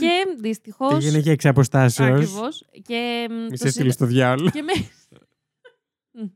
και 0.00 0.36
δυστυχώ. 0.40 0.96
Πήγαινε 0.96 1.20
και 1.20 1.30
εξ 1.30 1.44
αποστάσεως. 1.46 2.08
Ακριβώς. 2.10 2.64
Και, 2.86 3.26
μ, 3.30 3.34
Μη 3.34 3.48
το 3.48 3.56
σε 3.56 3.56
στείλεις 3.56 3.72
συνδε- 3.74 3.92
στο 3.92 4.06
διάλογο. 4.06 4.50
και 4.50 4.62
με... 4.62 4.72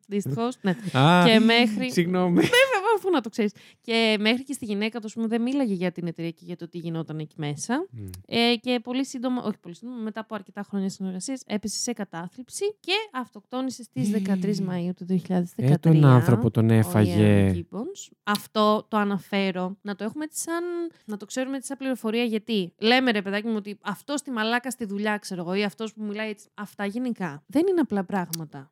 Δυστυχώς, 0.09 0.57
ναι. 0.61 0.99
Α, 0.99 1.25
και 1.27 1.39
μέχρι. 1.39 1.93
Συγγνώμη. 1.93 2.35
Βέβαια, 2.35 2.83
αφού 2.97 3.11
να 3.11 3.21
το 3.21 3.29
ξέρεις. 3.29 3.53
Και 3.81 4.17
μέχρι 4.21 4.45
και 4.45 4.53
στη 4.53 4.65
γυναίκα 4.65 4.99
του, 5.01 5.07
ας 5.07 5.13
πούμε, 5.13 5.27
δεν 5.27 5.43
μίλαγε 5.43 5.75
για 5.75 5.93
την 5.93 6.07
εταιρεία 6.07 6.31
και 6.31 6.45
για 6.45 6.57
το 6.57 6.69
τι 6.69 6.79
γινόταν 6.79 7.19
εκεί 7.19 7.35
μέσα. 7.39 7.87
Μμ. 7.91 8.07
Ε, 8.27 8.55
και 8.57 8.81
πολύ 8.83 9.07
σύντομα, 9.07 9.43
όχι 9.43 9.59
πολύ 9.59 9.75
σύντομα, 9.75 9.97
μετά 9.97 10.21
από 10.21 10.35
αρκετά 10.35 10.63
χρόνια 10.63 10.89
συνεργασίας, 10.89 11.43
έπεσε 11.47 11.79
σε 11.79 11.93
κατάθλιψη 11.93 12.77
και 12.81 12.93
αυτοκτόνησε 13.13 13.83
στις 13.83 14.11
13 14.11 14.59
Μαου 14.61 14.93
του 14.97 15.07
2013. 15.09 15.45
Ε, 15.57 15.77
τον 15.77 16.05
άνθρωπο 16.05 16.51
τον 16.51 16.71
ο 16.71 16.75
Ian 16.75 16.77
έφαγε. 16.77 17.53
Gibbons. 17.55 18.13
Αυτό 18.23 18.87
το 18.89 18.97
αναφέρω. 18.97 19.77
Να 19.83 19.95
το 19.95 20.05
έχουμε 20.05 20.25
έτσι 20.25 20.43
σαν. 20.43 20.65
να 21.05 21.17
το 21.17 21.27
ξέρουμε 21.27 21.57
έτσι 21.57 21.69
σαν 21.69 21.77
πληροφορία 21.77 22.25
γιατί. 22.25 22.73
Λέμε 22.79 23.11
ρε 23.11 23.23
παιδάκι 23.23 23.47
μου 23.47 23.57
ότι 23.57 23.79
αυτός 23.83 24.21
στη 24.21 24.31
μαλάκα 24.31 24.71
στη 24.71 24.85
δουλειά, 24.85 25.17
ξέρω 25.17 25.41
εγώ, 25.41 25.55
ή 25.55 25.65
αυτός 25.65 25.93
που 25.93 26.03
μιλάει 26.03 26.31
έτσι. 26.31 26.49
Αυτά 26.55 26.87
γενικά 26.87 27.43
δεν 27.47 27.67
είναι 27.69 27.81
απλά 27.81 28.05
πράγματα. 28.05 28.71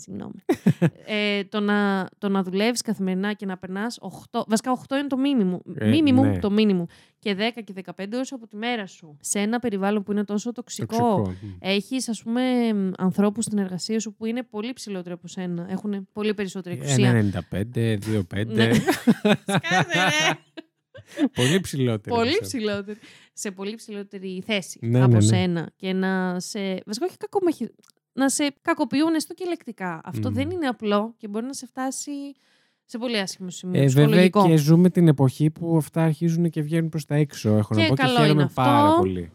Συγγνώμη. 0.00 0.34
ε, 1.06 1.44
το, 1.44 1.60
να, 1.60 2.08
το 2.18 2.28
να 2.28 2.42
δουλεύεις 2.42 2.82
καθημερινά 2.82 3.32
και 3.32 3.46
να 3.46 3.58
περνάς 3.58 3.98
8. 4.30 4.40
Βασικά 4.46 4.80
8 4.88 4.96
είναι 4.98 5.06
το 5.06 5.16
μήνυμου. 5.16 5.62
Ε, 5.74 5.88
μήνυμου, 5.88 6.24
ναι. 6.24 6.38
το 6.38 6.50
μήνυμου. 6.50 6.86
Και 7.18 7.36
10 7.38 7.62
και 7.64 7.72
15 7.96 8.04
ώρες 8.14 8.32
από 8.32 8.46
τη 8.46 8.56
μέρα 8.56 8.86
σου. 8.86 9.16
Σε 9.20 9.38
ένα 9.38 9.58
περιβάλλον 9.58 10.02
που 10.02 10.12
είναι 10.12 10.24
τόσο 10.24 10.52
τοξικό. 10.52 10.96
Τοξικό. 10.96 11.36
Μμ. 11.40 11.56
Έχεις 11.58 12.08
ας 12.08 12.22
πούμε 12.22 12.42
ανθρώπους 12.98 13.44
στην 13.44 13.58
εργασία 13.58 14.00
σου 14.00 14.14
που 14.14 14.24
είναι 14.24 14.42
πολύ 14.42 14.72
ψηλότεροι 14.72 15.14
από 15.14 15.28
σένα. 15.28 15.66
Έχουν 15.70 16.08
πολύ 16.12 16.34
περισσότερη 16.34 16.76
Ε, 16.76 16.78
εξουσία. 16.78 17.30
1,95, 17.50 17.98
2,5. 18.32 18.46
Ναι. 18.46 18.70
Σκάσε, 19.54 19.92
ρε! 19.92 20.38
Πολύ 21.34 21.60
ψηλότερο. 21.60 22.16
πολύ 22.16 22.38
ψηλότερη. 22.40 22.98
Σε 23.32 23.50
πολύ 23.50 23.74
ψηλότερη 23.74 24.42
θέση 24.46 24.78
Ναι, 24.82 24.98
από 24.98 25.08
ναι, 25.08 25.14
ναι. 25.14 25.20
σένα. 25.22 25.70
Και 25.76 25.92
να 25.92 26.40
σε. 26.40 26.58
Βασικά, 26.86 27.06
όχι 27.06 27.16
κακομαχι... 27.16 27.68
Να 28.18 28.28
σε 28.28 28.54
κακοποιούν 28.62 29.14
έστω 29.14 29.34
και 29.34 29.44
λεκτικά. 29.48 30.00
Αυτό 30.04 30.28
Μμμ. 30.28 30.34
δεν 30.34 30.50
είναι 30.50 30.66
απλό 30.66 31.14
και 31.16 31.28
μπορεί 31.28 31.46
να 31.46 31.52
σε 31.52 31.66
φτάσει 31.66 32.12
σε 32.84 32.98
πολύ 32.98 33.18
άσχημο 33.18 33.50
σημείο. 33.50 33.80
Ε, 33.80 33.86
βέβαια 33.86 34.04
ψυχολογικό. 34.04 34.46
και 34.46 34.56
ζούμε 34.56 34.90
την 34.90 35.08
εποχή 35.08 35.50
που 35.50 35.76
αυτά 35.76 36.02
αρχίζουν 36.02 36.50
και 36.50 36.62
βγαίνουν 36.62 36.88
προς 36.88 37.04
τα 37.04 37.14
έξω. 37.14 37.56
Έχω 37.56 37.74
Και 37.74 37.80
να 37.80 37.88
πω 37.88 37.94
και 37.94 38.02
καλό 38.02 38.16
χαίρομαι 38.16 38.32
είναι 38.32 38.42
αυτό. 38.42 38.62
πάρα 38.62 38.96
πολύ. 38.96 39.32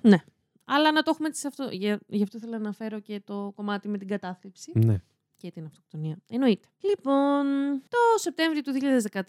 Αλλά 0.66 0.92
να 0.92 1.02
το 1.02 1.10
έχουμε 1.14 1.28
έτσι 1.28 1.42
σε 1.42 1.48
αυτό. 1.48 1.68
Για... 1.72 2.00
Γι' 2.08 2.24
αυτό 2.24 2.38
ήθελα 2.38 2.52
να 2.52 2.58
αναφέρω 2.58 3.00
και 3.00 3.22
το 3.26 3.52
κομμάτι 3.56 3.88
με 3.88 3.98
την 3.98 4.08
κατάθλιψη. 4.08 4.72
Ναι. 4.76 5.02
Και 5.44 5.52
την 5.52 5.66
αυτοκτονία. 5.66 6.18
Εννοείται. 6.30 6.68
Λοιπόν, 6.89 7.44
το 7.89 7.98
Σεπτέμβριο 8.16 8.62
του 8.62 8.72
2013, 9.12 9.22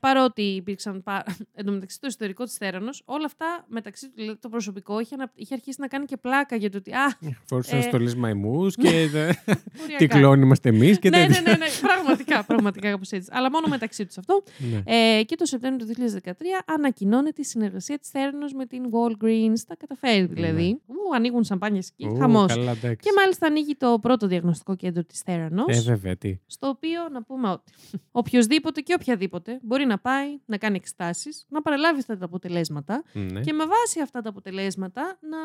παρότι 0.00 0.42
υπήρξαν. 0.42 1.02
Πα... 1.02 1.24
Εν 1.58 1.64
τω 1.64 1.72
μεταξύ, 1.72 2.00
το 2.00 2.06
ιστορικό 2.06 2.44
της 2.44 2.54
Θέρανος, 2.54 3.02
όλα 3.04 3.24
αυτά 3.24 3.64
μεταξύ 3.68 4.06
του, 4.06 4.12
δηλαδή, 4.16 4.38
το 4.38 4.48
προσωπικό 4.48 5.00
είχε, 5.00 5.14
ανα- 5.14 5.32
είχε 5.34 5.54
αρχίσει 5.54 5.80
να 5.80 5.86
κάνει 5.88 6.04
και 6.04 6.16
πλάκα 6.16 6.56
για 6.56 6.70
το 6.70 6.76
ότι. 6.78 6.92
Α, 6.92 7.16
Φόρσα 7.44 7.76
Ε, 7.76 7.80
στολές 7.80 8.14
μαϊμούς 8.14 8.74
και 8.76 9.08
δε- 9.10 9.24
οριακά. 9.82 9.96
τι 9.98 10.06
κλόνοι 10.06 10.42
είμαστε 10.42 10.68
εμείς 10.68 10.98
και 10.98 11.08
ναι, 11.08 11.18
ναι, 11.18 11.26
τέτοια. 11.26 11.42
ναι, 11.42 11.56
ναι, 11.56 11.66
πραγματικά, 11.80 12.44
πραγματικά 12.44 12.90
κάπως 12.90 13.10
έτσι. 13.10 13.28
Αλλά 13.32 13.50
μόνο 13.50 13.66
μεταξύ 13.68 14.06
τους 14.06 14.18
αυτό. 14.18 14.42
Ναι. 14.58 14.82
Ε, 15.18 15.22
και 15.24 15.36
το 15.36 15.44
Σεπτέμβριο 15.44 15.86
του 15.86 16.18
2013 16.24 16.30
ανακοινώνεται 16.66 17.40
η 17.40 17.44
συνεργασία 17.44 17.98
της 17.98 18.10
Θέρανος 18.10 18.52
με 18.52 18.66
την 18.66 18.82
Walgreens. 18.92 19.58
Τα 19.66 19.76
καταφέρει 19.76 20.26
δηλαδή. 20.26 20.80
Ου, 20.86 21.14
ανοίγουν 21.14 21.44
σαμπάνιες 21.44 21.88
εκεί. 21.88 22.06
Ναι. 22.06 22.12
Ου, 22.12 22.16
Χαμός. 22.18 22.46
Καλά, 22.54 22.70
εντάξει. 22.70 22.96
Και 23.08 23.10
μάλιστα 23.16 23.46
ανοίγει 23.46 23.74
το 23.76 23.98
πρώτο 24.02 24.26
διαγνωστικό 24.26 24.76
κέντρο 24.76 25.04
της 25.04 25.20
Θέρανος. 25.66 25.86
Ε, 25.86 25.90
βέβαια, 25.90 26.16
τι. 26.16 26.38
στο 26.46 26.68
οποίο 26.68 27.08
να 27.12 27.22
πούμε 27.22 27.48
ότι 27.48 27.72
οποιοδήποτε 28.20 28.80
και 28.80 28.94
οποιαδήποτε 28.94 29.58
μπορεί 29.62 29.86
να 29.86 29.98
πάει 29.98 30.38
να 30.44 30.56
κάνει 30.58 30.76
εξετάσει, 30.76 31.28
να 31.48 31.62
παραλάβει 31.62 31.98
αυτά 31.98 32.16
τα 32.18 32.24
αποτελέσματα 32.24 33.02
Ναι. 33.12 33.40
και 33.40 33.52
με 33.52 33.64
βάση 33.66 34.00
αυτά 34.02 34.20
τα 34.22 34.28
αποτελέσματα 34.28 35.18
να. 35.20 35.38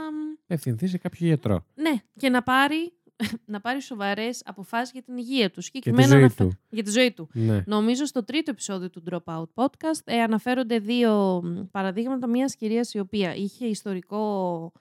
Απευθυνθεί 0.43 0.87
σε 0.87 0.97
κάποιο 0.97 1.27
γιατρό. 1.27 1.65
Ναι, 1.75 1.91
και 2.17 2.29
να 2.29 2.43
πάρει, 2.43 2.93
να 3.45 3.61
πάρει 3.61 3.81
σοβαρές 3.81 4.41
αποφάσεις 4.45 4.91
για 4.91 5.01
την 5.01 5.17
υγεία 5.17 5.45
του. 5.51 5.53
Και 5.53 5.59
τη 5.59 5.63
Συγκεκριμένα 5.65 6.07
ζωή 6.07 6.17
αναφε- 6.19 6.37
του. 6.49 6.57
Για 6.69 6.83
τη 6.83 6.89
ζωή 6.91 7.11
του. 7.11 7.29
Ναι. 7.33 7.63
Νομίζω 7.65 8.05
στο 8.05 8.23
τρίτο 8.23 8.51
επεισόδιο 8.51 8.89
του 8.89 9.03
Dropout 9.11 9.45
Podcast 9.53 10.01
ε, 10.03 10.21
αναφέρονται 10.21 10.79
δύο 10.79 11.41
μ, 11.43 11.61
παραδείγματα 11.71 12.27
μιας 12.27 12.55
κυρίας 12.55 12.93
η 12.93 12.99
οποία 12.99 13.35
είχε 13.35 13.65
ιστορικό 13.65 14.71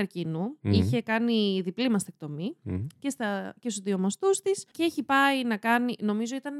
καρκίνου, 0.00 0.56
Μμμ. 0.60 0.72
είχε 0.72 1.02
κάνει 1.02 1.60
διπλή 1.64 1.88
μαστεκτομή 1.90 2.56
Μμ. 2.62 2.86
και, 2.98 3.10
στα, 3.10 3.54
και 3.58 3.70
στους 3.70 3.82
δύο 3.82 3.98
μαστούς 3.98 4.40
της 4.40 4.66
και 4.70 4.82
έχει 4.82 5.02
πάει 5.02 5.44
να 5.44 5.56
κάνει, 5.56 5.94
νομίζω 6.00 6.36
ήταν, 6.36 6.54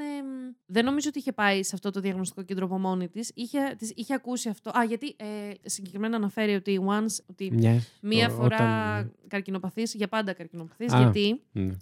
δεν 0.67 0.85
νομίζω 0.85 1.09
ότι 1.09 1.19
είχε 1.19 1.33
πάει 1.33 1.63
σε 1.63 1.71
αυτό 1.75 1.91
το 1.91 2.01
διαγνωστικό 2.01 2.43
κέντρο 2.43 2.65
από 2.65 2.79
μόνη 2.79 3.09
της, 3.09 3.31
είχε, 3.35 3.75
της, 3.79 3.93
είχε 3.97 4.15
ακούσει 4.15 4.49
αυτό, 4.49 4.71
α 4.79 4.85
γιατί 4.85 5.15
ε, 5.19 5.51
συγκεκριμένα 5.63 6.17
αναφέρει 6.17 6.55
ότι 6.55 6.81
once, 6.89 7.17
ότι 7.27 7.51
Μια, 7.53 7.83
μία 8.03 8.27
ο- 8.27 8.31
φορά 8.31 8.57
όταν- 8.57 9.13
καρκινοπαθής, 9.29 9.95
για 9.95 10.09
πάντα 10.09 10.33
καρκινοπαθής, 10.33 10.93
Α. 10.93 11.01
γιατί 11.01 11.43
Ναι. 11.53 11.77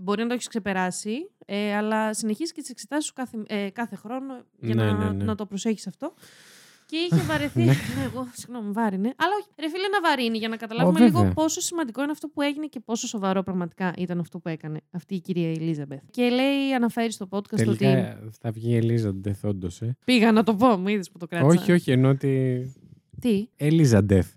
μπορεί 0.00 0.22
να 0.22 0.28
το 0.28 0.34
έχεις 0.34 0.48
ξεπεράσει, 0.48 1.30
ε, 1.46 1.74
αλλά 1.76 2.14
συνεχίζεις 2.14 2.52
και 2.52 2.60
τις 2.60 2.70
εξετάσεις 2.70 3.04
σου 3.06 3.12
κάθε, 3.12 3.42
ε, 3.46 3.70
κάθε 3.70 3.96
χρόνο 3.96 4.34
για 4.60 4.74
Ναι, 4.74 4.84
να, 4.84 4.92
ναι, 5.04 5.10
ναι. 5.12 5.24
να 5.24 5.34
το 5.34 5.46
προσέχεις 5.46 5.86
αυτό. 5.86 6.14
Και 6.90 6.96
είχε 6.96 7.22
βαρεθεί. 7.26 7.64
ναι, 7.64 7.74
εγώ, 8.04 8.28
συγγνώμη, 8.32 8.70
βάρινε. 8.72 9.14
Αλλά 9.16 9.32
όχι, 9.40 9.48
ρε 9.60 9.68
φίλε, 9.68 9.88
να 9.88 10.00
βαρύνει 10.08 10.38
για 10.38 10.48
να 10.48 10.56
καταλάβουμε 10.56 11.00
Ω, 11.00 11.04
λίγο 11.04 11.18
βέβαια. 11.18 11.32
πόσο 11.34 11.60
σημαντικό 11.60 12.02
είναι 12.02 12.10
αυτό 12.10 12.28
που 12.28 12.42
έγινε 12.42 12.66
και 12.66 12.80
πόσο 12.80 13.06
σοβαρό 13.06 13.42
πραγματικά 13.42 13.92
ήταν 13.96 14.18
αυτό 14.20 14.38
που 14.38 14.48
έκανε 14.48 14.80
αυτή 14.90 15.14
η 15.14 15.20
κυρία 15.20 15.50
Ελίζαμπεθ. 15.50 16.00
Και 16.10 16.28
λέει, 16.28 16.72
αναφέρει 16.74 17.12
στο 17.12 17.26
podcast 17.30 17.66
ότι. 17.68 17.76
Τελικά 17.76 18.18
θα 18.40 18.50
βγει 18.50 18.70
η 18.70 18.76
Ελίζα 18.76 19.14
Ντεθ, 19.14 19.44
όντως, 19.44 19.80
ε. 19.82 19.96
Πήγα 20.04 20.32
να 20.32 20.42
το 20.42 20.54
πω, 20.54 20.66
μου 20.76 20.88
είδες 20.88 21.10
που 21.10 21.18
το 21.18 21.26
κράτησα. 21.26 21.60
Όχι, 21.60 21.72
όχι, 21.72 21.90
ενώ 21.90 22.08
ότι. 22.08 22.62
Τι; 23.20 23.48
Ελίζα 23.56 24.04
Ντεθ. 24.04 24.32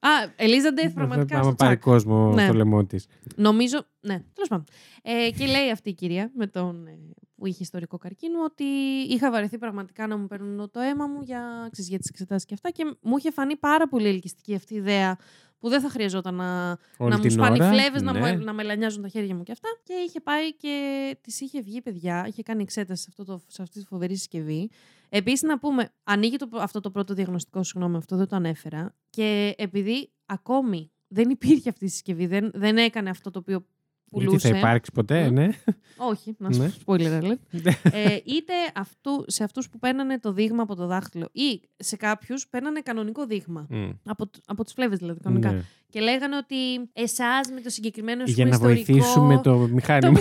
Α, 0.00 0.08
Ελίζαμπεθ, 0.36 0.94
πραγματικά. 0.94 1.34
Άμα 1.34 1.44
στο 1.44 1.54
πάρει 1.54 1.76
τσακ. 1.76 1.82
κόσμο 1.92 2.32
Ναι. 2.34 2.44
στο 2.44 2.52
λαιμό 2.52 2.84
της. 2.84 3.06
Νομίζω. 3.36 3.76
Ναι, 4.00 4.22
τέλος 4.34 4.48
πάντων. 4.48 4.64
Ε, 5.02 5.30
και 5.30 5.46
λέει 5.46 5.70
αυτή 5.70 5.88
η 5.90 5.94
κυρία 5.94 6.30
με 6.34 6.46
τον, 6.46 6.86
ε, 6.86 6.98
που 7.38 7.46
είχε 7.46 7.62
ιστορικό 7.62 7.98
καρκίνο 7.98 8.44
ότι 8.44 8.64
είχα 9.08 9.30
βαρεθεί 9.30 9.58
πραγματικά 9.58 10.06
να 10.06 10.16
μου 10.16 10.26
παίρνουν 10.26 10.70
το 10.70 10.80
αίμα 10.80 11.06
μου 11.06 11.22
για, 11.22 11.68
ξέρεις, 11.70 11.90
για 11.90 11.98
τις 11.98 12.08
εξετάσεις 12.08 12.44
και 12.44 12.54
αυτά. 12.54 12.70
Και 12.70 12.96
μου 13.00 13.16
είχε 13.16 13.30
φανεί 13.30 13.56
πάρα 13.56 13.88
πολύ 13.88 14.08
ελκυστική 14.08 14.54
αυτή 14.54 14.74
η 14.74 14.76
ιδέα 14.76 15.16
που 15.58 15.68
δεν 15.68 15.80
θα 15.80 15.88
χρειαζόταν 15.88 16.34
να, 16.34 16.78
Όλη 16.96 17.10
να 17.10 17.16
μου 17.16 17.22
την 17.22 17.30
σπάνει 17.30 17.62
ώρα, 17.62 17.70
φλέβες, 17.70 18.02
να, 18.02 18.12
ναι. 18.12 18.36
μου, 18.36 18.44
να 18.44 18.52
με 18.52 18.62
λανιάζουν 18.62 19.02
τα 19.02 19.08
χέρια 19.08 19.34
μου 19.34 19.42
και 19.42 19.52
αυτά. 19.52 19.68
Και 19.82 19.92
είχε 20.06 20.20
πάει 20.20 20.54
και 20.54 21.16
της 21.20 21.40
είχε 21.40 21.62
βγει, 21.62 21.82
παιδιά. 21.82 22.24
Είχε 22.28 22.42
κάνει 22.42 22.62
εξέταση 22.62 23.02
σε, 23.02 23.08
αυτό 23.10 23.24
το, 23.24 23.42
σε 23.46 23.62
αυτή 23.62 23.80
τη 23.80 23.86
φοβερή 23.86 24.16
συσκευή. 24.16 24.70
Επίσης, 25.08 25.42
να 25.42 25.58
πούμε, 25.58 25.92
ανοίγει 26.04 26.36
το, 26.36 26.48
αυτό 26.52 26.80
το 26.80 26.90
πρώτο 26.90 27.14
διαγνωστικό, 27.14 27.62
συγγνώμη, 27.62 27.96
αυτό 27.96 28.16
δεν 28.16 28.28
το 28.28 28.36
ανέφερα. 28.36 28.94
Και 29.10 29.54
επειδή 29.58 30.10
ακόμη 30.26 30.90
δεν 31.08 31.30
υπήρχε 31.30 31.68
αυτή 31.68 31.84
η 31.84 31.88
συσκευή, 31.88 32.26
δεν, 32.26 32.50
δεν 32.54 32.76
έκανε 32.76 33.10
αυτό 33.10 33.30
το 33.30 33.38
οποίο 33.38 33.66
Γιατί 34.10 34.26
πουλούσε. 34.26 34.48
θα 34.48 34.58
υπάρξει 34.58 34.90
ποτέ, 34.94 35.30
Μμ. 35.30 35.32
ναι. 35.34 35.48
Όχι, 35.96 36.34
να 36.38 36.52
σου 36.52 36.60
Ναι. 36.62 36.70
spoiler 36.86 37.20
alert. 37.22 37.62
ε, 37.92 38.14
είτε 38.24 38.52
αυτού, 38.74 39.24
σε 39.26 39.44
αυτούς 39.44 39.68
που 39.68 39.78
παίρνανε 39.78 40.18
το 40.18 40.32
δείγμα 40.32 40.62
από 40.62 40.74
το 40.74 40.86
δάχτυλο 40.86 41.28
ή 41.32 41.60
σε 41.76 41.96
κάποιους 41.96 42.48
παίρνανε 42.48 42.80
κανονικό 42.80 43.26
δείγμα. 43.26 43.66
Μμ. 43.70 43.88
Από, 44.04 44.26
τ- 44.26 44.36
από 44.46 44.64
τους 44.64 44.72
φλέβες 44.72 44.98
δηλαδή 44.98 45.20
κανονικά. 45.20 45.52
Ναι. 45.52 45.62
Και 45.90 46.00
λέγανε 46.00 46.36
ότι 46.36 46.56
εσάς 46.92 47.50
με 47.54 47.60
το 47.60 47.70
συγκεκριμένο 47.70 48.26
σου 48.26 48.32
Για 48.32 48.44
να 48.44 48.50
ιστορικό... 48.50 48.82
βοηθήσουμε 48.84 49.40
το 49.42 49.56
μηχάνημα. 49.56 50.18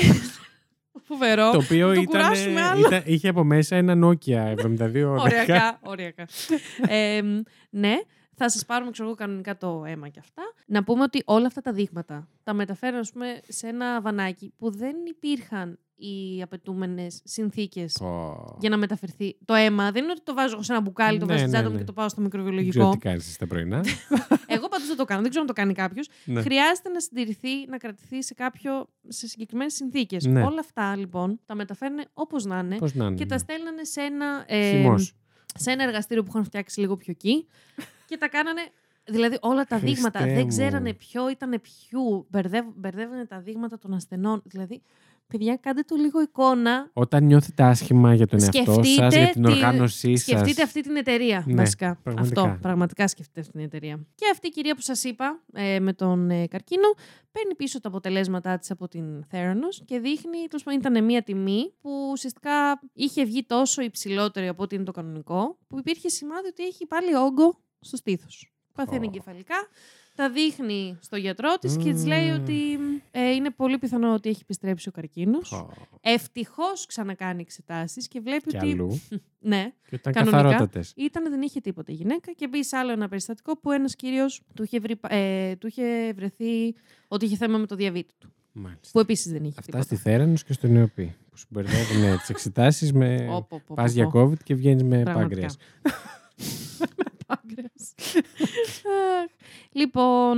Φοβερό. 1.03 1.51
Το 1.51 1.57
οποίο 1.57 1.85
το 1.87 1.91
ήταν, 1.93 2.05
κουράσουμε 2.05 2.61
άλλο. 2.61 2.87
ήταν, 2.87 3.01
είχε 3.05 3.27
από 3.27 3.43
μέσα 3.43 3.75
ένα 3.75 3.93
Nokia 4.07 4.55
72. 4.55 5.15
Ωριακά, 5.19 5.79
ωριακά. 5.83 6.27
Ε, 6.87 7.21
μ, 7.21 7.39
ναι, 7.69 7.95
θα 8.39 8.49
σας 8.49 8.65
πάρουμε 8.65 8.91
ξέρω, 8.91 9.07
εγώ, 9.07 9.17
κανονικά 9.17 9.57
το 9.57 9.83
αίμα 9.87 10.09
και 10.09 10.19
αυτά. 10.19 10.41
Να 10.65 10.83
πούμε 10.83 11.03
ότι 11.03 11.21
όλα 11.25 11.47
αυτά 11.47 11.61
τα 11.61 11.71
δείγματα 11.73 12.27
τα 12.43 12.53
μεταφέρουν 12.53 12.99
ας 12.99 13.11
πούμε, 13.11 13.39
σε 13.47 13.67
ένα 13.67 14.01
βανάκι 14.01 14.53
που 14.57 14.71
δεν 14.71 14.95
υπήρχαν 15.07 15.79
οι 15.99 16.41
απαιτούμενες 16.41 17.21
συνθήκες 17.23 17.95
Πω. 17.99 18.57
για 18.59 18.69
να 18.69 18.77
μεταφερθεί. 18.77 19.37
Το 19.45 19.53
αίμα 19.53 19.91
δεν 19.91 20.03
είναι 20.03 20.11
ότι 20.11 20.21
το 20.23 20.33
βάζω 20.33 20.53
εγώ 20.53 20.63
σε 20.63 20.71
ένα 20.73 20.81
μπουκάλι, 20.81 21.19
το 21.19 21.25
Ναι, 21.25 21.31
βάζω 21.31 21.37
στην 21.47 21.51
ναι, 21.51 21.57
τσάντα 21.57 21.67
μου 21.69 21.73
ναι. 21.73 21.79
και 21.79 21.85
το 21.85 21.93
πάω 21.93 22.09
στο 22.09 22.21
Δεν 22.21 22.29
ξέρω 22.29 22.43
μικροβιολογικό. 22.43 22.91
τι 22.91 22.97
κάνεις 22.97 23.33
στα 23.33 23.47
πρωινά. 23.47 23.83
Εγώ 24.55 24.67
πάντως 24.67 24.87
δεν 24.87 24.97
το 24.97 25.05
κάνω, 25.05 25.21
δεν 25.21 25.29
ξέρω 25.29 25.45
αν 25.47 25.55
το 25.55 25.61
κάνει 25.61 25.73
κάποιος. 25.73 26.09
Ναι. 26.25 26.41
Χρειάζεται 26.41 26.89
να 26.89 26.99
συντηρηθεί, 26.99 27.67
να 27.67 27.77
κρατηθεί 27.77 28.23
σε, 28.23 28.33
κάποιο, 28.33 28.87
σε 29.07 29.27
συγκεκριμένες 29.27 29.73
συνθήκες. 29.73 30.25
Ναι. 30.25 30.43
Όλα 30.43 30.59
αυτά 30.59 30.95
λοιπόν 30.95 31.39
τα 31.45 31.55
μεταφέρουν 31.55 31.97
όπως 32.13 32.45
να 32.45 32.59
είναι 32.59 32.77
Πώς 32.77 32.93
να 32.93 33.05
είναι. 33.05 33.15
και 33.15 33.25
τα 33.25 33.37
στέλνανε 33.37 33.83
σε 33.83 34.01
ένα, 34.01 34.43
ε, 34.47 34.69
Χυμός. 34.69 35.13
σε 35.55 35.71
ένα 35.71 35.83
εργαστήριο 35.83 36.23
που 36.23 36.29
είχαν 36.29 36.43
φτιάξει 36.43 36.79
λίγο 36.79 36.95
πιο 36.97 37.11
εκεί 37.11 37.47
και 38.07 38.17
τα 38.17 38.27
κάνανε. 38.29 38.61
Δηλαδή 39.09 39.37
όλα 39.41 39.63
τα 39.65 39.77
Χριστέ 39.77 39.93
δείγματα 39.95 40.25
μου. 40.27 40.33
δεν 40.33 40.47
ξέρανε 40.47 40.93
ποιο 40.93 41.29
ήταν 41.29 41.61
ποιου. 41.61 42.27
Μπερδεύ, 42.29 42.61
μπερδεύανε 42.75 43.25
τα 43.25 43.39
δείγματα 43.39 43.77
των 43.77 43.93
ασθενών. 43.93 44.41
Δηλαδή, 44.45 44.81
παιδιά, 45.27 45.55
κάντε 45.55 45.81
το 45.81 45.95
λίγο 45.95 46.21
εικόνα. 46.21 46.89
Όταν 46.93 47.23
νιώθετε 47.23 47.63
άσχημα 47.63 48.13
για 48.13 48.27
τον 48.27 48.39
εαυτό 48.41 48.73
σας, 48.73 48.87
Σκεφτείτε 48.87 49.19
για 49.21 49.29
την 49.31 49.43
τη- 49.43 49.51
οργάνωσή 49.51 50.15
σας. 50.15 50.21
Σκεφτείτε 50.21 50.61
αυτή 50.61 50.81
την 50.81 50.95
εταιρεία, 50.95 51.43
Ναι, 51.47 51.53
βασικά. 51.55 51.99
πραγματικά. 52.03 52.41
Αυτό, 52.41 52.57
πραγματικά 52.61 53.07
σκεφτείτε 53.07 53.39
αυτή 53.39 53.51
την 53.51 53.61
εταιρεία. 53.61 53.99
Και 54.15 54.25
αυτή 54.31 54.47
η 54.47 54.49
κυρία 54.49 54.75
που 54.75 54.81
σας 54.81 55.03
είπα, 55.03 55.43
ε, 55.53 55.79
με 55.79 55.93
τον 55.93 56.29
ε, 56.29 56.47
καρκίνο, 56.47 56.87
παίρνει 57.31 57.55
πίσω 57.55 57.81
τα 57.81 57.87
αποτελέσματά 57.89 58.57
της 58.57 58.71
από 58.71 58.87
την 58.87 59.25
Theranos 59.31 59.81
και 59.85 59.99
δείχνει, 59.99 60.37
τέλος 60.49 60.63
πάντων 60.63 60.79
ήταν 60.79 61.03
μία 61.03 61.23
τιμή 61.23 61.73
που 61.81 62.09
ουσιαστικά 62.11 62.79
είχε 62.93 63.23
βγει 63.25 63.43
τόσο 63.45 63.81
υψηλότερη 63.81 64.47
από 64.47 64.63
ό,τι 64.63 64.75
είναι 64.75 64.83
το 64.83 64.91
κανονικό, 64.91 65.57
που 65.67 65.77
υπήρχε 65.79 66.09
σημάδι 66.09 66.47
ότι 66.47 66.63
έχει 66.63 66.85
πάλι 66.85 67.15
όγκο 67.15 67.59
στο 67.79 67.97
στήθος. 67.97 68.51
Παθαίνει 68.73 69.05
Ω. 69.05 69.09
εγκεφαλικά, 69.13 69.55
τα 70.15 70.29
δείχνει 70.31 70.97
στο 71.01 71.15
γιατρό 71.15 71.57
της 71.57 71.77
και 71.77 71.91
της 71.93 72.05
λέει 72.05 72.29
Μμμ. 72.31 72.41
ότι 72.41 72.79
ε, 73.11 73.31
είναι 73.31 73.49
πολύ 73.51 73.77
πιθανό 73.77 74.13
ότι 74.13 74.29
έχει 74.29 74.39
επιστρέψει 74.41 74.89
ο 74.89 74.91
καρκίνος. 74.91 75.49
Πω. 75.49 75.69
Ευτυχώς 76.01 76.85
ξανακάνει 76.85 77.41
εξετάσεις 77.41 78.07
και 78.07 78.19
βλέπει 78.19 78.49
Κι 78.49 78.55
ότι... 78.57 78.71
αλλού. 78.71 79.01
Ναι, 79.39 79.71
Και 79.89 79.95
ήταν 79.95 80.13
Κανονικά. 80.13 80.41
καθαρότατες. 80.41 80.93
ήταν, 80.95 81.29
δεν 81.29 81.41
είχε 81.41 81.59
τίποτα 81.61 81.91
η 81.91 81.95
γυναίκα 81.95 82.31
και 82.31 82.47
μπει 82.47 82.63
σε 82.63 82.77
άλλο 82.77 82.91
ένα 82.91 83.07
περιστατικό 83.07 83.57
που 83.57 83.71
ένας 83.71 83.95
κύριος 83.95 84.41
του 84.53 84.63
είχε, 84.63 84.79
βρει, 84.79 84.99
ε, 85.07 85.55
του 85.55 85.67
είχε 85.67 86.13
βρεθεί 86.13 86.75
ότι 87.07 87.25
είχε 87.25 87.35
θέμα 87.35 87.57
με 87.57 87.65
το 87.65 87.75
διαβήτη 87.75 88.13
του. 88.19 88.31
Μάλιστα. 88.51 88.89
Που 88.91 88.99
επίσης 88.99 89.31
δεν 89.31 89.43
είχε 89.43 89.55
Αυτά 89.59 89.61
τίποτα. 89.61 89.83
στη 89.83 89.95
Θέρανος 89.95 90.43
και 90.43 90.53
στο 90.53 90.67
Νεοπή. 90.67 91.15
Που 91.29 91.37
σου 91.37 91.45
μπερδεύουν 91.49 92.17
τις 92.17 92.29
εξετάσεις 92.29 92.93
με... 92.93 93.27
Ω, 93.29 93.43
πω, 93.43 93.61
πω, 93.65 93.75
Πας 93.75 93.85
πω, 93.93 93.97
για 93.97 94.07
πω. 94.09 94.19
COVID 94.29 94.43
και 94.43 94.55
βγαίνεις 94.55 94.83
με 94.83 95.03
Πραγματικά. 95.03 95.47
πάγκρες. 97.61 97.93
Πάγκρες. 97.95 98.81
Αχ. 99.23 99.31
Λοιπόν. 99.71 100.37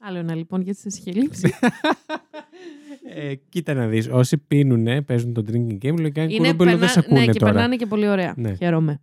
Άλλο 0.00 0.18
ένα 0.18 0.34
λοιπόν 0.34 0.60
γιατί 0.60 0.90
σα 0.90 0.98
είχε 0.98 1.20
λείψει. 1.20 1.54
Ε, 3.14 3.34
κοίτα 3.34 3.74
να 3.74 3.86
δεις, 3.86 4.08
όσοι 4.08 4.38
πίνουνε, 4.38 5.02
παίζουν 5.02 5.32
το 5.32 5.44
drinking 5.46 5.78
game, 5.84 5.98
λογικά 5.98 6.22
είναι 6.22 6.32
κουρούμπελο 6.36 6.54
περνά- 6.56 6.78
δεν 6.78 6.88
σε 6.88 6.98
ακούνε 6.98 7.20
ναι, 7.20 7.32
και 7.32 7.38
τώρα. 7.38 7.52
περνάνε 7.52 7.76
και 7.76 7.86
πολύ 7.86 8.08
ωραία. 8.08 8.34
Ναι. 8.36 8.54
Χαίρομαι. 8.54 9.00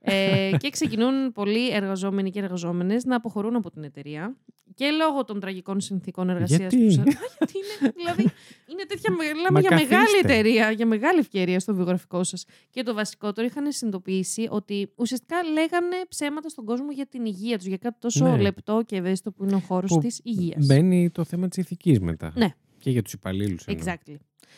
Ε, 0.00 0.50
και 0.58 0.70
ξεκινούν 0.70 1.32
πολλοί 1.32 1.72
εργαζόμενοι 1.74 2.30
και 2.30 2.38
εργαζόμενες 2.38 3.04
να 3.04 3.16
αποχωρούν 3.16 3.56
από 3.56 3.70
την 3.70 3.82
εταιρεία 3.84 4.36
και 4.78 4.90
λόγω 4.90 5.24
των 5.24 5.40
τραγικών 5.40 5.80
συνθήκων 5.80 6.28
εργασίας 6.30 6.58
Γιατί; 6.58 6.76
που. 6.84 6.90
σα- 6.90 7.00
Α, 7.00 7.04
γιατί 7.38 7.52
είναι, 7.58 7.92
δηλαδή, 7.96 8.22
είναι 8.70 8.84
τέτοια. 8.88 9.10
Μιλάμε 9.12 9.50
Μα 9.50 9.60
για 9.60 9.70
μεγάλη 9.70 9.88
καθίστε. 9.88 10.18
εταιρεία, 10.18 10.70
για 10.70 10.86
μεγάλη 10.86 11.18
ευκαιρία 11.18 11.60
στο 11.60 11.74
βιογραφικό 11.74 12.24
σας. 12.24 12.44
Και 12.70 12.82
το 12.82 12.94
βασικότερο 12.94 13.46
είχαν 13.46 13.72
συνειδητοποιήσει 13.72 14.46
ότι 14.50 14.92
ουσιαστικά 14.96 15.42
λέγανε 15.42 15.96
ψέματα 16.08 16.48
στον 16.48 16.64
κόσμο 16.64 16.90
για 16.92 17.06
την 17.06 17.24
υγεία 17.24 17.56
τους, 17.58 17.66
για 17.66 17.76
κάτι 17.76 17.96
τόσο 18.00 18.24
Ναι. 18.28 18.40
λεπτό 18.40 18.82
και 18.86 18.96
ευαίσθητο 18.96 19.32
που 19.32 19.44
είναι 19.44 19.54
ο 19.54 19.58
χώρος 19.58 19.90
Που 19.90 19.98
της 19.98 20.20
υγείας. 20.24 20.66
Μπαίνει 20.66 21.10
το 21.10 21.24
θέμα 21.24 21.48
της 21.48 21.58
ηθικής 21.58 22.00
μετά. 22.00 22.32
Ναι. 22.36 22.48
Και 22.78 22.90
για 22.90 23.02
τους 23.02 23.12
υπαλλήλους. 23.12 23.64
εννοώ. 23.64 23.84
Exactly. 23.86 24.14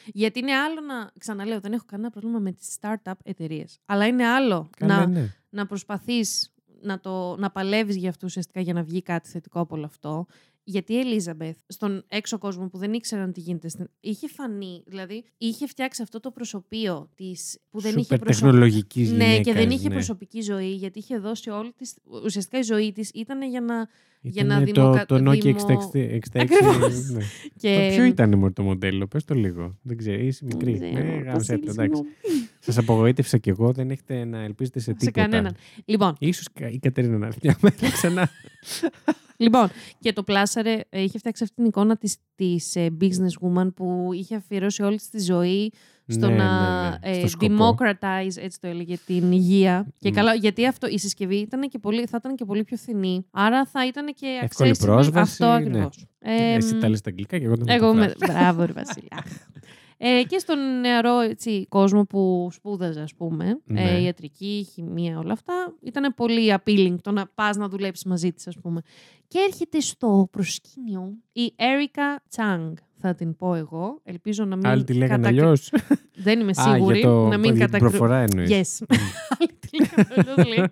Γιατί 0.07 0.39
είναι 0.39 0.53
άλλο 0.55 0.81
να. 0.81 1.11
Ξαναλέω, 1.18 1.61
δεν 1.61 1.73
έχω 1.73 1.85
κανένα 1.87 2.11
πρόβλημα 2.11 2.39
με 2.39 2.53
τις 2.53 2.77
startup 2.81 3.12
εταιρείες. 3.23 3.79
Αλλά 3.87 4.07
είναι 4.07 4.27
άλλο 4.27 4.71
Καλά, 4.77 4.99
να, 4.99 5.07
ναι. 5.07 5.35
να 5.51 5.66
προσπαθείς 5.66 6.53
να, 6.83 7.01
το, 7.01 7.37
να 7.37 7.51
παλεύεις 7.51 7.97
για 7.97 8.09
αυτό 8.09 8.26
ουσιαστικά 8.26 8.61
για 8.61 8.72
να 8.72 8.83
βγει 8.83 9.03
κάτι 9.03 9.28
θετικό 9.28 9.61
από 9.61 9.76
όλο 9.76 9.85
αυτό. 9.85 10.26
Γιατί 10.64 10.93
η 10.93 10.99
Ελίζαμπεθ, 10.99 11.57
στον 11.66 12.05
έξω 12.09 12.39
κόσμο 12.39 12.68
που 12.68 12.78
δεν 12.78 12.93
ήξεραν 12.93 13.33
τι 13.33 13.41
γίνεται, 13.41 13.68
στην... 13.68 13.91
είχε 14.01 14.28
φανεί, 14.28 14.83
δηλαδή 14.87 15.24
είχε 15.39 15.66
φτιάξει 15.66 16.03
αυτό 16.03 16.20
το 16.20 16.31
προσωπείο 16.31 17.11
της 17.14 17.59
που 17.70 17.81
δεν 17.81 17.91
είχε 17.91 18.03
Σούπερ 18.03 18.18
προσωπ- 18.18 18.45
τεχνολογικής 18.45 19.11
Ναι, 19.11 19.16
και 19.16 19.43
δεν 19.43 19.53
γυναίκας, 19.53 19.74
είχε 19.74 19.89
ναι. 19.89 19.95
προσωπική 19.95 20.41
ζωή, 20.41 20.74
γιατί 20.74 20.99
είχε 20.99 21.18
δώσει 21.18 21.51
όλη 21.51 21.72
τη. 21.72 21.91
Ουσιαστικά 22.24 22.59
η 22.59 22.62
ζωή 22.62 22.93
της 22.93 23.11
ήταν 23.14 23.43
για 23.43 23.61
να. 23.61 23.89
Για 24.21 24.45
να 24.45 24.55
Ήτανε 24.55 24.73
δημοκα- 24.73 25.07
το, 25.07 25.18
το 25.23 25.31
Nokia 25.31 25.41
δημο- 25.41 25.59
66. 25.93 25.97
66 25.97 26.18
Ακριβώς. 26.35 27.09
ναι. 27.11 27.23
Και... 27.57 27.87
Το 27.89 27.95
ποιο 27.95 28.05
ήταν 28.05 28.39
μωρέ, 28.39 28.53
το 28.53 28.62
μοντέλο, 28.62 29.07
πες 29.07 29.25
το 29.25 29.35
λίγο. 29.35 29.79
Δεν 29.83 29.97
ξέρω, 29.97 30.23
είσαι 30.23 30.45
μικρή. 30.45 30.79
Δεν 30.79 30.93
Ναι, 30.93 31.01
ξέρω, 31.01 31.09
γάμισε 31.09 31.29
το, 31.29 31.35
Βασίλη, 31.37 31.55
εντάξει. 31.55 31.77
συγγνώμη. 31.79 32.09
Σας 32.59 32.79
απογοήτευσα 32.79 33.39
κι 33.39 33.49
εγώ, 33.49 33.73
δεν 33.73 33.91
έχετε 33.91 34.25
να 34.25 34.39
ελπίζετε 34.43 34.79
σε 34.79 34.85
Σε 34.85 34.95
τίποτα. 34.97 35.21
κανέναν. 35.21 35.55
Λοιπόν, 35.85 36.14
Ίσως 36.18 36.47
κα- 36.53 36.71
η 36.71 36.79
Κατερίνα 36.79 37.18
να 37.18 37.27
έρθει 37.27 37.39
μια 37.43 37.57
μέρα 37.61 37.91
ξανά. 37.93 38.29
Λοιπόν, 39.37 39.68
και 39.99 40.12
το 40.12 40.23
πλάσαρε, 40.23 40.81
ε, 40.89 41.03
είχε 41.03 41.18
φτιάξει 41.18 41.43
αυτή 41.43 41.55
την 41.55 41.64
εικόνα 41.64 41.97
της, 41.97 42.16
της 42.35 42.77
ε, 42.77 42.89
businesswoman 43.01 43.68
που 43.75 44.11
είχε 44.14 44.35
αφιερώσει 44.35 44.83
όλη 44.83 44.97
της 44.97 45.09
τη 45.11 45.18
ζωή 45.21 45.73
στο 46.12 46.28
Ναι, 46.28 46.34
να 46.36 46.82
ναι, 46.82 46.88
ναι. 46.88 47.11
ε, 47.11 47.18
Στο 47.18 47.28
σκοπό. 47.28 47.74
democratize, 47.78 48.36
έτσι 48.36 48.61
το 48.61 48.68
έλεγε, 48.68 48.96
την 49.06 49.32
υγεία. 49.32 49.86
Και 49.98 50.08
Μμ. 50.08 50.14
καλά, 50.14 50.34
γιατί 50.34 50.66
αυτό, 50.66 50.88
η 50.88 50.98
συσκευή 50.98 51.36
ήταν 51.36 51.68
και 51.68 51.78
πολύ, 51.78 52.06
θα 52.06 52.16
ήταν 52.20 52.34
και 52.36 52.44
πολύ 52.44 52.64
πιο 52.64 52.76
φθηνή. 52.76 53.26
Άρα 53.30 53.64
θα 53.66 53.86
ήταν 53.86 54.14
και 54.14 54.38
Εύκολη 54.42 54.70
accessible. 54.70 54.84
πρόσβαση, 54.84 55.20
Αυτό 55.44 55.46
ναι. 55.46 55.54
ακριβώς. 55.54 56.06
Ε, 56.18 56.54
Εσύ 56.54 56.78
τα 56.78 56.88
λες 56.88 56.98
στα 56.98 57.11
αγγλικά 57.11 57.38
και 57.38 57.44
εγώ 57.44 57.56
τα 57.56 57.72
εγώ 57.72 57.94
με... 57.94 58.00
μεταφράζω. 58.00 58.32
Μπράβο, 58.38 58.64
ρε 58.64 58.72
Βασίλη. 58.82 59.08
Αχ. 59.11 59.24
Ε, 60.02 60.22
και 60.22 60.38
στον 60.38 60.80
νεαρό 60.80 61.18
έτσι, 61.18 61.66
κόσμο 61.68 62.04
που 62.04 62.48
σπούδαζε, 62.52 63.00
ας 63.00 63.14
πούμε, 63.14 63.61
Ναι. 63.64 63.82
ε, 63.90 64.00
ιατρική, 64.02 64.66
χημεία, 64.72 65.18
όλα 65.18 65.32
αυτά, 65.32 65.74
ήταν 65.82 66.14
πολύ 66.16 66.54
appealing 66.58 66.96
το 67.02 67.11
να 67.11 67.26
πας 67.34 67.56
να 67.56 67.68
δουλέψεις 67.68 68.04
μαζί 68.04 68.32
της, 68.32 68.46
ας 68.46 68.56
πούμε. 68.62 68.80
Και 69.28 69.38
έρχεται 69.48 69.80
στο 69.80 70.28
προσκήνιο 70.30 71.12
η 71.32 71.52
Έρικα 71.56 72.22
Τσάνγκ, 72.28 72.76
θα 73.01 73.14
την 73.14 73.36
πω 73.36 73.55
εγώ. 73.55 74.01
Ελπίζω 74.05 74.44
να 74.44 74.57
μην... 74.57 74.66
Άλλοι 74.66 74.84
τη 74.84 74.92
λέγανε 74.92 75.16
κατακρι- 75.16 75.40
αλλιώς. 75.42 75.72
Δεν 76.23 76.41
είμαι 76.41 76.51
Α, 76.57 76.62
σίγουρη 76.73 76.99
για, 76.99 77.09
το, 77.09 77.27
να 77.27 77.39
μην 77.39 77.43
για 77.43 77.53
την 77.53 77.61
κατακρι... 77.61 77.89
προφορά 77.89 78.18
εννοείς. 78.18 78.51
Yes. 78.51 78.87
Άλλοι 79.39 79.51
τη 79.61 79.68
λέγανε 79.79 80.14
αλλιώς, 80.16 80.47
λέει. 80.49 80.64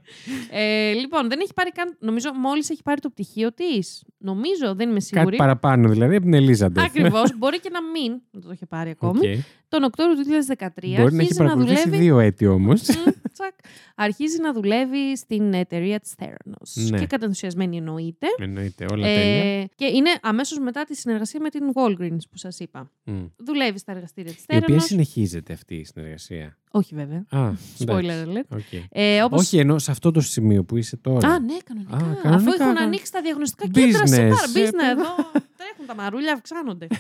ε, 0.51 0.93
λοιπόν, 0.93 1.29
δεν 1.29 1.41
έχει 1.41 1.53
πάρει 1.55 1.71
καν... 1.73 1.97
Νομίζω 2.01 2.33
μόλις 2.35 2.71
έχει 2.71 2.83
πάρει 2.83 3.01
το 3.01 3.11
πτυχίο 3.11 3.53
της. 3.53 4.05
Νομίζω, 4.19 4.75
δεν 4.75 4.91
είμαι 4.91 5.01
σίγουρη. 5.01 5.25
Κάτι 5.25 5.37
παραπάνω 5.37 5.89
δηλαδή 5.89 6.15
από 6.15 6.25
την 6.25 6.35
Ελίζαμπεθ. 6.35 6.85
Ακριβώς. 6.85 7.37
Μπορεί 7.39 7.61
και 7.61 7.71
να 7.73 7.83
μην 7.83 8.21
να 8.31 8.41
το 8.41 8.51
είχε 8.53 8.67
πάρει 8.67 8.91
ακόμη. 8.91 9.31
Οκ. 9.31 9.39
Τον 9.69 9.83
Οκτώβριο 9.83 10.17
του 10.23 10.55
2013 10.57 10.69
Μπορεί 10.83 10.97
να 10.97 11.03
έχει 11.03 11.05
αρχίζει 11.15 11.39
να, 11.39 11.45
παρακολουθήσει 11.45 11.83
δουλεύει. 11.85 12.03
δύο 12.05 12.19
έτη 12.19 12.47
όμως. 12.47 12.83
Μμ, 12.89 13.11
τσακ. 13.33 13.55
αρχίζει 13.95 14.41
να 14.41 14.53
δουλεύει 14.53 15.17
στην 15.17 15.55
εταιρεία 15.55 16.01
της 16.01 16.15
Theranos. 16.19 16.89
Ναι. 16.91 16.99
Και 16.99 17.07
κατενθουσιασμένη 17.07 17.77
εννοείται. 17.77 18.27
Εννοείται, 18.39 18.87
όλα 18.91 19.03
τέλεια. 19.07 19.61
Ε, 19.61 19.69
και 19.75 19.85
είναι 19.85 20.11
αμέσως 20.23 20.59
μετά 20.59 20.85
τη 20.85 20.97
συνεργασία 20.97 21.41
με 21.41 21.49
την 21.49 21.63
Walgreens 21.75 22.29
που 22.31 22.37
σας 22.39 22.59
είπα. 22.59 22.91
Μμ. 23.05 23.25
Δουλεύει 23.37 23.79
στα 23.79 23.93
εργαστήρια 23.93 24.33
της 24.33 24.45
Η 24.49 24.57
οποία 24.57 24.77
Theranos. 24.77 24.83
Συνεχίζεται 25.39 25.53
αυτή 25.53 25.75
η 25.75 25.85
συνεργασία; 25.85 26.57
Όχι 26.71 26.95
βέβαια. 26.95 27.25
Α, 27.31 27.53
Spoiler 27.79 28.05
εντάξει. 28.05 28.27
alert. 28.51 28.57
OK. 28.57 28.83
Ε, 28.91 29.23
όπως... 29.23 29.41
Όχι, 29.41 29.59
ενώ 29.59 29.79
σε 29.79 29.91
αυτό 29.91 30.11
το 30.11 30.21
σημείο 30.21 30.65
που 30.65 30.77
είσαι 30.77 30.97
τώρα. 30.97 31.29
Α, 31.29 31.39
ναι, 31.41 31.57
κανονικά. 31.65 31.97
Α, 31.97 31.99
Αφού 31.99 32.21
κανονικά, 32.23 32.65
έχουν 32.65 32.75
κα- 32.75 32.83
ανοίξει 32.83 33.13
τα 33.13 33.21
διαγνωστικά 33.21 33.69
κέντρα 33.69 34.01
Business, 34.03 34.09
σήμερα. 34.09 34.27
ε, 34.29 34.31
Business, 34.55 34.73
παι- 34.73 34.91
εδώ 34.91 35.15
τρέχουν 35.59 35.87
τα 35.87 35.95
μαρούλια, 35.95 36.33
αυξάνονται. 36.33 36.87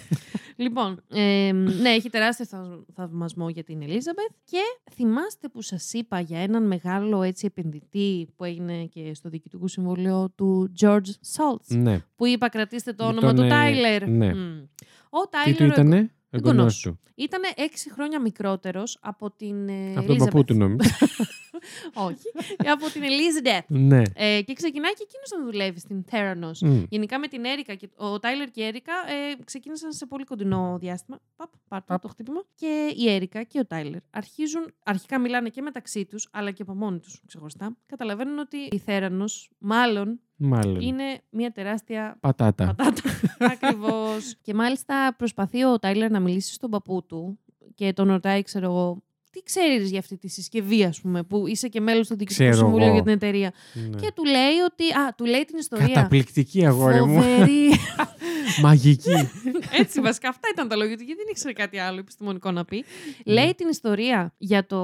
λοιπόν, 0.56 1.02
ε, 1.12 1.50
ναι, 1.80 1.88
έχει 1.88 2.10
τεράστιο 2.10 2.44
θαυμ- 2.46 2.82
θαυμασμό 2.94 3.48
για 3.48 3.64
την 3.64 3.82
Ελίζαμπεθ 3.82 4.30
και 4.44 4.58
θυμάστε 4.94 5.48
που 5.48 5.62
σας 5.62 5.92
είπα 5.92 6.20
για 6.20 6.38
έναν 6.38 6.66
μεγάλο 6.66 7.22
έτσι 7.22 7.46
επενδυτή 7.46 8.28
που 8.36 8.44
έγινε 8.44 8.84
και 8.84 9.14
στο 9.14 9.28
Διοικητικό 9.28 9.68
Συμβούλιο 9.68 10.32
του 10.34 10.72
George 10.80 11.10
Saltz, 11.36 11.76
Ναι. 11.76 12.00
που 12.16 12.26
είπα 12.26 12.48
κρατήστε 12.48 12.92
το 12.92 13.02
Για 13.04 13.12
όνομα 13.12 13.26
τον, 13.26 13.36
του 13.36 13.42
ε, 13.42 13.48
Τάιλερ. 13.48 14.08
ναι. 14.08 14.34
Μμ. 14.34 14.62
Ο 15.10 15.20
Τι 15.20 15.28
Τάιλερ 15.30 15.56
του 15.56 15.64
ήτανε, 15.64 16.10
εγγονός 16.30 16.54
εγγονός. 16.56 16.80
του. 16.80 16.98
ήταν 17.14 17.40
έξι 17.56 17.92
χρόνια 17.92 18.20
μικρότερος 18.20 18.98
από 19.00 19.30
την 19.30 19.68
ε, 19.68 19.94
Από 19.96 20.06
τον 20.06 20.16
παππού 20.16 20.38
Elizabeth. 20.38 20.44
του 20.46 20.54
νόμιζα. 20.54 20.90
Όχι, 22.08 22.22
από 22.70 22.90
την 22.90 23.02
Elizabeth. 23.02 23.64
ναι. 23.66 24.02
Ε, 24.14 24.42
και 24.42 24.52
ξεκινάει 24.52 24.92
και 24.92 25.06
εκείνος 25.08 25.30
να 25.38 25.44
δουλεύει 25.50 25.78
στην 25.80 26.04
Theranos. 26.10 26.58
Μμ. 26.68 26.82
Γενικά 26.88 27.18
με 27.18 27.26
την 27.28 27.44
Έρικα 27.44 27.74
και 27.74 27.88
ο 27.96 28.18
Τάιλερ 28.18 28.50
και 28.50 28.60
η 28.62 28.64
Έρικα 28.66 28.92
ε, 28.92 29.42
ξεκίνησαν 29.44 29.92
σε 29.92 30.06
πολύ 30.06 30.24
κοντινό 30.24 30.76
διάστημα. 30.80 31.18
Παπ, 31.36 31.50
πάρτε 31.68 31.86
Παπ. 31.86 32.00
το 32.02 32.08
χτύπημα. 32.08 32.42
Και 32.54 32.92
η 32.96 33.10
Έρικα 33.10 33.42
και 33.42 33.58
ο 33.58 33.66
Τάιλερ 33.66 34.00
αρχίζουν, 34.10 34.72
αρχικά 34.84 35.18
μιλάνε 35.18 35.48
και 35.48 35.62
μεταξύ 35.62 36.04
τους, 36.06 36.28
αλλά 36.32 36.50
και 36.50 36.62
από 36.62 36.74
μόνοι 36.74 36.98
τους 36.98 37.20
ξεχωριστά. 37.26 37.76
Καταλαβαίνουν 37.86 38.38
ότι 38.38 38.56
η 38.56 38.82
Theranos 38.86 39.48
μάλλον 39.58 40.20
Μάλλον. 40.36 40.80
είναι 40.80 41.20
μια 41.30 41.50
τεράστια 41.52 42.16
Πατάτα. 42.20 42.66
πατάτα. 42.76 43.02
Ακριβώς. 43.52 44.36
και 44.42 44.54
μάλιστα 44.54 45.14
προσπαθεί 45.18 45.64
ο 45.64 45.78
Τάιλερ 45.78 46.10
να 46.10 46.20
μιλήσει 46.20 46.52
στον 46.52 46.70
παππού 46.70 47.06
του 47.06 47.38
και 47.74 47.92
τον 47.92 48.08
ρωτάει, 48.08 48.42
ξέρω 48.42 48.64
εγώ, 48.66 49.02
τι 49.30 49.42
ξέρεις 49.42 49.90
για 49.90 49.98
αυτή 49.98 50.16
τη 50.18 50.28
συσκευή, 50.28 50.84
ας 50.84 51.00
πούμε, 51.00 51.22
που 51.22 51.46
είσαι 51.46 51.68
και 51.68 51.80
μέλος 51.80 52.08
του 52.08 52.16
Διοικητικού 52.16 52.48
Ξέρω 52.50 52.64
Συμβουλίου 52.64 52.86
εγώ. 52.86 52.94
για 52.94 53.02
την 53.02 53.12
εταιρεία. 53.12 53.52
Ναι. 53.74 54.00
Και 54.00 54.12
του 54.14 54.24
λέει 54.24 54.58
ότι. 54.70 54.84
Α, 54.84 55.14
του 55.16 55.24
λέει 55.24 55.44
την 55.44 55.58
ιστορία. 55.58 55.86
Καταπληκτική 55.86 56.66
αγόρι 56.66 57.04
μου. 57.04 57.22
Φοβερή. 57.22 57.68
Μαγική. 58.62 59.30
Έτσι, 59.78 60.00
βασικά 60.00 60.28
αυτά 60.28 60.48
ήταν 60.52 60.68
τα 60.68 60.76
λόγια 60.76 60.96
του, 60.96 61.02
γιατί 61.02 61.20
δεν 61.22 61.30
ήξερε 61.30 61.52
κάτι 61.52 61.78
άλλο 61.78 61.98
επιστημονικό 61.98 62.50
να 62.50 62.64
πει. 62.64 62.84
λέει 63.24 63.54
την 63.56 63.68
ιστορία 63.68 64.34
για 64.38 64.66
το, 64.66 64.78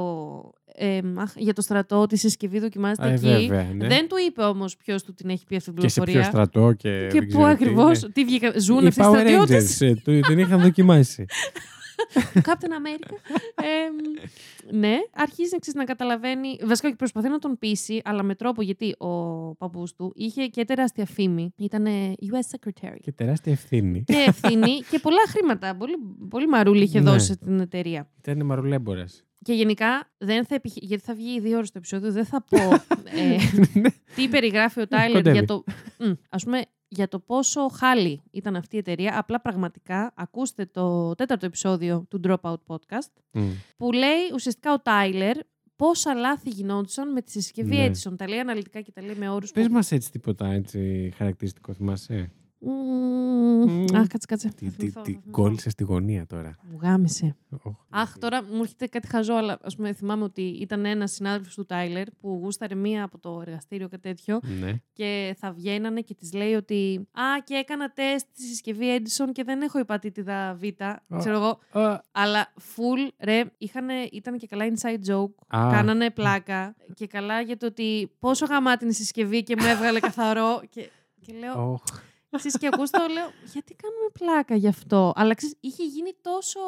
ε, 0.75 1.01
αχ, 1.17 1.33
για 1.37 1.53
το 1.53 1.63
στρατό, 1.63 2.07
τη 2.07 2.17
συσκευή 2.17 2.59
δοκιμάζεται 2.59 3.09
Ε, 3.09 3.13
εκεί. 3.13 3.27
βέβαια, 3.47 3.69
ναι. 3.75 3.87
Δεν 3.89 4.09
του 4.09 4.17
είπε 4.27 4.43
όμως 4.43 4.77
ποιος 4.77 5.03
του 5.03 5.15
την 5.15 5.31
έχει 5.31 5.45
πει 5.47 5.57
αυτή 5.57 5.73
την 5.73 5.83
Και 5.83 5.89
σε 5.89 6.01
ποιο 6.01 6.13
πληροφορία. 6.13 6.45
στρατό 6.47 6.73
και. 6.73 6.89
Και 7.13 7.19
δεν 7.19 7.21
πού 7.21 7.27
ξέρω 7.29 7.45
τι, 7.45 7.51
ακριβώς, 7.51 8.03
ναι. 8.03 8.09
τι 8.09 8.25
βγήκα, 8.25 8.53
ζουν 8.59 8.85
Οι 8.85 8.87
αυτοί 8.87 9.01
οι 9.01 9.05
Power 9.07 9.11
στρατιώτες. 9.19 9.79
Rangers 9.83 9.87
ε, 9.87 9.95
του- 9.95 10.21
την 10.21 10.39
είχαν 10.39 10.61
δοκιμάσει. 10.61 11.25
Captain 12.47 12.73
America. 12.81 13.15
Ε, 13.55 14.77
ναι, 14.77 14.97
αρχίζει 15.15 15.49
ξέρεις, 15.59 15.75
να 15.75 15.85
καταλαβαίνει. 15.85 16.57
Βασικά 16.65 16.89
και 16.91 16.97
προσπαθεί 16.97 17.29
να 17.29 17.39
τον 17.39 17.59
πείσει, 17.59 18.01
αλλά 18.05 18.23
με 18.23 18.35
τρόπο 18.35 18.63
γιατί 18.63 18.95
ο 18.99 19.09
παππούς 19.55 19.95
του 19.95 20.13
είχε 20.15 20.47
και 20.47 20.65
τεράστια 20.65 21.07
φήμη. 21.07 21.53
Ήταν 21.57 21.87
US 22.33 22.57
Secretary. 22.57 22.97
και 23.03 23.13
τεράστια 23.13 23.53
ευθύνη. 23.53 24.03
και 24.05 24.25
ευθύνη 24.27 24.81
και 24.91 24.99
πολλά 24.99 25.23
χρήματα. 25.29 25.77
Πολύ, 25.77 25.95
πολύ 26.29 26.47
μαρούλι 26.49 26.83
είχε 26.83 27.01
Ναι. 27.01 27.11
δώσει 27.11 27.33
στην 27.33 27.61
εταιρεία. 27.61 28.09
Ήταν 28.19 28.45
μαρουλέμπορα. 28.47 29.05
Και 29.43 29.53
γενικά, 29.53 30.11
δεν 30.19 30.45
θα 30.47 30.55
επιχει... 30.55 30.79
γιατί 30.83 31.03
θα 31.03 31.15
βγει 31.15 31.41
δύο 31.41 31.57
ώρες 31.57 31.71
το 31.71 31.79
επεισόδιο, 31.79 32.13
δεν 32.13 32.25
θα 32.25 32.45
πω 32.51 32.59
ε, 33.21 33.37
τι 34.15 34.29
περιγράφει 34.29 34.81
ο 34.81 34.87
Τάιλερ 34.87 35.17
Κοντεύει. 35.23 35.37
για 35.39 35.47
το, 35.47 35.65
Μ, 36.07 36.13
ας 36.29 36.45
πούμε, 36.45 36.63
για 36.95 37.09
το 37.09 37.19
πόσο 37.19 37.69
χάλι 37.69 38.23
ήταν 38.31 38.57
αυτή 38.57 38.77
η 38.77 38.79
εταιρεία. 38.79 39.19
Απλά 39.19 39.41
πραγματικά 39.41 40.13
ακούστε 40.17 40.67
το 40.67 41.15
τέταρτο 41.15 41.47
επεισόδιο 41.47 42.07
του 42.09 42.21
Dropout 42.25 42.57
Podcast 42.67 43.13
Μμ. 43.33 43.51
που 43.77 43.93
λέει 43.93 44.31
ουσιαστικά 44.35 44.73
ο 44.73 44.81
Τάιλερ 44.81 45.37
πόσα 45.77 46.15
λάθη 46.15 46.51
γινόντουσαν 46.51 47.13
με 47.13 47.23
τη 47.23 47.31
συσκευή 47.31 47.77
Ναι. 47.77 47.91
Edison. 47.91 48.17
Τα 48.17 48.29
λέει 48.29 48.39
αναλυτικά 48.39 48.81
και 48.81 48.93
τα 48.93 49.03
λέει 49.03 49.15
με 49.19 49.29
όρους 49.29 49.51
Πες 49.51 49.67
που... 49.67 49.73
μας 49.73 49.93
έτσι 49.93 50.11
τίποτα 50.11 50.47
έτσι 50.47 51.13
χαρακτηριστικό, 51.17 51.73
θυμάσαι; 51.73 52.33
Μμμ. 52.65 53.65
Μμμ. 53.73 53.85
Αχ, 53.97 54.07
κάτσε, 54.07 54.27
κάτσε. 54.29 54.49
Τι, 54.49 54.65
Θα 54.65 54.71
τι, 54.71 54.77
θυμηθώ, 54.77 55.01
τι 55.03 55.13
θα 55.13 55.19
θυμηθώ. 55.21 55.31
κόλλησε 55.43 55.71
στη 55.71 55.85
γωνία 55.85 56.27
τώρα. 56.27 56.55
Μου 56.71 56.79
γάμισε. 56.83 57.37
Οχ, 57.63 57.75
Αχ, 57.89 58.19
τώρα 58.19 58.43
μου 58.43 58.61
έρχεται 58.61 58.87
κάτι 58.87 59.07
χαζό, 59.07 59.35
αλλά 59.35 59.59
ας 59.63 59.77
πούμε 59.77 59.93
θυμάμαι 59.93 60.23
ότι 60.25 60.43
ήταν 60.43 60.85
ένας 60.85 61.13
συνάδελφος 61.13 61.55
του 61.55 61.67
Τάιλερ 61.67 62.11
που 62.11 62.39
γούσταρε 62.43 62.75
μία 62.75 63.05
από 63.05 63.19
το 63.19 63.41
εργαστήριο 63.47 63.89
και 63.89 63.99
τέτοιο 63.99 64.41
Ναι. 64.61 64.73
και 64.93 65.37
θα 65.39 65.53
βγαίνανε 65.53 66.01
και 66.01 66.15
της 66.15 66.33
λέει 66.33 66.55
ότι 66.55 67.09
Α, 67.13 67.23
και 67.45 67.55
έκανα 67.55 67.91
τεστ 67.93 68.27
στη 68.33 68.43
συσκευή 68.47 68.87
Edison 69.01 69.29
και 69.33 69.45
δεν 69.45 69.63
έχω 69.63 69.79
υπατήτηδα 69.79 70.55
Β. 70.55 70.63
Ξέρω 71.19 71.37
εγώ. 71.37 71.59
Α, 71.87 72.01
Αλλά 72.13 72.53
full, 72.57 73.11
ρε, 73.19 73.43
είχανε, 73.59 73.95
ήταν 74.13 74.39
και 74.39 74.47
καλά 74.47 74.65
inside 74.69 75.11
joke. 75.13 75.59
Α. 75.59 75.69
Κάνανε 75.71 76.11
πλάκα 76.11 76.75
και 76.95 77.07
καλά 77.07 77.41
για 77.41 77.57
το 77.57 77.67
ότι 77.67 78.11
πόσο 78.19 78.47
γαμάτη 78.47 78.85
είναι 78.85 78.93
η 78.93 78.97
συσκευή 78.97 79.43
και 79.43 79.57
μου 79.59 79.67
έβγαλε 79.67 80.01
καθαρό. 80.01 80.63
Και 80.71 80.91
Και 81.21 81.33
λέω, 81.39 81.71
Οχ. 81.73 81.83
Ξέρεις, 82.39 82.59
και 82.59 82.69
ακούς 82.73 82.91
το, 82.91 82.99
λέω, 83.13 83.31
γιατί 83.53 83.77
κάνουμε 83.83 84.09
πλάκα 84.19 84.55
γι' 84.55 84.69
αυτό; 84.69 85.13
Αλλά 85.17 85.35
ξέρεις, 85.35 85.57
είχε 85.61 85.85
γίνει 85.85 86.13
τόσο 86.23 86.61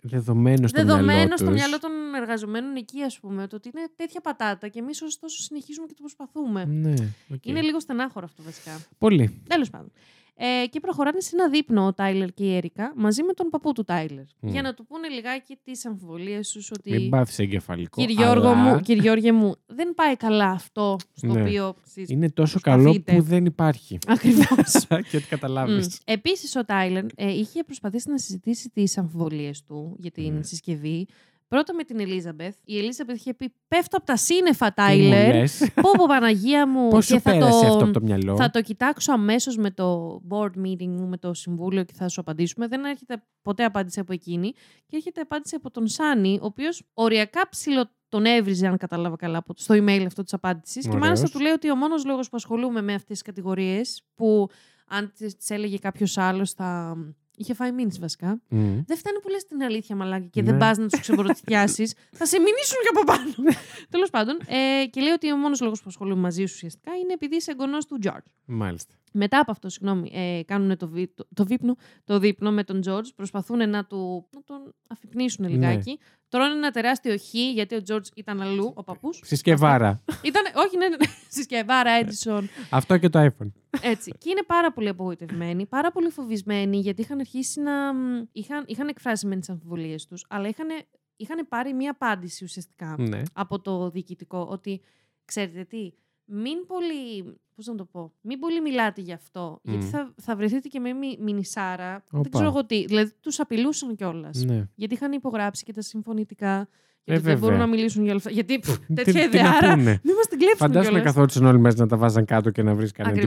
Δεδομένο 0.00 0.66
στο 0.66 0.80
δεδομένο 0.82 1.18
μυαλό 1.18 1.36
στο 1.36 1.46
τους. 1.46 1.54
μυαλό 1.54 1.78
των 1.78 1.90
εργαζομένων 2.14 2.76
εκεί, 2.76 3.02
ας 3.02 3.18
πούμε, 3.20 3.46
το 3.46 3.56
ότι 3.56 3.70
είναι 3.74 3.86
τέτοια 3.96 4.20
πατάτα 4.20 4.68
και 4.68 4.78
εμείς 4.78 5.02
ωστόσο 5.02 5.42
συνεχίζουμε 5.42 5.86
και 5.86 5.94
το 5.94 6.00
προσπαθούμε. 6.00 6.64
Ναι, 6.64 6.94
οκ. 7.34 7.46
Είναι 7.46 7.60
λίγο 7.60 7.80
στενάχωρο 7.80 8.26
αυτό 8.26 8.42
βασικά. 8.42 8.80
Πολύ. 8.98 9.42
Τέλος 9.48 9.70
πάντων. 9.70 9.92
Ε, 10.40 10.66
και 10.66 10.80
προχωράνε 10.80 11.20
σε 11.20 11.30
ένα 11.34 11.48
δείπνο 11.48 11.86
ο 11.86 11.92
Τάιλερ 11.92 12.32
και 12.32 12.44
η 12.44 12.56
Έρικα 12.56 12.92
μαζί 12.96 13.22
με 13.22 13.32
τον 13.32 13.48
παππού 13.48 13.72
του 13.72 13.84
Τάιλερ. 13.84 14.24
Μμ. 14.40 14.48
Για 14.48 14.62
να 14.62 14.74
του 14.74 14.86
πούνε 14.86 15.08
λιγάκι 15.08 15.58
τις 15.64 15.86
αμφιβολίες 15.86 16.50
τους 16.52 16.70
ότι. 16.70 16.90
Μην 16.90 17.10
πάθεις 17.10 17.38
εγκεφαλικό. 17.38 18.00
Κύριε 18.00 18.14
Γιώργο, 18.24 18.48
αλλά 18.48 18.54
μου, 18.54 18.80
κύριε 18.80 19.02
Γιώργε 19.02 19.32
μου, 19.32 19.54
δεν 19.66 19.94
πάει 19.94 20.16
καλά 20.16 20.50
αυτό 20.50 20.96
στο 21.14 21.26
Ναι. 21.32 21.40
οποίο. 21.42 21.74
εσείς 21.86 22.08
Είναι 22.08 22.30
τόσο 22.30 22.58
προσπαθείτε. 22.60 23.00
καλό 23.12 23.18
που 23.20 23.28
δεν 23.28 23.44
υπάρχει. 23.44 23.98
Ακριβώς. 24.06 24.86
και 25.10 25.16
ότι 25.16 25.26
καταλάβεις. 25.28 26.00
Επίσης, 26.04 26.56
ο 26.56 26.64
Τάιλερ 26.64 27.04
ε, 27.14 27.30
είχε 27.32 27.64
προσπαθήσει 27.64 28.10
να 28.10 28.18
συζητήσει 28.18 28.70
τις 28.70 28.98
αμφιβολίες 28.98 29.62
του 29.64 29.96
για 29.98 30.10
την 30.10 30.34
Ναι. 30.34 30.42
συσκευή. 30.42 31.06
Πρώτα 31.48 31.74
με 31.74 31.84
την 31.84 32.00
Ελίζαμπεθ. 32.00 32.56
Η 32.64 32.78
Ελίζαμπεθ 32.78 33.16
είχε 33.16 33.34
πει: 33.34 33.52
Πέφτω 33.68 33.96
από 33.96 34.06
τα 34.06 34.16
σύννεφα, 34.16 34.72
Τι 34.72 34.82
μου 34.82 34.86
Τάιλερ. 34.88 35.34
λες; 35.34 35.70
Πω, 35.82 35.90
πω, 35.96 36.04
Παναγία 36.06 36.68
μου. 36.68 36.88
Πώς 36.88 37.04
σου 37.06 37.12
και 37.14 37.20
θα 37.20 37.30
πέρασε 37.30 37.60
το... 37.60 37.66
αυτό 37.72 37.84
από 37.84 37.92
το 37.92 38.00
μυαλό; 38.02 38.36
Θα 38.36 38.50
το 38.50 38.60
κοιτάξω 38.62 39.12
αμέσως 39.12 39.56
με 39.56 39.70
το 39.70 40.20
board 40.28 40.50
meeting 40.64 40.86
μου, 40.86 41.06
με 41.06 41.16
το 41.16 41.34
συμβούλιο 41.34 41.84
και 41.84 41.92
θα 41.96 42.08
σου 42.08 42.20
απαντήσουμε. 42.20 42.66
Δεν 42.68 42.84
έρχεται 42.84 43.22
ποτέ 43.42 43.64
απάντηση 43.64 44.00
από 44.00 44.12
εκείνη. 44.12 44.52
Και 44.86 44.96
έρχεται 44.96 45.20
απάντηση 45.20 45.54
από 45.54 45.70
τον 45.70 45.86
Σάνι, 45.88 46.38
ο 46.42 46.44
οποίος 46.44 46.82
οριακά 46.94 47.48
ψηλο 47.48 47.90
τον 48.08 48.24
έβριζε, 48.24 48.66
αν 48.66 48.76
κατάλαβα 48.76 49.16
καλά, 49.16 49.38
από- 49.38 49.52
στο 49.56 49.74
email 49.74 50.02
αυτό 50.06 50.22
της 50.22 50.32
απάντησης. 50.32 50.82
Και 50.82 50.88
Ωραίος. 50.88 51.04
μάλιστα 51.04 51.28
του 51.28 51.40
λέει 51.40 51.52
ότι 51.52 51.70
ο 51.70 51.76
μόνος 51.76 52.04
λόγος 52.04 52.28
που 52.28 52.36
ασχολούμαι 52.36 52.82
με 52.82 52.92
αυτές 52.94 53.06
τις 53.08 53.22
κατηγορίες, 53.22 54.02
που 54.14 54.48
αν 54.88 55.12
τι 55.18 55.54
έλεγε 55.54 55.78
κάποιος 55.78 56.18
άλλος 56.18 56.52
θα. 56.52 56.96
Είχε 57.38 57.54
φάει 57.54 57.72
μήνυση 57.72 57.98
βασικά. 58.00 58.40
Μμ. 58.48 58.78
Δεν 58.86 58.96
φτάνει 58.96 59.20
που 59.22 59.28
λες 59.28 59.44
την 59.44 59.62
αλήθεια, 59.62 59.96
μαλάκα, 59.96 60.26
και 60.26 60.42
Ναι. 60.42 60.50
δεν 60.50 60.58
πας 60.58 60.78
να 60.78 60.86
τους 60.86 61.00
ξεμπορτιάσει. 61.00 61.84
θα 62.18 62.26
σε 62.26 62.36
μηνύσουν 62.38 62.78
και 62.82 62.88
από 62.96 63.04
πάνω. 63.04 63.50
Τέλος 63.90 64.10
πάντων. 64.10 64.38
Ε, 64.46 64.86
και 64.86 65.00
λέει 65.00 65.12
ότι 65.12 65.32
ο 65.32 65.36
μόνος 65.36 65.60
λόγος 65.60 65.78
που 65.80 65.86
ασχολούμαι 65.88 66.20
μαζί 66.20 66.44
σου 66.46 66.52
ουσιαστικά 66.54 66.92
είναι 66.96 67.12
επειδή 67.12 67.36
είσαι 67.36 67.50
εγγονός 67.50 67.86
του 67.86 67.98
George. 68.02 68.26
Μάλιστα. 68.44 68.94
Μετά 69.18 69.38
από 69.38 69.50
αυτό, 69.50 69.68
συγγνώμη, 69.68 70.10
ε, 70.14 70.42
κάνουν 70.44 70.76
το, 70.76 70.88
βι, 70.88 71.12
το, 71.14 71.28
το, 71.34 71.44
βύπνο, 71.46 71.76
το 72.04 72.18
δείπνο 72.18 72.50
με 72.52 72.64
τον 72.64 72.80
George. 72.86 73.06
Προσπαθούν 73.16 73.70
να, 73.70 73.84
του, 73.84 74.28
να 74.34 74.42
τον 74.44 74.74
αφυπνίσουν 74.88 75.44
Ναι. 75.44 75.50
λιγάκι. 75.50 75.98
Τρώνε 76.28 76.52
ένα 76.52 76.70
τεράστιο 76.70 77.16
χ, 77.18 77.34
γιατί 77.34 77.74
ο 77.74 77.82
George 77.88 78.06
ήταν 78.14 78.40
αλλού, 78.40 78.72
ο 78.74 78.82
παππούς. 78.84 79.20
Συσκευάρα. 79.24 80.02
ήταν, 80.22 80.42
όχι, 80.54 80.76
ναι, 80.76 80.88
ναι, 80.88 80.96
ναι, 80.96 81.06
συσκευάρα, 81.28 81.90
Edison. 82.02 82.42
Αυτό 82.70 82.98
και 82.98 83.08
το 83.08 83.24
iPhone. 83.24 83.50
Έτσι. 83.82 84.10
Και 84.18 84.30
είναι 84.30 84.42
πάρα 84.46 84.72
πολύ 84.72 84.88
απογοητευμένοι, 84.88 85.66
πάρα 85.66 85.92
πολύ 85.92 86.10
φοβισμένοι, 86.10 86.78
γιατί 86.78 87.00
είχαν 87.00 87.18
αρχίσει 87.18 87.60
να. 87.60 87.94
μ, 87.94 88.24
είχαν, 88.32 88.64
είχαν 88.66 88.88
εκφράσει 88.88 89.26
με 89.26 89.36
τις 89.36 89.48
αμφιβολίες 89.48 90.06
τους, 90.06 90.24
αλλά 90.28 90.48
είχαν, 90.48 90.68
είχαν 91.16 91.48
πάρει 91.48 91.72
μία 91.74 91.90
απάντηση 91.90 92.44
ουσιαστικά 92.44 92.94
ναι. 92.98 93.22
από 93.32 93.60
το 93.60 93.90
διοικητικό 93.90 94.46
ότι 94.50 94.80
ξέρετε 95.24 95.64
τι, 95.64 95.92
μην 96.28 96.66
πολύ. 96.66 97.36
Πώς 97.54 97.66
να 97.66 97.74
το 97.74 97.84
πω, 97.84 98.12
μην 98.20 98.38
πολύ 98.38 98.60
μιλάτε 98.60 99.00
γι' 99.00 99.12
αυτό. 99.12 99.60
Γιατί 99.62 99.84
Μμ. 99.84 99.88
θα, 99.88 100.14
θα 100.20 100.36
βρεθείτε 100.36 100.68
και 100.68 100.80
με 100.80 100.92
μι, 100.92 101.16
μινισάρα. 101.20 102.04
Οπα. 102.10 102.20
Δεν 102.22 102.30
ξέρω 102.30 102.46
εγώ 102.46 102.64
τι. 102.66 102.84
Δηλαδή 102.84 103.12
τους 103.20 103.40
απειλούσαν 103.40 103.94
κιόλας. 103.96 104.44
ναι. 104.44 104.68
Γιατί 104.74 104.94
είχαν 104.94 105.12
υπογράψει 105.12 105.64
και 105.64 105.72
τα 105.72 105.82
συμφωνητικά. 105.82 106.68
Ε, 107.04 107.12
Γιατί 107.12 107.22
δεν 107.22 107.38
μπορούν 107.38 107.48
βέβαια. 107.56 107.66
να 107.66 107.72
μιλήσουν 107.76 108.02
για 108.02 108.10
όλα 108.10 108.18
αυτά. 108.20 108.30
Γιατί 108.30 108.58
πφ, 108.58 108.78
Τι- 108.78 108.94
τέτοια 108.94 109.12
τι 109.12 109.18
να 109.18 109.24
ιδεάρα. 109.24 109.74
πούνε. 109.74 110.00
Μην 110.04 110.14
μας 110.14 110.26
την 110.28 110.38
κλέψουν 110.38 110.58
Φαντάζομαι 110.66 110.86
κιόλας. 110.94 111.04
καθόντουσαν 111.14 111.44
όλοι 111.46 111.58
μέσα 111.58 111.76
να 111.78 111.86
τα 111.86 111.96
βάζαν 111.96 112.24
κάτω 112.24 112.50
και 112.50 112.62
να 112.62 112.74
βρει 112.74 112.90
κανένα 112.90 113.20
τι 113.20 113.26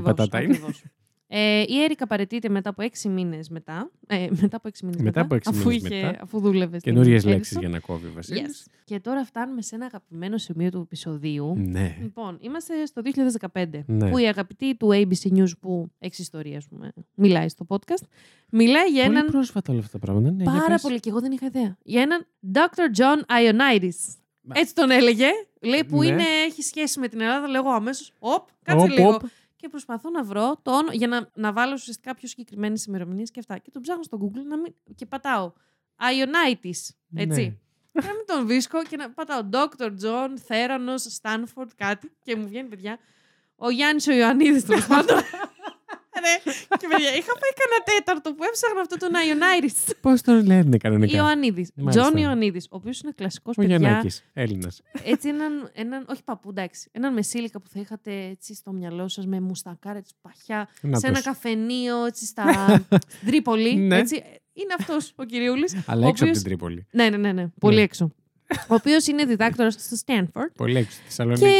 Ακριβώς, 1.31 1.45
πατάτα 1.45 1.65
είναι. 1.65 1.65
ακριβώς. 1.65 1.77
Ε, 1.77 1.79
η 1.81 1.83
Έρικα 1.83 2.07
παρετείται 2.07 2.49
μετά 2.49 2.69
από 2.69 2.81
έξι 2.81 3.09
μήνες 3.09 3.49
μετά. 3.49 3.91
Ε, 4.07 4.27
μετά 4.41 4.57
από 4.57 4.67
έξι 4.67 4.85
μήνες 4.85 5.01
Μετά 5.01 5.21
από 5.21 5.35
έξι 5.35 5.49
αφού, 5.53 5.67
μήνες 5.67 5.83
είχε, 5.89 6.05
μετά. 6.05 6.19
αφού 6.23 6.39
δούλευε. 6.39 6.79
στην 6.79 6.93
Καινούριες 6.93 7.23
Edison. 7.23 7.27
λέξεις 7.29 7.57
για 7.57 7.69
να 7.69 7.79
κόβει 7.79 8.07
ο 8.07 8.11
Βασίλης. 8.15 8.65
Yes. 8.67 8.73
Και 8.85 8.99
τώρα 8.99 9.25
φτάνουμε 9.25 9.61
σε 9.61 9.75
ένα 9.75 9.85
αγαπημένο 9.85 10.37
σημείο 10.37 10.69
του 10.69 10.79
επεισοδίου. 10.79 11.53
Ναι. 11.57 11.97
Λοιπόν, 12.01 12.37
είμαστε 12.41 12.85
στο 12.85 13.01
2015, 13.01 13.83
Ναι. 13.85 14.09
που 14.09 14.17
η 14.17 14.27
αγαπητή 14.27 14.75
του 14.75 14.89
ABC 14.91 15.31
News, 15.37 15.51
που 15.59 15.91
έχει 15.99 16.21
ιστορία, 16.21 16.57
ας 16.57 16.67
πούμε, 16.67 16.93
μιλάει 17.15 17.49
στο 17.49 17.65
podcast, 17.69 18.03
μιλάει 18.51 18.89
για 18.89 19.03
Πολύ 19.05 19.17
έναν. 19.17 19.31
πρόσφατα 19.31 19.71
όλα 19.71 19.81
αυτά 19.81 19.99
τα 19.99 20.05
πράγματα. 20.05 20.31
Ναι, 20.31 20.43
για 20.43 20.51
Πάρα 20.51 20.65
πες. 20.67 20.81
πολύ, 20.81 20.99
και 20.99 21.09
εγώ 21.09 21.19
δεν 21.19 21.31
είχα 21.31 21.45
ιδέα. 21.45 21.77
Για 21.83 22.01
έναν 22.01 22.25
Dr. 22.53 22.99
John 22.99 23.19
Ioannidis. 23.39 24.15
Μα- 24.43 24.59
Έτσι 24.59 24.75
τον 24.75 24.91
έλεγε. 24.91 25.27
Λέει 25.61 25.83
που 25.83 25.99
Ναι. 25.99 26.05
είναι, 26.07 26.23
έχει 26.47 26.61
σχέση 26.61 26.99
με 26.99 27.07
την 27.07 27.21
Ελλάδα. 27.21 27.47
Λέω 27.47 27.69
αμέσως. 27.69 28.11
Οπ, 28.19 28.47
κάτσε 28.63 28.85
Οπ, 28.85 28.91
λίγο. 28.97 29.13
οπ. 29.13 29.21
Και 29.61 29.69
προσπαθώ 29.69 30.09
να 30.09 30.23
βρω 30.23 30.59
το 30.61 30.71
όνομα 30.71 30.93
για 30.93 31.07
να, 31.07 31.29
να 31.33 31.53
βάλω 31.53 31.73
ουσιαστικά 31.73 32.15
πιο 32.15 32.27
συγκεκριμένες 32.27 32.85
ημερομηνίες 32.85 33.31
και 33.31 33.39
αυτά. 33.39 33.57
Και 33.57 33.71
τον 33.71 33.81
ψάχνω 33.81 34.03
στο 34.03 34.17
Google 34.21 34.45
να 34.47 34.57
μην, 34.57 34.73
και 34.95 35.05
πατάω. 35.05 35.51
Ionitis. 35.97 36.89
Έτσι. 37.15 37.41
Ναι. 37.91 38.01
Και 38.01 38.07
να 38.07 38.13
μην 38.13 38.25
τον 38.25 38.45
βρίσκω 38.45 38.83
και 38.83 38.97
να 38.97 39.11
πατάω 39.11 39.49
Dr. 39.51 39.91
John, 40.03 40.29
Θέρανο, 40.45 40.93
Stanford, 41.21 41.67
κάτι. 41.75 42.11
Και 42.23 42.35
μου 42.35 42.47
βγαίνει, 42.47 42.69
παιδιά, 42.69 42.97
ο 43.55 43.69
Γιάννης 43.69 44.07
ο 44.07 44.11
Ιωαννίδης 44.11 44.65
τέλος 44.65 44.87
πάντων. 44.93 45.17
Ρε, 46.23 46.51
και 46.79 46.87
παιδιά, 46.91 47.09
είχα 47.19 47.33
πάει 47.41 47.53
κανένα 47.61 47.81
τέταρτο 47.91 48.33
που 48.33 48.43
έψαχνα 48.43 48.81
αυτό 48.81 48.97
τον 48.97 49.11
Ionitis. 49.27 49.93
Πώς 50.01 50.21
τον 50.21 50.45
λένε 50.45 50.77
κανονικά; 50.77 51.17
Ιωαννίδης. 51.17 51.71
Μάλιστα. 51.75 52.01
Τζον 52.01 52.17
Ιωαννίδης, 52.23 52.65
ο 52.65 52.75
οποίος 52.75 52.99
είναι 53.01 53.11
κλασικός 53.15 53.57
Ο 53.57 53.61
παιδιά. 53.61 53.77
Γιαννάκης. 53.77 54.23
Έλληνας. 54.33 54.81
Έτσι, 55.03 55.27
έναν, 55.29 55.69
έναν, 55.73 56.05
όχι 56.09 56.23
παππού, 56.23 56.49
εντάξει. 56.49 56.89
Έναν 56.91 57.13
μεσήλικα 57.13 57.59
που 57.61 57.69
θα 57.73 57.79
είχατε 57.79 58.11
έτσι 58.31 58.53
στο 58.55 58.71
μυαλό 58.71 59.07
σας 59.07 59.25
με 59.25 59.39
μουστακάρ, 59.39 59.95
έτσι 59.95 60.13
παχιά, 60.21 60.67
σε 60.91 61.07
ένα 61.07 61.21
καφενείο, 61.21 62.05
έτσι 62.05 62.25
στα 62.25 62.43
στην 63.17 63.27
Τρίπολη. 63.27 63.75
Ναι. 63.75 63.97
έτσι. 63.97 64.23
Είναι 64.53 64.75
αυτός 64.79 65.13
ο 65.15 65.23
κυριούλης. 65.23 65.75
Αλλά 65.85 66.07
έξω 66.07 66.23
από 66.23 66.33
την 66.33 66.43
Τρίπολη. 66.43 66.87
Ναι, 66.91 67.09
ναι, 67.09 67.17
ναι, 67.17 67.31
ναι. 67.31 67.47
Πολύ 67.59 67.75
Ναι. 67.75 67.81
έξω. 67.81 68.11
ο 68.67 68.73
οποίος 68.73 69.07
είναι 69.07 69.25
διδάκτορας 69.25 69.73
στο 69.73 69.95
Stanford. 69.95 70.51
Πολύ 70.55 70.77
έξω 70.77 70.91
στη 70.91 71.01
Θεσσαλονίκη. 71.05 71.45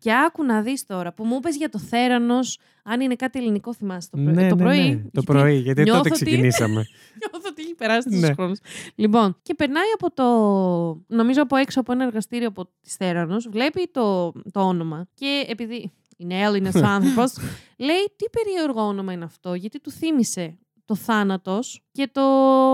Και... 0.00 0.10
και 0.10 0.12
άκου 0.26 0.44
να 0.44 0.62
δεις 0.62 0.86
τώρα 0.86 1.12
που 1.12 1.24
μου 1.24 1.34
είπες 1.36 1.56
για 1.56 1.68
το 1.68 1.78
Theranos, 1.78 2.58
αν 2.84 3.00
είναι 3.00 3.14
κάτι 3.14 3.38
ελληνικό, 3.38 3.74
θυμάσαι 3.74 4.08
το, 4.10 4.16
πρωί- 4.16 4.34
Ναι, 4.34 4.48
το 4.48 4.54
ναι, 4.54 4.62
πρωί; 4.62 4.78
ναι. 4.94 5.02
Το 5.12 5.22
πρωί, 5.22 5.56
γιατί 5.56 5.82
νιώθω 5.82 6.02
τότε 6.02 6.14
ότι- 6.14 6.24
ξεκινήσαμε. 6.24 6.74
Νιώθω 7.20 7.48
ότι 7.50 7.62
έχει 7.62 7.74
περάσει 7.74 8.08
τόσο 8.10 8.26
Ναι. 8.26 8.32
χρόνο. 8.32 8.54
Λοιπόν, 8.94 9.36
και 9.42 9.54
περνάει 9.54 9.84
από 9.94 10.12
το. 10.14 11.14
Νομίζω 11.16 11.42
από 11.42 11.56
έξω 11.56 11.80
από 11.80 11.92
ένα 11.92 12.04
εργαστήριο 12.04 12.48
από 12.48 12.68
της 12.80 12.94
Θέρανος, 12.94 13.48
βλέπει 13.50 13.88
το, 13.92 14.32
το 14.52 14.60
όνομα. 14.60 15.08
Και 15.14 15.44
επειδή 15.48 15.92
είναι 16.16 16.40
Έλληνα 16.40 16.70
άνθρωπος, 16.74 17.32
λέει 17.78 18.12
τι 18.16 18.24
περίεργο 18.30 18.82
όνομα 18.86 19.12
είναι 19.12 19.24
αυτό, 19.24 19.54
γιατί 19.54 19.80
του 19.80 19.90
θύμισε 19.90 20.58
το 20.84 20.94
θάνατος 20.94 21.84
και 21.92 22.08
το 22.12 22.22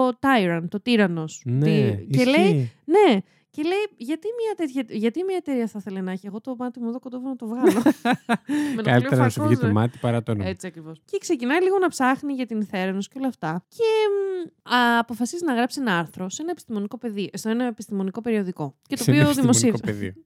Tyrant, 0.09 0.63
το 0.69 0.81
τύρανο. 0.81 1.25
Ναι, 1.45 1.91
και 1.91 2.25
λέει, 2.25 2.45
ισχύει. 2.45 2.73
ναι, 2.85 3.19
και 3.57 3.63
λέει, 3.63 3.87
γιατί 3.97 4.27
μια, 4.41 4.55
τέτοια, 4.57 4.97
γιατί 4.99 5.25
μια 5.25 5.37
εταιρεία 5.37 5.67
θα 5.67 5.79
ήθελε 5.79 6.01
να 6.01 6.11
έχει; 6.13 6.27
Εγώ 6.27 6.41
το 6.41 6.57
μάτι 6.59 6.81
μου 6.81 6.89
εδώ 6.89 6.99
κοντόβω 6.99 7.29
να 7.29 7.37
το 7.37 7.47
βγάλω. 7.51 7.83
Με 8.77 8.83
το 8.83 8.83
Καλύτερα 8.83 9.17
να 9.23 9.29
σου 9.29 9.43
βγει 9.43 9.55
το 9.55 9.61
φακό, 9.61 9.73
μάτι 9.73 9.99
παρά 9.99 10.23
το 10.23 10.33
όνομα. 10.33 10.49
έτσι 10.49 10.67
ακριβώς. 10.67 11.01
Και 11.05 11.19
ξεκινάει 11.19 11.63
λίγο 11.63 11.79
να 11.79 11.89
ψάχνει 11.89 12.33
για 12.33 12.47
την 12.47 12.67
Θέρανο 12.67 12.99
και 13.01 13.15
όλα 13.19 13.29
αυτά. 13.29 13.65
Και 13.69 13.85
μ, 14.13 14.73
α, 14.75 14.99
αποφασίζει 14.99 15.45
να 15.45 15.55
γράψει 15.55 15.81
ένα 15.81 15.99
άρθρο 15.99 16.29
σε 16.29 16.43
ένα 16.43 16.51
επιστημονικό, 16.51 16.99
πεδίο, 16.99 17.29
σε 17.33 17.51
ένα 17.51 17.65
επιστημονικό 17.65 18.21
περιοδικό. 18.21 18.77
Και 18.89 18.97
το 18.97 19.03
Σε 19.03 19.11
ένα 19.11 19.21
οποίο 19.21 19.31
επιστημονικό 19.31 19.61
δημοσίευσε. 19.69 19.83
πεδίο. 19.85 20.13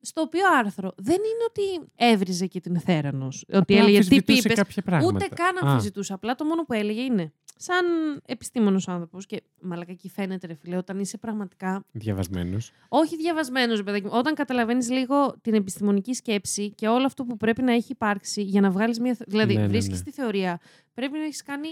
Στο 0.00 0.20
οποίο 0.20 0.42
άρθρο 0.58 0.92
δεν 0.96 1.14
είναι 1.14 1.44
ότι 1.48 1.90
έβριζε 1.96 2.46
και 2.46 2.60
την 2.60 2.80
Θέρανο. 2.80 3.26
Ότι 3.26 3.56
Απλά 3.56 3.76
έλεγε 3.76 3.90
τι 3.90 3.96
αμφισβητούσε 3.96 4.42
πίπε. 4.48 4.54
κάποια 4.54 4.82
πράγματα. 4.82 5.14
Ούτε 5.14 5.28
καν 5.34 5.56
Α, 5.56 5.70
αμφισβητούσε. 5.70 6.12
Απλά 6.12 6.34
το 6.34 6.44
μόνο 6.44 6.62
που 6.64 6.72
έλεγε 6.72 7.00
είναι 7.00 7.32
σαν 7.56 7.84
επιστήμονος 8.26 8.88
άνθρωπος. 8.88 9.26
Και 9.26 9.42
μαλακακή 9.60 10.08
φαίνεται, 10.08 10.46
ρε 10.46 10.54
φίλε, 10.54 10.76
όταν 10.76 10.98
είσαι 10.98 11.18
πραγματικά 11.18 11.84
Διαβασμένος. 11.92 12.70
όχι 12.88 13.16
διαβασμένος, 13.16 13.82
παιδάκι 13.82 14.04
μου. 14.04 14.10
Όταν 14.14 14.34
καταλαβαίνεις 14.34 14.90
λίγο 14.90 15.34
την 15.40 15.54
επιστημονική 15.54 16.14
σκέψη 16.14 16.70
και 16.70 16.88
όλο 16.88 17.06
αυτό 17.06 17.24
που 17.24 17.36
πρέπει 17.36 17.62
να 17.62 17.72
έχει 17.72 17.92
υπάρξει 17.92 18.42
για 18.42 18.60
να 18.60 18.70
βγάλεις 18.70 19.00
μια. 19.00 19.14
θε- 19.14 19.28
Δηλαδή, 19.28 19.54
Ναι, 19.54 19.60
ναι, 19.60 19.66
βρίσκεις 19.66 19.98
ναι. 19.98 20.04
τη 20.04 20.10
θεωρία, 20.10 20.60
πρέπει 20.94 21.18
να 21.18 21.24
έχεις 21.24 21.42
κάνει. 21.42 21.68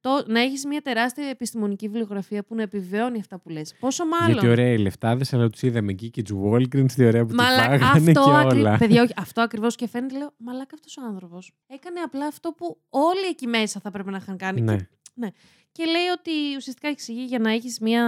Το, 0.00 0.24
να 0.26 0.40
έχεις 0.40 0.66
μια 0.66 0.80
τεράστια 0.80 1.26
επιστημονική 1.28 1.86
βιβλιογραφία 1.88 2.42
που 2.44 2.54
να 2.54 2.62
επιβεβαιώνει 2.62 3.18
αυτά 3.18 3.38
που 3.38 3.48
λες. 3.48 3.74
Πόσο 3.80 4.04
μάλλον; 4.06 4.30
Γιατί 4.32 4.48
ωραία 4.48 4.72
οι 4.72 4.78
λεφτάδες, 4.78 5.32
αλλά 5.32 5.50
τους 5.50 5.62
είδαμε 5.62 5.92
εκεί 5.92 6.10
και 6.10 6.22
τους 6.22 6.36
Walgreens, 6.44 6.92
τη 6.92 7.04
ωραία 7.04 7.22
που 7.22 7.28
τη 7.28 7.34
Μαλα- 7.34 7.62
φάγανε 7.62 8.10
αυτό, 8.10 8.24
και 8.24 8.36
ακρι... 8.36 8.58
όλα. 8.58 8.76
Παιδιά, 8.78 9.02
όχι, 9.02 9.12
αυτό 9.16 9.40
ακριβώς 9.40 9.74
και 9.76 9.88
φαίνεται, 9.88 10.18
λέω, 10.18 10.32
μαλάκα 10.36 10.74
αυτός 10.74 10.96
ο 10.96 11.02
άνθρωπος. 11.06 11.52
Έκανε 11.66 12.00
απλά 12.00 12.26
αυτό 12.26 12.52
που 12.52 12.78
όλοι 12.88 13.26
εκεί 13.30 13.46
μέσα 13.46 13.80
θα 13.80 13.90
πρέπει 13.90 14.10
να 14.10 14.16
είχαν 14.16 14.36
κάνει. 14.36 14.60
Ναι. 14.60 14.76
Και, 14.76 14.86
και 15.72 15.84
λέει 15.84 16.06
ότι 16.18 16.30
ουσιαστικά 16.56 16.88
εξηγεί 16.88 17.24
για 17.24 17.38
να 17.38 17.50
έχεις 17.52 17.78
μια 17.80 18.04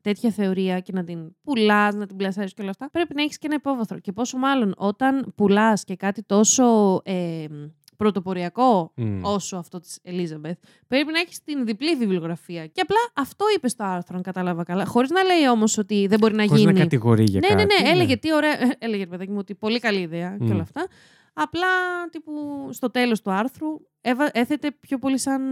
τέτοια 0.00 0.30
θεωρία 0.30 0.80
και 0.80 0.92
να 0.92 1.04
την 1.04 1.34
πουλάς, 1.42 1.94
να 1.94 2.06
την 2.06 2.16
πλασάρεις 2.16 2.54
και 2.54 2.60
όλα 2.62 2.70
αυτά, 2.70 2.90
πρέπει 2.90 3.14
να 3.14 3.22
έχεις 3.22 3.38
και 3.38 3.46
ένα 3.46 3.54
υπόβαθρο. 3.58 3.98
Και 3.98 4.12
πόσο 4.12 4.38
μάλλον 4.38 4.74
όταν 4.76 5.32
πουλάς 5.36 5.84
και 5.84 5.96
κάτι 5.96 6.22
τόσο 6.22 7.00
ε, 7.04 7.44
πρωτοποριακό 7.96 8.92
Μμ. 8.96 9.20
όσο 9.24 9.56
αυτό 9.56 9.80
της 9.80 9.98
Ελίζαμπεθ, 10.02 10.58
πρέπει 10.86 11.12
να 11.12 11.18
έχεις 11.18 11.42
την 11.42 11.64
διπλή 11.64 11.96
βιβλιογραφία. 11.96 12.66
Και 12.66 12.80
απλά 12.80 12.96
αυτό 13.14 13.44
είπες 13.56 13.70
στο 13.70 13.84
άρθρο, 13.84 14.16
αν 14.16 14.22
κατάλαβα 14.22 14.62
καλά. 14.62 14.84
Χωρίς 14.84 15.10
να 15.10 15.22
λέει 15.22 15.48
όμως 15.48 15.78
ότι 15.78 16.06
δεν 16.06 16.18
μπορεί 16.18 16.34
να 16.34 16.46
Χωρίς 16.46 16.60
γίνει. 16.62 16.72
να 16.72 16.78
κατηγορεί 16.80 17.24
για 17.24 17.40
Ναι, 17.40 17.48
κάτι. 17.48 17.64
ναι, 17.64 17.80
ναι. 17.88 17.90
Έλεγε 17.90 18.16
τι 18.16 18.34
ωραία. 18.34 18.52
Έλεγε, 18.78 19.02
ρε 19.02 19.08
παιδάκι 19.08 19.30
μου, 19.30 19.38
ότι 19.38 19.54
πολύ 19.54 19.78
καλή 19.78 20.00
ιδέα 20.00 20.36
και 20.38 20.44
Μμ. 20.44 20.50
όλα 20.50 20.62
αυτά. 20.62 20.86
Απλά 21.32 21.66
τύπου 22.10 22.32
στο 22.72 22.90
τέλος 22.90 23.20
του 23.22 23.30
άρθρου 23.32 23.68
έβα- 24.00 24.30
έθετε 24.32 24.70
πιο 24.80 24.98
πολύ 24.98 25.18
σαν. 25.18 25.42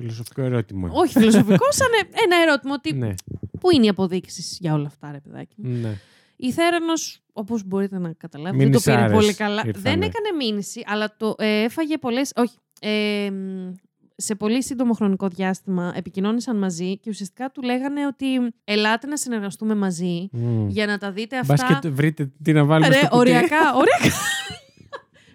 Φιλοσοφικό 0.00 0.42
ερώτημα. 0.42 0.88
Όχι 0.92 1.18
φιλοσοφικό, 1.18 1.72
σαν 1.80 1.88
ε- 2.02 2.22
ένα 2.24 2.36
ερώτημα. 2.42 2.74
Ότι 2.74 2.92
Ναι, 2.92 3.14
πού 3.60 3.70
είναι 3.70 3.84
οι 3.86 3.88
αποδείξει 3.88 4.56
για 4.60 4.74
όλα 4.74 4.86
αυτά, 4.86 5.10
ρε 5.12 5.20
παιδάκι. 5.20 5.54
μου. 5.56 5.78
ναι. 5.80 5.96
Η 6.36 6.52
Θέρανο, 6.52 6.92
όπως 7.32 7.62
μπορείτε 7.64 7.98
να 7.98 8.12
καταλάβετε, 8.12 8.56
δεν 8.64 8.72
το 8.72 8.78
Μήνυσάρες 8.78 9.04
πήρε 9.04 9.14
πολύ 9.20 9.34
καλά. 9.34 9.62
ήρθανε. 9.66 9.90
Δεν 9.90 10.02
έκανε 10.02 10.36
μήνυση, 10.38 10.82
αλλά 10.86 11.16
το 11.16 11.34
ε, 11.38 11.62
έφαγε 11.62 11.98
πολλές. 11.98 12.32
Όχι. 12.36 12.54
Ε, 12.80 13.30
μ, 13.30 13.72
σε 14.16 14.34
πολύ 14.34 14.62
σύντομο 14.62 14.92
χρονικό 14.92 15.28
διάστημα 15.28 15.92
επικοινώνησαν 15.96 16.56
μαζί 16.58 16.98
και 16.98 17.10
ουσιαστικά 17.10 17.50
του 17.50 17.62
λέγανε 17.62 18.06
ότι 18.06 18.26
ελάτε 18.64 19.06
να 19.06 19.16
συνεργαστούμε 19.16 19.74
μαζί 19.74 20.28
Μμ. 20.32 20.68
για 20.68 20.86
να 20.86 20.98
τα 20.98 21.10
δείτε 21.12 21.38
αυτά. 21.38 21.54
Μπας 21.68 21.78
και 21.80 21.88
βρείτε 21.88 22.30
τι 22.42 22.52
να 22.52 22.64
βάλουμε 22.64 22.88
Ρε, 22.88 22.94
στο 22.98 23.06
κουτί. 23.06 23.18
οριακά, 23.18 23.74
οριακά. 23.80 24.16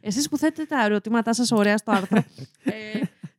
Εσείς 0.01 0.29
που 0.29 0.37
θέτετε 0.37 0.75
τα 0.75 0.83
ερωτήματά 0.85 1.33
σας 1.33 1.51
ωραία 1.51 1.77
στο 1.77 1.91
άρθρο. 1.91 2.17
ε, 2.63 2.71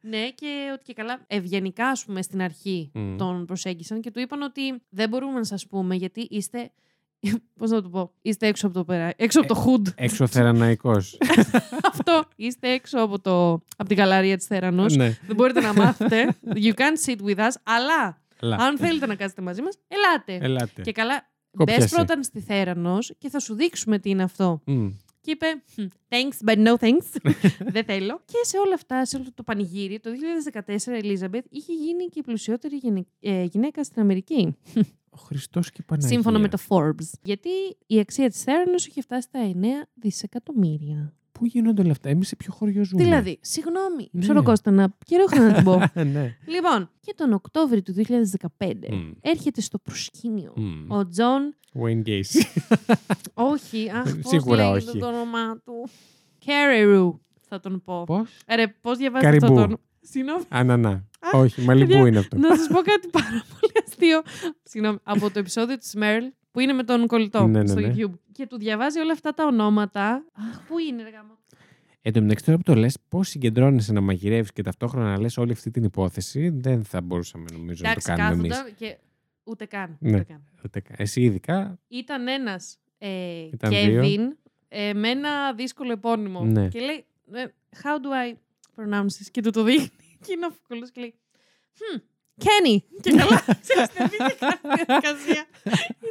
ναι, 0.07 0.29
και 0.31 0.71
ότι 0.73 0.83
και 0.85 0.93
καλά 0.93 1.21
ευγενικά, 1.27 1.87
ας 1.89 2.05
πούμε, 2.05 2.23
στην 2.23 2.43
αρχή 2.43 2.91
Μμ. 2.95 3.17
τον 3.17 3.45
προσέγγισαν 3.47 4.01
και 4.01 4.11
του 4.11 4.21
είπαν 4.21 4.43
ότι 4.43 4.83
δεν 4.89 5.09
μπορούμε 5.09 5.39
να 5.39 5.45
σας 5.45 5.67
πούμε 5.67 5.95
γιατί 5.95 6.27
είστε... 6.31 6.71
Πώς 7.59 7.71
να 7.71 7.83
το 7.83 7.89
πω, 7.89 8.13
είστε 8.23 8.47
έξω 8.47 8.67
από 8.67 8.77
το, 8.77 8.85
περα... 8.85 9.13
έξω 9.17 9.41
από 9.41 9.55
το 9.55 9.65
hood. 9.67 9.93
Έξω 9.97 10.27
θεραναϊκός. 10.27 11.19
Αυτό, 11.93 12.25
είστε 12.37 12.69
έξω 12.73 12.99
από, 12.99 13.21
το... 13.21 13.53
από 13.53 13.89
την 13.89 13.97
καλαρία 13.97 14.37
της 14.37 14.47
Θέρανος. 14.47 14.97
ναι. 14.97 15.19
δεν 15.27 15.37
μπορείτε 15.37 15.61
να 15.61 15.75
μάθετε. 15.75 16.37
You 16.55 16.73
can't 16.73 17.07
sit 17.07 17.17
with 17.25 17.39
us, 17.39 17.53
αλλά 17.63 18.23
Ελά. 18.41 18.57
αν 18.57 18.79
θέλετε 18.79 19.07
να 19.07 19.15
κάτσετε 19.15 19.43
μαζί 19.43 19.63
μας, 19.63 19.79
ελάτε. 19.89 20.47
Ελάτε. 20.47 20.83
Και 20.83 20.93
καλά, 20.93 21.31
Κόπιασε. 21.57 21.81
μπες 21.81 21.91
πρώτα 21.91 22.23
στη 22.23 22.41
Θέρανος 22.41 23.15
και 23.19 23.29
θα 23.29 23.39
σου 23.39 23.55
δείξουμε 23.55 23.99
τι 23.99 24.11
είναι 24.11 24.23
αυτό. 24.23 24.61
Μμ. 24.65 24.89
Και 25.25 25.31
είπε, 25.31 25.47
«Hm, 25.77 25.87
thanks, 26.09 26.49
but 26.51 26.67
no 26.67 26.75
thanks. 26.77 27.33
Δεν 27.75 27.85
θέλω. 27.85 28.21
Και 28.25 28.39
σε 28.43 28.59
όλα 28.59 28.75
αυτά, 28.75 29.05
σε 29.05 29.17
όλο 29.17 29.27
το 29.35 29.43
πανηγύρι, 29.43 30.01
το 30.01 30.11
2014 30.67 30.87
η 30.87 30.97
Ελίζαμπεθ 30.97 31.45
είχε 31.51 31.73
γίνει 31.73 32.05
και 32.05 32.19
η 32.19 32.23
πλουσιότερη 32.23 32.77
γενε- 32.77 33.07
ε, 33.21 33.43
γυναίκα 33.45 33.85
στην 33.85 34.03
Αμερική. 34.03 34.57
Ο 35.11 35.17
Χριστός 35.17 35.71
και 35.71 35.79
η 35.81 35.85
Παναγία. 35.87 36.09
Σύμφωνα 36.09 36.39
με 36.39 36.49
το 36.49 36.59
Forbes. 36.69 37.11
Γιατί 37.23 37.49
η 37.87 37.99
αξία 37.99 38.29
της 38.31 38.43
Theranos 38.43 38.87
είχε 38.87 39.01
φτάσει 39.01 39.29
στα 39.29 39.41
9 39.55 39.87
δισεκατομμύρια. 39.95 41.15
Πού 41.39 41.45
γίνονται 41.47 41.83
όλα 41.83 41.91
αυτά, 41.91 42.09
εμείς 42.09 42.29
σε 42.29 42.37
ποιο 42.37 42.53
χωριό 42.53 42.85
ζούμε; 42.85 43.03
Δηλαδή, 43.03 43.39
συγγνώμη, 43.41 44.09
Ναι. 44.11 44.21
ψωροκόστα 44.21 44.71
να 44.71 44.97
καιρό 45.07 45.25
είχα 45.33 45.49
να 45.49 45.53
την 45.55 45.65
πω. 45.65 45.79
ναι. 46.15 46.37
λοιπόν, 46.47 46.91
και 47.01 47.13
τον 47.17 47.33
Οκτώβριο 47.33 47.83
του 47.83 47.95
2015 47.95 48.89
Μμ. 48.91 49.11
έρχεται 49.21 49.61
στο 49.61 49.79
προσκήνιο 49.79 50.53
Μμ. 50.57 50.91
ο 50.93 51.09
Τζον 51.09 51.55
Wayne 51.83 52.03
Gacy. 52.09 52.43
Όχι, 53.53 53.91
αχ, 53.95 54.03
πώς 54.17 54.31
Σίγουρα 54.31 54.71
λέγεται 54.73 54.91
όχι. 54.91 54.99
το 54.99 55.07
όνομά 55.07 55.61
του. 55.65 55.89
Κέρερου, 56.39 57.21
θα 57.49 57.61
τον 57.61 57.83
πω. 57.85 58.05
Πώς; 58.05 58.29
Ρε, 58.55 58.67
πώς 58.81 58.99
διαβάζετε 58.99 59.29
αυτό 59.37 59.41
Καριμπού. 59.41 59.59
το 59.59 59.63
όνομα; 59.65 59.81
Συγγνώμη, 60.01 60.43
Ανανά. 60.49 61.05
Όχι, 61.33 61.61
μαλλιμπού 61.61 61.91
παιδιά, 61.93 62.07
είναι 62.07 62.19
αυτό. 62.19 62.37
να 62.39 62.57
σας 62.57 62.67
πω 62.69 62.75
κάτι 62.81 63.09
πάρα 63.09 63.45
πολύ 63.61 63.73
αστείο. 63.87 64.23
Συγγνώμη, 64.63 64.99
από 65.03 65.31
το 65.31 65.39
επεισόδιο 65.39 65.77
της 65.77 65.95
Μέρλ, 65.95 66.25
που 66.51 66.61
είναι 66.61 66.73
με 66.73 66.83
τον 66.83 67.07
κολλητό 67.07 67.47
Ναι, 67.47 67.61
ναι, 67.63 67.67
στο 67.67 67.81
ναι. 67.81 67.95
YouTube. 67.97 68.13
Και 68.35 68.47
του 68.47 68.59
διαβάζει 68.59 68.99
όλα 68.99 69.13
αυτά 69.13 69.35
τα 69.35 69.45
ονόματα. 69.45 70.25
Αχ, 70.33 70.67
πού 70.67 70.79
είναι, 70.79 71.03
ρε 71.03 71.11
γάμο. 71.11 71.39
Εν 72.03 72.13
τω 72.13 72.23
μεταξύ, 72.23 72.45
τώρα 72.45 72.57
που 72.57 72.65
το 72.65 72.75
λες, 72.75 72.99
πώς 73.09 73.29
συγκεντρώνεσαι 73.29 73.93
να 73.93 74.01
μαγειρεύεις 74.01 74.53
και 74.53 74.63
ταυτόχρονα 74.63 75.11
να 75.11 75.21
λες 75.21 75.37
όλη 75.37 75.53
αυτή 75.53 75.71
την 75.71 75.85
υπόθεση, 75.85 76.49
δεν 76.49 76.85
θα 76.85 77.01
μπορούσαμε 77.01 77.45
νομίζω 77.53 77.83
Εντάξει, 77.87 78.11
να 78.11 78.17
το 78.17 78.23
κάνουμε 78.23 78.43
εμείς. 78.43 78.57
κάθονταν 78.57 78.75
και 78.77 78.99
ούτε 79.45 79.67
καν. 79.67 79.97
Ναι. 80.01 80.19
Ούτε 80.65 80.81
καν. 80.81 80.97
Εσύ 80.99 81.23
ειδικά. 81.23 81.79
Ήταν 81.89 82.29
ένας 82.29 82.79
ε, 82.99 83.49
Ήταν 83.53 83.71
Kevin 83.73 84.21
ε, 84.69 84.93
με 84.95 85.09
ένα 85.09 85.55
δύσκολο 85.55 85.93
επώνυμο. 85.93 86.45
Ναι. 86.45 86.69
Και 86.69 86.81
λέει, 86.81 87.05
ε, 87.33 87.45
how 87.83 87.97
do 88.01 88.33
I 88.33 88.37
pronounce 88.77 89.05
this? 89.05 89.29
Και 89.31 89.41
του 89.41 89.51
το 89.51 89.63
δείχνει. 89.63 89.89
Και 90.27 90.33
είναι 90.33 90.47
αυκολός 90.47 90.91
και 90.91 91.01
λέει, 91.01 91.15
hmm, 91.75 92.01
Kenny. 92.41 92.77
Και 93.01 93.11
καλά, 93.11 93.39
ξέρεις, 93.65 93.89
δεν 93.95 94.07
είχε 94.07 94.37
κάνει 94.45 94.61
διαδικασία. 94.63 95.45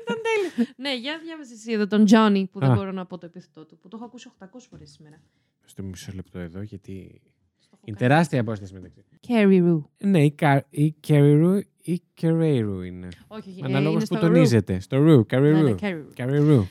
Ήταν 0.02 0.18
τέλειο. 0.28 0.70
ναι, 0.76 0.96
για 0.96 1.20
διάβασε 1.24 1.54
εσύ 1.54 1.72
εδώ 1.72 1.88
τον 1.88 2.06
Johnny, 2.10 2.44
που 2.52 2.60
δεν 2.60 2.70
Α. 2.72 2.74
μπορώ 2.76 2.92
να 2.92 3.06
πω 3.06 3.18
το 3.18 3.26
επίθετό 3.26 3.66
του, 3.66 3.78
που 3.78 3.88
το 3.88 3.96
έχω 3.98 4.06
ακούσει 4.06 4.30
800 4.40 4.46
φορές 4.70 4.90
σήμερα. 4.92 5.22
Στο 5.66 5.84
μισό 5.84 6.12
λεπτό 6.16 6.40
εδώ, 6.40 6.62
γιατί. 6.62 7.22
Στο 7.60 7.70
έχω 7.74 7.82
Είναι 7.86 7.98
κάνει. 7.98 8.10
τεράστια 8.10 8.40
απόσταση 8.42 8.74
μεταξύ. 8.74 9.04
Carrie 9.28 9.64
Roo. 9.70 9.82
Ναι, 9.98 10.24
η, 10.24 10.32
Κα... 10.32 10.66
η 10.70 10.92
Κεριρού 10.92 11.58
ή 11.82 12.02
Κερέιρου 12.14 12.82
είναι. 12.82 13.08
Όχι, 13.28 13.50
όχι. 13.50 13.60
ε, 13.62 13.66
Αναλόγω 13.66 13.90
είναι 13.92 14.00
που 14.00 14.06
στο 14.06 14.16
Roo. 14.18 14.20
τονίζεται. 14.22 14.80
Στο 14.80 14.98
Ρου, 14.98 15.16
Ναι, 15.18 15.24
Κεριρού. 15.24 15.64
ναι, 15.64 15.76
Carrie 15.82 16.10
Roo. 16.10 16.14
Κεριρού. 16.14 16.68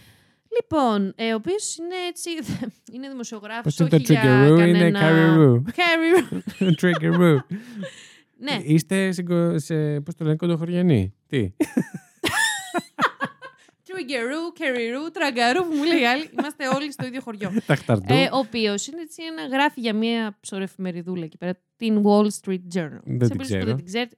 Λοιπόν, 0.61 1.12
ε, 1.16 1.33
ο 1.33 1.35
οποίος 1.37 1.77
είναι 1.77 1.95
έτσι. 2.09 2.31
είναι 2.95 3.09
δημοσιογράφος. 3.09 3.62
Πώς 3.62 3.79
είναι 3.79 3.89
το 3.89 3.97
Triggeroo, 3.97 4.66
είναι 4.69 4.91
Κεριρού. 4.91 5.62
Carrie 5.66 6.73
Triggeroo. 6.81 7.37
Ναι, 8.43 8.60
Είστε 8.64 9.12
συγκο... 9.12 9.59
σε. 9.59 10.01
Πώς 10.01 10.14
το 10.14 10.24
λένε, 10.24 10.36
κοντοχωριανοί; 10.36 11.14
Τι; 11.27 11.52
Τρουγκερού, 13.85 14.52
Κεριρού, 14.52 15.10
Τραγκαρού 15.10 15.62
που 15.69 15.74
μου 15.74 15.85
λέει 15.85 16.01
η 16.01 16.06
άλλη. 16.06 16.28
Είμαστε 16.39 16.69
όλοι 16.69 16.93
στο 16.93 17.06
ίδιο 17.06 17.20
χωριό. 17.20 17.52
Ταχταρτού. 17.66 18.12
ε, 18.12 18.28
ο 18.32 18.36
οποίος 18.39 18.86
είναι 18.86 19.01
έτσι 19.01 19.23
ένα 19.23 19.47
γράφει 19.56 19.81
για 19.81 19.94
μια 19.94 20.36
ψωρεφημεριδούλα 20.40 21.24
εκεί 21.24 21.36
πέρα, 21.39 21.59
την 21.77 22.02
Wall 22.05 22.27
Street 22.40 22.60
Journal. 22.74 23.01
Δεν 23.05 23.28
Σε 23.28 23.28
την 23.28 23.36
περίπτωση 23.36 23.36
που 23.36 23.43
ξέρω. 23.43 23.64
Δεν 23.64 23.77
την 23.77 23.85
ξέρετε. 23.85 24.16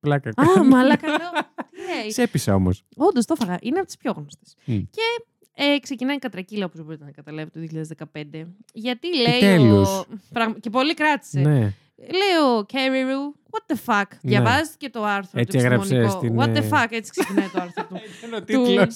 Πλάκα. 0.00 0.28
Α, 0.30 0.32
κάνω. 0.54 0.64
μαλάκα 0.68 1.08
λέω. 1.08 1.18
Τι 1.70 1.76
λέει. 2.00 2.10
Σε 2.12 2.22
έπεισα 2.22 2.54
όμως. 2.54 2.84
Όντως 2.96 3.24
το 3.24 3.34
έφαγα. 3.40 3.58
Είναι 3.60 3.78
από 3.78 3.86
τις 3.86 3.96
πιο 3.96 4.12
γνωστές. 4.12 4.54
Μμ. 4.64 4.76
Και 4.76 5.24
ε, 5.54 5.78
ξεκινάει 5.78 6.16
η 6.16 6.18
κατρακύλα, 6.18 6.64
όπως 6.64 6.84
μπορείτε 6.84 7.04
να 7.04 7.10
καταλάβετε, 7.10 7.60
το 7.60 7.94
2015. 8.12 8.44
Γιατί 8.72 9.16
λέει. 9.16 9.34
Επιτέλους. 9.36 9.88
Ο... 9.88 10.04
Πραγμα- 10.32 10.58
Και 10.60 10.70
πολύ 10.70 10.94
κράτησε. 10.94 11.74
Ναι. 12.00 12.06
Λέει 12.06 12.36
ο 12.58 12.64
Κέριρου, 12.64 13.34
what 13.50 13.72
the 13.72 13.76
fuck; 13.86 14.04
Ναι. 14.10 14.30
Διαβάζεις 14.30 14.74
και 14.76 14.90
το 14.90 15.04
άρθρο 15.04 15.40
Έτσι 15.40 15.58
του 15.58 15.64
έγραψε 15.64 15.96
επιστημονικό. 15.96 16.42
στην, 16.42 16.54
What 16.54 16.56
the 16.58 16.62
ε, 16.64 16.68
fuck, 16.84 16.86
έτσι 16.90 17.10
ξεκινάει 17.10 17.48
το 17.48 17.60
άρθρο 17.60 17.84
του. 17.86 17.96
Ήταν 18.18 18.32
ο 18.34 18.44
του, 18.44 18.86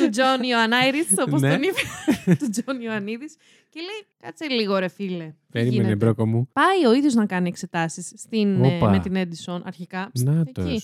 του 0.00 0.08
Τζον 0.10 0.42
Ιωαννάιρη, 0.42 1.06
όπως 1.26 1.40
Ναι. 1.40 1.50
τον 1.50 1.62
είπε. 1.62 1.80
του 2.44 2.50
Τζον 2.50 2.80
Ιωαννίδη. 2.80 3.26
Και 3.68 3.80
λέει, 3.80 4.06
κάτσε 4.22 4.46
λίγο, 4.48 4.76
ρε 4.78 4.88
φίλε. 4.88 5.24
τι 5.26 5.34
Περίμενε, 5.50 5.76
γίνεται». 5.82 5.94
μπρόκο 5.96 6.26
μου. 6.26 6.48
Πάει 6.52 6.86
ο 6.86 6.92
ίδιος 6.92 7.14
να 7.14 7.26
κάνει 7.26 7.48
εξετάσεις 7.48 8.14
Όπα. 8.62 8.90
με 8.90 8.98
την 8.98 9.14
Edison 9.16 9.60
αρχικά. 9.64 10.10
Ψ, 10.12 10.22
Να 10.22 10.44
εκεί. 10.46 10.82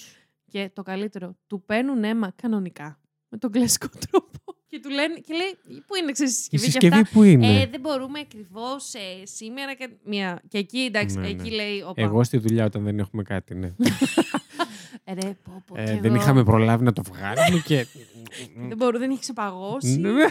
Και 0.50 0.70
το 0.72 0.82
καλύτερο, 0.82 1.36
του 1.46 1.62
παίρνουν 1.66 2.04
αίμα 2.04 2.32
κανονικά. 2.36 3.00
Με 3.28 3.38
τον 3.38 3.50
κλασικό 3.50 3.86
τρόπο. 4.10 4.57
Και 4.70 4.80
του 4.80 4.90
λένε, 4.90 5.14
και 5.14 5.34
λέει, 5.34 5.80
πού 5.86 5.94
είναι 6.02 6.12
ξέρεις, 6.12 6.46
η 6.46 6.48
Η 6.50 6.56
συσκευή, 6.58 6.64
και 6.64 6.70
συσκευή 6.70 6.94
αυτά; 7.00 7.12
που 7.12 7.22
είναι; 7.22 7.60
Ε, 7.60 7.66
δεν 7.66 7.80
μπορούμε 7.80 8.18
ακριβώς 8.18 8.92
σήμερα 9.22 9.74
και 9.74 9.88
μία. 10.04 10.42
Και 10.48 10.58
εκεί, 10.58 10.78
εντάξει, 10.78 11.16
Ναι, 11.16 11.20
ναι. 11.22 11.28
εκεί 11.28 11.50
λέει. 11.50 11.80
Οπα. 11.88 12.02
Εγώ 12.02 12.24
στη 12.24 12.38
δουλειά 12.38 12.64
όταν 12.64 12.82
δεν 12.84 12.98
έχουμε 12.98 13.22
κάτι, 13.22 13.54
ναι. 13.54 13.72
Ε, 15.04 15.12
Ρε, 15.14 15.36
πω, 15.44 15.62
πω, 15.66 15.74
Ε, 15.76 15.84
κι 15.84 16.00
δεν 16.00 16.04
εγώ. 16.04 16.14
είχαμε 16.22 16.44
προλάβει 16.44 16.84
να 16.84 16.92
το 16.92 17.02
βγάλουμε 17.02 17.62
και. 17.64 17.86
Δεν 18.68 18.76
μπορώ, 18.76 18.98
δεν 18.98 19.10
έχει 19.10 19.20
ξεπαγώσει. 19.20 19.96
Ναι. 19.98 20.08
εγώ 20.08 20.22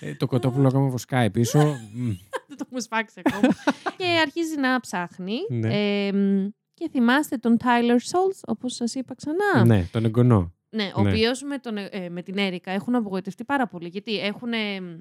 Ε, 0.00 0.14
το 0.14 0.26
κοτόπουλο 0.26 0.66
ακόμα 0.68 0.88
βοσκάει 0.88 1.30
πίσω. 1.30 1.58
Μμ. 1.92 2.06
δεν 2.48 2.56
το 2.56 2.64
έχουμε 2.66 2.80
σφάξει 2.80 3.20
ακόμα. 3.24 3.54
και 3.96 4.04
αρχίζει 4.20 4.56
να 4.56 4.80
ψάχνει. 4.80 5.36
Ναι. 5.48 5.68
Ε, 6.06 6.12
μ, 6.12 6.48
και 6.74 6.88
θυμάστε 6.92 7.36
τον 7.36 7.56
Tyler 7.64 7.96
Schultz, 7.96 8.40
όπως 8.46 8.74
σας 8.74 8.94
είπα 8.94 9.14
ξανά; 9.14 9.64
Ναι, 9.64 9.88
τον 9.92 10.04
εγγονό. 10.04 10.52
Ναι, 10.70 10.90
ο 10.94 11.02
Ναι. 11.02 11.08
οποίος 11.10 11.42
με, 11.42 11.58
τον, 11.58 11.76
ε, 11.76 12.08
με 12.10 12.22
την 12.22 12.38
Έρικα 12.38 12.70
έχουν 12.70 12.94
απογοητευτεί 12.94 13.44
πάρα 13.44 13.66
πολύ. 13.68 13.88
Γιατί 13.88 14.18
έχουν. 14.18 14.50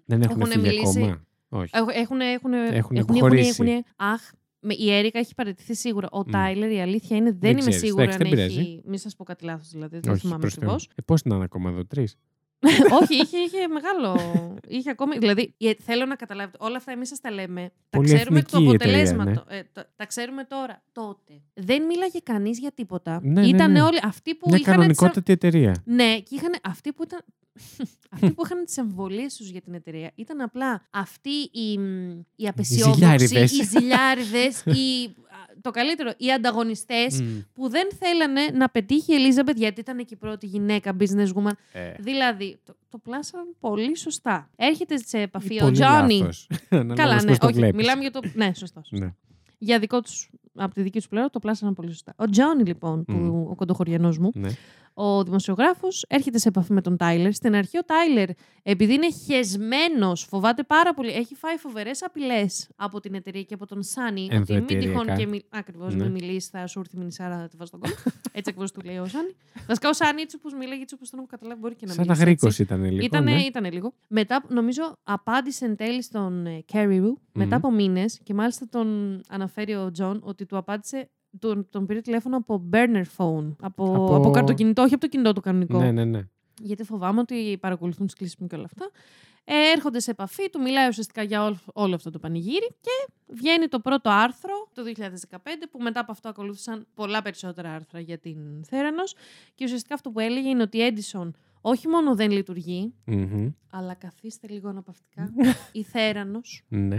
Δεν 0.05 0.21
έχουν 0.21 0.41
Έχουνε 0.41 0.45
φύγει 0.45 0.67
μιλήσει- 0.67 1.01
ακόμα. 1.01 1.25
Όχι. 1.49 1.69
Έχουν. 1.73 1.89
Έχουν. 1.89 2.21
Έχουν. 2.21 2.53
Έχουν 2.53 2.73
έχουν, 2.75 2.97
αποχωρήσει. 2.99 3.63
έχουν- 3.63 3.85
αχ, 3.95 4.21
με, 4.59 4.73
η 4.73 4.91
Έρικα 4.93 5.19
έχει 5.19 5.35
παραιτηθεί 5.35 5.75
σίγουρα. 5.75 6.07
Ο 6.11 6.19
Μμ. 6.19 6.31
Τάιλερ, 6.31 6.71
η 6.71 6.81
αλήθεια 6.81 7.17
είναι, 7.17 7.29
δεν, 7.29 7.39
Δεν 7.39 7.51
είμαι 7.51 7.59
ξέρεις. 7.59 7.79
σίγουρη 7.79 8.03
Εντάξει, 8.03 8.23
αν 8.23 8.29
δεν 8.29 8.39
έχει. 8.45 8.55
πειράζει. 8.57 8.81
Μην 8.85 8.97
σας 8.97 9.15
πω 9.15 9.23
κάτι 9.23 9.45
λάθος 9.45 9.69
δηλαδή. 9.69 9.99
Δεν 9.99 10.11
Όχι, 10.11 10.21
θυμάμαι 10.21 10.39
προς 10.39 10.53
Θεού. 10.53 10.63
ακριβώς. 10.63 10.89
Ε, 10.95 11.01
πώς 11.05 11.21
είναι 11.21 11.43
ακόμα 11.43 11.69
εδώ, 11.69 11.85
τρεις; 11.85 12.15
Όχι, 13.02 13.15
είχε, 13.15 13.38
είχε 13.38 13.68
μεγάλο. 13.68 14.19
είχε 14.68 14.90
ακόμη. 14.90 15.18
Δηλαδή, 15.18 15.53
ε, 15.57 15.72
θέλω 15.80 16.06
να 16.06 16.15
καταλάβετε, 16.15 16.57
όλα 16.61 16.77
αυτά 16.77 16.91
εμείς 16.91 17.07
σας 17.07 17.19
τα 17.19 17.31
λέμε. 17.31 17.72
Τα 17.90 17.99
ξέρουμε 17.99 18.40
εκ 18.40 18.45
του 18.45 18.52
Πολυεθνική 18.52 18.84
εταιρεία, 18.84 19.11
αποτελέσματο. 19.11 19.56
Ε, 19.56 19.61
τα, 19.73 19.90
τα 19.95 20.06
ξέρουμε 20.06 20.44
τώρα. 20.44 20.81
Τότε. 20.91 21.41
Δεν 21.53 21.86
μίλαγε 21.86 22.19
κανείς 22.23 22.60
για 22.60 22.72
τίποτα. 22.72 23.19
Ναι, 23.23 23.41
ναι, 23.41 23.48
Ήταν 23.48 23.72
ναι. 23.72 23.81
όλοι 23.81 23.99
αυτοί 24.03 24.36
που 24.36 24.49
Μια 24.49 24.57
είχαν. 24.57 24.73
τις 24.73 24.84
αμ- 24.84 24.95
κανονικότατη 24.95 25.31
εταιρεία. 25.31 25.81
Ναι, 25.86 26.19
και 26.19 26.36
είχαν 26.36 26.56
αυτοί 26.64 26.94
που 26.94 27.03
ήταν. 27.03 27.19
αυτοί 28.14 28.31
που 28.31 28.41
είχαν 28.45 28.65
τις 28.65 28.77
αμφιβολίε 28.77 29.26
τους 29.38 29.49
για 29.49 29.61
την 29.61 29.73
εταιρεία 29.73 30.11
ήταν 30.15 30.41
απλά 30.41 30.88
αυτοί 30.90 31.30
οι, 31.52 31.77
μ, 31.77 32.19
οι 32.36 32.48
απεσιόδοξοι, 32.48 32.99
ζηλιάριδες. 32.99 33.52
οι 33.52 33.64
ζηλιάριδες, 33.64 34.64
οι, 34.65 35.06
α, 35.06 35.28
το 35.61 35.72
καλύτερο, 35.72 36.11
οι 36.18 36.31
ανταγωνιστές 36.31 37.22
Μμ. 37.22 37.38
που 37.53 37.69
δεν 37.69 37.88
θέλανε 37.99 38.41
να 38.53 38.69
πετύχει 38.69 39.11
η 39.11 39.15
Ελίζαμπετ 39.15 39.57
γιατί 39.57 39.80
ήταν 39.80 39.98
και 39.98 40.14
η 40.14 40.15
πρώτη 40.18 40.45
γυναίκα 40.45 40.95
businesswoman. 40.99 41.52
Ε, 41.72 41.91
Δηλαδή, 41.99 42.60
το, 42.65 42.76
το 42.90 42.98
πλάσαν 42.98 43.56
πολύ 43.60 43.98
σωστά. 43.98 44.49
Έρχεται 44.56 44.98
σε 44.98 45.18
επαφή 45.19 45.56
ο 45.56 45.60
πολύ 45.60 45.72
Τζόνι. 45.72 46.18
λάθος. 46.19 46.49
Ανάλογα 46.69 46.94
Καλά, 47.03 47.14
πώς 47.15 47.23
ναι, 47.23 47.38
το 47.38 47.45
όχι. 47.48 47.56
βλέπεις. 47.56 47.76
Μιλάμε 47.76 48.02
για 48.02 48.11
το. 48.11 48.19
Ναι, 48.34 48.45
σωστός. 48.45 48.57
σωστός. 48.88 48.99
Ναι. 48.99 49.14
Για 49.57 49.80
δικό 49.80 50.02
τους, 50.02 50.30
από 50.56 50.73
τη 50.73 50.81
δική 50.81 50.98
τους 50.98 51.07
πλευρά 51.07 51.30
το 51.30 51.40
πλάσαναν 51.40 51.73
πολύ 51.73 51.90
σωστά. 51.91 52.14
Ο 52.18 52.26
Τζόνι, 52.30 52.64
λοιπόν, 52.64 53.06
που, 53.06 53.14
Μμ. 53.14 53.49
ο 53.52 53.56
κοντοχωριανός 53.56 54.18
μου, 54.18 54.31
Ναι. 54.34 54.49
Ο 55.01 55.23
δημοσιογράφος 55.23 56.05
έρχεται 56.07 56.38
σε 56.38 56.47
επαφή 56.47 56.73
με 56.73 56.81
τον 56.81 56.97
Τάιλερ. 56.97 57.34
Στην 57.34 57.55
αρχή 57.55 57.77
ο 57.77 57.84
Τάιλερ, 57.84 58.30
επειδή 58.63 58.93
είναι 58.93 59.07
χεσμένος, 59.11 60.23
φοβάται 60.23 60.63
πάρα 60.63 60.93
πολύ. 60.93 61.09
Έχει 61.11 61.35
φάει 61.35 61.57
φοβερές 61.57 62.03
απειλές 62.03 62.69
από 62.76 62.99
την 62.99 63.13
εταιρεία 63.13 63.43
και 63.43 63.53
από 63.53 63.65
τον 63.65 63.84
Σάνι. 63.84 64.21
Ότι 64.23 64.30
μην 64.35 64.38
Ενδοεταιρειακά. 64.49 64.99
τυχόν 65.01 65.17
και 65.17 65.27
μι... 65.27 65.41
Ακριβώς, 65.49 65.95
Ναι. 65.95 66.03
μην 66.03 66.11
μιλήσει, 66.11 66.49
θα 66.51 66.67
σου 66.67 66.80
έρθει 66.80 66.95
η 66.95 66.99
μηνυσάρα, 66.99 67.38
θα 67.39 67.47
τη 67.47 67.57
βάζει 67.57 67.67
στον 67.69 67.80
κόμμα. 67.80 67.93
έτσι 68.38 68.49
ακριβώς 68.49 68.71
του 68.71 68.81
λέει 68.85 68.97
ο 68.97 69.05
Σάνι. 69.07 69.35
Βασικά 69.67 69.89
ο 69.89 69.93
Σάνι, 69.93 70.21
έτσι 70.21 70.39
όπως 70.43 70.57
μίλαγε, 70.57 70.81
έτσι 70.81 70.95
όπως 70.99 71.10
τον 71.09 71.19
έχω 71.19 71.27
καταλάβει, 71.27 71.59
μπορεί 71.59 71.76
και 71.76 71.85
να 71.85 71.93
Σαν 71.93 72.01
μιλήσει. 72.03 72.21
αγρίκος 72.21 72.49
έτσι. 72.49 72.61
ήταν 72.61 72.84
λίγο. 72.84 73.05
Ήτανε, 73.05 73.31
ναι. 73.34 73.41
ήτανε 73.41 73.69
λίγο. 73.71 73.93
Μετά, 74.07 74.43
νομίζω, 74.47 74.93
απάντησε 75.03 75.65
εν 75.65 75.76
τέλει 75.76 76.03
στον 76.03 76.45
ε, 76.45 76.63
Caribou 76.73 77.13
μετά 77.34 77.45
Μμμ. 77.45 77.53
από 77.53 77.71
μήνες 77.71 78.19
και 78.23 78.34
μάλιστα 78.34 78.67
τον 78.69 79.19
αναφέρει 79.30 79.76
ο 79.76 79.91
Τζον 79.91 80.21
ότι 80.23 80.45
του 80.45 80.57
απάντησε. 80.57 81.09
Τον, 81.39 81.68
τον 81.69 81.85
πήρε 81.85 82.01
τηλέφωνο 82.01 82.38
από 82.38 82.69
burner 82.73 83.03
phone. 83.18 83.56
Από, 83.61 83.84
Από- 83.93 84.15
από... 84.15 84.30
καρτοκινητό, 84.31 84.81
όχι 84.81 84.93
από 84.93 85.01
το 85.03 85.07
κινητό 85.10 85.34
του 85.34 85.41
κανονικό. 85.41 85.80
Ναι, 85.80 85.91
ναι, 85.91 86.06
ναι. 86.06 86.22
Γιατί 86.61 86.84
φοβάμαι 86.84 87.19
ότι 87.19 87.57
παρακολουθούν 87.61 88.06
τις 88.06 88.15
κλήσεις 88.15 88.35
μου 88.39 88.47
και 88.47 88.56
όλα 88.56 88.65
αυτά. 88.65 88.89
Ε, 89.43 89.72
έρχονται 89.76 89.99
σε 89.99 90.11
επαφή, 90.11 90.49
του 90.49 90.61
μιλάει 90.61 90.88
ουσιαστικά 90.88 91.23
για 91.23 91.43
όλο, 91.43 91.57
όλο 91.73 91.95
αυτό 91.95 92.10
το 92.10 92.19
πανηγύρι 92.19 92.68
και 92.81 93.11
βγαίνει 93.27 93.68
το 93.68 93.80
πρώτο 93.80 94.10
άρθρο 94.10 94.69
το 94.73 94.81
2015 95.31 95.38
που 95.72 95.80
μετά 95.81 95.99
από 95.99 96.11
αυτό 96.11 96.30
ακολούθησαν 96.30 96.88
πολλά 96.93 97.22
περισσότερα 97.22 97.72
άρθρα 97.73 97.99
για 97.99 98.18
την 98.18 98.38
Θέρανος 98.65 99.15
και 99.56 99.64
ουσιαστικά 99.65 99.93
αυτό 99.93 100.10
που 100.11 100.19
έλεγε 100.19 100.49
είναι 100.49 100.61
ότι 100.61 100.77
η 100.77 100.93
Edison 100.95 101.30
όχι 101.61 101.88
μόνο 101.88 102.15
δεν 102.15 102.31
λειτουργεί, 102.31 102.93
Μμμ. 103.06 103.49
αλλά 103.69 103.93
καθίστε 103.93 104.47
λίγο 104.47 104.69
αναπαυτικά, 104.69 105.34
η 105.72 105.84
Θέρανος 105.84 106.64
Ναι. 106.68 106.97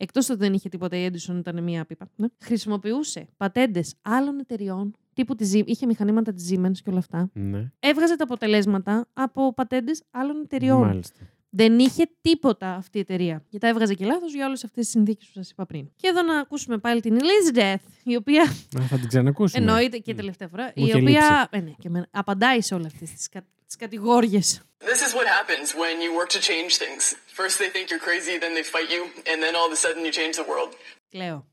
Εκτός 0.00 0.28
ότι 0.28 0.38
δεν 0.38 0.52
είχε 0.52 0.68
τίποτα, 0.68 0.96
η 0.96 1.10
Edison 1.12 1.34
ήταν 1.38 1.62
μία 1.62 1.84
πίπα. 1.84 2.10
Ναι. 2.16 2.26
Χρησιμοποιούσε 2.38 3.28
πατέντες 3.36 3.94
άλλων 4.02 4.38
εταιριών, 4.38 4.94
τύπου 5.12 5.34
τη 5.34 5.50
Siemens, 5.52 5.66
είχε 5.66 5.86
μηχανήματα 5.86 6.32
της 6.32 6.50
Siemens 6.52 6.76
και 6.84 6.90
όλα 6.90 6.98
αυτά. 6.98 7.30
ναι. 7.32 7.70
Έβγαζε 7.78 8.16
τα 8.16 8.24
αποτελέσματα 8.24 9.08
από 9.12 9.54
πατέντες 9.54 10.02
άλλων 10.10 10.40
εταιριών. 10.42 10.80
Μάλιστα. 10.80 11.20
Δεν 11.50 11.78
είχε 11.78 12.04
τίποτα 12.20 12.74
αυτή 12.74 12.98
η 12.98 13.00
εταιρεία. 13.00 13.44
Και 13.48 13.58
τα 13.58 13.68
έβγαζε 13.68 13.94
και 13.94 14.04
λάθος 14.04 14.34
για 14.34 14.46
όλες 14.46 14.64
αυτές 14.64 14.84
τις 14.84 14.92
συνθήκες 14.92 15.26
που 15.26 15.32
σας 15.34 15.50
είπα 15.50 15.66
πριν. 15.66 15.88
Και 15.96 16.08
εδώ 16.08 16.22
να 16.22 16.38
ακούσουμε 16.38 16.78
πάλι 16.78 17.00
την 17.00 17.18
Elizabeth, 17.18 17.82
η 18.04 18.16
οποία. 18.16 18.42
Α, 18.78 18.82
θα 18.88 18.98
την 18.98 19.08
ξανακούσουμε. 19.08 19.64
εννοείται 19.64 19.98
και 19.98 20.14
τελευταία 20.14 20.48
φορά. 20.48 20.64
Μου 20.64 20.72
η 20.74 20.82
είχε 20.88 20.96
οποία. 21.00 21.48
Ε, 21.50 21.60
ναι, 21.60 21.70
και 21.78 21.88
εμένα, 21.88 22.06
απαντάει 22.10 22.60
σε 22.60 22.74
όλες 22.74 22.86
αυτές 22.86 23.10
τις 23.12 23.28
κα... 23.28 23.44
τις 23.68 23.76
κατηγόριες. 23.76 24.62
This 24.80 25.00
is 25.06 25.12
what 25.18 25.26
happens 25.38 25.66
when 25.82 25.96
you 26.04 26.10
work 26.20 26.30
to 26.36 26.40
change 26.50 26.72
things. 26.84 27.02
First 27.40 27.54
they 27.60 27.70
think 27.74 27.84
you're 27.90 28.06
crazy, 28.10 28.34
then 28.44 28.54
they 28.58 28.66
fight 28.74 28.90
you, 28.96 29.02
and 29.30 29.38
then 29.44 29.52
all 29.58 29.66
of 29.70 29.74
a 29.78 29.80
sudden 29.84 30.00
you 30.06 30.12
change 30.20 30.34
the 30.40 30.46
world. 30.52 30.70
Κλαίω. 31.10 31.46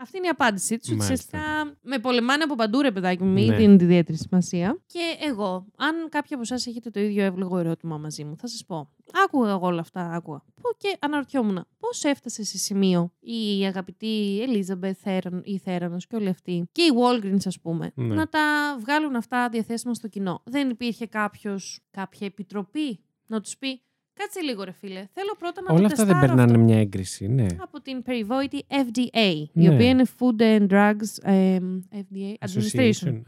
Αυτή 0.00 0.16
είναι 0.16 0.26
η 0.26 0.30
απάντησή 0.30 0.78
τους. 0.78 0.88
Μάλιστα. 0.88 1.12
Ουσιαστικά 1.12 1.76
με 1.82 1.98
πολεμάνε 1.98 2.42
από 2.42 2.54
παντού, 2.54 2.80
ρε 2.80 2.90
παιδάκι 2.92 3.22
μου, 3.22 3.32
μην 3.32 3.46
Ναι. 3.46 3.56
δίνουν 3.56 3.78
ιδιαίτερη 3.80 4.18
σημασία. 4.18 4.78
Και 4.86 5.16
εγώ, 5.28 5.66
αν 5.76 6.08
κάποιοι 6.08 6.34
από 6.34 6.42
εσάς 6.42 6.66
έχετε 6.66 6.90
το 6.90 7.00
ίδιο 7.00 7.24
εύλογο 7.24 7.58
ερώτημα 7.58 7.98
μαζί 7.98 8.24
μου, 8.24 8.36
θα 8.36 8.46
σας 8.46 8.64
πω. 8.66 8.90
Άκουγα 9.24 9.50
εγώ 9.50 9.66
όλα 9.66 9.80
αυτά, 9.80 10.10
άκουγα. 10.12 10.38
Πω 10.38 10.68
και 10.76 10.96
αναρωτιόμουν, 11.00 11.66
πώς 11.78 12.04
έφτασε 12.04 12.44
σε 12.44 12.58
σημείο 12.58 13.12
η 13.20 13.64
αγαπητή 13.66 14.40
Ελίζαμπεθ 14.42 14.98
Θέραν, 15.02 15.42
η 15.44 15.58
Θέρανος 15.58 16.06
και 16.06 16.16
όλοι 16.16 16.28
αυτοί, 16.28 16.68
και 16.72 16.82
οι 16.82 16.90
Walgreens, 17.00 17.46
ας 17.46 17.60
πούμε, 17.60 17.92
Ναι. 17.94 18.14
να 18.14 18.28
τα 18.28 18.76
βγάλουν 18.80 19.16
αυτά 19.16 19.48
διαθέσιμα 19.48 19.94
στο 19.94 20.08
κοινό. 20.08 20.42
Δεν 20.44 20.70
υπήρχε 20.70 21.06
κάποιος, 21.06 21.80
κάποια 21.90 22.26
επιτροπή 22.26 23.00
να 23.26 23.40
τους 23.40 23.56
πει. 23.58 23.82
Κάτσε 24.18 24.40
λίγο, 24.40 24.62
ρε 24.64 24.72
φίλε. 24.72 25.06
Θέλω 25.14 25.34
πρώτα 25.38 25.62
να 25.62 25.72
Όλα 25.72 25.80
το 25.80 25.86
αυτά 25.86 26.04
δεν 26.04 26.06
τεστάρω 26.14 26.26
περνάνε 26.34 26.52
αυτό 26.52 26.64
μια 26.64 26.78
έγκριση, 26.78 27.26
ναι. 27.28 27.46
από 27.58 27.80
την 27.80 28.02
περιβόητη 28.02 28.64
FDA, 28.68 29.34
η 29.36 29.50
Ναι. 29.52 29.74
οποία 29.74 29.88
είναι 29.88 30.04
Food 30.18 30.40
and 30.42 30.66
Drugs 30.68 31.22
εμ, 31.22 31.80
FDA 31.92 32.46
Administration. 32.48 32.90
Association. 32.90 33.22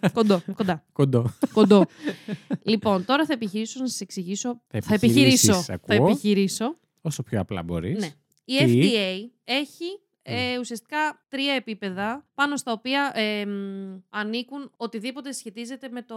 Α, 0.00 0.10
κοντό, 0.18 0.42
κοντά, 0.56 0.84
Κοντό. 0.92 1.30
κοντό. 1.52 1.84
λοιπόν, 2.70 3.04
τώρα 3.04 3.24
θα 3.26 3.32
επιχειρήσω 3.32 3.80
να 3.80 3.86
σας 3.86 4.00
εξηγήσω. 4.00 4.60
Θα 4.68 4.80
θα 4.80 4.94
επιχειρήσω. 4.94 5.52
επιχειρήσεις, 5.52 5.64
Θα 5.66 5.74
ακούω. 5.74 6.08
επιχειρήσω. 6.08 6.76
Όσο 7.00 7.22
πιο 7.22 7.40
απλά 7.40 7.62
μπορείς. 7.62 7.98
Ναι. 7.98 8.08
Η 8.44 8.56
Τι; 8.64 8.80
FDA 8.80 9.30
έχει 9.44 9.84
ε, 10.22 10.58
ουσιαστικά 10.58 11.24
τρία 11.28 11.52
επίπεδα 11.54 12.26
πάνω 12.34 12.56
στα 12.56 12.72
οποία 12.72 13.12
ε, 13.14 13.46
μ, 13.46 13.98
ανήκουν 14.10 14.70
οτιδήποτε 14.76 15.32
σχετίζεται 15.32 15.88
με, 15.88 16.02
το, 16.02 16.16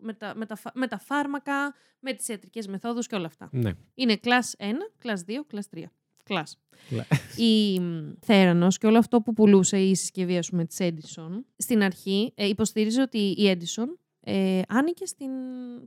με, 0.00 0.12
τα, 0.12 0.32
με, 0.36 0.46
τα, 0.46 0.56
φα- 0.56 0.72
με 0.74 0.86
τα 0.86 0.98
φάρμακα, 0.98 1.74
με 2.00 2.12
τις 2.12 2.28
ιατρικές 2.28 2.66
μεθόδους 2.66 3.06
και 3.06 3.14
όλα 3.14 3.26
αυτά. 3.26 3.48
Ναι. 3.52 3.70
Είναι 3.94 4.20
class 4.24 4.64
1, 4.64 4.66
class 5.04 5.30
2, 5.30 5.56
class 5.56 5.78
3. 5.78 5.82
Class. 6.28 6.42
Κλα- 6.88 7.06
η 7.36 7.80
μ, 7.80 8.12
Θέρανος 8.20 8.78
και 8.78 8.86
όλο 8.86 8.98
αυτό 8.98 9.20
που 9.20 9.32
πουλούσε 9.32 9.80
η 9.80 9.94
συσκευή 9.94 10.38
ας 10.38 10.48
πούμε, 10.50 10.64
της 10.64 10.76
Edison, 10.80 11.30
στην 11.56 11.82
αρχή 11.82 12.32
ε, 12.34 12.46
υποστηρίζει 12.48 13.00
ότι 13.00 13.18
η 13.18 13.56
Edison 13.58 13.86
ε, 14.20 14.60
άνοικε 14.68 15.06
στην 15.06 15.30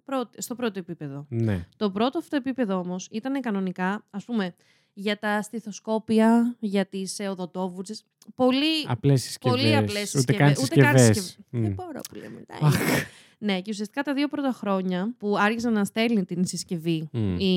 πρώτη, 0.06 0.42
στο 0.42 0.56
πρώτο 0.56 0.80
επίπεδο. 0.80 1.26
Ναι. 1.30 1.68
Το 1.78 1.92
πρώτο 1.92 2.18
αυτό 2.18 2.36
επίπεδο 2.36 2.76
όμως 2.80 3.08
ήταν 3.12 3.42
κανονικά, 3.42 4.06
ας 4.10 4.26
πούμε, 4.26 4.56
για 4.98 5.20
τα 5.20 5.42
στιθοσκόπια, 5.42 6.56
για 6.60 6.86
τις 6.86 7.20
ε, 7.20 7.28
οδοτόβουρτζες. 7.28 8.04
Πολύ, 8.36 8.86
Απλές 8.88 9.22
συσκευέ. 9.24 9.56
πολύ 9.56 9.76
απλές 9.76 10.16
Ούτε 10.16 10.18
συσκευές. 10.18 10.38
καν 10.56 10.64
Ούτε 10.64 10.82
καν 10.82 10.98
συσκευές. 10.98 11.18
συσκευ- 11.24 11.46
Δεν 11.50 11.74
μπορώ 11.74 12.00
που 12.10 12.16
λέμε. 12.16 12.46
ναι, 13.38 13.62
και 13.62 13.70
ουσιαστικά 13.72 14.02
τα 14.04 14.14
δύο 14.14 14.28
πρώτα 14.28 14.52
χρόνια 14.52 15.14
που 15.18 15.38
άρχισε 15.38 15.70
να 15.70 15.86
στέλνει 15.86 16.26
την 16.26 16.46
συσκευή 16.46 17.10
η, 17.38 17.48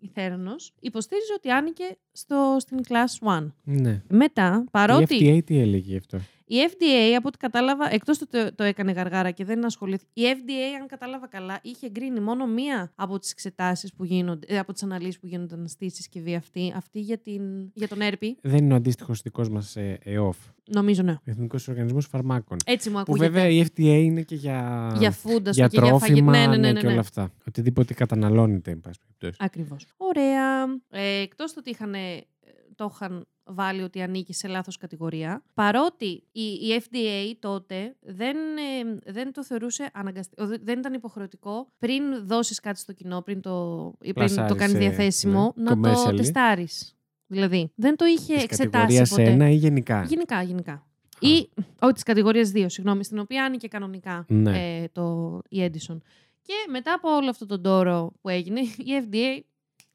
η 0.00 0.10
Θέρανος, 0.12 0.72
υποστήριζε 0.80 1.32
ότι 1.36 1.50
άνοικε 1.50 1.96
στο, 2.12 2.56
στην 2.60 2.78
Class 2.88 3.28
1. 3.38 3.46
Ναι. 3.64 4.02
Μετά, 4.08 4.62
Η 4.66 4.70
παρότι 4.70 5.18
FDA 5.36 5.44
τι 5.44 5.58
έλεγε 5.58 5.90
γι' 5.90 5.96
αυτό; 5.96 6.18
Η 6.48 6.56
FDA, 6.70 7.14
από 7.16 7.28
ό,τι 7.28 7.38
κατάλαβα, 7.38 7.94
εκτός 7.94 8.20
ότι 8.20 8.44
το, 8.44 8.54
το 8.54 8.64
έκανε 8.64 8.92
γαργάρα 8.92 9.30
και 9.30 9.44
δεν 9.44 9.64
ασχολήθηκε. 9.64 10.10
Η 10.20 10.24
FDA, 10.36 10.80
αν 10.80 10.86
κατάλαβα 10.86 11.26
καλά, 11.28 11.58
είχε 11.62 11.86
εγκρίνει 11.86 12.20
μόνο 12.20 12.46
μία 12.46 12.92
από 12.94 13.18
τις 13.18 13.30
εξετάσεις 13.30 13.92
που 13.94 14.04
γίνονται, 14.04 14.46
ε, 14.54 14.58
από 14.58 14.72
τις 14.72 14.82
αναλύσεις 14.82 15.18
που 15.18 15.26
γίνονταν 15.26 15.68
στη 15.68 15.90
συσκευή 15.90 16.34
αυτή, 16.34 16.72
αυτή 16.76 17.00
για, 17.00 17.18
την, 17.18 17.42
για 17.74 17.88
τον 17.88 18.00
έρπη. 18.00 18.36
Δεν 18.42 18.56
είναι 18.64 18.72
ο 18.72 18.76
αντίστοιχος 18.76 19.22
δικός 19.22 19.48
μας 19.48 19.76
ΕΟΦ, 20.02 20.36
Νομίζω 20.68 21.02
ναι. 21.02 21.16
Εθνικός 21.24 21.68
Οργανισμός 21.68 22.06
Φαρμάκων. 22.06 22.56
Έτσι 22.66 22.88
μου 22.88 22.94
Που 22.94 23.00
ακούγεται. 23.00 23.28
βέβαια 23.28 23.48
η 23.48 23.64
FDA 23.74 24.00
είναι 24.02 24.22
και 24.22 24.34
για, 24.34 24.92
για 24.98 25.10
food, 25.10 25.42
ας 25.46 25.56
για 25.56 25.68
πούμε, 25.68 25.82
και 25.82 25.88
για 25.88 25.98
φαγητό. 25.98 26.24
τρόφιμα 26.24 26.30
Ναι, 26.32 26.46
ναι, 26.46 26.56
ναι, 26.56 26.80
και 26.80 26.86
ναι, 26.86 26.92
όλα 26.92 27.00
αυτά. 27.00 27.30
Οτιδήποτε 27.48 27.94
καταναλώνεται, 27.94 28.70
εν 28.70 28.80
πάση 28.80 28.98
περιπτώσει. 29.00 29.36
Ακριβώς. 29.44 29.86
Ωραία. 29.96 30.62
Ε, 30.90 31.20
Εκτός 31.22 31.52
του 31.52 31.56
ότι 31.60 31.70
είχαν, 31.70 31.94
ε, 31.94 32.26
το 32.76 32.90
είχαν 32.94 33.26
βάλει 33.44 33.82
ότι 33.82 34.02
ανήκει 34.02 34.32
σε 34.34 34.48
λάθος 34.48 34.76
κατηγορία, 34.76 35.42
παρότι 35.54 36.22
η, 36.32 36.42
η 36.42 36.82
FDA 36.90 37.32
τότε 37.38 37.96
δεν, 38.00 38.36
ε, 38.36 38.98
δεν 39.12 39.32
το 39.32 39.44
θεωρούσε 39.44 39.90
αναγκαστικό, 39.92 40.46
δεν 40.46 40.78
ήταν 40.78 40.92
υποχρεωτικό 40.94 41.68
πριν 41.78 42.02
δώσεις 42.26 42.60
κάτι 42.60 42.78
στο 42.78 42.92
κοινό, 42.92 43.20
πριν 43.22 43.40
το, 43.40 43.84
ή 44.00 44.12
πριν 44.12 44.28
το 44.28 44.34
Πλασάρεις, 44.34 44.56
κάνεις 44.58 44.74
ε, 44.74 44.78
διαθέσιμο, 44.78 45.52
ναι, 45.56 45.62
να 45.70 45.80
το 45.80 45.90
commercially. 46.08 46.16
τεστάρεις. 46.16 46.96
Δηλαδή, 47.26 47.72
δεν 47.74 47.96
το 47.96 48.04
είχε 48.04 48.34
Της 48.34 48.42
εξετάσει 48.42 48.70
κατηγορίας 48.70 49.08
ποτέ. 49.10 49.36
1 49.40 49.50
ή 49.50 49.54
γενικά; 49.54 50.04
Γενικά, 50.08 50.42
γενικά. 50.42 50.86
Ή, 51.20 51.48
όχι, 51.80 51.92
της 51.92 52.02
κατηγορίας 52.02 52.52
2, 52.54 52.64
συγγνώμη, 52.68 53.04
στην 53.04 53.18
οποία 53.18 53.44
άνοικε 53.44 53.68
κανονικά 53.68 54.24
Ναι. 54.28 54.78
ε, 54.80 54.88
το, 54.92 55.38
η 55.48 55.64
Edison. 55.64 55.96
Και 56.42 56.54
μετά 56.70 56.92
από 56.92 57.10
όλο 57.10 57.28
αυτό 57.30 57.46
τον 57.46 57.62
τόρο 57.62 58.12
που 58.20 58.28
έγινε, 58.28 58.60
η 58.60 58.90
FDA 59.10 59.40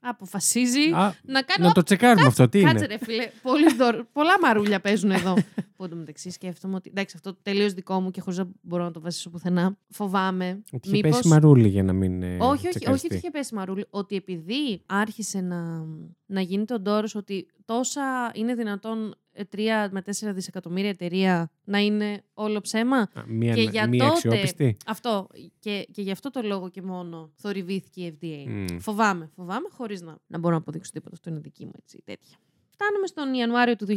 αποφασίζει 0.02 0.90
Α, 0.92 1.14
να 1.24 1.42
κάνει. 1.42 1.68
να 1.68 1.72
το 1.72 1.84
τσεκάρουμε 1.84 2.28
αυτό, 2.28 2.50
τι 2.50 2.60
Κάτσε 2.62 2.78
είναι. 2.78 2.86
ρε 2.86 2.98
φίλε, 3.06 3.30
πολύ 3.42 3.74
δώρο- 3.76 4.06
πολλά 4.12 4.40
μαρούλια 4.42 4.80
παίζουν 4.80 5.12
εδώ. 5.12 5.34
που 5.76 5.84
εντωμεταξύ 5.84 6.30
σκέφτομαι 6.32 6.76
ότι. 6.76 6.90
Εντάξει, 6.90 7.16
αυτό 7.18 7.36
τελείως 7.42 7.74
δικό 7.74 8.00
μου 8.02 8.12
και 8.12 8.22
χωρίς 8.22 8.38
να 8.38 8.48
μπορώ 8.62 8.84
να 8.84 8.92
το 8.92 9.02
βασίσω 9.02 9.30
πουθενά. 9.30 9.78
Φοβάμαι. 9.90 10.62
Ότι 10.72 10.88
είχε 10.88 10.96
μήπως- 10.96 11.12
πέσει 11.16 11.28
μαρούλι 11.28 11.68
για 11.68 11.84
να 11.84 11.94
μην. 11.94 12.24
ε, 12.24 12.28
όχι, 12.28 12.42
όχι, 12.44 12.52
όχι 12.68 12.70
τσεκαριστεί. 12.70 13.06
ότι 13.08 13.16
είχε 13.16 13.30
πέσει 13.32 13.56
μαρούλι. 13.56 13.86
Ότι 13.90 14.16
επειδή 14.16 14.82
άρχισε 14.86 15.42
να, 15.42 15.86
να 16.26 16.42
γίνεται 16.42 16.74
ο 16.74 16.80
ντόρο 16.80 17.08
ότι 17.14 17.48
τόσα 17.66 18.32
είναι 18.34 18.54
δυνατόν 18.56 19.16
3 19.52 19.88
με 19.92 20.02
4 20.06 20.12
δισεκατομμύρια 20.34 20.90
εταιρεία 20.90 21.52
να 21.64 21.78
είναι 21.80 22.24
όλο 22.34 22.62
ψέμα. 22.62 22.98
Α, 22.98 23.08
Μία, 23.28 23.54
και 23.54 23.62
για 23.62 23.88
μία 23.88 24.00
τότε- 24.00 24.12
αξιόπιστη. 24.16 24.78
Αυτό. 24.86 25.28
Και, 25.60 25.88
και 25.92 26.02
γι' 26.02 26.12
αυτό 26.12 26.30
το 26.30 26.42
λόγο 26.42 26.70
και 26.70 26.82
μόνο 26.82 27.32
θορυβήθηκε 27.36 28.02
η 28.06 28.18
FDA. 28.22 28.46
Μμ. 28.48 28.78
Φοβάμαι, 28.80 29.30
φοβάμαι, 29.36 29.68
χωρίς 29.72 30.02
να, 30.02 30.18
να 30.28 30.38
μπορώ 30.38 30.54
να 30.54 30.60
αποδείξω 30.62 30.92
τίποτα. 30.92 31.16
Αυτό 31.16 31.30
είναι 31.30 31.40
δική 31.40 31.66
μου 31.66 31.72
έτσι, 31.82 32.02
τέτοια. 32.06 32.38
Φτάνουμε 32.70 33.08
στον 33.08 33.34
Ιανουάριο 33.34 33.76
του 33.76 33.86
2016. 33.86 33.96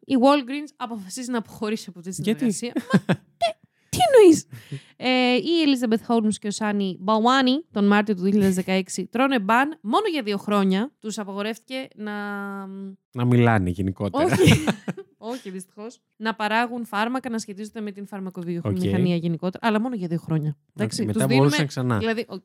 Η 0.00 0.14
Walgreens 0.22 0.72
αποφασίζει 0.76 1.30
να 1.30 1.38
αποχωρήσει 1.38 1.86
από 1.88 1.98
αυτή 1.98 2.10
τη 2.10 2.22
Γιατί; 2.22 2.52
συνεργασία. 2.52 2.72
Μα, 3.08 3.14
τι, 3.94 4.00
τι 4.00 4.02
εννοείς; 4.16 4.46
ε, 4.96 5.34
η 5.34 5.50
Elizabeth 5.66 6.14
Holmes 6.14 6.34
και 6.40 6.46
ο 6.46 6.50
Σάνι 6.50 6.96
Μπαλουάνι 7.00 7.64
τον 7.70 7.86
Μάρτιο 7.86 8.14
του 8.14 8.30
2016 8.64 8.80
τρώνε 9.10 9.38
ban 9.40 9.78
μόνο 9.82 10.06
για 10.12 10.22
δύο 10.22 10.36
χρόνια. 10.36 10.92
Τους 11.00 11.18
απαγορεύτηκε 11.18 11.88
να. 11.94 12.12
Να 13.12 13.24
μιλάνε 13.24 13.70
γενικότερα. 13.70 14.24
Όχι. 14.24 14.64
Όχι, 15.26 15.50
δυστυχώς. 15.50 16.00
Να 16.16 16.34
παράγουν 16.34 16.84
φάρμακα, 16.84 17.30
να 17.30 17.38
σχετίζονται 17.38 17.80
με 17.80 17.90
την 17.90 18.06
φαρμακοβιομηχανία 18.06 19.16
γενικότερα. 19.16 19.66
Αλλά 19.66 19.80
μόνο 19.80 19.94
για 19.94 20.08
δύο 20.08 20.18
χρόνια. 20.18 20.56
Εντάξει, 20.76 21.00
Οκ, 21.02 21.06
τους 21.06 21.16
Μετά 21.16 21.26
δίνουμε- 21.26 21.48
μπορούσαν 21.48 21.66
ξανά. 21.66 21.98
Δηλαδή, 21.98 22.24
οκ. 22.28 22.44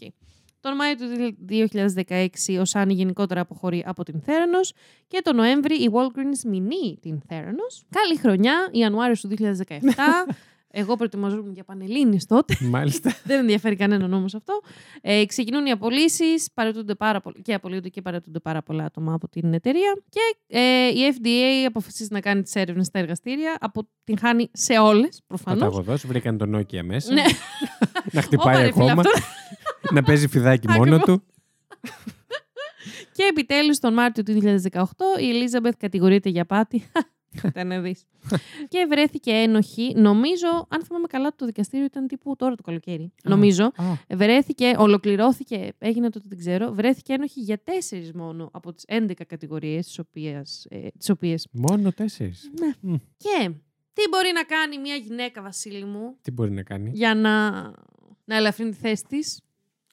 Τον 0.61 0.75
Μάιο 0.75 0.95
του 0.95 1.05
2016 1.49 2.59
ο 2.59 2.65
Σάνι 2.65 2.93
γενικότερα 2.93 3.41
αποχωρεί 3.41 3.83
από 3.87 4.03
την 4.03 4.21
Theranos 4.21 4.73
και 5.07 5.21
τον 5.23 5.35
Νοέμβρη 5.35 5.75
η 5.75 5.89
Walgreens 5.93 6.49
μηνύει 6.49 6.97
την 7.01 7.21
Theranos. 7.27 7.83
Καλή 7.89 8.17
χρονιά, 8.17 8.69
Ιανουάριος 8.71 9.21
του 9.21 9.27
2017. 9.37 9.47
Εγώ 10.71 10.95
προετοιμαζόμουν 10.95 11.53
για 11.53 11.63
πανελλήνιες 11.63 12.25
τότε. 12.25 12.57
Μάλιστα. 12.59 13.15
Δεν 13.23 13.39
ενδιαφέρει 13.39 13.75
κανέναν 13.75 14.13
όμως 14.13 14.35
αυτό. 14.35 14.61
Ε, 15.01 15.25
ξεκινούν 15.25 15.65
οι 15.65 15.71
απολύσεις 15.71 16.49
πάρα 16.97 17.21
πολύ, 17.21 17.41
και 17.41 17.53
απολύονται 17.53 17.89
και 17.89 18.01
παρατούνται 18.01 18.39
πάρα 18.39 18.61
πολλά 18.61 18.83
άτομα 18.83 19.13
από 19.13 19.29
την 19.29 19.53
εταιρεία. 19.53 20.01
Και 20.09 20.19
ε, 20.47 20.87
η 20.87 21.15
FDA 21.17 21.65
αποφασίζει 21.67 22.09
να 22.11 22.19
κάνει 22.19 22.41
τις 22.41 22.55
έρευνες 22.55 22.85
στα 22.85 22.99
εργαστήρια. 22.99 23.57
Αποτυγχάνει 23.59 24.49
σε 24.53 24.73
όλες, 24.77 25.21
προφανώς. 25.27 25.59
Παταγωδός, 25.59 26.05
βρήκαν 26.07 26.37
τον 26.37 26.55
Nokia 26.55 26.81
μέσα. 26.83 27.13
Ναι. 27.13 27.23
να 28.11 28.21
χτυπάει 28.21 28.55
Όπα, 28.55 28.63
ρε 28.63 28.71
φίλε, 28.71 28.83
ακόμα. 28.83 29.01
αυτό- 29.01 29.19
να 29.95 30.03
παίζει 30.03 30.27
φιδάκι 30.27 30.67
μόνο 30.67 30.95
Ακριβώς. 30.95 31.03
του. 31.03 31.23
Και 33.11 33.23
επιτέλους 33.29 33.79
τον 33.79 33.93
Μάρτιο 33.93 34.23
του 34.23 34.39
2018 34.71 34.81
η 35.21 35.29
Ελίζαμπεθ 35.29 35.73
κατηγορείται 35.77 36.29
για 36.29 36.45
πάτη. 36.45 36.83
Τα 37.53 37.63
να 37.63 37.79
δεις. 37.79 38.05
και 38.67 38.85
βρέθηκε 38.89 39.31
ένοχη. 39.31 39.93
Νομίζω, 39.95 40.47
αν 40.69 40.83
θυμάμαι 40.83 41.07
καλά, 41.07 41.35
το 41.35 41.45
δικαστήριο 41.45 41.85
ήταν 41.85 42.07
τύπου 42.07 42.35
τώρα 42.35 42.55
το 42.55 42.63
καλοκαίρι. 42.63 43.11
Νομίζω. 43.23 43.63
Α, 43.63 43.83
Βρέθηκε, 44.15 44.73
ολοκληρώθηκε, 44.77 45.73
έγινε 45.77 46.09
τότε 46.09 46.25
δεν 46.29 46.37
ξέρω, 46.37 46.73
βρέθηκε 46.73 47.13
ένοχη 47.13 47.39
για 47.39 47.57
τέσσερις 47.63 48.13
μόνο 48.13 48.49
από 48.53 48.73
τις 48.73 48.85
11 48.87 49.11
κατηγορίες 49.27 49.85
τις 49.85 49.99
οποίες, 49.99 50.67
ε, 50.69 50.87
τις 50.97 51.09
οποίες 51.09 51.47
μόνο 51.51 51.91
τέσσερις. 51.91 52.51
Και 53.17 53.51
τι 53.93 54.01
μπορεί 54.09 54.31
να 54.33 54.43
κάνει 54.43 54.77
μια 54.77 54.95
γυναίκα, 54.95 55.41
Βασίλη 55.41 55.85
μου, 55.85 56.15
Τι 56.21 56.31
μπορεί 56.31 56.51
να 56.51 56.63
κάνει; 56.63 56.91
για 56.93 57.15
να, 57.15 57.49
να 58.25 58.35
ελαφρύνει 58.35 58.71
τη 58.71 58.77
θέση 58.77 59.03
της; 59.07 59.41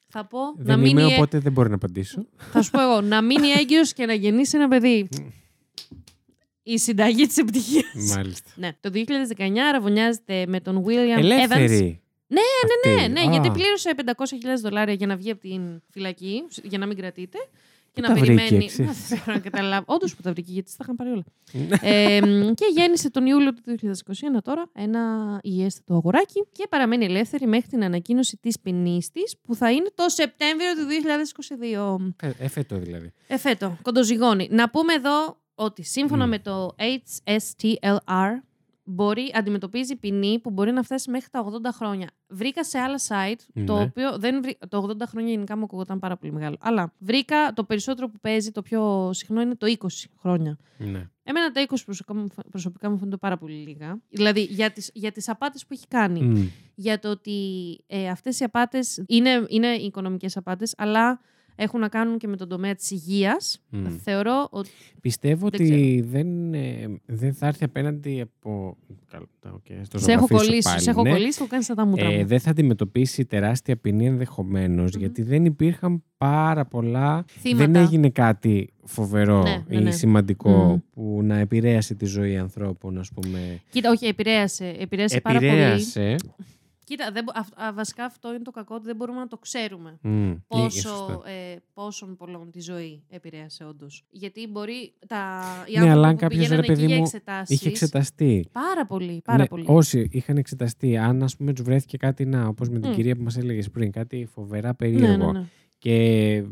Θα 0.07 0.25
πω, 0.25 0.39
να 0.39 0.53
Δεν 0.63 0.79
μείνει, 0.79 0.89
είμαι, 1.01 1.13
ε- 1.13 1.15
οπότε 1.15 1.39
δεν 1.39 1.51
μπορώ 1.51 1.69
να 1.69 1.75
απαντήσω. 1.75 2.25
θα 2.37 2.61
σου 2.61 2.71
πω 2.71 2.81
εγώ, 2.81 3.01
να 3.01 3.21
μείνει 3.21 3.47
έγκυος 3.47 3.93
και 3.93 4.05
να 4.05 4.13
γεννήσει 4.13 4.57
ένα 4.57 4.67
παιδί. 4.67 5.07
Η 6.73 6.77
συνταγή 6.77 7.27
της 7.27 7.37
επιτυχίας. 7.37 8.15
Μάλιστα. 8.15 8.49
Ναι, 8.55 8.69
το 8.79 8.89
2019 8.93 9.03
αραβωνιάζεται 9.69 10.45
με 10.47 10.59
τον 10.59 10.83
William 10.87 11.15
Evans. 11.15 11.17
Ελεύθερη. 11.17 12.01
Ναι, 12.27 12.41
ναι, 12.85 13.01
Ναι, 13.01 13.07
ναι, 13.07 13.31
γιατί 13.31 13.49
πλήρωσε 13.51 13.93
500.000 13.95 14.03
δολάρια 14.61 14.93
για 14.93 15.07
να 15.07 15.15
βγει 15.15 15.31
από 15.31 15.41
την 15.41 15.81
φυλακή, 15.91 16.43
για 16.63 16.77
να 16.77 16.85
μην 16.85 16.97
κρατείται. 16.97 17.37
Και 17.93 18.01
Πού 18.03 18.07
να 18.09 18.15
τα 18.15 18.19
βρήκε, 18.19 18.33
περιμένει. 18.41 18.65
ξέρεις. 18.65 18.91
Μα, 18.91 19.05
Δεν 19.07 19.17
μπορώ 19.25 19.33
να 19.37 19.39
καταλάβω. 19.49 19.83
Όντως 19.87 20.15
που 20.15 20.21
τα 20.21 20.31
βρήκε, 20.31 20.51
γιατί 20.51 20.71
τα 20.77 20.83
είχαν 20.83 20.95
πάρει 20.95 21.09
όλα. 21.09 21.23
ε, 21.81 22.21
μ, 22.21 22.53
και 22.53 22.65
γέννησε 22.75 23.09
τον 23.11 23.25
Ιούλιο 23.25 23.53
του 23.53 23.61
2021 23.81 24.41
τώρα 24.43 24.69
ένα 24.73 24.99
υγιέστατο 25.43 25.93
αγοράκι 25.93 26.45
και 26.51 26.65
παραμένει 26.69 27.05
ελεύθερη 27.05 27.47
μέχρι 27.47 27.67
την 27.67 27.83
ανακοίνωση 27.83 28.37
της 28.37 28.59
ποινής 28.59 29.11
της 29.11 29.35
που 29.41 29.55
θα 29.55 29.71
είναι 29.71 29.89
το 29.95 30.09
Σεπτέμβριο 30.09 30.67
του 30.75 30.87
2022. 32.21 32.27
Ε, 32.27 32.31
Εφέτο 32.45 32.77
δηλαδή. 32.77 33.11
Εφέτο, 33.27 33.77
κοντοζυγώνει. 33.81 34.47
Να 34.51 34.69
πούμε 34.69 34.93
εδώ 34.93 35.37
ότι 35.59 35.83
σύμφωνα 35.83 36.25
Μμ. 36.25 36.29
με 36.29 36.39
το 36.39 36.75
HSTLR 36.77 38.31
μπορεί, 38.89 39.31
αντιμετωπίζει 39.35 39.95
ποινή 39.95 40.39
που 40.39 40.49
μπορεί 40.49 40.71
να 40.71 40.83
φτάσει 40.83 41.09
μέχρι 41.11 41.29
τα 41.31 41.45
80 41.45 41.49
χρόνια. 41.73 42.09
Βρήκα 42.27 42.63
σε 42.63 42.77
άλλα 42.77 42.97
site, 43.07 43.63
το 43.65 43.75
Ναι. 43.75 43.81
οποίο 43.81 44.17
δεν 44.17 44.41
βρή... 44.41 44.57
το 44.69 44.87
80 44.89 45.01
χρόνια 45.07 45.29
γενικά 45.31 45.57
μου 45.57 45.63
ακούγονταν 45.63 45.99
πάρα 45.99 46.17
πολύ 46.17 46.31
μεγάλο. 46.31 46.55
Αλλά 46.59 46.93
βρήκα 46.97 47.53
το 47.53 47.63
περισσότερο 47.63 48.09
που 48.09 48.19
παίζει, 48.21 48.51
το 48.51 48.61
πιο 48.61 49.09
συχνό 49.13 49.41
είναι 49.41 49.55
το 49.55 49.75
20 49.79 49.85
χρόνια. 50.19 50.57
Ναι. 50.77 51.09
Εμένα 51.23 51.51
τα 51.51 51.65
20 51.69 51.75
προσωπικά 51.85 52.15
μου, 52.19 52.29
φα- 52.31 52.49
προσωπικά 52.49 52.89
μου 52.89 52.97
φαίνονται 52.97 53.17
πάρα 53.17 53.37
πολύ 53.37 53.53
λίγα. 53.53 53.99
Δηλαδή 54.09 54.41
για 54.43 54.71
τις, 54.71 54.89
για 54.93 55.11
τις 55.11 55.29
απάτες 55.29 55.61
που 55.65 55.73
έχει 55.73 55.87
κάνει. 55.87 56.21
Μμ. 56.21 56.47
Για 56.75 56.99
το 56.99 57.09
ότι 57.09 57.39
ε, 57.87 58.09
αυτές 58.09 58.39
οι 58.39 58.43
απάτες 58.43 59.03
είναι, 59.07 59.45
είναι 59.47 59.67
οικονομικές 59.67 60.37
απάτες, 60.37 60.73
αλλά 60.77 61.19
έχουν 61.59 61.79
να 61.79 61.87
κάνουν 61.87 62.17
και 62.17 62.27
με 62.27 62.37
τον 62.37 62.47
τομέα 62.49 62.75
της 62.75 62.91
υγείας. 62.91 63.61
Μμ. 63.69 63.85
Θεωρώ 64.03 64.47
ότι 64.49 64.69
Πιστεύω 65.01 65.49
Δεν 65.49 65.61
ότι 65.67 66.01
δεν, 66.07 66.53
ε, 66.53 66.99
δεν 67.05 67.33
θα 67.33 67.47
έρθει 67.47 67.63
απέναντι 67.63 68.21
από. 68.21 68.77
Καλά, 69.11 69.25
οκ, 69.55 69.65
στο 69.83 69.99
σε 69.99 70.11
έχω 70.11 70.27
ζωγραφίσω 70.27 70.49
κολλήσει, 70.49 70.69
πάλι, 70.69 70.81
σε 70.81 70.89
έχω 70.89 71.01
ναι. 71.01 71.09
κολλήσει, 71.09 71.37
έχω 71.39 71.47
κάνεις 71.49 71.65
σαν 71.65 71.75
τα 71.75 71.85
μούτρα 71.85 72.07
Ε, 72.09 72.17
μου. 72.17 72.25
δεν 72.25 72.39
θα 72.39 72.49
αντιμετωπίσει 72.49 73.25
τεράστια 73.25 73.77
ποινή 73.77 74.05
ενδεχομένως, 74.05 74.95
γιατί 74.95 75.21
δεν 75.21 75.45
υπήρχαν 75.45 76.03
πάρα 76.17 76.65
πολλά. 76.65 77.25
Θύματα. 77.39 77.65
Δεν 77.71 77.75
έγινε 77.75 78.09
κάτι 78.09 78.73
φοβερό 78.83 79.41
Ναι, 79.41 79.63
ναι, 79.67 79.75
ή 79.75 79.81
ναι. 79.81 79.91
σημαντικό 79.91 80.49
Μμμ. 80.49 80.77
που 80.93 81.19
να 81.23 81.37
επηρέασε 81.37 81.95
τη 81.95 82.05
ζωή 82.05 82.37
ανθρώπων, 82.37 82.97
ας 82.97 83.11
πούμε. 83.11 83.61
Κοίτα, 83.69 83.89
όχι, 83.89 84.05
επηρέασε. 84.05 84.75
Επηρέασε, 84.79 85.21
πάρα 85.21 85.39
πολύ. 85.39 85.51
Επηρέασε. 86.89 87.11
Κοίτα, 87.11 87.11
δεν, 87.11 87.23
μπο- 87.23 87.31
αυ- 87.35 87.61
α, 87.61 87.73
βασικά 87.73 88.05
αυτό 88.05 88.29
είναι 88.29 88.41
το 88.43 88.51
κακό 88.51 88.75
ότι 88.75 88.85
δεν 88.85 88.95
μπορούμε 88.95 89.19
να 89.19 89.27
το 89.27 89.37
ξέρουμε. 89.37 89.97
Μμ, 90.01 90.31
ή- 90.31 90.43
Πόσο, 90.47 90.69
σωστά. 90.89 91.21
ε, 91.29 91.55
πόσων 91.73 92.15
πολλών 92.15 92.51
τη 92.51 92.61
ζωή 92.61 93.03
επηρέασε 93.09 93.63
όντως. 93.63 94.03
Γιατί 94.09 94.47
μπορεί 94.47 94.93
τα, 95.07 95.41
οι 95.67 95.71
Ναι, 95.71 95.77
άνθρωποι 95.79 95.89
αλλά 95.89 96.07
αν 96.07 96.13
που 96.15 96.19
κάποιος, 96.21 96.39
πηγαίνανε 96.41 96.61
ρε 96.61 96.67
παιδί 96.67 96.81
εκεί 96.83 96.87
για 96.91 96.97
μου, 96.97 97.03
εξετάσεις, 97.03 97.55
Είχε 97.55 97.69
εξεταστεί. 97.69 98.47
Πάρα 98.51 98.85
πολύ, 98.85 99.21
πάρα 99.23 99.37
Ναι, 99.37 99.47
πολύ. 99.47 99.63
Όσοι 99.67 100.07
είχαν 100.11 100.37
εξεταστεί, 100.37 100.97
αν 100.97 101.23
ας 101.23 101.35
πούμε 101.35 101.53
τους 101.53 101.63
βρέθηκε 101.63 101.97
κάτι 101.97 102.25
να, 102.25 102.47
όπως 102.47 102.69
με 102.69 102.79
την 102.79 102.89
Μμ. 102.89 102.93
κυρία 102.95 103.15
που 103.15 103.23
μας 103.23 103.37
έλεγες 103.37 103.69
πριν, 103.69 103.91
κάτι 103.91 104.27
φοβερά 104.33 104.67
ναι, 104.67 104.73
περίεργο 104.73 105.31
ναι, 105.31 105.39
ναι. 105.39 105.45
και 105.77 106.43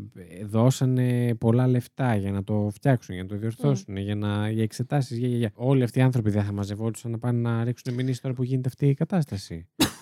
δώσανε 0.44 1.34
πολλά 1.34 1.66
λεφτά 1.66 2.16
για 2.16 2.30
να 2.30 2.44
το 2.44 2.68
φτιάξουν, 2.72 3.14
για 3.14 3.22
να 3.22 3.28
το 3.28 3.36
διορθώσουν, 3.36 3.96
για, 3.96 4.14
να, 4.14 4.50
για 4.50 4.62
εξετάσεις, 4.62 5.18
για, 5.18 5.28
για, 5.28 5.36
για. 5.36 5.50
Όλοι 5.54 5.82
αυτοί 5.82 5.98
οι 5.98 6.02
άνθρωποι 6.02 6.30
δεν 6.30 6.42
θα 6.44 6.52
μαζευόντουσαν 6.52 7.10
να 7.10 7.18
πάνε 7.18 7.38
να 7.50 7.64
ρίξουν 7.64 7.94
μηνύσεις 7.94 8.20
τώρα 8.20 8.34
που 8.34 8.42
γίνεται 8.42 8.68
αυτή 8.68 8.86
η 8.88 8.94
κατάσταση. 8.94 9.66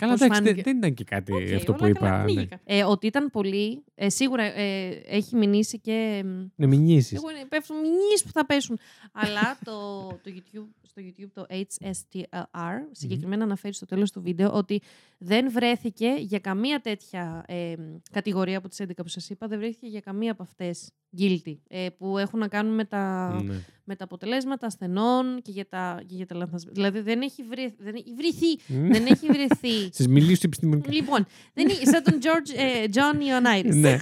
Καλά, 0.00 0.12
Πώς 0.12 0.20
εντάξει, 0.20 0.42
δεν, 0.42 0.52
φάνηκε. 0.52 0.62
δεν 0.70 0.76
ήταν 0.76 0.94
και 0.94 1.04
κάτι 1.04 1.32
Οκ, 1.32 1.54
αυτό 1.54 1.72
όλα 1.72 1.92
που 1.92 1.98
καλά, 1.98 2.08
είπα. 2.10 2.18
Ναι, 2.18 2.32
πνίγηκα. 2.32 2.60
Ε, 2.64 2.84
ότι 2.84 3.06
ήταν 3.06 3.30
πολύ. 3.30 3.82
Ε, 3.94 4.08
σίγουρα 4.08 4.42
ε, 4.42 4.88
έχει 5.06 5.36
μηνύσει 5.36 5.78
και. 5.78 6.22
μ, 6.24 6.46
ναι 6.56 6.66
μηνύσεις. 6.66 7.12
Εγώ 7.12 7.30
είναι, 7.30 7.44
πέφτουν 7.48 7.76
μηνύσεις 7.76 8.22
που 8.24 8.30
θα 8.32 8.46
πέσουν. 8.46 8.78
Αλλά 9.12 9.58
το, 9.64 10.06
το 10.06 10.30
YouTube, 10.34 10.68
στο 10.82 11.02
YouTube 11.04 11.28
το 11.32 11.46
HSTLR 11.50 12.78
συγκεκριμένα 12.90 13.44
αναφέρει 13.44 13.74
στο 13.74 13.86
τέλος 13.86 14.10
του 14.12 14.20
βίντεο 14.22 14.52
ότι 14.52 14.80
δεν 15.18 15.50
βρέθηκε 15.50 16.14
για 16.18 16.38
καμία 16.38 16.80
τέτοια 16.80 17.44
ε, 17.46 17.74
κατηγορία 18.10 18.58
από 18.58 18.68
τις 18.68 18.80
11 18.82 18.90
που 18.96 19.08
σας 19.08 19.30
είπα, 19.30 19.46
δεν 19.46 19.58
βρέθηκε 19.58 19.86
για 19.86 20.00
καμία 20.00 20.32
από 20.32 20.42
αυτές 20.42 20.90
guilty, 21.18 21.56
ε, 21.68 21.86
που 21.98 22.18
έχουν 22.18 22.38
να 22.38 22.48
κάνουν 22.48 22.74
με 22.74 22.84
τα, 22.84 23.32
Ναι. 23.42 23.54
Με 23.90 23.96
τα 23.96 24.04
αποτελέσματα 24.04 24.66
ασθενών 24.66 25.42
και 25.42 25.50
για 25.50 25.68
τα, 25.68 26.02
και 26.06 26.14
για 26.14 26.26
τα 26.26 26.34
λανθασμένα. 26.34 26.74
Δηλαδή 26.74 27.00
δεν 27.00 27.20
έχει, 27.20 27.42
βρε, 27.42 27.72
δεν 27.78 27.94
έχει 27.94 28.14
βρεθεί. 28.14 28.50
Μμ. 28.66 28.92
δεν 28.92 29.06
έχει 29.06 29.26
βρεθεί. 29.26 29.82
Στις 29.96 30.08
μιλήσεις 30.08 30.44
επιστημονικά. 30.44 30.92
λοιπόν, 30.92 31.26
δεν 31.54 31.68
έχει, 31.68 31.86
σαν 31.86 32.02
τον 32.02 32.18
George, 32.22 32.54
ε, 32.56 32.84
John 32.94 33.16
Ioannidis. 33.16 33.74
ναι. 33.74 33.96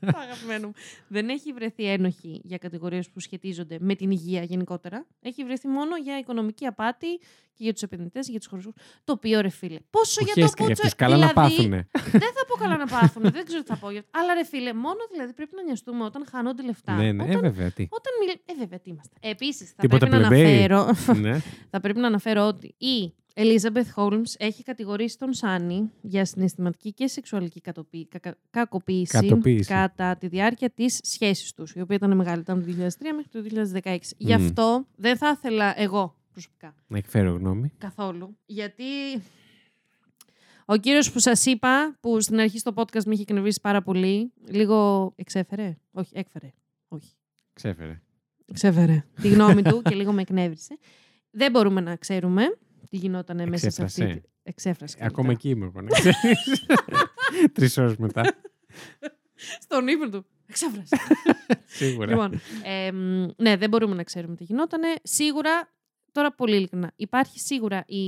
Το 0.00 0.18
αγαπημένο 0.26 0.66
μου. 0.66 0.72
Δεν 1.08 1.28
έχει 1.28 1.52
βρεθεί 1.52 1.84
ένοχη 1.84 2.40
για 2.44 2.58
κατηγορίες 2.58 3.08
που 3.10 3.20
σχετίζονται 3.20 3.76
με 3.80 3.94
την 3.94 4.10
υγεία 4.10 4.42
γενικότερα. 4.42 5.06
Έχει 5.22 5.44
βρεθεί 5.44 5.68
μόνο 5.68 5.96
για 5.96 6.18
οικονομική 6.18 6.66
απάτη 6.66 7.16
και 7.54 7.64
για 7.64 7.72
τους 7.72 7.82
επενδυτές, 7.82 8.28
για 8.28 8.38
τους 8.38 8.48
χωρικού. 8.48 8.72
Το 9.04 9.12
οποίο 9.12 9.40
ρε 9.40 9.48
φίλε. 9.48 9.78
Πόσο 9.90 10.18
Που 10.20 10.24
για 10.24 10.34
το 10.34 10.40
χέστηκα 10.40 10.64
για 10.64 10.74
πότσο. 10.74 10.82
αυτούς. 10.86 10.98
Καλά 10.98 11.16
να 11.16 11.26
δηλαδή, 11.26 11.56
πάθουνε. 11.56 11.88
Δεν 12.24 12.32
θα 12.36 12.44
πω 12.48 12.54
καλά 12.62 12.76
να 12.76 12.86
πάθουν. 12.86 13.22
δεν 13.22 13.44
ξέρω 13.46 13.62
τι 13.62 13.66
θα 13.66 13.76
πω. 13.76 13.90
για 13.90 14.00
αυτό. 14.00 14.18
Αλλά 14.18 14.34
ρε 14.34 14.44
φίλε, 14.44 14.72
μόνο 14.72 14.98
δηλαδή 15.12 15.32
πρέπει 15.32 15.54
να 15.54 15.62
νοιαστούμε 15.62 16.04
όταν 16.04 16.26
χάνονται 16.30 16.62
λεφτά. 16.62 16.92
ναι, 16.94 17.12
ναι, 17.12 17.24
ε, 17.24 17.28
Όταν, 17.28 17.40
βέβαια, 17.40 17.70
τι. 17.70 17.82
όταν 17.90 18.12
μιλ... 18.20 18.30
Ε, 18.44 18.54
βέβαια, 18.58 18.78
τι 18.80 18.90
είμαστε. 18.90 19.07
Επίσης, 19.20 19.68
θα, 19.70 19.74
Τίποτα 19.82 20.06
πρέπει 20.08 20.22
να 20.22 20.28
πλεμπέι. 20.28 20.64
αναφέρω, 20.64 20.90
ναι. 21.28 21.38
θα 21.70 21.80
πρέπει 21.80 21.98
να 22.00 22.06
αναφέρω 22.06 22.46
ότι 22.46 22.74
η 22.78 23.12
Elizabeth 23.34 23.94
Holmes 23.96 24.32
έχει 24.38 24.62
κατηγορήσει 24.62 25.18
τον 25.18 25.32
Σάνι 25.32 25.90
για 26.00 26.24
συναισθηματική 26.24 26.92
και 26.92 27.06
σεξουαλική 27.06 27.60
κατοπί... 27.60 28.06
κακα- 28.06 28.36
κακοποίηση 28.50 29.12
Κατοποίηση. 29.20 29.68
κατά 29.68 30.16
τη 30.16 30.26
διάρκεια 30.26 30.70
της 30.70 31.00
σχέσης 31.02 31.52
τους, 31.52 31.72
η 31.74 31.80
οποία 31.80 31.96
ήταν 31.96 32.16
μεγάλη, 32.16 32.40
ήταν 32.40 32.64
το 32.64 32.72
2003 32.72 32.76
μέχρι 33.16 33.28
το 33.50 33.70
2016. 33.84 33.96
Γι' 34.16 34.34
Μμμ. 34.36 34.44
αυτό 34.44 34.86
δεν 34.96 35.16
θα 35.16 35.30
ήθελα 35.36 35.80
εγώ 35.80 36.14
προσωπικά 36.32 36.74
Να 36.86 36.98
εκφέρω 36.98 37.32
γνώμη. 37.32 37.72
καθόλου, 37.78 38.36
γιατί 38.46 38.84
ο 40.64 40.76
κύριος 40.76 41.12
που 41.12 41.18
σας 41.18 41.46
είπα, 41.46 41.96
που 42.00 42.20
στην 42.20 42.38
αρχή 42.40 42.58
στο 42.58 42.72
podcast 42.76 43.04
με 43.06 43.12
είχε 43.12 43.22
εκνευρίσει 43.22 43.60
πάρα 43.60 43.82
πολύ, 43.82 44.32
λίγο 44.48 45.12
εξέφερε, 45.16 45.76
όχι, 45.92 46.10
έκφερε, 46.14 46.52
όχι. 46.88 47.10
Ξέφερε. 47.52 48.00
Ξέφερε 48.52 49.04
τη 49.22 49.28
γνώμη 49.28 49.62
του 49.62 49.82
και 49.82 49.94
λίγο 49.94 50.12
με 50.12 50.20
εκνεύρισε. 50.20 50.78
Δεν 51.30 51.50
μπορούμε 51.50 51.80
να 51.80 51.96
ξέρουμε 51.96 52.42
τι 52.90 52.96
γινόταν 52.96 53.48
μέσα 53.48 53.70
σε 53.70 53.82
αυτή. 53.82 54.02
Εξέφρασε. 54.02 54.20
τη- 54.20 54.28
Εξέφρασε. 54.42 54.96
Ακόμα 55.00 55.26
καλύτερα. 55.26 55.32
εκεί 55.32 55.48
είμαι 55.48 55.64
εγώ, 55.66 55.80
να 55.80 55.88
ξέρεις. 55.88 56.66
Τρεις 57.54 57.76
ώρες 57.78 57.96
μετά. 57.96 58.22
Στον 59.60 59.88
ύπνο 59.88 60.08
του. 60.08 60.26
Εξέφρασε. 60.46 60.96
Σίγουρα. 61.78 62.06
λοιπόν, 62.06 62.40
εμ, 62.64 63.26
ναι, 63.36 63.56
δεν 63.56 63.68
μπορούμε 63.68 63.94
να 63.94 64.02
ξέρουμε 64.02 64.34
τι 64.34 64.44
γινόταν. 64.44 64.80
Σίγουρα, 65.02 65.68
τώρα 66.18 66.32
πολύ 66.32 66.56
ειλικρινά, 66.56 66.92
υπάρχει 66.96 67.40
σίγουρα 67.40 67.84
η, 67.86 68.04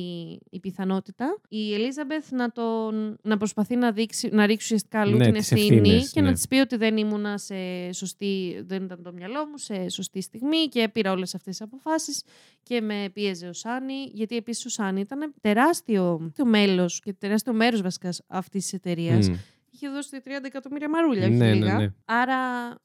η 0.50 0.60
πιθανότητα 0.60 1.40
η 1.48 1.74
Ελίζαμπεθ 1.74 2.30
να, 2.30 2.52
τον, 2.52 3.18
να 3.22 3.36
προσπαθεί 3.36 3.76
να, 3.76 3.92
δείξει, 3.92 4.28
να 4.32 4.46
ρίξει 4.46 4.64
ουσιαστικά 4.64 5.00
αλλού 5.00 5.16
Ναι, 5.16 5.24
την 5.24 5.34
τις 5.34 5.52
ευθύνη 5.52 5.76
ευθύνες, 5.76 6.10
και 6.12 6.20
ναι. 6.20 6.26
να 6.26 6.32
της 6.32 6.48
πει 6.48 6.56
ότι 6.56 6.76
δεν 6.76 6.96
ήμουνα 6.96 7.38
σε 7.38 7.92
σωστή, 7.92 8.62
δεν 8.66 8.82
ήταν 8.82 9.02
το 9.02 9.12
μυαλό 9.12 9.46
μου 9.46 9.58
σε 9.58 9.88
σωστή 9.88 10.20
στιγμή 10.20 10.68
και 10.68 10.88
πήρα 10.88 11.12
όλες 11.12 11.34
αυτές 11.34 11.56
τις 11.56 11.66
αποφάσεις 11.66 12.22
και 12.62 12.80
με 12.80 13.10
πίεζε 13.12 13.46
ο 13.46 13.52
Σάνι, 13.52 14.10
γιατί 14.12 14.36
επίσης 14.36 14.64
ο 14.64 14.68
Σάνι 14.68 15.00
ήταν 15.00 15.34
τεράστιο, 15.40 16.16
τεράστιο 16.18 16.44
μέλος 16.44 17.00
και 17.00 17.12
τεράστιο 17.12 17.52
μέρος 17.52 17.82
βασικά 17.82 18.12
αυτής 18.26 18.62
της 18.62 18.72
εταιρείας 18.72 19.28
Μμ. 19.28 19.34
Είχε 19.80 19.88
δώσει 19.94 20.20
30 20.24 20.28
εκατομμύρια 20.44 20.88
μαρούλια, 20.88 21.26
όχι 21.26 21.36
Ναι, 21.36 21.44
ναι, 21.46 21.54
λίγα. 21.54 21.78
ναι. 21.78 21.88
Άρα 22.04 22.36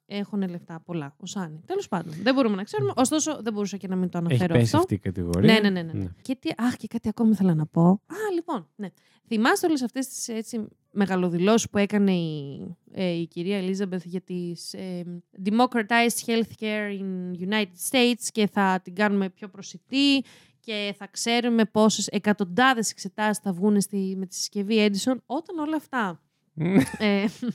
έχουν 0.05 0.49
λεφτά 0.49 0.81
πολλά. 0.85 1.15
Ο 1.17 1.25
Σάνι. 1.25 1.61
Τέλος 1.65 1.87
πάντων. 1.87 2.13
Δεν 2.21 2.33
μπορούμε 2.33 2.55
να 2.55 2.63
ξέρουμε. 2.63 2.91
Ωστόσο, 2.95 3.39
δεν 3.41 3.53
μπορούσα 3.53 3.77
και 3.77 3.87
να 3.87 3.95
μην 3.95 4.09
το 4.09 4.17
Έχει 4.17 4.27
αναφέρω 4.27 4.53
πέσει 4.53 4.65
αυτό. 4.65 4.77
αυτή 4.77 4.93
η 4.93 4.97
κατηγορία. 4.97 5.53
Ναι, 5.53 5.59
ναι, 5.59 5.69
ναι. 5.69 5.81
ναι. 5.81 5.99
ναι. 5.99 6.09
Και 6.21 6.35
τι, 6.35 6.49
αχ, 6.57 6.75
και 6.75 6.87
κάτι 6.87 7.07
ακόμη 7.09 7.29
ήθελα 7.31 7.53
να 7.53 7.65
πω. 7.65 7.81
Α, 7.89 8.15
λοιπόν, 8.33 8.67
ναι. 8.75 8.87
Θυμάστε 9.27 9.67
όλες 9.67 9.81
αυτές 9.81 10.07
τις 10.07 10.27
έτσι, 10.27 10.67
μεγαλοδηλώσεις 10.91 11.69
που 11.69 11.77
έκανε 11.77 12.11
η, 12.11 12.61
ε, 12.91 13.09
η 13.09 13.27
κυρία 13.27 13.61
Elizabeth 13.61 14.03
για 14.03 14.21
τις 14.21 14.73
ε, 14.73 15.21
democratized 15.45 16.25
healthcare 16.25 16.99
in 16.99 17.31
United 17.49 17.89
States 17.91 18.27
και 18.31 18.47
θα 18.47 18.79
την 18.83 18.95
κάνουμε 18.95 19.29
πιο 19.29 19.47
προσιτή 19.47 20.23
και 20.59 20.95
θα 20.97 21.07
ξέρουμε 21.07 21.65
πόσες 21.65 22.07
εκατοντάδες 22.07 22.91
εξετάσεις 22.91 23.43
θα 23.43 23.53
βγουν 23.53 23.81
στη, 23.81 24.15
με 24.17 24.25
τη 24.25 24.35
συσκευή 24.35 24.89
Edison 24.89 25.15
όταν 25.25 25.57
όλα 25.59 25.75
αυτά 25.75 26.21
ε, 26.97 27.25
το 27.39 27.51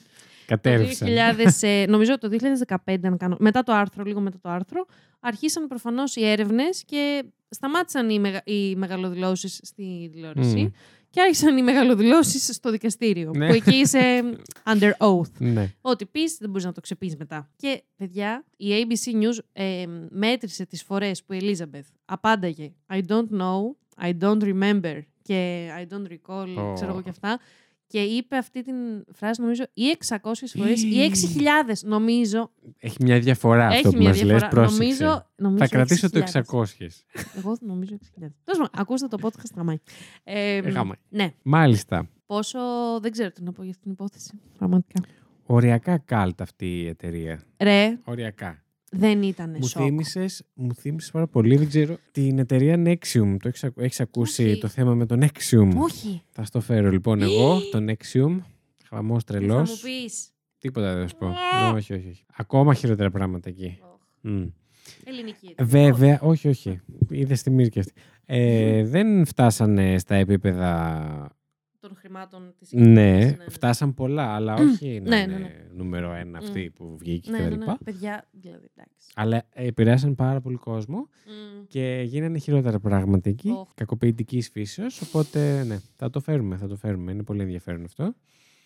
Κατέρευσαν. 0.47 1.09
2000, 1.09 1.47
ε, 1.60 1.85
νομίζω 1.89 2.18
το 2.18 2.28
2015, 2.66 2.74
αν 3.02 3.16
κάνω, 3.16 3.36
μετά 3.39 3.62
το 3.62 3.72
άρθρο, 3.72 4.05
λίγο 4.05 4.20
μετά 4.20 4.39
το 4.43 4.48
άρθρο, 4.48 4.86
αρχίσαν 5.20 5.66
προφανώς 5.68 6.16
οι 6.16 6.27
έρευνες 6.27 6.85
και 6.86 7.22
σταμάτησαν 7.48 8.10
οι, 8.10 8.18
μεγα, 8.18 8.43
οι 8.44 8.77
μεγαλοδηλώσεις 8.77 9.60
στη 9.62 10.10
τηλεόραση 10.12 10.56
Μμ. 10.62 10.66
και 11.10 11.20
άρχισαν 11.20 11.56
οι 11.56 11.62
μεγαλοδηλώσεις 11.62 12.55
στο 12.55 12.70
δικαστήριο, 12.70 13.31
Ναι. 13.36 13.47
που 13.48 13.55
εκεί 13.55 13.74
είσαι 13.74 14.22
under 14.64 14.90
oath. 14.98 15.32
Ναι. 15.39 15.72
Ό,τι 15.81 16.06
πεις 16.06 16.36
δεν 16.40 16.48
μπορείς 16.51 16.64
να 16.64 16.72
το 16.72 16.81
ξεπείς 16.81 17.16
μετά. 17.16 17.48
Και, 17.56 17.82
παιδιά, 17.97 18.44
η 18.56 18.66
ABC 18.70 19.22
News 19.24 19.39
ε, 19.52 19.85
μέτρησε 20.10 20.66
τις 20.66 20.82
φορές 20.82 21.24
που 21.24 21.32
η 21.32 21.39
Elizabeth 21.43 21.86
απάνταγε 22.05 22.72
I 22.93 23.01
don't 23.09 23.28
know, 23.39 23.60
I 24.06 24.12
don't 24.20 24.43
remember 24.43 25.01
και 25.22 25.68
I 25.81 25.93
don't 25.94 26.06
recall, 26.12 26.48
Ω. 26.56 26.72
ξέρω 26.74 26.90
εγώ 26.90 27.02
και 27.02 27.10
αυτά. 27.10 27.39
Και 27.93 28.01
είπε 28.03 28.37
αυτή 28.37 28.62
την 28.62 28.75
φράση, 29.15 29.41
νομίζω, 29.41 29.65
ή 29.73 29.83
600 30.09 30.19
φορές 30.57 30.83
ή 30.83 31.11
6.000, 31.37 31.45
νομίζω. 31.83 32.51
Έχει 32.79 32.97
μια 33.01 33.19
διαφορά 33.21 33.67
αυτό 33.67 33.79
Έχει 33.89 33.97
που 33.97 34.03
μια 34.03 34.09
μας 34.09 34.23
λες. 34.23 34.27
διαφορά. 34.27 34.49
Πρόσεξε. 34.49 34.83
Νομίζω, 35.05 35.27
νομίζω 35.37 35.65
Θα 35.65 35.69
κρατήσω 35.69 36.11
το 36.11 36.19
6.000. 36.33 36.43
600. 36.43 37.05
Εγώ 37.37 37.57
νομίζω 37.61 37.95
6.000. 37.95 38.01
Τέλος 38.19 38.35
πάντων, 38.45 38.69
ακούστε 38.75 39.09
το 39.09 39.17
podcast 39.23 39.51
γαμάει. 39.57 39.79
Ε, 40.25 40.59
Γαμάει. 40.59 40.97
ναι. 41.09 41.33
Μάλιστα. 41.43 42.09
Πόσο, 42.27 42.59
δεν 43.01 43.11
ξέρω 43.11 43.31
τι 43.31 43.43
να 43.43 43.53
πω 43.53 43.62
για 43.62 43.71
αυτή 43.71 43.83
την 43.83 43.93
υπόθεση, 43.93 44.41
πραγματικά. 44.57 45.01
Οριακά 45.47 45.99
καλτ 45.99 46.41
αυτή 46.41 46.81
η 46.81 46.87
εταιρεία. 46.87 47.43
Ρε, 47.59 47.99
Οριακά. 48.05 48.65
Δεν 48.91 49.23
ήταν 49.23 49.51
Μου 49.61 49.67
σοκ. 49.67 49.83
θύμισες, 49.83 50.43
μου 50.55 50.75
θύμισες 50.75 51.11
πάρα 51.11 51.27
πολύ, 51.27 51.57
δεν 51.57 51.69
ξέρω, 51.69 51.97
την 52.12 52.39
εταιρεία 52.39 52.83
Nexium. 52.87 53.37
Το 53.43 53.49
έχεις, 53.49 53.65
ακου- 53.65 53.83
έχεις 53.83 54.01
ακούσει 54.01 54.45
Όχι. 54.45 54.59
το 54.61 54.69
θέμα 54.69 54.95
με 54.95 55.07
τον 55.07 55.23
Nexium; 55.23 55.71
Όχι. 55.77 56.23
Θα 56.31 56.45
στο 56.45 56.61
φέρω 56.61 56.91
λοιπόν 56.91 57.23
εγώ, 57.23 57.61
τον 57.71 57.89
Nexium. 57.91 58.39
Χαμός 58.89 59.25
Τι 59.25 59.33
Θα 59.33 59.39
τρελός. 59.39 59.71
μου 59.71 59.77
πεις; 59.83 60.29
Τίποτα 60.59 60.93
δεν 60.95 61.03
θα 61.03 61.09
σου 61.09 61.17
πω. 61.17 61.27
όχι, 61.75 61.93
όχι, 61.95 62.09
όχι. 62.09 62.25
Ακόμα 62.37 62.75
χειρότερα 62.75 63.11
πράγματα 63.11 63.49
εκεί. 63.49 63.79
Μμ. 64.21 64.47
Ελληνική. 65.05 65.55
Βέβαια, 65.61 66.21
όχι, 66.21 66.49
όχι. 66.49 66.81
Είδες 67.11 67.43
τη 67.43 67.51
μύρκη 67.51 67.79
αυτή. 67.79 67.93
Ε, 68.27 68.85
δεν 68.85 69.25
φτάσανε 69.27 69.99
στα 69.99 70.15
επίπεδα. 70.15 71.39
Των 71.91 71.99
χρημάτων 71.99 72.55
της 72.59 72.73
Ναι, 72.73 73.11
οικογένειας, 73.19 73.37
φτάσαν 73.49 73.95
πολλά, 73.95 74.35
αλλά 74.35 74.55
όχι 74.55 75.01
να 75.01 75.09
Ναι, 75.09 75.17
είναι 75.23 75.33
ναι, 75.33 75.39
ναι. 75.39 75.67
νούμερο 75.75 76.12
ένα 76.12 76.39
αυτή 76.39 76.71
που 76.75 76.97
βγήκε 76.99 77.31
Ναι, 77.31 77.39
κτλ. 77.39 77.49
ναι, 77.59 77.65
ναι. 77.65 77.75
Παιδιά, 77.85 78.25
δηλαδή, 78.31 78.71
εντάξει. 78.77 79.09
Αλλά 79.15 79.43
επηρέασαν 79.53 80.15
πάρα 80.15 80.41
πολύ 80.41 80.57
κόσμο 80.57 80.97
Μμ. 80.99 81.65
και 81.69 82.03
γίνανε 82.07 82.39
χειρότερα 82.39 82.79
πράγματα 82.81 83.29
εκεί. 83.29 83.51
Οχ. 83.51 83.69
Κακοποιητικής 83.75 84.49
φύσεως. 84.51 85.01
Οπότε, 85.01 85.65
ναι, 85.65 85.79
θα 85.97 86.11
το 86.11 86.21
φέρουμε, 86.21 86.57
θα 86.57 86.67
το 86.69 86.77
φέρουμε. 86.77 87.12
Είναι 87.12 87.23
πολύ 87.23 87.41
ενδιαφέρον 87.43 87.85
αυτό. 87.85 88.15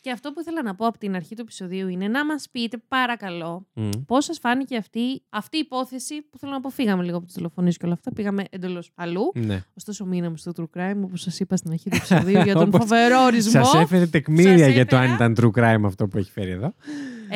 Και 0.04 0.10
αυτό 0.10 0.32
που 0.32 0.40
ήθελα 0.40 0.62
να 0.62 0.74
πω 0.74 0.86
από 0.86 0.98
την 0.98 1.14
αρχή 1.14 1.34
του 1.34 1.40
επεισοδίου 1.40 1.88
είναι 1.88 2.08
να 2.08 2.24
μας 2.24 2.48
πείτε 2.52 2.76
παρακαλώ 2.88 3.66
Μμ. 3.74 3.90
Πώς 4.06 4.24
σας 4.24 4.38
φάνηκε 4.38 4.76
αυτή, 4.76 5.22
αυτή 5.28 5.56
η 5.56 5.60
υπόθεση 5.64 6.22
που 6.30 6.38
θέλω 6.38 6.52
να 6.52 6.60
πω, 6.60 6.68
φύγαμε 6.68 7.02
λίγο 7.02 7.16
από 7.16 7.26
τις 7.26 7.34
τηλεφωνίες 7.34 7.76
και 7.76 7.84
όλα 7.84 7.94
αυτά. 7.94 8.12
Πήγαμε 8.12 8.44
εντελώς 8.50 8.90
αλλού. 8.94 9.32
Ναι. 9.34 9.62
Ωστόσο, 9.76 10.04
μείναμε 10.04 10.36
στο 10.36 10.52
true 10.56 10.78
crime, 10.78 11.00
όπως 11.04 11.20
σας 11.20 11.40
είπα 11.40 11.56
στην 11.56 11.70
αρχή 11.70 11.90
του 11.90 11.96
επεισοδίου, 11.96 12.40
για 12.40 12.54
τον 12.54 12.68
Όπως 12.68 12.80
φοβερό 12.80 13.22
ορισμό. 13.24 13.64
Σας 13.64 13.74
έφερε 13.74 14.06
τεκμήρια 14.06 14.58
Σας 14.58 14.72
για 14.72 14.86
το 14.86 14.96
αν 14.96 15.02
έφερα. 15.02 15.30
ήταν 15.30 15.50
true 15.54 15.60
crime 15.60 15.84
αυτό 15.84 16.06
που 16.06 16.18
έχει 16.18 16.30
φέρει 16.30 16.50
εδώ. 16.50 16.74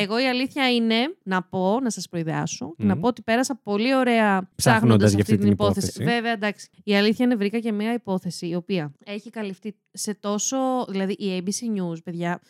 Εγώ 0.00 0.20
η 0.20 0.26
αλήθεια 0.28 0.74
είναι 0.74 1.14
να 1.22 1.42
πω, 1.42 1.80
να 1.82 1.90
σας 1.90 2.08
προειδεάσω, 2.08 2.74
και 2.76 2.84
να 2.84 2.94
Μμμ. 2.94 3.00
πω 3.00 3.06
ότι 3.08 3.22
πέρασα 3.22 3.60
πολύ 3.62 3.94
ωραία 3.94 4.26
Ψάχνοντας 4.26 4.54
ψάχνοντας 4.56 5.10
για 5.12 5.20
αυτή, 5.20 5.20
αυτή 5.20 5.32
την 5.32 5.40
την 5.42 5.52
υπόθεση. 5.52 5.86
υπόθεση. 5.86 6.04
Βέβαια, 6.14 6.32
εντάξει. 6.32 6.68
Η 6.84 6.96
αλήθεια 6.96 7.24
είναι 7.24 7.34
βρήκα 7.36 7.58
και 7.58 7.72
μια 7.72 7.92
υπόθεση 7.92 8.48
η 8.48 8.54
οποία 8.54 8.92
έχει 9.04 9.30
καλυφθεί 9.30 9.74
σε 9.92 10.14
τόσο. 10.14 10.56
Δηλαδή, 10.88 11.12
η 11.12 11.42
ABC 11.42 11.80
News, 11.80 11.96
παιδιά, 12.04 12.40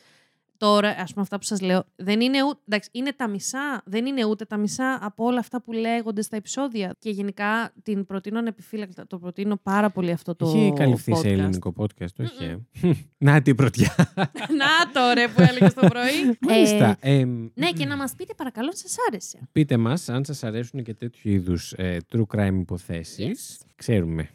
Τώρα, 0.58 0.88
ας 0.88 1.10
πούμε, 1.10 1.22
αυτά 1.22 1.38
που 1.38 1.44
σας 1.44 1.60
λέω, 1.60 1.84
δεν 1.96 2.20
είναι, 2.20 2.42
ούτε, 2.44 2.58
εντάξει, 2.66 2.88
είναι 2.92 3.12
τα 3.12 3.28
μισά, 3.28 3.82
δεν 3.84 4.06
είναι 4.06 4.24
ούτε 4.24 4.44
τα 4.44 4.56
μισά 4.56 4.98
από 5.02 5.24
όλα 5.24 5.38
αυτά 5.38 5.62
που 5.62 5.72
λέγονται 5.72 6.22
στα 6.22 6.36
επεισόδια. 6.36 6.96
Και 6.98 7.10
γενικά 7.10 7.72
την 7.82 8.06
προτείνω 8.06 8.38
ανεπιφύλακτα. 8.38 9.06
Το 9.06 9.18
προτείνω 9.18 9.56
πάρα 9.62 9.90
πολύ 9.90 10.10
αυτό 10.10 10.34
το. 10.34 10.46
Έχει 10.48 10.72
καλυφθεί 10.76 11.14
σε 11.14 11.20
podcast. 11.20 11.30
ελληνικό 11.32 11.72
podcast, 11.76 12.20
όχι. 12.20 12.44
ε. 12.82 12.90
Να 13.28 13.42
την 13.42 13.56
πρωτιά. 13.56 13.94
Να 14.60 14.90
το 14.92 15.12
ρε 15.14 15.28
που 15.28 15.40
έλεγες 15.42 15.74
το 15.74 15.86
πρωί. 15.88 16.38
Μάλιστα. 16.40 16.96
Ε, 17.00 17.18
εμ, 17.18 17.48
ναι, 17.54 17.70
και 17.70 17.84
να 17.84 17.96
μας 17.96 18.14
πείτε 18.14 18.34
παρακαλώ 18.36 18.66
αν 18.68 18.76
σας 18.76 18.94
άρεσε. 19.08 19.38
Πείτε 19.52 19.76
μας 19.76 20.08
αν 20.08 20.24
σας 20.24 20.44
αρέσουν 20.44 20.82
και 20.82 20.94
τέτοιου 20.94 21.30
είδους 21.30 21.72
ε, 21.72 21.96
true 22.12 22.36
crime 22.36 22.54
υποθέσεις. 22.60 23.58
Ξέρουμε. 23.76 24.28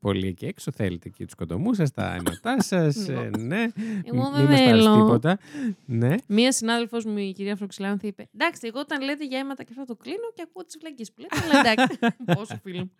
Πολύ 0.00 0.26
εκεί 0.26 0.46
έξω 0.46 0.70
θέλετε 0.72 1.08
και 1.08 1.24
τους 1.24 1.34
κοντομούς 1.34 1.76
σας, 1.76 1.90
τα 1.90 2.14
αίματά 2.14 2.62
σας. 2.62 2.96
ε, 3.08 3.30
ναι. 3.38 3.66
Εγώ 4.04 4.22
Μ- 4.30 4.34
δεν 4.34 4.44
Μη 4.44 4.50
μας 4.50 4.60
πάρεις 4.60 4.84
θέλω. 4.84 4.94
τίποτα. 4.94 5.38
Ναι. 5.84 6.14
Μία 6.26 6.52
συνάδελφος 6.52 7.04
μου, 7.04 7.18
η 7.18 7.32
κυρία 7.32 7.56
Φροξιλάνθη, 7.56 8.06
είπε: 8.06 8.28
Εντάξει, 8.34 8.60
εγώ 8.66 8.78
όταν 8.80 9.02
λέτε 9.04 9.24
για 9.26 9.38
αίματα 9.38 9.62
και 9.62 9.68
αυτό 9.78 9.84
το 9.84 9.96
κλείνω 10.02 10.30
και 10.34 10.42
ακούω 10.48 10.64
τις 10.64 10.76
βλακίε 10.80 11.04
που 11.14 11.20
λέτε. 11.20 11.36
Αλλά 11.58 11.70
εντάξει. 11.70 11.98
Πόσο 12.38 12.58
φίλο. 12.62 12.90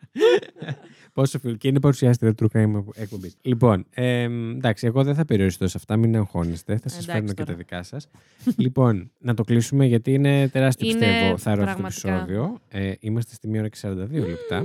Πόσο 1.12 1.38
φίλο. 1.38 1.54
Και 1.56 1.68
είναι 1.68 1.80
παρουσιάστρια 1.80 2.34
true 2.42 2.46
crime 2.52 2.84
εκπομπής. 2.94 3.36
Λοιπόν, 3.42 3.86
ε, 3.90 4.22
εντάξει, 4.22 4.86
εγώ 4.86 5.02
δεν 5.04 5.14
θα 5.14 5.24
περιοριστώ 5.24 5.68
σε 5.68 5.76
αυτά, 5.76 5.96
μην 5.96 6.16
αγχώνεστε. 6.16 6.76
Θα 6.76 6.88
σας 6.88 6.98
Εντάξει 7.08 7.12
φέρνω 7.12 7.28
και 7.28 7.34
τώρα. 7.34 7.50
τα 7.50 7.56
δικά 7.56 7.82
σας. 7.82 8.08
λοιπόν, 8.64 9.10
να 9.18 9.34
το 9.34 9.42
κλείσουμε 9.44 9.84
γιατί 9.86 10.12
είναι 10.12 10.48
τεράστιο 10.48 10.88
Είναι 10.88 10.98
πιστεύω 10.98 11.36
θάρρος 11.38 11.64
αυτό 11.66 11.82
το 11.82 11.88
πραγματικά. 11.88 12.14
επεισόδιο. 12.14 12.58
Ε, 12.68 12.92
είμαστε 13.00 13.34
στη 13.34 13.48
1 13.52 13.58
ώρα 13.58 13.68
και 13.68 13.78
42 13.82 14.28
λεπτά. 14.28 14.64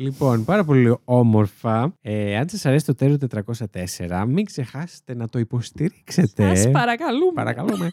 Λοιπόν, 0.00 0.44
πάρα 0.44 0.64
πολύ 0.64 0.96
όμορφα. 1.04 1.92
Ε, 2.00 2.36
αν 2.36 2.48
σας 2.48 2.66
αρέσει 2.66 2.84
το 2.84 2.94
τέρο 2.94 3.16
404, 3.16 4.24
μην 4.28 4.44
ξεχάσετε 4.44 5.14
να 5.14 5.28
το 5.28 5.38
υποστηρίξετε. 5.38 6.54
Σας 6.54 6.70
παρακαλούμε. 6.70 7.32
Παρακαλούμε. 7.34 7.92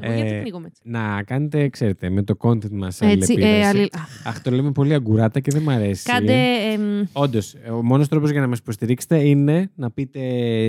Εγώ 0.00 0.14
γιατί 0.14 0.34
Ε, 0.34 0.40
πνίγομαι 0.40 0.66
έτσι; 0.66 0.82
να 0.84 1.22
κάνετε, 1.22 1.68
ξέρετε, 1.68 2.10
με 2.10 2.22
το 2.22 2.34
content 2.38 2.70
μας 2.70 3.00
Έτσι, 3.00 3.06
ε, 3.06 3.08
αλληλεπίδραση. 3.36 3.68
αλλη- 3.78 3.90
Αχ, 3.94 4.26
Αχ, 4.26 4.40
το 4.42 4.50
λέμε 4.50 4.72
πολύ 4.72 4.94
αγκουράτα 4.94 5.40
και 5.40 5.50
δεν 5.50 5.62
μ' 5.62 5.70
αρέσει. 5.70 6.04
Κάντε 6.04 6.32
εμ, 6.72 7.04
Όντως, 7.12 7.54
ο 7.72 7.82
μόνος 7.82 8.08
τρόπος 8.08 8.30
για 8.30 8.40
να 8.40 8.46
μας 8.46 8.58
υποστηρίξετε 8.58 9.18
είναι 9.28 9.70
να 9.74 9.90
πείτε. 9.90 10.20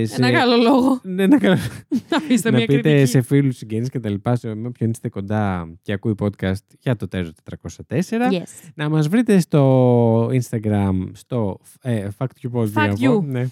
Σε... 0.04 0.14
ένα 0.16 0.32
καλό 0.32 0.62
λόγο. 0.62 1.00
Ναι, 1.02 1.22
ένα 1.22 1.38
καλό. 1.38 1.56
Να 2.10 2.16
αφήσετε 2.16 2.50
να 2.50 2.56
μια 2.56 2.66
πείτε 2.66 2.80
κριτική. 2.80 3.06
σε 3.10 3.22
φίλους, 3.22 3.56
συγγενείς 3.56 3.88
και 3.90 4.00
τα 4.00 4.10
λοιπά, 4.10 4.36
σε 4.36 4.54
με 4.54 4.66
όποιον 4.68 4.90
είστε 4.90 5.08
κοντά 5.08 5.68
και 5.82 5.92
ακούει 5.92 6.14
podcast 6.20 6.52
για 6.80 6.96
το 6.96 7.08
Τέρο 7.08 7.28
404. 7.50 8.32
Yes. 8.32 8.70
Να 8.74 8.88
μας 8.88 9.08
βρείτε 9.08 9.38
στο 9.40 10.26
Instagram, 10.26 10.90
στο 11.12 11.58
ε, 11.82 12.08
Fact 12.18 12.26
You 12.46 12.50
Pod, 12.60 12.62
Fact 12.64 12.72
να 12.74 12.88
πω, 12.88 13.18
You. 13.18 13.24
ναι, 13.24 13.46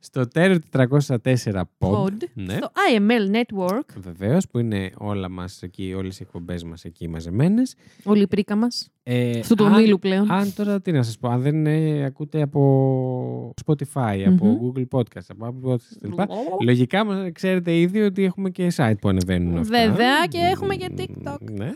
στο 0.00 0.24
Terror 0.34 0.56
404 0.70 1.62
Pod. 1.78 1.90
Pod. 1.92 2.12
Ναι. 2.34 2.54
Στο 2.54 2.70
IML 2.96 3.36
Network. 3.36 4.00
Βεβαίως, 4.00 4.46
που 4.48 4.58
είναι 4.58 4.90
όλα 5.10 5.28
μας 5.28 5.62
εκεί, 5.62 5.94
όλες 5.94 6.18
οι 6.18 6.22
εκπομπές 6.22 6.64
μας 6.64 6.84
εκεί 6.84 7.08
μαζεμένες. 7.08 7.74
Όλη 8.04 8.22
η 8.22 8.26
πρίκα 8.26 8.56
μας. 8.56 8.88
Ε, 9.02 9.38
Αυτού 9.38 9.54
του 9.54 9.64
αν- 9.64 9.72
ομίλου 9.72 9.98
πλέον. 9.98 10.30
Αν 10.30 10.54
τώρα 10.54 10.80
τι 10.80 10.92
να 10.92 11.02
σας 11.02 11.18
πω, 11.18 11.28
αν 11.28 11.40
δεν 11.40 11.66
ε, 11.66 12.04
ακούτε 12.04 12.42
από 12.42 13.54
Spotify, 13.66 14.24
από 14.26 14.72
Google 14.76 14.84
Podcast, 14.98 15.26
από 15.28 15.46
Apple 15.46 15.70
Podcast 15.70 15.98
κλπ. 16.00 16.20
Λογικά 16.64 17.04
μας 17.04 17.28
ξέρετε 17.32 17.76
ήδη 17.78 18.00
ότι 18.00 18.24
έχουμε 18.24 18.50
και 18.50 18.72
site 18.76 18.94
που 19.00 19.08
ανεβαίνουν 19.08 19.58
αυτά. 19.58 19.86
Βέβαια, 19.88 20.26
και 20.28 20.38
έχουμε 20.38 20.74
και 20.74 20.90
TikTok. 20.96 21.50
Ναι. 21.52 21.70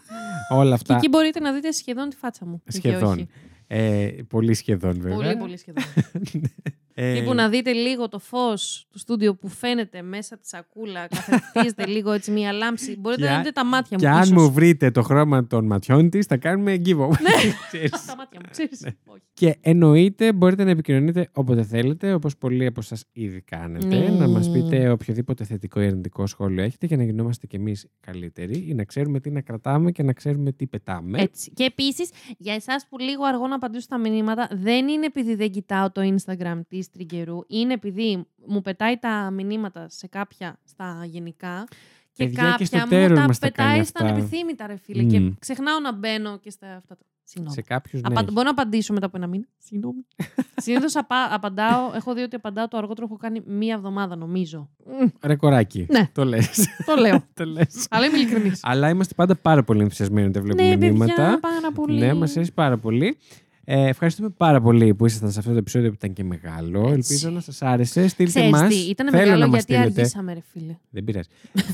Όλα 0.50 0.68
Και 0.68 0.74
αυτά 0.74 0.94
εκεί 0.96 1.08
μπορείτε 1.08 1.40
να 1.40 1.52
δείτε 1.52 1.70
σχεδόν 1.70 2.08
τη 2.08 2.16
φάτσα 2.16 2.46
μου. 2.46 2.62
Και 2.64 2.72
σχεδόν. 2.72 3.12
όχι. 3.12 3.28
Ε, 3.66 4.08
πολύ 4.28 4.54
σχεδόν 4.54 5.00
βέβαια. 5.00 5.16
Πολύ, 5.16 5.36
πολύ 5.36 5.56
σχεδόν. 5.56 5.82
Ε, 6.96 7.14
Τύπου 7.18 7.34
να 7.34 7.48
δείτε 7.48 7.72
λίγο 7.72 8.08
το 8.08 8.18
φως 8.18 8.86
του 8.90 8.98
στούντιο 8.98 9.34
που 9.34 9.48
φαίνεται 9.48 10.02
μέσα 10.02 10.34
από 10.34 10.42
της 10.42 10.50
σακούλα, 10.50 11.06
καθαρίζεται 11.14 11.86
λίγο 11.86 12.12
έτσι 12.12 12.30
μία 12.30 12.52
λάμψη. 12.52 12.96
Μπορείτε 13.00 13.22
Και 13.22 13.28
να 13.28 13.34
αν- 13.34 13.42
δείτε 13.42 13.52
τα 13.52 13.64
μάτια 13.64 13.88
μου. 13.90 13.98
Και 13.98 14.08
αν 14.08 14.22
ίσως. 14.22 14.30
μου 14.30 14.52
βρείτε 14.52 14.90
το 14.90 15.02
χρώμα 15.02 15.46
των 15.46 15.66
ματιών 15.66 16.10
της, 16.10 16.26
θα 16.26 16.36
κάνουμε 16.36 16.74
giveaway. 16.84 17.08
Ξέρεις. 17.68 17.90
Τα 18.06 18.16
μάτια 18.16 18.40
μου, 18.42 18.48
ξέρεις. 18.50 18.80
Ναι. 18.80 18.90
Όχι. 19.06 19.20
και 19.34 19.56
εννοείται 19.60 20.32
μπορείτε 20.32 20.64
να 20.64 20.70
επικοινωνείτε 20.70 21.28
όποτε 21.32 21.62
θέλετε, 21.62 22.12
όπως 22.12 22.36
πολλοί 22.36 22.66
από 22.66 22.80
εσά 22.82 22.96
ήδη 23.12 23.40
κάνετε. 23.40 23.86
Ναι. 23.86 24.08
Να 24.08 24.28
μας 24.28 24.50
πείτε 24.50 24.88
οποιοδήποτε 24.90 25.44
θετικό 25.44 25.80
ή 25.80 25.86
αρνητικό 25.86 26.26
σχόλιο 26.26 26.62
έχετε 26.62 26.86
για 26.86 26.96
να 26.96 27.04
γινόμαστε 27.04 27.46
κι 27.46 27.56
εμείς 27.56 27.86
καλύτεροι 28.00 28.64
ή 28.68 28.74
να 28.74 28.84
ξέρουμε 28.84 29.20
τι 29.20 29.30
να 29.30 29.40
κρατάμε 29.40 29.90
και 29.90 30.02
να 30.02 30.12
ξέρουμε 30.12 30.52
τι 30.52 30.66
πετάμε. 30.66 31.20
Έτσι. 31.20 31.50
Και 31.50 31.64
επίσης, 31.64 32.10
για 32.38 32.54
εσάς 32.54 32.86
που 32.88 32.98
λίγο 32.98 33.24
αργό 33.24 33.46
να 33.46 33.54
απαντήσω 33.54 33.80
στα 33.82 33.98
μηνύματα, 33.98 34.48
δεν 34.52 34.88
είναι 34.88 35.06
επειδή 35.06 35.34
δεν 35.34 35.50
κοιτάω 35.50 35.90
το 35.90 36.00
Instagram 36.16 36.60
της 36.68 36.83
Τριγκερού, 36.90 37.38
είναι 37.46 37.72
επειδή 37.72 38.26
μου 38.46 38.62
πετάει 38.62 38.96
τα 38.98 39.30
μηνύματα 39.30 39.88
σε 39.88 40.06
κάποια 40.06 40.58
στα 40.64 41.04
γενικά 41.06 41.64
Και 42.12 42.24
Παιδιά, 42.24 42.42
και 42.42 42.48
κάποια 42.50 42.66
στο 42.66 42.78
μου 42.78 42.84
Terror 42.90 43.12
τα 43.14 43.26
μας 43.26 43.38
τα 43.38 43.50
κάνει 43.50 43.68
πετάει 43.70 43.84
στα 43.84 44.04
αυτά. 44.04 44.14
ανεπιθύμητα, 44.14 44.66
ρε 44.66 44.76
φίλε. 44.76 45.02
Μμ. 45.02 45.08
Και 45.08 45.32
ξεχνάω 45.38 45.80
να 45.80 45.92
μπαίνω 45.92 46.38
και 46.38 46.50
στα 46.50 46.66
αυτά. 46.76 46.96
τα- 46.96 47.04
Συγγνώμη. 47.26 47.54
Σε 47.56 47.62
κάποιους 47.62 48.02
ναι. 48.02 48.08
Απα... 48.10 48.20
έχει. 48.20 48.30
Μπορώ 48.32 48.44
να 48.44 48.50
απαντήσω 48.50 48.92
μετά 48.92 49.06
από 49.06 49.16
ένα 49.16 49.26
μήνα; 49.26 49.44
Συγγνώμη. 49.58 50.06
Συνήθως 50.64 50.94
απαντάω, 51.30 51.92
έχω 51.94 52.14
δει 52.14 52.20
ότι 52.22 52.36
απαντάω 52.36 52.68
το 52.68 52.76
αργότερο 52.76 53.06
έχω 53.10 53.16
κάνει 53.16 53.42
μία 53.46 53.74
εβδομάδα, 53.74 54.16
νομίζω. 54.16 54.70
Μμ, 54.86 55.06
Ρε 55.22 55.36
κοράκι. 55.36 55.86
Ναι. 55.90 56.08
Το 56.12 56.24
λες. 56.24 56.68
το 56.86 56.94
λέω. 56.96 57.24
το 57.34 57.44
λες. 57.44 57.86
Αλλά 57.90 58.06
είμαι 58.06 58.18
ειλικρινής. 58.18 58.60
Αλλά 58.62 58.88
είμαστε 58.88 59.14
πάντα 59.14 59.34
πάρα 59.36 59.62
πολύ 59.64 59.82
ενθουσιασμένοι 59.82 60.26
όταν 60.26 60.42
βλέπουμε 60.42 60.68
Ναι, 60.68 60.72
παιδιά, 60.74 60.88
μηνύματα. 60.88 61.38
πάρα 61.40 61.72
πολύ. 61.74 61.98
Ναι, 61.98 62.14
μας 62.14 62.36
αρέσει 62.36 62.52
πάρα 62.52 62.78
πολύ. 62.78 63.16
Ε, 63.64 63.88
ευχαριστούμε 63.88 64.28
πάρα 64.30 64.60
πολύ 64.60 64.94
που 64.94 65.06
ήσασταν 65.06 65.30
σε 65.32 65.38
αυτό 65.38 65.50
το 65.52 65.56
επεισόδιο 65.58 65.88
που 65.88 65.94
ήταν 65.98 66.12
και 66.12 66.24
μεγάλο. 66.24 66.80
Έτσι. 66.80 66.92
Ελπίζω 67.12 67.30
να 67.30 67.40
σας 67.40 67.62
άρεσε. 67.62 68.08
Στείλτε 68.08 68.30
Ξέρεις 68.32 68.50
μας. 68.50 68.68
τι, 68.68 68.80
ήταν 68.80 69.08
Θέλω 69.10 69.22
μεγάλο 69.22 69.40
να 69.40 69.46
μας 69.48 69.64
γιατί 69.64 69.72
στείλετε. 69.72 70.00
αργήσαμε, 70.00 70.32
ρε 70.34 70.40
φίλε. 70.52 70.76
Δεν 70.90 71.04
πειράζει. 71.04 71.28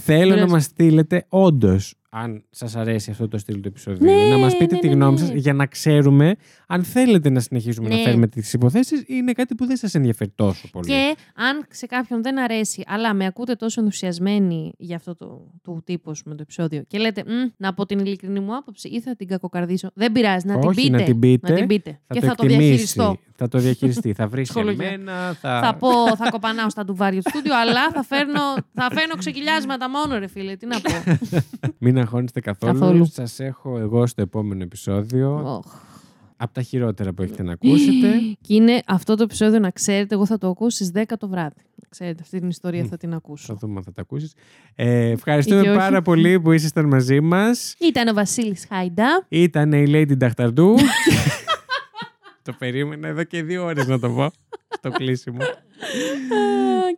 Θέλω 0.04 0.28
να 0.28 0.34
πειράζει. 0.34 0.52
μας 0.52 0.64
στείλετε 0.64 1.24
όντως, 1.28 1.94
αν 2.12 2.44
σας 2.50 2.76
αρέσει 2.76 3.10
αυτό 3.10 3.28
το 3.28 3.38
στυλ 3.38 3.60
του 3.60 3.68
επεισοδίου, 3.68 4.04
Ναι, 4.10 4.30
να 4.30 4.38
μας 4.38 4.56
πείτε 4.56 4.74
ναι, 4.74 4.80
τη 4.80 4.86
ναι, 4.88 4.94
γνώμη 4.94 5.12
ναι. 5.20 5.26
σας 5.26 5.30
για 5.34 5.52
να 5.52 5.66
ξέρουμε 5.66 6.34
αν 6.66 6.84
θέλετε 6.84 7.30
να 7.30 7.40
συνεχίσουμε 7.40 7.88
να 7.88 7.96
Ναι. 7.96 8.02
φέρουμε 8.02 8.26
τις 8.26 8.52
υποθέσεις 8.52 9.00
ή 9.00 9.04
είναι 9.08 9.32
κάτι 9.32 9.54
που 9.54 9.66
δεν 9.66 9.76
σας 9.76 9.94
ενδιαφέρει 9.94 10.32
τόσο 10.34 10.68
πολύ. 10.72 10.86
Και 10.86 11.14
αν 11.34 11.64
σε 11.70 11.86
κάποιον 11.86 12.22
δεν 12.22 12.38
αρέσει, 12.40 12.82
αλλά 12.86 13.14
με 13.14 13.26
ακούτε 13.26 13.54
τόσο 13.54 13.80
ενθουσιασμένοι 13.80 14.72
για 14.78 14.96
αυτό 14.96 15.16
το, 15.16 15.50
το 15.62 15.80
τύπος 15.84 16.22
με 16.24 16.34
το 16.34 16.42
επεισόδιο 16.42 16.82
και 16.86 16.98
λέτε 16.98 17.24
«Μμ, 17.26 17.48
να 17.56 17.74
πω 17.74 17.86
την 17.86 17.98
ειλικρινή 17.98 18.40
μου 18.40 18.56
άποψη 18.56 18.88
ή 18.88 19.00
θα 19.00 19.16
την 19.16 19.26
κακοκαρδίσω. 19.26 19.90
Δεν 19.94 20.12
πειράζει, 20.12 20.46
να 20.46 20.58
την 20.58 20.68
Όχι, 20.68 20.80
πείτε. 20.82 20.96
να 20.98 21.02
την 21.04 21.18
πείτε. 21.18 21.50
Να 21.50 21.54
την 21.58 21.66
πείτε. 21.66 21.90
Θα 22.06 22.14
και 22.14 22.20
το 22.20 22.26
θα 22.26 22.34
το 22.34 22.44
εκτιμήσει. 22.44 22.68
διαχειριστώ. 22.68 23.18
Θα 23.42 23.48
το 23.48 23.58
διαχειριστεί. 23.58 24.12
θα 24.12 24.26
βρει 24.28 24.42
Ψυχολογία. 24.42 24.86
εμένα. 24.88 25.36
Θα... 25.40 25.60
Θα 25.64 25.74
πω, 25.74 26.16
θα 26.16 26.30
κοπανάω 26.30 26.70
στα 26.70 26.84
ντουβάρια 26.84 27.22
του 27.22 27.30
στούντιο, 27.30 27.58
αλλά 27.60 27.90
θα 27.90 28.02
φέρνω, 28.02 28.40
θα 28.74 28.88
φέρνω 28.92 29.14
ξεκυλιάσματα 29.18 29.90
μόνο, 29.90 30.18
ρε 30.18 30.26
φίλε. 30.26 30.56
Τι 30.56 30.66
να 30.66 30.80
πω. 30.80 30.90
Μην 31.78 31.98
αγχώνεστε 31.98 32.40
καθόλου. 32.40 32.72
Καθόλου. 32.78 33.06
Σας 33.12 33.40
έχω 33.40 33.78
εγώ 33.78 34.06
στο 34.06 34.22
επόμενο 34.22 34.62
επεισόδιο. 34.62 35.40
Οχ. 35.64 35.72
Από 36.36 36.52
τα 36.54 36.62
χειρότερα 36.62 37.12
που 37.12 37.22
έχετε 37.22 37.42
να 37.42 37.52
ακούσετε. 37.52 38.08
Και 38.40 38.54
είναι 38.54 38.80
αυτό 38.86 39.14
το 39.14 39.22
επεισόδιο 39.22 39.58
να 39.58 39.70
ξέρετε, 39.70 40.14
εγώ 40.14 40.26
θα 40.26 40.38
το 40.38 40.48
ακούσω 40.48 40.84
στις 40.84 40.90
10 40.94 41.02
το 41.18 41.28
βράδυ. 41.28 41.60
Ξέρετε, 41.88 42.18
αυτή 42.22 42.38
την 42.38 42.48
ιστορία 42.48 42.84
θα 42.84 42.96
την 42.96 43.10
Θα 43.10 43.16
ακούσω. 43.16 43.54
δούμε 43.60 43.74
αν 43.76 43.82
θα 43.82 43.92
τα 43.92 44.02
ακούσεις. 44.02 44.32
Ε, 44.74 45.10
ευχαριστούμε 45.10 45.60
Ή 45.60 45.62
και 45.62 45.68
όχι. 45.68 45.78
πάρα 45.78 46.02
πολύ 46.02 46.40
που 46.40 46.52
ήσασταν 46.52 46.86
μαζί 46.86 47.20
μας. 47.20 47.74
Ήταν 47.78 48.08
ο 48.08 48.12
Βασίλης 48.12 48.66
Χάιντα. 48.68 49.24
Ήταν 49.28 49.72
η 49.72 49.84
Lady 49.88 50.16
Νταχταρντού. 50.16 50.74
το 52.42 52.52
περίμενα 52.58 53.08
εδώ 53.08 53.24
και 53.24 53.42
δύο 53.42 53.64
ώρες 53.64 53.86
να 53.86 53.98
το 53.98 54.10
πω. 54.10 54.30
Στο 54.76 54.90
κλείσιμο. 54.90 55.38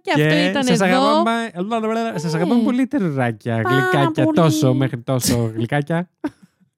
και 0.03 0.11
αυτό 0.13 0.35
ήταν 0.51 0.65
σας 0.65 0.81
εδώ. 0.81 0.85
Αγαπάμε, 0.87 2.19
σας 2.19 2.35
αγαπάμε 2.35 2.63
πολύ 2.63 2.87
τερουράκια, 2.87 3.61
Πάρα 3.63 3.77
γλυκάκια, 3.81 4.25
πολύ. 4.25 4.37
τόσο 4.37 4.75
μέχρι 4.75 5.01
τόσο 5.01 5.53
γλυκάκια. 5.55 6.11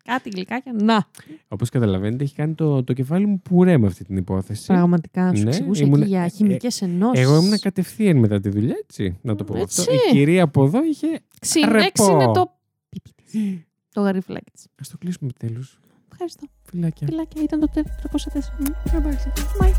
Κάτι 0.04 0.30
γλυκάκια. 0.34 0.72
Να. 0.80 1.06
Όπως 1.48 1.68
καταλαβαίνετε, 1.68 2.24
έχει 2.24 2.34
κάνει 2.34 2.54
το, 2.54 2.84
το 2.84 2.92
κεφάλι 2.92 3.26
μου 3.26 3.40
πουρέ 3.40 3.78
με 3.78 3.86
αυτή 3.86 4.04
την 4.04 4.16
υπόθεση. 4.16 4.66
Πραγματικά 4.66 5.34
σου 5.34 5.42
Ναι, 5.42 5.48
εξηγούσα 5.48 5.84
ήμουν- 5.84 6.00
εκεί 6.00 6.08
για 6.10 6.22
ε, 6.22 6.28
χημικές 6.28 6.82
ενώσεις. 6.82 7.20
Εγώ 7.24 7.36
ήμουν 7.36 7.58
κατευθείαν 7.58 8.16
μετά 8.16 8.40
τη 8.40 8.48
δουλειά, 8.48 8.74
έτσι, 8.82 9.18
να 9.22 9.34
το 9.34 9.44
πω 9.44 9.56
Έτσι. 9.58 9.80
αυτό. 9.80 9.92
Η 9.94 9.98
κυρία 10.10 10.42
από 10.42 10.64
εδώ 10.64 10.84
είχε... 10.84 11.06
Ξύνεξ 11.40 11.72
ρεπό. 11.72 12.10
είναι 12.12 12.32
το 12.32 12.56
πιπί 12.88 13.10
της. 13.24 13.40
Το 13.92 14.00
γαριφλάκι 14.00 14.50
της. 14.50 14.66
Ας 14.80 14.88
το 14.88 14.96
κλείσουμε 14.98 15.30
τέλος. 15.38 15.78
Ευχαριστώ. 16.14 16.46
Φιλάκια. 16.70 17.06
Φιλάκια, 17.10 17.42
ήταν 17.42 17.60
το 17.60 17.68
404. 17.74 18.52
Μμ, 18.58 18.96
Εντάξει. 18.96 19.32
bye. 19.60 19.72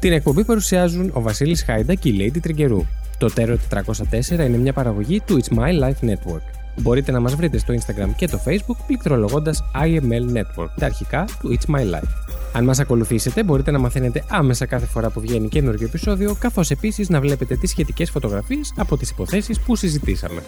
Την 0.00 0.12
εκπομπή 0.12 0.44
παρουσιάζουν 0.44 1.10
ο 1.14 1.20
Βασίλης 1.20 1.62
Χάιντα 1.62 1.94
και 1.94 2.08
η 2.08 2.16
Lady 2.34 2.40
Τριγκερού. 2.40 2.82
Το 3.18 3.32
Terror 3.36 3.56
404 3.70 4.30
είναι 4.30 4.56
μια 4.56 4.72
παραγωγή 4.72 5.20
του 5.20 5.38
It's 5.42 5.58
My 5.58 5.82
Life 5.82 6.10
Network. 6.10 6.42
Μπορείτε 6.80 7.12
να 7.12 7.20
μας 7.20 7.34
βρείτε 7.34 7.58
στο 7.58 7.74
Instagram 7.74 8.10
και 8.16 8.26
το 8.28 8.40
Facebook 8.46 8.76
πληκτρολογώντας 8.86 9.62
IML 9.74 10.36
Network, 10.36 10.68
τα 10.78 10.86
αρχικά 10.86 11.24
του 11.40 11.58
It's 11.58 11.74
My 11.74 11.80
Life. 11.80 12.08
Αν 12.52 12.64
μας 12.64 12.78
ακολουθήσετε, 12.78 13.44
μπορείτε 13.44 13.70
να 13.70 13.78
μαθαίνετε 13.78 14.24
άμεσα 14.28 14.66
κάθε 14.66 14.86
φορά 14.86 15.10
που 15.10 15.20
βγαίνει 15.20 15.48
καινούργιο 15.48 15.86
επεισόδιο, 15.86 16.36
καθώς 16.38 16.70
επίσης 16.70 17.08
να 17.08 17.20
βλέπετε 17.20 17.56
τις 17.56 17.70
σχετικές 17.70 18.10
φωτογραφίες 18.10 18.72
από 18.76 18.96
τις 18.96 19.10
υποθέσεις 19.10 19.60
που 19.60 19.76
συζητήσαμε. 19.76 20.42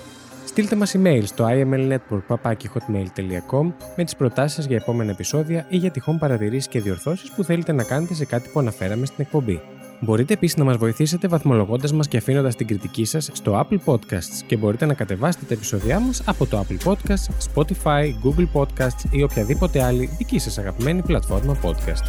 Στείλτε 0.59 0.77
μας 0.77 0.95
email 0.99 1.23
στο 1.25 1.47
imlnetwork.hotmail.com 1.49 3.73
με 3.97 4.05
τις 4.05 4.17
προτάσεις 4.17 4.57
σας 4.57 4.65
για 4.65 4.77
επόμενα 4.77 5.11
επεισόδια 5.11 5.67
ή 5.69 5.77
για 5.77 5.91
τυχόν 5.91 6.19
παρατηρήσεις 6.19 6.69
και 6.69 6.81
διορθώσεις 6.81 7.31
που 7.31 7.45
θέλετε 7.45 7.73
να 7.73 7.83
κάνετε 7.83 8.15
σε 8.15 8.25
κάτι 8.25 8.49
που 8.49 8.59
αναφέραμε 8.59 9.07
στην 9.07 9.25
εκπομπή. 9.25 9.61
Μπορείτε 10.01 10.33
επίσης 10.33 10.57
να 10.57 10.65
μας 10.65 10.77
βοηθήσετε 10.77 11.29
βαθμολογώντας 11.29 11.93
μας 11.93 12.09
και 12.09 12.17
αφήνοντας 12.17 12.57
την 12.57 12.67
κριτική 12.67 13.05
σας 13.05 13.31
στο 13.33 13.67
Apple 13.67 13.79
Podcasts 13.85 14.43
και 14.47 14.57
μπορείτε 14.57 14.87
να 14.87 14.95
κατεβάσετε 14.95 15.45
τα 15.45 15.55
επεισόδια 15.55 16.01
μας 16.01 16.23
από 16.27 16.47
το 16.47 16.65
Apple 16.65 16.79
Podcasts, 16.89 17.29
Spotify, 17.55 18.13
Google 18.25 18.49
Podcasts 18.53 19.05
ή 19.11 19.23
οποιαδήποτε 19.23 19.83
άλλη 19.83 20.11
δική 20.19 20.39
σας 20.39 20.59
αγαπημένη 20.59 21.03
πλατφόρμα 21.03 21.57
podcast. 21.63 22.05